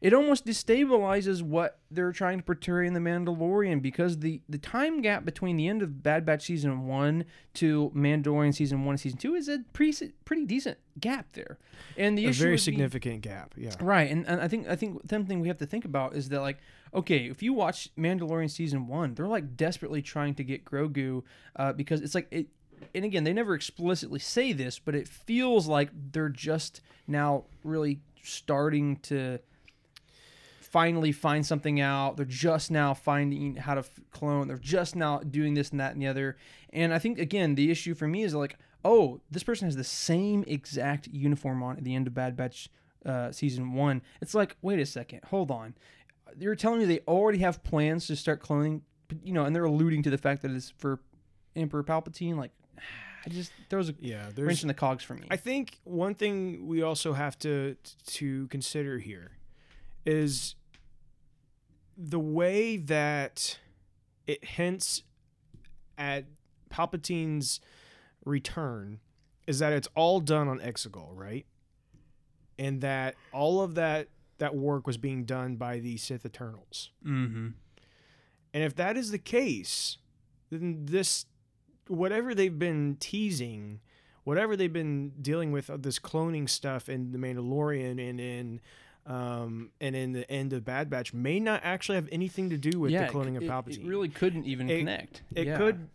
it 0.01 0.15
almost 0.15 0.45
destabilizes 0.47 1.43
what 1.43 1.77
they're 1.91 2.11
trying 2.11 2.39
to 2.39 2.43
portray 2.43 2.87
in 2.87 2.93
the 2.93 2.99
Mandalorian 2.99 3.81
because 3.81 4.19
the 4.19 4.41
the 4.49 4.57
time 4.57 5.01
gap 5.01 5.23
between 5.23 5.57
the 5.57 5.67
end 5.67 5.83
of 5.83 6.01
Bad 6.01 6.25
Batch 6.25 6.43
season 6.43 6.87
one 6.87 7.25
to 7.55 7.91
Mandalorian 7.95 8.53
season 8.53 8.83
one 8.83 8.93
and 8.93 8.99
season 8.99 9.19
two 9.19 9.35
is 9.35 9.47
a 9.47 9.59
pretty 9.73 10.11
pretty 10.25 10.45
decent 10.45 10.79
gap 10.99 11.27
there, 11.33 11.59
and 11.97 12.17
the 12.17 12.25
a 12.25 12.29
issue 12.29 12.39
very 12.39 12.51
would 12.53 12.57
be- 12.57 12.61
significant 12.61 13.21
gap. 13.21 13.53
Yeah. 13.55 13.75
Right, 13.79 14.09
and, 14.09 14.27
and 14.27 14.41
I 14.41 14.47
think 14.47 14.67
I 14.67 14.75
think 14.75 15.01
something 15.09 15.39
we 15.39 15.47
have 15.47 15.59
to 15.59 15.67
think 15.67 15.85
about 15.85 16.15
is 16.15 16.29
that 16.29 16.41
like, 16.41 16.57
okay, 16.93 17.27
if 17.27 17.43
you 17.43 17.53
watch 17.53 17.89
Mandalorian 17.95 18.49
season 18.49 18.87
one, 18.87 19.13
they're 19.13 19.27
like 19.27 19.55
desperately 19.55 20.01
trying 20.01 20.33
to 20.35 20.43
get 20.43 20.65
Grogu, 20.65 21.21
uh, 21.55 21.73
because 21.73 22.01
it's 22.01 22.15
like 22.15 22.27
it, 22.31 22.47
and 22.95 23.05
again 23.05 23.23
they 23.23 23.33
never 23.33 23.53
explicitly 23.53 24.19
say 24.19 24.51
this, 24.51 24.79
but 24.79 24.95
it 24.95 25.07
feels 25.07 25.67
like 25.67 25.91
they're 26.11 26.27
just 26.27 26.81
now 27.07 27.43
really 27.63 27.99
starting 28.23 28.97
to 28.97 29.39
finally 30.71 31.11
find 31.11 31.45
something 31.45 31.79
out. 31.81 32.17
They're 32.17 32.25
just 32.25 32.71
now 32.71 32.93
finding 32.93 33.57
how 33.57 33.73
to 33.75 33.79
f- 33.81 33.99
clone. 34.11 34.47
They're 34.47 34.57
just 34.57 34.95
now 34.95 35.19
doing 35.19 35.53
this 35.53 35.69
and 35.71 35.79
that 35.79 35.93
and 35.93 36.01
the 36.01 36.07
other. 36.07 36.37
And 36.71 36.93
I 36.93 36.99
think 36.99 37.19
again, 37.19 37.55
the 37.55 37.69
issue 37.69 37.93
for 37.93 38.07
me 38.07 38.23
is 38.23 38.33
like, 38.33 38.57
oh, 38.83 39.19
this 39.29 39.43
person 39.43 39.67
has 39.67 39.75
the 39.75 39.83
same 39.83 40.43
exact 40.47 41.07
uniform 41.11 41.61
on 41.61 41.77
at 41.77 41.83
the 41.83 41.93
end 41.93 42.07
of 42.07 42.13
Bad 42.13 42.35
Batch 42.35 42.69
uh, 43.05 43.31
season 43.31 43.73
one. 43.73 44.01
It's 44.21 44.33
like, 44.33 44.55
wait 44.61 44.79
a 44.79 44.85
second, 44.85 45.21
hold 45.25 45.51
on. 45.51 45.75
You're 46.39 46.55
telling 46.55 46.79
me 46.79 46.85
they 46.85 46.99
already 47.07 47.39
have 47.39 47.61
plans 47.63 48.07
to 48.07 48.15
start 48.15 48.41
cloning, 48.41 48.81
but, 49.09 49.17
you 49.25 49.33
know, 49.33 49.43
and 49.43 49.53
they're 49.55 49.65
alluding 49.65 50.03
to 50.03 50.09
the 50.09 50.17
fact 50.17 50.41
that 50.43 50.51
it's 50.51 50.69
for 50.77 50.99
Emperor 51.55 51.83
Palpatine. 51.83 52.37
Like, 52.37 52.51
I 53.25 53.29
just 53.29 53.51
throws 53.69 53.89
a 53.89 53.95
Yeah. 53.99 54.23
wrench 54.23 54.35
There's 54.35 54.61
in 54.63 54.67
the 54.69 54.73
cogs 54.73 55.03
for 55.03 55.15
me. 55.15 55.27
I 55.29 55.35
think 55.35 55.79
one 55.83 56.15
thing 56.15 56.65
we 56.65 56.81
also 56.81 57.11
have 57.13 57.37
to 57.39 57.75
to 58.07 58.47
consider 58.47 58.97
here 58.97 59.31
is 60.05 60.55
the 62.09 62.19
way 62.19 62.77
that 62.77 63.59
it 64.25 64.43
hints 64.43 65.03
at 65.97 66.25
Palpatine's 66.69 67.59
return 68.25 68.99
is 69.45 69.59
that 69.59 69.73
it's 69.73 69.87
all 69.95 70.19
done 70.19 70.47
on 70.47 70.59
Exegol, 70.59 71.09
right? 71.13 71.45
And 72.57 72.81
that 72.81 73.15
all 73.31 73.61
of 73.61 73.75
that 73.75 74.07
that 74.39 74.55
work 74.55 74.87
was 74.87 74.97
being 74.97 75.23
done 75.23 75.55
by 75.55 75.79
the 75.79 75.97
Sith 75.97 76.25
Eternals. 76.25 76.89
mm-hmm. 77.05 77.49
And 78.53 78.63
if 78.63 78.75
that 78.75 78.97
is 78.97 79.11
the 79.11 79.17
case, 79.17 79.97
then 80.49 80.85
this, 80.85 81.25
whatever 81.87 82.35
they've 82.35 82.59
been 82.59 82.97
teasing, 82.99 83.79
whatever 84.25 84.57
they've 84.57 84.73
been 84.73 85.13
dealing 85.21 85.51
with 85.51 85.69
of 85.69 85.83
this 85.83 85.99
cloning 85.99 86.49
stuff 86.49 86.89
in 86.89 87.11
the 87.11 87.17
Mandalorian 87.17 88.09
and 88.09 88.19
in, 88.19 88.61
um, 89.05 89.71
and 89.81 89.95
in 89.95 90.11
the 90.11 90.29
end 90.31 90.53
of 90.53 90.63
Bad 90.63 90.89
Batch, 90.89 91.13
may 91.13 91.39
not 91.39 91.61
actually 91.63 91.95
have 91.95 92.07
anything 92.11 92.49
to 92.51 92.57
do 92.57 92.79
with 92.79 92.91
yeah, 92.91 93.07
the 93.07 93.13
cloning 93.13 93.39
c- 93.39 93.45
of 93.45 93.51
Palpatine. 93.51 93.83
It, 93.83 93.85
really 93.87 94.09
couldn't 94.09 94.45
even 94.45 94.69
It- 94.69 94.79
connect. 94.79 95.23
It 95.35 95.47
Yeah. 95.47 95.57
could 95.57 95.89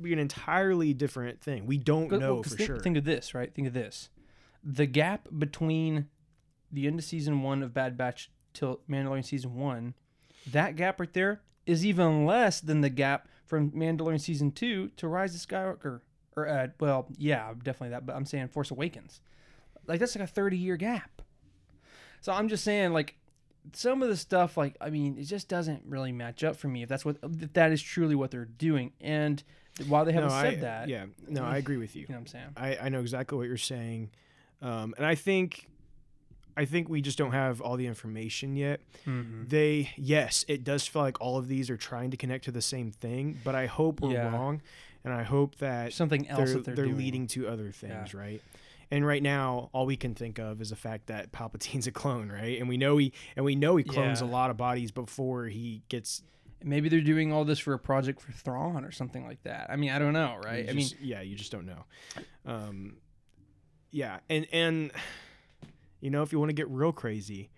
be 0.00 0.12
an 0.12 0.18
entirely 0.18 0.92
different 0.94 1.40
thing. 1.40 1.66
We 1.66 1.78
don't 1.78 2.08
But- 2.08 2.20
know 2.20 2.34
well, 2.34 2.42
for 2.42 2.50
think, 2.50 2.66
sure. 2.66 2.78
Think 2.78 2.96
of 2.96 3.04
this, 3.04 3.34
right? 3.34 3.52
Think 3.54 3.68
of 3.68 3.74
this. 3.74 4.08
the 4.64 4.86
gap 4.86 5.26
between 5.36 6.08
the 6.70 6.86
end 6.86 6.96
of 6.98 7.04
season 7.04 7.42
one 7.42 7.62
of 7.64 7.74
Bad 7.74 7.96
Batch 7.96 8.30
till 8.52 8.80
Mandalorian 8.88 9.24
season 9.24 9.54
one, 9.56 9.94
that 10.46 10.76
gap 10.76 11.00
right 11.00 11.12
there 11.12 11.42
is 11.66 11.84
even 11.84 12.26
less 12.26 12.60
than 12.60 12.80
the 12.80 12.88
gap 12.90 13.26
from 13.44 13.72
Mandalorian 13.72 14.20
season 14.20 14.52
two 14.52 14.88
to 14.96 15.08
Rise 15.08 15.34
of 15.34 15.40
Skywalker. 15.40 16.00
Or, 16.36 16.48
uh, 16.48 16.68
well, 16.80 17.08
yeah, 17.18 17.52
definitely 17.62 17.88
that, 17.90 18.06
but 18.06 18.14
I'm 18.14 18.24
saying 18.24 18.48
Force 18.48 18.70
Awakens. 18.70 19.20
Like, 19.86 19.98
that's 20.00 20.14
like 20.16 20.24
a 20.24 20.32
30 20.32 20.56
year 20.56 20.76
gap. 20.76 21.22
So 22.22 22.32
I'm 22.32 22.48
just 22.48 22.64
saying, 22.64 22.92
like, 22.92 23.16
some 23.74 24.02
of 24.02 24.08
the 24.08 24.16
stuff, 24.16 24.56
like, 24.56 24.76
I 24.80 24.90
mean, 24.90 25.18
it 25.18 25.24
just 25.24 25.48
doesn't 25.48 25.82
really 25.86 26.12
match 26.12 26.42
up 26.42 26.56
for 26.56 26.68
me 26.68 26.82
if 26.82 26.88
that's 26.88 27.04
what, 27.04 27.16
if 27.22 27.52
that 27.52 27.70
is 27.72 27.82
truly 27.82 28.14
what 28.14 28.30
they're 28.30 28.44
doing. 28.46 28.92
And 29.00 29.42
while 29.86 30.04
they 30.04 30.12
haven't 30.12 30.30
no, 30.30 30.40
said 30.40 30.54
I, 30.54 30.60
that, 30.60 30.88
Yeah, 30.88 31.06
no, 31.28 31.44
I 31.44 31.58
agree 31.58 31.76
with 31.76 31.94
you. 31.94 32.02
you 32.02 32.08
know 32.08 32.14
what 32.14 32.20
I'm 32.20 32.26
saying? 32.26 32.46
I, 32.56 32.76
I 32.86 32.88
know 32.88 33.00
exactly 33.00 33.36
what 33.38 33.46
you're 33.48 33.56
saying, 33.56 34.10
um, 34.62 34.94
and 34.96 35.04
I 35.06 35.14
think, 35.16 35.68
I 36.56 36.64
think 36.64 36.88
we 36.88 37.00
just 37.00 37.18
don't 37.18 37.32
have 37.32 37.60
all 37.60 37.76
the 37.76 37.86
information 37.86 38.56
yet. 38.56 38.80
Mm-hmm. 39.06 39.44
They, 39.48 39.90
yes, 39.96 40.44
it 40.48 40.64
does 40.64 40.86
feel 40.86 41.02
like 41.02 41.20
all 41.20 41.38
of 41.38 41.48
these 41.48 41.70
are 41.70 41.76
trying 41.76 42.10
to 42.10 42.16
connect 42.16 42.44
to 42.44 42.50
the 42.52 42.62
same 42.62 42.90
thing, 42.92 43.38
but 43.42 43.54
I 43.54 43.66
hope 43.66 44.00
we're 44.00 44.12
Yeah. 44.12 44.30
wrong, 44.32 44.60
and 45.04 45.12
I 45.12 45.22
hope 45.22 45.56
that 45.56 45.92
Something 45.92 46.28
else 46.28 46.50
they're 46.50 46.54
that 46.58 46.64
they're, 46.64 46.86
they're 46.86 46.94
leading 46.94 47.26
to 47.28 47.48
other 47.48 47.70
things, 47.72 48.12
right? 48.14 48.42
And 48.92 49.06
right 49.06 49.22
now, 49.22 49.70
all 49.72 49.86
we 49.86 49.96
can 49.96 50.14
think 50.14 50.38
of 50.38 50.60
is 50.60 50.68
the 50.70 50.76
fact 50.76 51.06
that 51.06 51.32
Palpatine's 51.32 51.86
a 51.86 51.90
clone, 51.92 52.28
right? 52.30 52.60
And 52.60 52.68
we 52.68 52.76
know 52.76 52.98
he 52.98 53.12
and 53.36 53.44
we 53.44 53.54
know 53.56 53.76
he 53.76 53.84
clones 53.84 54.20
Yeah. 54.20 54.26
a 54.26 54.28
lot 54.28 54.50
of 54.50 54.56
bodies 54.58 54.90
before 54.90 55.46
he 55.46 55.82
gets. 55.88 56.22
Maybe 56.62 56.88
they're 56.90 57.00
doing 57.00 57.32
all 57.32 57.44
this 57.46 57.58
for 57.58 57.72
a 57.72 57.78
project 57.78 58.20
for 58.20 58.32
Thrawn 58.32 58.84
or 58.84 58.92
something 58.92 59.26
like 59.26 59.42
that. 59.44 59.68
I 59.70 59.76
mean, 59.76 59.90
I 59.90 59.98
don't 59.98 60.12
know, 60.12 60.36
right? 60.44 60.68
I 60.68 60.74
mean, 60.74 60.86
yeah, 61.00 61.22
you 61.22 61.34
just 61.34 61.50
don't 61.50 61.64
know. 61.66 61.84
Um, 62.44 62.98
yeah, 63.90 64.20
and 64.28 64.46
and 64.52 64.92
you 66.02 66.10
know, 66.10 66.22
if 66.22 66.30
you 66.30 66.38
want 66.38 66.50
to 66.50 66.54
get 66.54 66.68
real 66.68 66.92
crazy, 66.92 67.48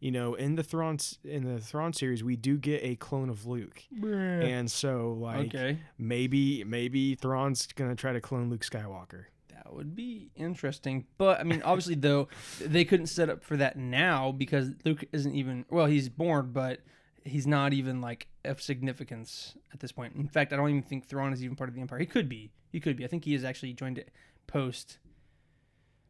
you 0.00 0.10
know, 0.10 0.34
in 0.34 0.56
the 0.56 0.64
Thrawn 0.64 0.98
in 1.24 1.44
the 1.44 1.60
Thrawn 1.60 1.92
series, 1.92 2.24
we 2.24 2.34
do 2.34 2.58
get 2.58 2.82
a 2.82 2.96
clone 2.96 3.30
of 3.30 3.46
Luke, 3.46 3.84
and 4.02 4.68
so 4.68 5.16
like 5.18 5.54
okay, 5.54 5.78
maybe 5.96 6.64
maybe 6.64 7.14
Thrawn's 7.14 7.68
gonna 7.68 7.94
try 7.94 8.12
to 8.12 8.20
clone 8.20 8.50
Luke 8.50 8.62
Skywalker. 8.64 9.26
That 9.62 9.74
would 9.74 9.94
be 9.94 10.30
interesting. 10.34 11.06
But 11.18 11.40
I 11.40 11.44
mean, 11.44 11.62
obviously, 11.62 11.94
though, 11.94 12.28
they 12.60 12.84
couldn't 12.84 13.06
set 13.06 13.28
up 13.28 13.44
for 13.44 13.56
that 13.56 13.76
now 13.76 14.32
because 14.32 14.70
Luke 14.84 15.04
isn't 15.12 15.34
even 15.34 15.64
well. 15.70 15.86
He's 15.86 16.08
born, 16.08 16.50
but 16.52 16.80
he's 17.24 17.46
not 17.46 17.72
even 17.72 18.00
like 18.00 18.26
of 18.44 18.60
significance 18.60 19.54
at 19.72 19.80
this 19.80 19.92
point. 19.92 20.14
In 20.16 20.28
fact, 20.28 20.52
I 20.52 20.56
don't 20.56 20.68
even 20.68 20.82
think 20.82 21.06
Thrawn 21.06 21.32
is 21.32 21.42
even 21.44 21.56
part 21.56 21.68
of 21.68 21.74
the 21.74 21.80
Empire. 21.80 21.98
He 21.98 22.06
could 22.06 22.28
be. 22.28 22.50
He 22.70 22.80
could 22.80 22.96
be. 22.96 23.04
I 23.04 23.08
think 23.08 23.24
he 23.24 23.34
has 23.34 23.44
actually 23.44 23.72
joined 23.74 23.98
it 23.98 24.10
post. 24.46 24.98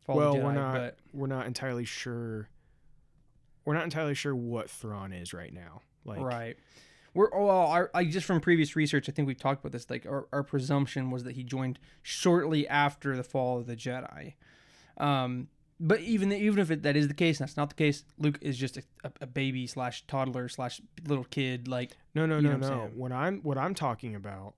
Fall 0.04 0.16
well, 0.16 0.34
Jedi, 0.34 0.42
we're 0.42 0.52
not 0.52 0.74
But 0.74 0.98
we're 1.12 1.26
not 1.26 1.46
entirely 1.46 1.84
sure. 1.84 2.48
We're 3.64 3.74
not 3.74 3.84
entirely 3.84 4.14
sure 4.14 4.34
what 4.34 4.70
Thrawn 4.70 5.12
is 5.12 5.32
right 5.32 5.52
now. 5.52 5.82
Like, 6.04 6.20
right. 6.20 6.56
We're 7.14 7.28
oh, 7.34 7.46
well, 7.46 7.66
our, 7.66 7.90
I 7.94 8.04
just 8.04 8.26
from 8.26 8.40
previous 8.40 8.74
research, 8.74 9.08
I 9.08 9.12
think 9.12 9.28
we've 9.28 9.38
talked 9.38 9.60
about 9.60 9.72
this. 9.72 9.88
Like 9.90 10.06
our, 10.06 10.26
our 10.32 10.42
presumption 10.42 11.10
was 11.10 11.24
that 11.24 11.32
he 11.32 11.44
joined 11.44 11.78
shortly 12.02 12.66
after 12.66 13.16
the 13.16 13.24
fall 13.24 13.58
of 13.58 13.66
the 13.66 13.76
Jedi. 13.76 14.34
Um, 14.96 15.48
but 15.78 16.00
even 16.00 16.32
even 16.32 16.58
if 16.58 16.70
it, 16.70 16.82
that 16.84 16.96
is 16.96 17.08
the 17.08 17.14
case, 17.14 17.40
and 17.40 17.48
that's 17.48 17.56
not 17.56 17.68
the 17.68 17.74
case. 17.74 18.04
Luke 18.16 18.38
is 18.40 18.56
just 18.56 18.76
a, 18.76 18.82
a, 19.20 19.26
baby 19.26 19.66
slash 19.66 20.06
toddler 20.06 20.48
slash 20.48 20.80
little 21.06 21.24
kid. 21.24 21.66
Like 21.66 21.96
No, 22.14 22.24
no, 22.24 22.40
no, 22.40 22.56
no. 22.56 22.68
saying? 22.68 22.92
What 22.94 23.10
I'm 23.10 23.40
what 23.40 23.58
I'm 23.58 23.74
talking 23.74 24.14
about, 24.14 24.54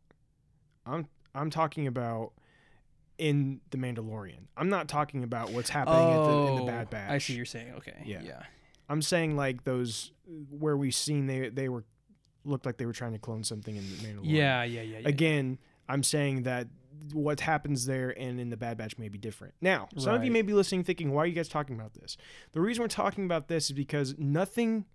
I'm 0.84 1.08
I'm 1.34 1.50
talking 1.50 1.86
about 1.86 2.32
in 3.16 3.62
the 3.70 3.78
Mandalorian. 3.78 4.48
I'm 4.56 4.68
not 4.68 4.86
talking 4.86 5.24
about 5.24 5.50
what's 5.50 5.70
happening 5.70 6.10
at 6.10 6.24
the, 6.24 6.46
in 6.48 6.56
the 6.56 6.64
Bad 6.64 6.90
Batch. 6.90 7.10
Oh, 7.10 7.14
I 7.14 7.18
see. 7.18 7.34
You're 7.34 7.46
saying 7.46 7.72
okay. 7.78 8.02
Yeah. 8.04 8.20
Yeah. 8.22 8.42
I'm 8.88 9.00
saying 9.00 9.34
like 9.34 9.64
those 9.64 10.12
where 10.50 10.76
we've 10.76 10.94
seen 10.94 11.26
they 11.26 11.48
they 11.48 11.70
were 11.70 11.84
looked 12.44 12.66
like 12.66 12.76
they 12.76 12.86
were 12.86 12.92
trying 12.92 13.12
to 13.12 13.18
clone 13.18 13.44
something 13.44 13.74
in 13.76 13.82
the 13.82 13.96
Mandalorian. 13.96 14.20
Yeah. 14.24 14.62
Yeah. 14.64 14.82
Yeah. 14.82 14.98
yeah. 15.00 15.08
Again, 15.08 15.58
I'm 15.88 16.02
saying 16.02 16.44
that 16.44 16.68
what 17.12 17.40
happens 17.40 17.84
there 17.86 18.10
and 18.18 18.40
in 18.40 18.48
the 18.50 18.56
Bad 18.56 18.78
Batch 18.78 18.96
may 18.98 19.08
be 19.08 19.18
different. 19.18 19.54
Now, 19.60 19.88
some 19.98 20.14
of 20.14 20.24
you 20.24 20.30
may 20.30 20.42
be 20.42 20.54
listening 20.54 20.84
thinking, 20.84 21.12
why 21.12 21.24
are 21.24 21.26
you 21.26 21.34
guys 21.34 21.48
talking 21.48 21.74
about 21.76 21.92
this? 21.94 22.16
The 22.52 22.60
reason 22.60 22.82
we're 22.82 22.88
talking 22.88 23.24
about 23.24 23.48
this 23.48 23.66
is 23.66 23.72
because 23.72 24.14
nothing 24.18 24.86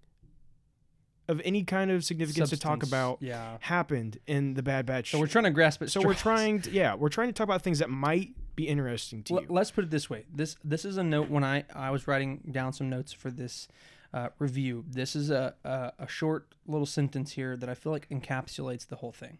of 1.27 1.39
any 1.45 1.63
kind 1.63 1.91
of 1.91 2.03
significance 2.03 2.49
to 2.49 2.57
talk 2.57 2.81
about 2.81 3.19
Yeah. 3.21 3.57
happened 3.61 4.17
in 4.25 4.55
the 4.55 4.63
Bad 4.63 4.87
Batch. 4.87 5.11
So 5.11 5.19
we're 5.19 5.27
trying 5.27 5.43
to 5.43 5.51
grasp 5.51 5.83
it. 5.83 5.91
so 5.91 6.01
we're 6.01 6.15
trying 6.15 6.61
to 6.61 6.71
yeah, 6.71 6.95
we're 6.95 7.09
trying 7.09 7.27
to 7.27 7.33
talk 7.33 7.43
about 7.45 7.61
things 7.61 7.77
that 7.79 7.89
might 7.91 8.29
be 8.55 8.67
interesting 8.67 9.21
to 9.23 9.35
L- 9.35 9.41
you. 9.43 9.47
let's 9.49 9.69
put 9.69 9.83
it 9.83 9.91
this 9.91 10.09
way. 10.09 10.25
This 10.33 10.55
this 10.63 10.85
is 10.85 10.97
a 10.97 11.03
note 11.03 11.29
when 11.29 11.43
I 11.43 11.65
I 11.75 11.91
was 11.91 12.07
writing 12.07 12.41
down 12.51 12.73
some 12.73 12.89
notes 12.89 13.13
for 13.13 13.29
this 13.29 13.67
uh, 14.13 14.29
review. 14.39 14.85
This 14.87 15.15
is 15.15 15.29
a, 15.29 15.53
a 15.63 15.93
a 15.99 16.07
short 16.07 16.53
little 16.67 16.85
sentence 16.85 17.33
here 17.33 17.55
that 17.57 17.69
I 17.69 17.73
feel 17.73 17.91
like 17.91 18.09
encapsulates 18.09 18.87
the 18.87 18.97
whole 18.97 19.11
thing. 19.11 19.39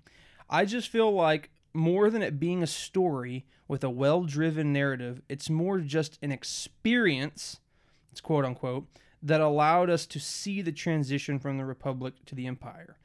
I 0.50 0.66
just 0.66 0.90
feel 0.90 1.12
like 1.12 1.50
more 1.74 2.10
than 2.10 2.22
it 2.22 2.40
being 2.40 2.64
a 2.64 2.68
story 2.68 3.46
with 3.68 3.84
a 3.84 3.90
well-driven 3.90 4.74
narrative, 4.74 5.22
it's 5.30 5.50
more 5.50 5.80
just 5.80 6.18
an 6.24 6.32
experience, 6.32 7.60
it's 8.12 8.22
quote 8.22 8.46
unquote, 8.46 8.88
that 9.22 9.42
allowed 9.42 9.90
us 9.90 10.06
to 10.08 10.20
see 10.20 10.62
the 10.62 10.72
transition 10.72 11.40
from 11.40 11.58
the 11.58 11.66
Republic 11.66 12.14
to 12.26 12.36
the 12.36 12.48
Empire. 12.48 12.98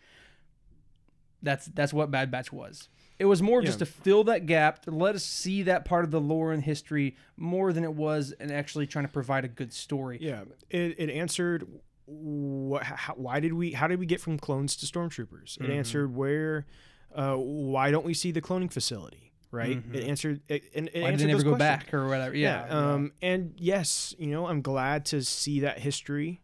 That's 1.42 1.66
that's 1.66 1.92
what 1.92 2.10
Bad 2.10 2.30
Batch 2.30 2.52
was. 2.52 2.88
It 3.18 3.26
was 3.26 3.40
more 3.42 3.62
just 3.62 3.78
to 3.78 3.86
fill 3.86 4.24
that 4.24 4.46
gap, 4.46 4.82
to 4.86 4.90
let 4.90 5.14
us 5.14 5.22
see 5.24 5.62
that 5.64 5.84
part 5.84 6.04
of 6.04 6.10
the 6.10 6.20
lore 6.20 6.52
and 6.52 6.62
history 6.62 7.16
more 7.36 7.72
than 7.72 7.84
it 7.84 7.94
was 7.94 8.32
and 8.32 8.50
actually 8.50 8.86
trying 8.88 9.04
to 9.06 9.12
provide 9.12 9.44
a 9.44 9.48
good 9.48 9.72
story. 9.72 10.18
yeah, 10.20 10.42
it, 10.68 10.96
it 10.98 11.10
answered 11.10 11.66
what 12.06 12.82
how, 12.82 13.14
why 13.14 13.40
did 13.40 13.52
we 13.54 13.70
how 13.72 13.86
did 13.86 13.98
we 13.98 14.04
get 14.06 14.20
from 14.20 14.38
clones 14.38 14.76
to 14.76 14.86
stormtroopers? 14.86 15.56
It 15.58 15.62
Mhm. 15.68 15.70
answered 15.70 16.14
where 16.14 16.66
uh, 17.14 17.36
why 17.36 17.90
don't 17.92 18.04
we 18.04 18.14
see 18.14 18.30
the 18.32 18.42
cloning 18.42 18.70
facility? 18.72 19.32
Right? 19.52 19.76
Mhm. 19.88 19.94
It 19.94 20.02
answered 20.04 20.40
it, 20.48 20.64
and 20.74 20.88
it 20.88 20.94
Why 20.94 21.00
did 21.02 21.12
answered 21.12 21.24
they 21.28 21.32
never 21.32 21.42
go 21.44 21.50
questions. 21.56 21.84
back 21.84 21.94
or 21.94 22.08
whatever? 22.08 22.36
Yeah. 22.36 22.66
yeah. 22.66 22.92
Um, 22.94 23.12
and 23.22 23.54
yes, 23.56 24.12
you 24.18 24.26
know, 24.26 24.48
I'm 24.48 24.60
glad 24.62 25.04
to 25.06 25.22
see 25.22 25.60
that 25.60 25.78
history, 25.78 26.40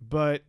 but 0.00 0.42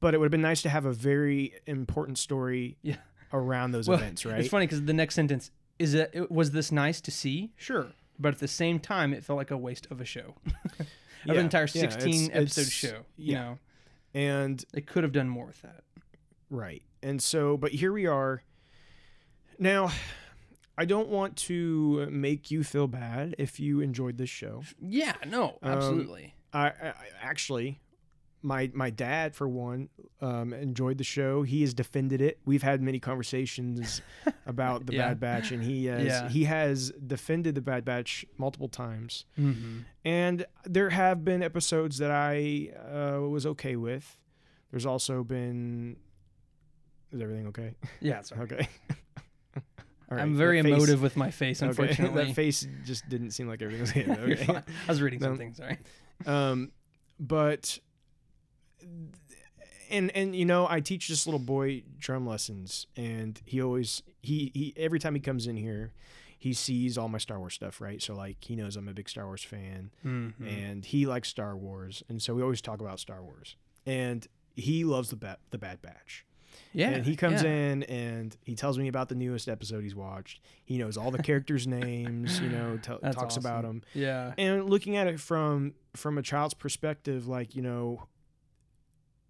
but 0.00 0.12
it 0.12 0.18
would 0.18 0.26
have 0.26 0.30
been 0.30 0.42
nice 0.42 0.60
to 0.62 0.68
have 0.68 0.84
a 0.84 0.92
very 0.92 1.54
important 1.66 2.18
story 2.18 2.76
Yeah. 2.82 2.96
Around 3.32 3.72
those 3.72 3.88
Well, 3.88 3.98
events, 3.98 4.24
right? 4.24 4.40
It's 4.40 4.48
funny 4.48 4.66
because 4.66 4.84
the 4.84 4.92
next 4.92 5.14
sentence 5.14 5.50
is 5.78 5.94
it, 5.94 6.10
it 6.12 6.30
was 6.30 6.50
this 6.52 6.72
nice 6.72 7.00
to 7.02 7.10
see? 7.10 7.52
Sure. 7.56 7.88
But 8.18 8.34
at 8.34 8.40
the 8.40 8.48
same 8.48 8.78
time, 8.80 9.12
it 9.12 9.24
felt 9.24 9.36
like 9.36 9.50
a 9.50 9.56
waste 9.58 9.86
of 9.90 10.00
a 10.00 10.04
show. 10.04 10.34
of 10.78 10.86
Yeah, 11.26 11.34
an 11.34 11.38
entire 11.40 11.68
yeah, 11.72 11.82
16 11.90 12.14
it's- 12.14 12.30
episode 12.32 12.60
it's- 12.62 12.70
show. 12.72 12.96
You 13.16 13.32
yeah. 13.32 13.42
know, 13.42 13.58
And 14.14 14.64
they 14.72 14.80
could 14.80 15.02
have 15.04 15.12
done 15.12 15.28
more 15.28 15.46
with 15.46 15.60
that. 15.62 15.82
Right. 16.48 16.82
And 17.02 17.20
so, 17.22 17.56
but 17.56 17.72
here 17.72 17.92
we 17.92 18.06
are. 18.06 18.42
Now, 19.58 19.90
I 20.78 20.84
don't 20.84 21.08
want 21.08 21.36
to 21.36 22.06
make 22.10 22.50
you 22.50 22.62
feel 22.64 22.86
bad 22.86 23.34
if 23.38 23.58
you 23.60 23.80
enjoyed 23.80 24.18
this 24.18 24.30
show. 24.30 24.62
Yeah, 24.80 25.14
no, 25.26 25.58
Um, 25.62 25.72
absolutely. 25.72 26.34
I, 26.52 26.66
I 26.68 26.70
I- 26.88 26.94
actually, 27.22 27.80
my 28.42 28.70
my 28.74 28.90
dad 28.90 29.34
for 29.34 29.48
one 29.48 29.88
um, 30.20 30.52
enjoyed 30.54 30.96
the 30.98 31.04
show. 31.04 31.42
He 31.42 31.60
has 31.60 31.74
defended 31.74 32.20
it. 32.22 32.38
We've 32.46 32.62
had 32.62 32.80
many 32.80 32.98
conversations 32.98 34.00
about 34.46 34.86
the 34.86 34.94
Yeah. 34.94 35.08
Bad 35.08 35.20
Batch, 35.20 35.52
and 35.52 35.62
he 35.62 35.86
has 35.86 36.04
Yeah. 36.04 36.28
he 36.28 36.44
has 36.44 36.90
defended 37.06 37.54
the 37.54 37.60
Bad 37.60 37.84
Batch 37.84 38.24
multiple 38.38 38.68
times. 38.68 39.26
mm-hmm. 39.38 39.80
And 40.04 40.46
there 40.64 40.90
have 40.90 41.24
been 41.24 41.42
episodes 41.42 41.98
that 41.98 42.10
I 42.10 42.70
uh, 42.90 43.20
was 43.28 43.44
okay 43.46 43.76
with. 43.76 44.18
There's 44.70 44.86
also 44.86 45.22
been. 45.22 45.96
Is 47.12 47.20
everything 47.20 47.46
okay? 47.48 47.74
Yeah, 48.00 48.22
sorry. 48.22 48.42
Okay. 48.42 48.68
All 50.10 50.18
I'm 50.18 50.36
very 50.36 50.60
that 50.60 50.68
face- 50.68 50.76
emotive 50.76 51.02
with 51.02 51.16
my 51.16 51.30
face, 51.30 51.60
okay, 51.62 51.68
unfortunately. 51.70 52.24
that 52.26 52.34
face 52.34 52.66
just 52.84 53.08
didn't 53.08 53.32
seem 53.32 53.48
like 53.48 53.60
everything 53.62 53.80
was 53.80 53.92
good. 53.92 54.38
Okay. 54.40 54.56
I 54.56 54.62
was 54.88 55.02
reading 55.02 55.20
something. 55.20 55.52
Sorry. 55.54 55.78
um, 56.26 56.70
but 57.18 57.78
and 59.90 60.10
and 60.16 60.34
you 60.36 60.44
know, 60.44 60.66
I 60.68 60.80
teach 60.80 61.08
this 61.08 61.26
little 61.26 61.38
boy 61.40 61.82
drum 61.98 62.26
lessons, 62.26 62.86
and 62.96 63.40
he 63.44 63.62
always 63.62 64.02
he 64.22 64.50
he 64.54 64.74
every 64.76 64.98
time 64.98 65.14
he 65.14 65.20
comes 65.20 65.46
in 65.46 65.56
here, 65.56 65.92
he 66.38 66.52
sees 66.52 66.96
all 66.98 67.08
my 67.08 67.18
Star 67.18 67.38
Wars 67.38 67.54
stuff, 67.54 67.80
right? 67.80 68.00
So 68.02 68.14
like 68.14 68.36
he 68.44 68.56
knows 68.56 68.76
I'm 68.76 68.88
a 68.88 68.92
big 68.94 69.08
Star 69.08 69.26
Wars 69.26 69.42
fan, 69.44 69.90
Mm-hmm. 70.04 70.46
and 70.46 70.84
he 70.84 71.06
likes 71.06 71.28
Star 71.28 71.56
Wars, 71.56 72.02
and 72.08 72.20
so 72.22 72.34
we 72.34 72.42
always 72.42 72.60
talk 72.60 72.80
about 72.80 73.00
Star 73.00 73.22
Wars, 73.22 73.56
and 73.84 74.26
he 74.54 74.84
loves 74.84 75.10
the 75.10 75.16
Bad 75.16 75.36
the 75.50 75.58
Bad 75.58 75.82
Batch. 75.82 76.24
Yeah, 76.72 76.90
and 76.90 77.04
he 77.04 77.16
comes 77.16 77.42
yeah. 77.42 77.50
in 77.50 77.82
and 77.84 78.34
he 78.44 78.54
tells 78.54 78.78
me 78.78 78.88
about 78.88 79.08
the 79.10 79.14
newest 79.14 79.46
episode 79.48 79.82
he's 79.82 79.94
watched. 79.94 80.40
He 80.64 80.78
knows 80.78 80.96
all 80.96 81.10
the 81.10 81.22
characters' 81.22 81.66
names, 81.66 82.40
you 82.40 82.48
know, 82.48 82.78
t- 82.78 82.96
talks 83.12 83.36
about 83.36 83.62
them. 83.62 83.82
Yeah. 83.94 84.32
And 84.38 84.68
looking 84.68 84.96
at 84.96 85.06
it 85.06 85.20
from 85.20 85.74
from 85.94 86.16
a 86.18 86.22
child's 86.22 86.54
perspective, 86.54 87.26
like 87.28 87.54
you 87.54 87.60
know, 87.62 88.04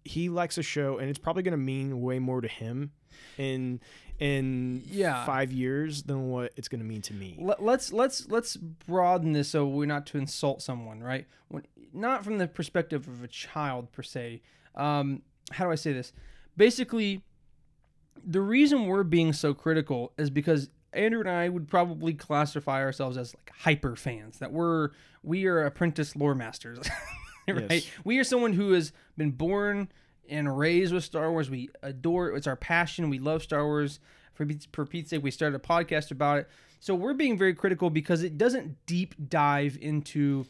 he 0.07 0.29
likes 0.29 0.57
a 0.57 0.63
show, 0.63 0.97
and 0.97 1.09
it's 1.09 1.19
probably 1.19 1.43
going 1.43 1.51
to 1.51 1.57
mean 1.57 2.01
way 2.01 2.19
more 2.19 2.41
to 2.41 2.47
him 2.47 2.91
in 3.37 3.79
in 4.19 4.81
Yeah. 4.89 5.25
five 5.25 5.51
years 5.51 6.03
than 6.03 6.29
what 6.29 6.51
it's 6.55 6.67
going 6.67 6.79
to 6.79 6.85
mean 6.85 7.01
to 7.03 7.13
me. 7.13 7.37
Let, 7.39 7.61
let's 7.61 7.93
let's 7.93 8.27
let's 8.29 8.55
broaden 8.57 9.33
this 9.33 9.49
so 9.49 9.67
we're 9.67 9.85
not 9.85 10.05
to 10.07 10.17
insult 10.17 10.61
someone, 10.61 11.01
right? 11.03 11.27
When, 11.49 11.63
not 11.93 12.23
from 12.23 12.37
the 12.39 12.47
perspective 12.47 13.07
of 13.07 13.23
a 13.23 13.27
child 13.27 13.91
per 13.91 14.01
se. 14.03 14.41
Um, 14.75 15.21
how 15.51 15.65
do 15.65 15.71
I 15.71 15.75
say 15.75 15.93
this? 15.93 16.13
Basically, 16.55 17.21
the 18.25 18.41
reason 18.41 18.87
we're 18.87 19.03
being 19.03 19.33
so 19.33 19.53
critical 19.53 20.11
is 20.17 20.29
because 20.29 20.69
Andrew 20.93 21.19
and 21.19 21.29
I 21.29 21.49
would 21.49 21.67
probably 21.67 22.13
classify 22.13 22.81
ourselves 22.81 23.17
as 23.17 23.33
like 23.35 23.51
hyper 23.55 23.95
fans. 23.95 24.39
That 24.39 24.51
we're 24.51 24.89
we 25.23 25.45
are 25.45 25.63
apprentice 25.65 26.15
lore 26.15 26.33
masters, 26.35 26.79
right? 27.53 27.71
Yes. 27.71 27.87
We 28.03 28.17
are 28.19 28.23
someone 28.23 28.53
who 28.53 28.73
has 28.73 28.91
been 29.17 29.31
born 29.31 29.89
and 30.29 30.57
raised 30.57 30.93
with 30.93 31.03
Star 31.03 31.31
Wars. 31.31 31.49
We 31.49 31.69
adore 31.81 32.35
it's 32.35 32.47
our 32.47 32.55
passion. 32.55 33.09
We 33.09 33.19
love 33.19 33.43
Star 33.43 33.65
Wars. 33.65 33.99
For 34.33 34.45
Pete's- 34.45 34.67
for 34.71 34.85
Pete's 34.85 35.09
sake, 35.09 35.23
we 35.23 35.31
started 35.31 35.55
a 35.55 35.59
podcast 35.59 36.11
about 36.11 36.39
it. 36.39 36.49
So 36.79 36.93
we're 36.93 37.13
being 37.15 37.37
very 37.37 37.55
critical 37.55 37.89
because 37.89 38.21
it 38.21 38.37
doesn't 38.37 38.85
deep 38.85 39.15
dive 39.29 39.77
into 39.81 40.45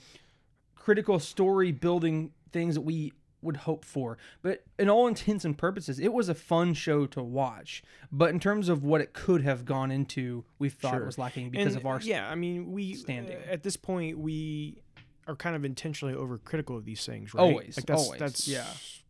critical 0.76 1.20
story 1.20 1.72
building 1.72 2.32
things 2.52 2.76
that 2.76 2.82
we 2.82 3.14
would 3.42 3.58
hope 3.58 3.86
for. 3.86 4.18
But 4.42 4.64
in 4.80 4.90
all 4.90 5.08
intents 5.08 5.46
and 5.46 5.58
purposes, 5.58 6.00
it 6.00 6.12
was 6.12 6.28
a 6.28 6.34
fun 6.36 6.74
show 6.74 7.06
to 7.08 7.22
watch. 7.24 7.84
But 8.12 8.32
in 8.32 8.40
terms 8.40 8.68
of 8.68 8.84
what 8.84 9.00
it 9.00 9.14
could 9.14 9.42
have 9.44 9.64
gone 9.64 9.92
into, 9.92 10.44
we 10.60 10.70
thought 10.70 10.96
it 11.02 11.06
was 11.06 11.18
lacking 11.18 11.52
because 11.52 11.68
And, 11.68 11.78
of 11.78 11.86
our 11.86 12.00
yeah. 12.02 12.30
I 12.30 12.36
mean, 12.36 12.72
we 12.72 12.96
standing. 12.96 13.38
uh, 13.38 13.52
at 13.52 13.64
this 13.64 13.78
point 13.78 14.18
we 14.18 14.82
are 15.28 15.36
kind 15.36 15.56
of 15.56 15.66
intentionally 15.66 16.16
overcritical 16.16 16.78
of 16.78 16.86
these 16.86 17.06
things, 17.06 17.34
right? 17.34 17.42
Always, 17.42 17.78
like 17.78 17.86
that's, 17.86 18.02
always, 18.02 18.20
That's 18.20 18.48
yeah. 18.48 18.66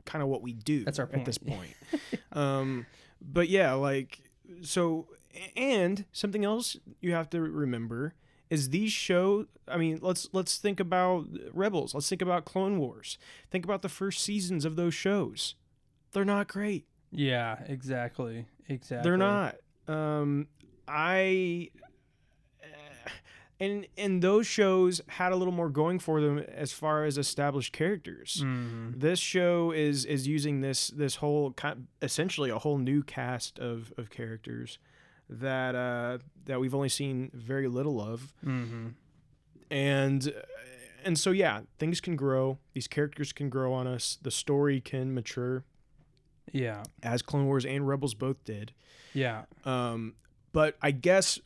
kind 0.05 0.23
of 0.23 0.29
what 0.29 0.41
we 0.41 0.53
do. 0.53 0.83
That's 0.83 0.99
our 0.99 1.07
point. 1.07 1.19
at 1.19 1.25
this 1.25 1.37
point. 1.37 1.73
um, 2.33 2.85
but 3.21 3.49
yeah, 3.49 3.73
like 3.73 4.19
so, 4.61 5.07
and 5.55 6.05
something 6.11 6.43
else 6.43 6.77
you 6.99 7.13
have 7.13 7.29
to 7.31 7.41
remember 7.41 8.15
is 8.49 8.69
these 8.69 8.91
show. 8.91 9.45
I 9.67 9.77
mean, 9.77 9.99
let's 10.01 10.29
let's 10.33 10.57
think 10.57 10.79
about 10.79 11.27
Rebels. 11.53 11.93
Let's 11.93 12.09
think 12.09 12.21
about 12.21 12.45
Clone 12.45 12.79
Wars. 12.79 13.17
Think 13.51 13.65
about 13.65 13.81
the 13.81 13.89
first 13.89 14.23
seasons 14.23 14.65
of 14.65 14.75
those 14.75 14.93
shows. 14.93 15.55
They're 16.13 16.25
not 16.25 16.47
great. 16.47 16.87
Yeah, 17.11 17.57
exactly. 17.67 18.45
Exactly. 18.67 19.09
They're 19.09 19.17
not. 19.17 19.55
Um, 19.87 20.47
I 20.87 21.69
and 23.59 23.87
and 23.97 24.21
those 24.21 24.45
shows 24.47 25.01
had 25.07 25.31
a 25.31 25.35
little 25.35 25.53
more 25.53 25.69
going 25.69 25.99
for 25.99 26.21
them 26.21 26.37
as 26.39 26.71
far 26.71 27.05
as 27.05 27.17
established 27.17 27.73
characters. 27.73 28.41
Mhm. 28.45 28.99
This 28.99 29.19
show 29.19 29.71
is 29.71 30.05
is 30.05 30.27
using 30.27 30.61
this 30.61 30.89
this 30.89 31.15
whole 31.15 31.55
essentially 32.01 32.49
a 32.49 32.59
whole 32.59 32.77
new 32.77 33.01
cast 33.03 33.59
of 33.59 33.93
of 33.97 34.09
characters 34.09 34.77
that 35.29 35.75
uh 35.75 36.19
that 36.45 36.59
we've 36.59 36.75
only 36.75 36.89
seen 36.89 37.29
very 37.33 37.67
little 37.67 37.99
of 38.01 38.31
Mhm. 38.45 38.93
and 39.69 40.33
and 41.03 41.17
so 41.19 41.31
yeah 41.31 41.61
things 41.77 41.99
can 42.01 42.15
grow 42.15 42.59
these 42.73 42.87
characters 42.87 43.33
can 43.33 43.49
grow 43.49 43.73
on 43.73 43.87
us 43.87 44.17
the 44.21 44.31
story 44.31 44.79
can 44.79 45.13
mature 45.13 45.63
Yeah. 46.53 46.83
as 47.03 47.21
clone 47.21 47.45
wars 47.45 47.65
and 47.65 47.87
rebels 47.87 48.13
both 48.13 48.43
did 48.45 48.71
Yeah. 49.13 49.45
um, 49.65 50.15
but 50.53 50.77
I 50.81 50.91
guess 50.91 51.39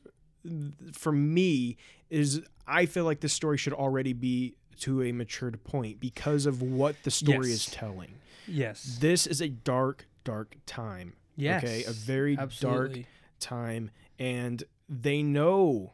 for 0.94 1.12
me 1.12 1.78
is 2.10 2.42
I 2.68 2.86
feel 2.86 3.06
like 3.06 3.20
this 3.20 3.34
story 3.34 3.58
should 3.58 3.74
already 3.74 4.14
be 4.14 4.56
to 4.80 5.04
a 5.04 5.12
matured 5.12 5.64
point 5.64 6.00
because 6.00 6.46
of 6.46 6.62
what 6.62 6.96
the 7.04 7.12
story 7.12 7.52
is 7.52 7.66
telling. 7.66 8.14
Yes. 8.48 8.98
This 9.00 9.28
is 9.28 9.42
a 9.42 9.50
dark, 9.50 10.08
dark 10.24 10.56
time. 10.66 11.14
Yes. 11.36 11.64
Okay, 11.64 11.84
a 11.86 11.92
very 11.92 12.38
dark 12.60 12.98
time, 13.40 13.92
and 14.20 14.64
they 14.90 15.24
know, 15.24 15.94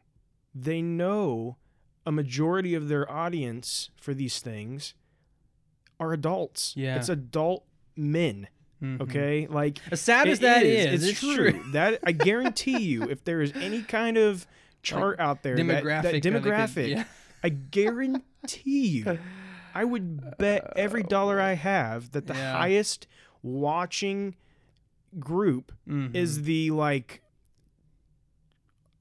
they 0.56 0.82
know, 0.82 1.58
a 2.06 2.12
majority 2.12 2.74
of 2.74 2.88
their 2.88 3.10
audience 3.12 3.90
for 4.00 4.14
these 4.14 4.40
things 4.40 4.94
are 6.00 6.14
adults. 6.14 6.74
Yeah. 6.76 6.96
it's 6.96 7.10
adult 7.10 7.66
men. 7.96 8.48
Mhm. 8.82 9.02
Okay, 9.02 9.48
like 9.48 9.80
As 9.92 10.02
sad 10.02 10.28
as 10.28 10.40
that 10.42 10.64
is. 10.64 11.02
is, 11.04 11.10
it's, 11.10 11.20
true. 11.20 11.60
that 11.72 12.00
I 12.06 12.12
guarantee 12.30 12.78
you, 12.80 13.04
if 13.04 13.24
there 13.24 13.42
is 13.42 13.52
any 13.56 13.82
kind 13.82 14.18
of 14.18 14.46
chart 14.84 15.20
out 15.20 15.42
there, 15.44 15.56
demographic. 15.58 15.84
that, 15.84 16.04
that 16.04 16.12
they 16.12 16.22
could- 16.22 16.34
demographic, 16.44 16.90
yeah. 16.90 17.04
I 17.44 17.50
guarantee 17.50 18.88
you, 18.88 19.20
I 19.74 19.84
would 19.84 20.38
bet 20.38 20.74
every 20.76 21.04
dollar 21.04 21.40
I 21.42 21.54
have 21.54 22.12
that 22.12 22.28
the 22.28 22.34
Yeah. 22.36 22.52
highest 22.58 23.08
watching 23.42 24.36
group 25.20 25.72
Mhm. 25.88 26.14
is 26.16 26.44
the 26.44 26.70
like, 26.72 27.22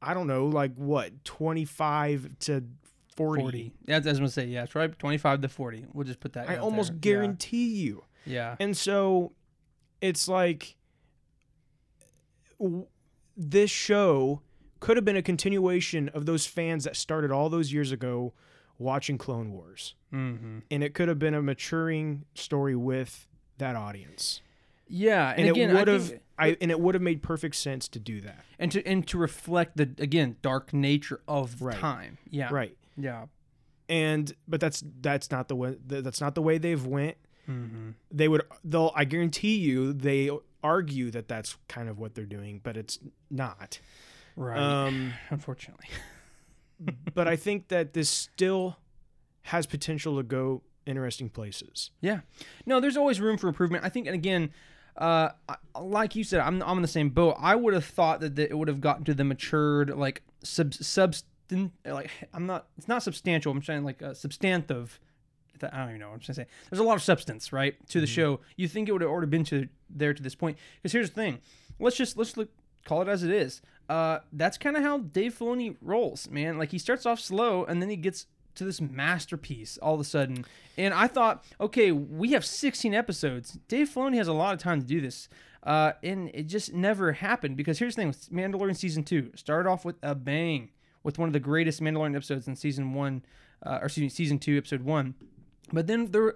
I 0.03 0.15
don't 0.15 0.27
know, 0.27 0.47
like 0.47 0.74
what, 0.74 1.24
twenty 1.24 1.65
five 1.65 2.31
to 2.40 2.65
forty. 3.16 3.40
40. 3.43 3.73
That's, 3.86 4.07
I 4.07 4.11
was 4.11 4.19
gonna 4.19 4.31
say 4.31 4.47
yeah. 4.47 4.65
It's 4.65 4.74
right. 4.74 4.97
25 4.98 5.40
to 5.43 5.48
40. 5.48 5.86
We'll 5.93 6.05
just 6.07 6.20
put 6.20 6.35
that. 6.35 6.48
I 6.51 6.57
almost 6.57 6.93
there. 6.93 6.98
guarantee 7.01 7.69
you. 7.69 8.05
Yeah. 8.27 8.57
And 8.61 8.77
so 8.77 9.32
it's 10.01 10.28
like 10.28 10.77
w- 12.59 12.86
this 13.36 13.70
show 13.70 14.40
could 14.81 14.97
have 14.97 15.05
been 15.05 15.16
a 15.16 15.23
continuation 15.23 16.09
of 16.10 16.27
those 16.27 16.47
fans 16.47 16.85
that 16.85 16.97
started 16.97 17.31
all 17.31 17.48
those 17.48 17.73
years 17.73 17.93
ago 17.93 18.32
watching 18.78 19.16
Clone 19.18 19.52
Wars. 19.52 19.94
Mm-hmm. 20.12 20.59
And 20.70 20.82
it 20.82 20.94
could 20.94 21.09
have 21.09 21.18
been 21.18 21.35
a 21.35 21.43
maturing 21.43 22.24
story 22.35 22.77
with 22.77 23.27
that 23.59 23.74
audience. 23.74 24.43
Yeah. 24.89 25.31
And, 25.31 25.40
And, 25.40 25.51
again, 25.51 25.70
it 25.70 25.74
would 25.74 25.89
I 25.89 25.93
have 25.93 26.09
think- 26.09 26.23
I 26.39 26.56
and 26.60 26.70
it 26.70 26.78
would 26.78 26.94
have 26.94 27.02
made 27.02 27.23
perfect 27.23 27.56
sense 27.56 27.89
to 27.89 27.98
do 27.98 28.20
that. 28.20 28.44
and 28.59 28.70
to 28.73 28.86
and 28.86 29.06
to 29.09 29.16
reflect 29.16 29.78
the 29.78 29.90
again 29.98 30.36
dark 30.43 30.74
nature 30.74 31.20
of 31.27 31.62
Right. 31.62 31.78
time. 31.78 32.18
Yeah. 32.31 32.51
Right. 32.52 32.77
Yeah. 32.98 33.27
And 33.89 34.35
but 34.47 34.60
that's 34.60 34.85
that's 35.01 35.31
not 35.31 35.48
the 35.48 35.56
way 35.56 35.77
that's 35.86 36.20
not 36.20 36.35
the 36.35 36.43
way 36.43 36.59
they've 36.59 36.85
went. 36.85 37.16
Mm-hmm. 37.48 37.90
They 38.10 38.28
would 38.28 38.43
they'll 38.64 38.93
I 38.94 39.05
guarantee 39.05 39.56
you 39.56 39.93
they 39.93 40.31
argue 40.62 41.10
that 41.12 41.28
that's 41.28 41.56
kind 41.68 41.89
of 41.89 41.98
what 41.98 42.14
they're 42.14 42.24
doing, 42.24 42.60
but 42.62 42.77
it's 42.77 42.98
not. 43.31 43.78
Right. 44.36 44.59
Um 44.59 45.12
Unfortunately. 45.31 45.86
but 47.14 47.27
I 47.27 47.36
think 47.36 47.68
that 47.68 47.93
this 47.94 48.10
still 48.10 48.77
has 49.43 49.66
potential 49.66 50.16
to 50.16 50.23
go 50.23 50.62
interesting 50.86 51.28
places. 51.28 51.90
Yeah. 52.01 52.20
No, 52.64 52.81
there's 52.81 52.97
always 52.97 53.20
room 53.20 53.36
for 53.36 53.48
improvement. 53.48 53.85
I 53.85 53.89
think, 53.89 54.06
and 54.06 54.14
again, 54.14 54.51
uh, 54.97 55.31
like 55.78 56.16
you 56.16 56.24
said, 56.24 56.40
I'm, 56.40 56.62
I'm 56.62 56.78
in 56.78 56.82
the 56.82 56.89
same 56.89 57.10
boat. 57.10 57.36
I 57.39 57.55
would 57.55 57.74
have 57.74 57.85
thought 57.85 58.20
that, 58.20 58.36
that 58.36 58.51
it 58.51 58.55
would 58.56 58.68
have 58.68 58.81
gotten 58.81 59.05
to 59.05 59.14
the 59.14 59.24
matured, 59.24 59.90
like, 59.90 60.23
sub, 60.43 60.70
substan- 60.70 61.70
like, 61.85 62.10
I'm 62.32 62.47
not, 62.47 62.66
it's 62.78 62.89
not 62.89 63.02
substantial. 63.02 63.52
I'm 63.52 63.62
saying, 63.62 63.85
like, 63.85 64.02
uh, 64.02 64.14
substantive. 64.14 64.98
I 65.62 65.78
don't 65.78 65.89
even 65.89 66.01
know 66.01 66.09
what 66.09 66.15
I'm 66.15 66.20
trying 66.20 66.35
to 66.35 66.43
say. 66.43 66.47
There's 66.70 66.81
a 66.81 66.85
lot 66.85 66.97
of 66.97 67.03
substance, 67.03 67.53
right, 67.53 67.74
to 67.89 68.01
the 68.01 68.07
show. 68.07 68.41
You 68.57 68.69
think 68.69 68.89
it 68.89 68.93
would 68.93 69.03
have 69.03 69.11
already 69.11 69.28
been 69.28 69.45
to 69.45 69.69
there 69.89 70.15
to 70.15 70.23
this 70.23 70.35
point. 70.35 70.59
Because 70.83 70.93
here's 70.93 71.11
the 71.11 71.15
thing. 71.15 71.39
Let's 71.78 71.97
just, 71.97 72.16
let's 72.16 72.37
look, 72.37 72.51
call 72.85 73.03
it 73.03 73.09
as 73.09 73.23
it 73.23 73.31
is. 73.31 73.62
Uh, 73.89 74.19
that's 74.33 74.59
kind 74.59 74.77
of 74.77 74.83
how 74.83 74.99
Dave 74.99 75.39
Filoni 75.39 75.77
rolls, 75.81 76.28
man. 76.31 76.59
Like, 76.59 76.70
he 76.70 76.78
starts 76.78 77.07
off 77.07 77.20
slow 77.20 77.65
and 77.65 77.81
then 77.81 77.89
he 77.89 77.97
gets 77.97 78.27
to 78.57 78.65
this 78.65 78.81
masterpiece 78.81 79.78
all 79.78 79.95
of 79.95 80.01
a 80.01 80.05
sudden. 80.05 80.45
And 80.77 80.93
I 80.93 81.07
thought, 81.07 81.45
okay, 81.61 81.93
we 81.93 82.33
have 82.33 82.45
16 82.45 82.95
episodes. 82.95 83.59
Dave 83.69 83.89
Filoni 83.89 84.16
has 84.16 84.28
a 84.28 84.33
lot 84.33 84.55
of 84.55 84.61
time 84.61 84.81
to 84.81 84.87
do 84.87 85.01
this. 85.01 85.28
Uh, 85.62 85.93
and 86.03 86.31
it 86.33 86.45
just 86.45 86.73
never 86.73 87.12
happened 87.12 87.57
because 87.57 87.78
here's 87.78 87.97
the 87.97 88.03
thing 88.03 88.09
with 88.09 88.31
Mandalorian 88.31 88.77
season 88.77 89.03
two 89.03 89.33
started 89.35 89.69
off 89.69 89.85
with 89.85 89.97
a 90.01 90.15
bang 90.15 90.70
with 91.03 91.19
one 91.19 91.28
of 91.28 91.33
the 91.33 91.41
greatest 91.41 91.81
Mandalorian 91.81 92.15
episodes 92.15 92.47
in 92.47 92.57
season 92.57 92.95
one, 92.95 93.23
uh, 93.65 93.78
or 93.81 93.87
excuse 93.87 94.03
me, 94.03 94.09
season 94.09 94.39
two, 94.39 94.57
episode 94.57 94.83
one. 94.83 95.15
But 95.72 95.88
then 95.88 96.12
there, 96.12 96.34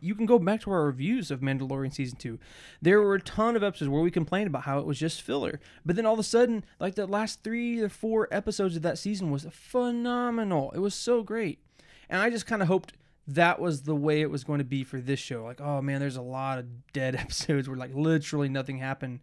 you 0.00 0.14
can 0.14 0.24
go 0.24 0.38
back 0.38 0.62
to 0.62 0.70
our 0.70 0.86
reviews 0.86 1.30
of 1.30 1.40
Mandalorian 1.40 1.92
season 1.92 2.16
two. 2.16 2.38
There 2.80 3.00
were 3.00 3.14
a 3.14 3.20
ton 3.20 3.54
of 3.54 3.62
episodes 3.62 3.90
where 3.90 4.00
we 4.00 4.10
complained 4.10 4.46
about 4.46 4.62
how 4.62 4.78
it 4.78 4.86
was 4.86 4.98
just 4.98 5.20
filler. 5.20 5.60
But 5.84 5.96
then 5.96 6.06
all 6.06 6.14
of 6.14 6.18
a 6.18 6.24
sudden, 6.24 6.64
like 6.78 6.94
the 6.94 7.06
last 7.06 7.44
three 7.44 7.80
or 7.80 7.90
four 7.90 8.26
episodes 8.30 8.76
of 8.76 8.82
that 8.82 8.98
season 8.98 9.30
was 9.30 9.46
phenomenal. 9.50 10.70
It 10.74 10.78
was 10.78 10.94
so 10.94 11.22
great, 11.22 11.58
and 12.08 12.22
I 12.22 12.30
just 12.30 12.46
kind 12.46 12.62
of 12.62 12.68
hoped 12.68 12.94
that 13.26 13.60
was 13.60 13.82
the 13.82 13.94
way 13.94 14.22
it 14.22 14.30
was 14.30 14.44
going 14.44 14.58
to 14.58 14.64
be 14.64 14.82
for 14.82 15.00
this 15.00 15.20
show. 15.20 15.44
Like, 15.44 15.60
oh 15.60 15.82
man, 15.82 16.00
there's 16.00 16.16
a 16.16 16.22
lot 16.22 16.58
of 16.58 16.92
dead 16.92 17.14
episodes 17.16 17.68
where 17.68 17.76
like 17.76 17.94
literally 17.94 18.48
nothing 18.48 18.78
happened. 18.78 19.20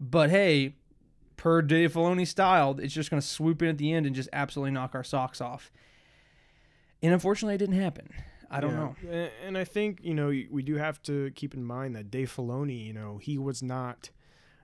But 0.00 0.30
hey, 0.30 0.74
per 1.36 1.62
Dave 1.62 1.92
Filoni 1.92 2.26
style, 2.26 2.76
it's 2.80 2.94
just 2.94 3.10
going 3.10 3.20
to 3.20 3.26
swoop 3.26 3.62
in 3.62 3.68
at 3.68 3.78
the 3.78 3.92
end 3.92 4.06
and 4.06 4.14
just 4.14 4.28
absolutely 4.32 4.72
knock 4.72 4.94
our 4.94 5.04
socks 5.04 5.40
off. 5.40 5.70
And 7.02 7.12
unfortunately, 7.12 7.54
it 7.54 7.58
didn't 7.58 7.80
happen. 7.80 8.08
I 8.50 8.60
don't 8.60 8.70
Yeah. 8.72 8.76
know. 8.76 8.96
A- 9.10 9.32
And 9.44 9.58
I 9.58 9.64
think, 9.64 10.00
you 10.04 10.14
know, 10.14 10.28
we 10.28 10.62
do 10.62 10.76
have 10.76 11.02
to 11.02 11.30
keep 11.32 11.54
in 11.54 11.64
mind 11.64 11.96
that 11.96 12.10
Dave 12.10 12.30
Filoni, 12.34 12.86
you 12.86 12.92
know, 12.92 13.18
he 13.18 13.38
was 13.38 13.62
not 13.62 14.10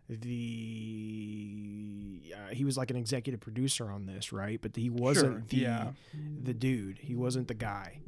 the 0.08 0.22
uh, 2.34 2.54
he 2.54 2.64
was 2.64 2.76
like 2.76 2.90
an 2.90 2.96
executive 2.96 3.40
producer 3.40 3.90
on 3.90 4.06
this, 4.06 4.32
right? 4.32 4.60
But 4.60 4.76
he 4.76 4.90
wasn't 4.90 5.32
Sure, 5.34 5.42
the 5.48 5.56
yeah. 5.56 5.92
the 6.42 6.54
dude. 6.54 6.98
He 6.98 7.14
wasn't 7.14 7.48
the 7.48 7.54
guy. 7.54 8.00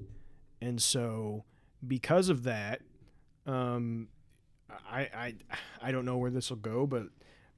And 0.61 0.81
so 0.83 1.45
because 1.87 2.29
of 2.29 2.45
that, 2.45 2.83
um 3.47 4.09
I 4.91 5.01
I 5.15 5.35
I 5.83 5.93
don't 5.93 6.05
know 6.05 6.19
where 6.19 6.31
this 6.31 6.51
will 6.51 6.57
go, 6.59 6.87
but 6.87 7.09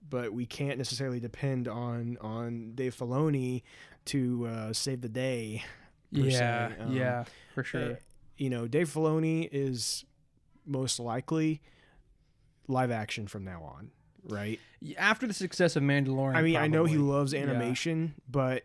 but 0.09 0.32
we 0.32 0.47
can't 0.47 0.78
necessarily 0.78 1.20
depend 1.20 1.68
on 1.68 2.16
on 2.20 2.72
Dave 2.74 2.97
Filoni 2.97 3.62
to 4.06 4.47
uh, 4.47 4.72
save 4.72 5.01
the 5.01 5.09
day. 5.09 5.64
per 6.14 6.20
Yeah, 6.20 6.68
se. 6.68 6.76
Um, 6.80 6.93
yeah, 6.97 7.24
for 7.55 7.64
sure. 7.64 7.98
You 8.36 8.50
know, 8.50 8.66
Dave 8.66 8.88
Filoni 8.92 9.48
is 9.50 10.04
most 10.64 10.98
likely 11.00 11.60
live 12.68 12.90
action 12.90 13.26
from 13.26 13.44
now 13.44 13.62
on, 13.62 13.90
right? 14.24 14.58
After 14.98 15.26
the 15.26 15.32
success 15.34 15.76
of 15.76 15.82
Mandalorian, 15.82 16.36
I 16.36 16.42
mean, 16.42 16.56
I 16.56 16.66
know 16.66 16.84
he 16.84 16.94
probably. 16.96 17.12
loves 17.12 17.32
Yeah. 17.32 17.40
animation, 17.40 18.14
but 18.28 18.64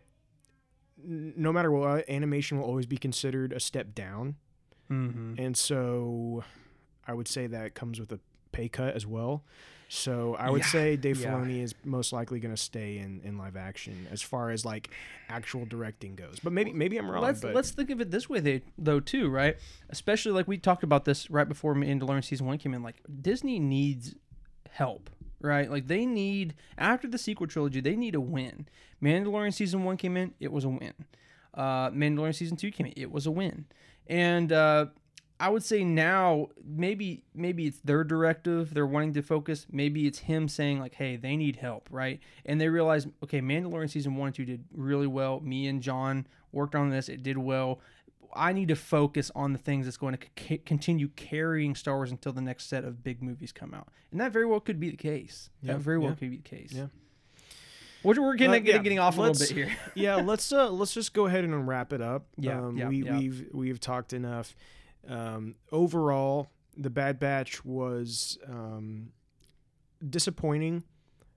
no 1.04 1.52
matter 1.52 1.70
what, 1.70 2.08
animation 2.08 2.58
will 2.58 2.64
always 2.66 2.86
be 2.86 2.96
considered 2.96 3.52
a 3.52 3.60
step 3.60 3.94
down. 3.94 4.36
Mhm. 4.90 5.38
And 5.38 5.56
so 5.56 6.44
I 7.06 7.14
would 7.14 7.28
say 7.28 7.46
that 7.46 7.74
comes 7.74 7.98
with 7.98 8.12
a 8.12 8.20
pay 8.52 8.68
cut 8.68 8.94
as 8.94 9.06
well. 9.06 9.44
So 9.94 10.36
I 10.36 10.48
would 10.48 10.62
Yeah, 10.62 10.66
say 10.68 10.96
Dave 10.96 11.20
yeah. 11.20 11.34
Filoni 11.34 11.62
is 11.62 11.74
most 11.84 12.14
likely 12.14 12.40
going 12.40 12.54
to 12.54 12.60
stay 12.60 12.96
in, 12.96 13.20
in 13.24 13.36
live 13.36 13.58
action 13.58 14.08
as 14.10 14.22
far 14.22 14.48
as 14.48 14.64
like 14.64 14.88
actual 15.28 15.66
directing 15.66 16.14
goes. 16.16 16.38
But 16.42 16.54
maybe 16.54 16.72
maybe 16.72 16.96
I'm 16.96 17.10
wrong. 17.10 17.22
Let's 17.22 17.42
but 17.42 17.54
let's 17.54 17.72
think 17.72 17.90
of 17.90 18.00
it 18.00 18.10
this 18.10 18.26
way, 18.26 18.62
though, 18.78 19.00
too, 19.00 19.28
right? 19.28 19.58
Especially 19.90 20.32
like 20.32 20.48
we 20.48 20.56
talked 20.56 20.82
about 20.82 21.04
this 21.04 21.28
right 21.30 21.46
before 21.46 21.74
Mandalorian 21.74 22.24
season 22.24 22.46
one 22.46 22.56
came 22.56 22.72
in. 22.72 22.82
Like 22.82 23.02
Disney 23.20 23.58
needs 23.58 24.14
help, 24.70 25.10
right? 25.42 25.70
Like 25.70 25.88
they 25.88 26.06
need 26.06 26.54
after 26.78 27.06
the 27.06 27.18
sequel 27.18 27.46
trilogy, 27.46 27.82
they 27.82 27.94
need 27.94 28.14
a 28.14 28.20
win. 28.20 28.66
Mandalorian 29.02 29.52
season 29.52 29.84
one 29.84 29.98
came 29.98 30.16
in, 30.16 30.32
it 30.40 30.50
was 30.50 30.64
a 30.64 30.70
win. 30.70 30.94
Uh, 31.52 31.90
Mandalorian 31.90 32.34
season 32.34 32.56
two 32.56 32.70
came 32.70 32.86
in, 32.86 32.94
it 32.96 33.12
was 33.12 33.26
a 33.26 33.30
win. 33.30 33.66
And 34.06 34.52
uh, 34.52 34.86
I 35.42 35.48
would 35.48 35.64
say 35.64 35.82
now 35.82 36.50
maybe 36.64 37.24
maybe 37.34 37.66
it's 37.66 37.80
their 37.80 38.04
directive, 38.04 38.72
they're 38.72 38.86
wanting 38.86 39.12
to 39.14 39.22
focus. 39.22 39.66
Maybe 39.72 40.06
it's 40.06 40.20
him 40.20 40.46
saying 40.46 40.78
like, 40.78 40.94
"Hey, 40.94 41.16
they 41.16 41.36
need 41.36 41.56
help," 41.56 41.88
right? 41.90 42.20
And 42.46 42.60
they 42.60 42.68
realize, 42.68 43.08
okay, 43.24 43.40
Mandalorian 43.40 43.90
season 43.90 44.14
one 44.14 44.28
and 44.28 44.36
two 44.36 44.44
did 44.44 44.64
really 44.72 45.08
well. 45.08 45.40
Me 45.40 45.66
and 45.66 45.82
John 45.82 46.28
worked 46.52 46.76
on 46.76 46.90
this; 46.90 47.08
it 47.08 47.24
did 47.24 47.38
well. 47.38 47.80
I 48.32 48.52
need 48.52 48.68
to 48.68 48.76
focus 48.76 49.32
on 49.34 49.52
the 49.52 49.58
things 49.58 49.86
that's 49.86 49.96
going 49.96 50.16
to 50.16 50.26
c- 50.38 50.58
continue 50.58 51.08
carrying 51.08 51.74
Star 51.74 51.96
Wars 51.96 52.12
until 52.12 52.32
the 52.32 52.40
next 52.40 52.66
set 52.68 52.84
of 52.84 53.02
big 53.02 53.20
movies 53.20 53.50
come 53.50 53.74
out, 53.74 53.88
and 54.12 54.20
that 54.20 54.30
very 54.30 54.46
well 54.46 54.60
could 54.60 54.78
be 54.78 54.90
the 54.90 54.96
case. 54.96 55.50
Yeah, 55.60 55.72
that 55.72 55.80
very 55.80 55.98
well 55.98 56.10
yeah. 56.10 56.14
could 56.14 56.30
be 56.30 56.36
the 56.36 56.42
case. 56.42 56.72
Yeah. 56.72 56.86
We're, 58.04 58.20
we're 58.20 58.34
getting, 58.34 58.62
getting, 58.62 58.76
yeah, 58.76 58.82
getting 58.82 58.98
off 59.00 59.16
a 59.16 59.20
little 59.20 59.34
let's- 59.34 59.48
bit 59.48 59.56
here. 59.56 59.76
yeah, 59.96 60.14
let's 60.14 60.52
uh 60.52 60.70
let's 60.70 60.94
just 60.94 61.12
go 61.12 61.26
ahead 61.26 61.42
and 61.42 61.66
wrap 61.66 61.92
it 61.92 62.00
up. 62.00 62.26
Yeah, 62.36 62.60
um, 62.60 62.76
yeah, 62.76 62.88
we 62.88 63.02
yeah. 63.02 63.18
we've 63.18 63.48
we've 63.52 63.80
talked 63.80 64.12
enough. 64.12 64.54
Um, 65.08 65.54
overall, 65.70 66.48
the 66.76 66.90
Bad 66.90 67.18
Batch 67.18 67.64
was 67.64 68.38
um, 68.48 69.12
disappointing, 70.08 70.84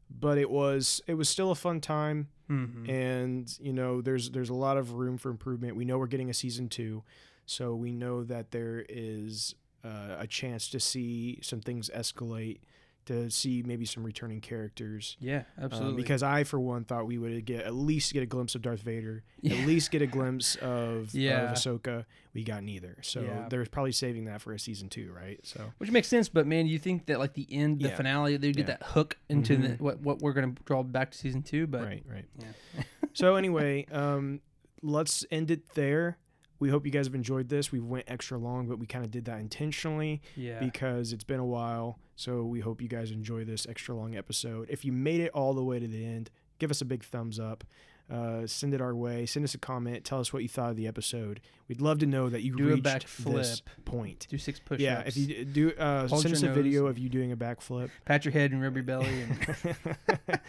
but 0.09 0.37
it 0.37 0.49
was 0.49 1.01
it 1.07 1.15
was 1.15 1.29
still 1.29 1.51
a 1.51 1.55
fun 1.55 1.81
time. 1.81 2.29
Mhm. 2.47 2.87
and 2.87 3.57
you 3.59 3.73
know 3.73 4.01
there's 4.01 4.29
there's 4.29 4.51
a 4.51 4.53
lot 4.53 4.77
of 4.77 4.91
room 4.93 5.17
for 5.17 5.31
improvement 5.31 5.75
we 5.75 5.83
know 5.83 5.97
we're 5.97 6.05
getting 6.05 6.29
a 6.29 6.33
season 6.35 6.69
two 6.69 7.01
so 7.47 7.73
we 7.73 7.91
know 7.91 8.23
that 8.23 8.51
there 8.51 8.85
is 8.87 9.55
uh, 9.83 10.17
a 10.19 10.27
chance 10.27 10.67
to 10.69 10.79
see 10.79 11.39
some 11.41 11.59
things 11.59 11.89
escalate 11.95 12.59
to 13.05 13.29
see 13.29 13.63
maybe 13.65 13.85
some 13.85 14.03
returning 14.03 14.41
characters 14.41 15.15
Yeah, 15.19 15.43
Um, 15.57 15.65
absolutely. 15.65 16.01
because 16.01 16.23
i 16.23 16.43
for 16.43 16.59
one 16.59 16.83
thought 16.85 17.05
we 17.07 17.17
would 17.17 17.45
get 17.45 17.65
at 17.65 17.73
least 17.75 18.13
get 18.13 18.23
a 18.23 18.25
glimpse 18.25 18.55
of 18.55 18.61
darth 18.61 18.81
vader 18.81 19.23
Yeah. 19.41 19.55
at 19.57 19.67
least 19.67 19.91
get 19.91 20.01
a 20.01 20.07
glimpse 20.07 20.55
of, 20.57 21.13
Yeah. 21.13 21.51
of 21.51 21.57
ahsoka 21.57 22.05
we 22.33 22.43
got 22.43 22.63
neither 22.63 22.97
so 23.01 23.21
Yeah. 23.21 23.47
they're 23.49 23.65
probably 23.65 23.91
saving 23.91 24.25
that 24.25 24.41
for 24.41 24.53
a 24.53 24.59
season 24.59 24.89
two 24.89 25.11
right 25.13 25.39
so 25.43 25.71
Which 25.77 25.91
makes 25.91 26.07
sense, 26.07 26.29
but 26.29 26.47
man, 26.47 26.67
you 26.67 26.79
think 26.79 27.05
that 27.07 27.19
like 27.19 27.33
the 27.33 27.47
end, 27.51 27.79
the 27.79 27.89
Yeah. 27.89 27.95
finale, 27.95 28.37
they 28.37 28.51
get 28.51 28.67
that 28.67 28.81
hook 28.83 29.17
into 29.29 29.55
the, 29.55 29.67
Mhm. 29.69 29.79
what 29.79 29.99
what 30.01 30.19
we're 30.19 30.33
gonna 30.33 30.53
draw 30.65 30.83
back 30.83 31.11
to 31.11 31.17
season 31.17 31.43
two, 31.43 31.67
but 31.67 31.83
right 31.83 32.03
right 32.09 32.25
yeah. 32.39 32.83
so 33.13 33.35
anyway 33.35 33.85
um 33.91 34.41
let's 34.81 35.25
end 35.31 35.49
it 35.51 35.69
there 35.75 36.17
we 36.59 36.69
hope 36.69 36.85
you 36.85 36.91
guys 36.91 37.07
have 37.07 37.15
enjoyed 37.15 37.49
this. 37.49 37.71
We 37.71 37.79
went 37.79 38.05
extra 38.07 38.37
long 38.37 38.67
but 38.67 38.79
we 38.79 38.85
kind 38.85 39.03
of 39.05 39.11
did 39.11 39.25
that 39.25 39.39
intentionally 39.39 40.21
yeah, 40.35 40.59
because 40.59 41.13
it's 41.13 41.23
been 41.23 41.39
a 41.39 41.45
while. 41.45 41.99
So 42.15 42.43
we 42.43 42.61
hope 42.61 42.81
you 42.81 42.87
guys 42.87 43.11
enjoy 43.11 43.45
this 43.45 43.67
extra 43.67 43.95
long 43.95 44.15
episode. 44.15 44.69
If 44.69 44.85
you 44.85 44.91
made 44.91 45.19
it 45.19 45.31
all 45.33 45.53
the 45.53 45.63
way 45.63 45.79
to 45.79 45.87
the 45.87 46.05
end 46.05 46.29
give 46.59 46.71
us 46.71 46.81
a 46.81 46.85
big 46.85 47.03
thumbs 47.03 47.39
up 47.39 47.63
uh, 48.11 48.45
send 48.45 48.73
it 48.73 48.81
our 48.81 48.95
way. 48.95 49.25
Send 49.25 49.43
us 49.45 49.53
a 49.53 49.57
comment. 49.57 50.03
Tell 50.03 50.19
us 50.19 50.31
what 50.31 50.43
you 50.43 50.49
thought 50.49 50.69
of 50.71 50.75
the 50.75 50.87
episode. 50.87 51.41
We'd 51.67 51.81
love 51.81 51.99
to 51.99 52.05
know 52.05 52.29
that 52.29 52.43
you 52.43 52.55
Do 52.55 52.69
a 52.69 52.75
reached 52.75 53.25
this 53.25 53.61
point. 53.85 54.27
Do 54.29 54.37
six 54.37 54.59
push-ups. 54.59 54.81
yeah 54.81 55.03
if 55.05 55.17
you 55.17 55.45
do 55.45 55.71
uh, 55.71 56.07
send 56.07 56.33
us 56.33 56.43
a 56.43 56.51
video 56.51 56.85
of 56.85 56.99
you 56.99 57.09
doing 57.09 57.31
a 57.31 57.37
backflip. 57.37 57.89
Pat 58.05 58.25
your 58.25 58.31
head 58.31 58.51
and 58.51 58.61
rub 58.61 58.75
your 58.75 58.83
belly, 58.83 59.07
and 59.07 59.97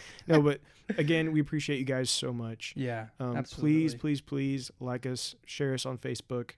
no 0.27 0.43
but 0.43 0.61
again 0.99 1.33
we 1.33 1.41
appreciate 1.41 1.79
you 1.79 1.85
guys 1.85 2.11
so 2.11 2.33
much. 2.33 2.75
Yeah, 2.77 3.07
um, 3.19 3.37
absolutely. 3.37 3.71
please, 3.71 3.95
please, 3.95 4.21
please 4.21 4.71
like 4.81 5.07
us, 5.07 5.35
share 5.47 5.73
us 5.73 5.87
on 5.87 5.97
Facebook, 5.99 6.53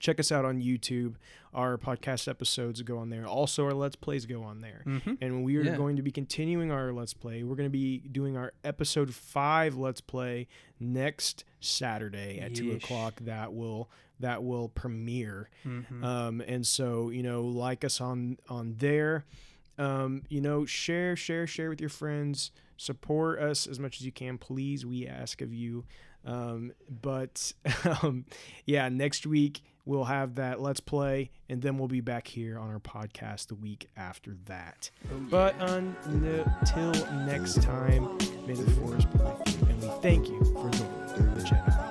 check 0.00 0.18
us 0.18 0.32
out 0.32 0.44
on 0.44 0.60
YouTube. 0.60 1.14
Our 1.54 1.78
podcast 1.78 2.26
episodes 2.28 2.82
go 2.82 2.98
on 2.98 3.10
there. 3.10 3.26
Also, 3.26 3.64
our 3.64 3.72
Let's 3.72 3.96
Plays 3.96 4.26
go 4.26 4.42
on 4.42 4.60
there. 4.60 4.82
Mhm. 4.86 5.18
And 5.20 5.44
we 5.44 5.56
are 5.56 5.62
Yeah. 5.62 5.76
going 5.76 5.96
to 5.96 6.02
be 6.02 6.10
continuing 6.10 6.70
our 6.70 6.92
Let's 6.92 7.12
Play. 7.14 7.42
We're 7.42 7.56
going 7.56 7.68
to 7.68 7.72
be 7.72 7.98
doing 7.98 8.36
our 8.36 8.52
episode 8.64 9.14
five 9.14 9.76
Let's 9.76 10.00
Play 10.00 10.48
next 10.78 11.44
Saturday 11.60 12.38
at 12.40 12.54
two 12.54 12.72
o'clock. 12.72 13.20
That 13.20 13.52
will 13.52 13.90
that 14.18 14.44
will 14.44 14.68
premiere. 14.68 15.48
Mhm. 15.64 16.04
Um, 16.04 16.40
and 16.42 16.66
so 16.66 17.10
you 17.10 17.22
know, 17.22 17.42
like 17.42 17.84
us 17.84 18.00
on 18.00 18.38
on 18.48 18.74
there. 18.78 19.24
Um, 19.78 20.24
you 20.28 20.40
know, 20.42 20.66
share, 20.66 21.16
share, 21.16 21.46
share 21.46 21.70
with 21.70 21.80
your 21.80 21.88
friends. 21.88 22.50
Support 22.76 23.38
us 23.40 23.66
as 23.66 23.78
much 23.80 23.98
as 23.98 24.04
you 24.06 24.12
can, 24.12 24.36
please. 24.38 24.84
We 24.84 25.06
ask 25.06 25.40
of 25.40 25.52
you. 25.54 25.84
Um, 26.24 26.72
but 26.88 27.52
um, 28.02 28.26
yeah, 28.66 28.88
next 28.90 29.26
week 29.26 29.62
we'll 29.90 30.04
have 30.04 30.36
that 30.36 30.60
let's 30.60 30.78
play, 30.78 31.32
and 31.48 31.60
then 31.60 31.76
we'll 31.76 31.88
be 31.88 32.00
back 32.00 32.28
here 32.28 32.56
on 32.56 32.70
our 32.70 32.78
podcast 32.78 33.48
the 33.48 33.56
week 33.56 33.88
after 33.96 34.36
that. 34.44 34.88
But 35.28 35.56
until 35.60 36.92
next 37.26 37.60
time, 37.60 38.16
may 38.46 38.54
the 38.54 38.70
force 38.70 39.04
be 39.04 39.18
with 39.18 39.60
you, 39.60 39.66
and 39.68 39.82
we 39.82 39.88
thank 40.00 40.28
you 40.28 40.38
for 40.44 40.70
joining 40.70 41.34
the 41.34 41.42
Jedi. 41.42 41.89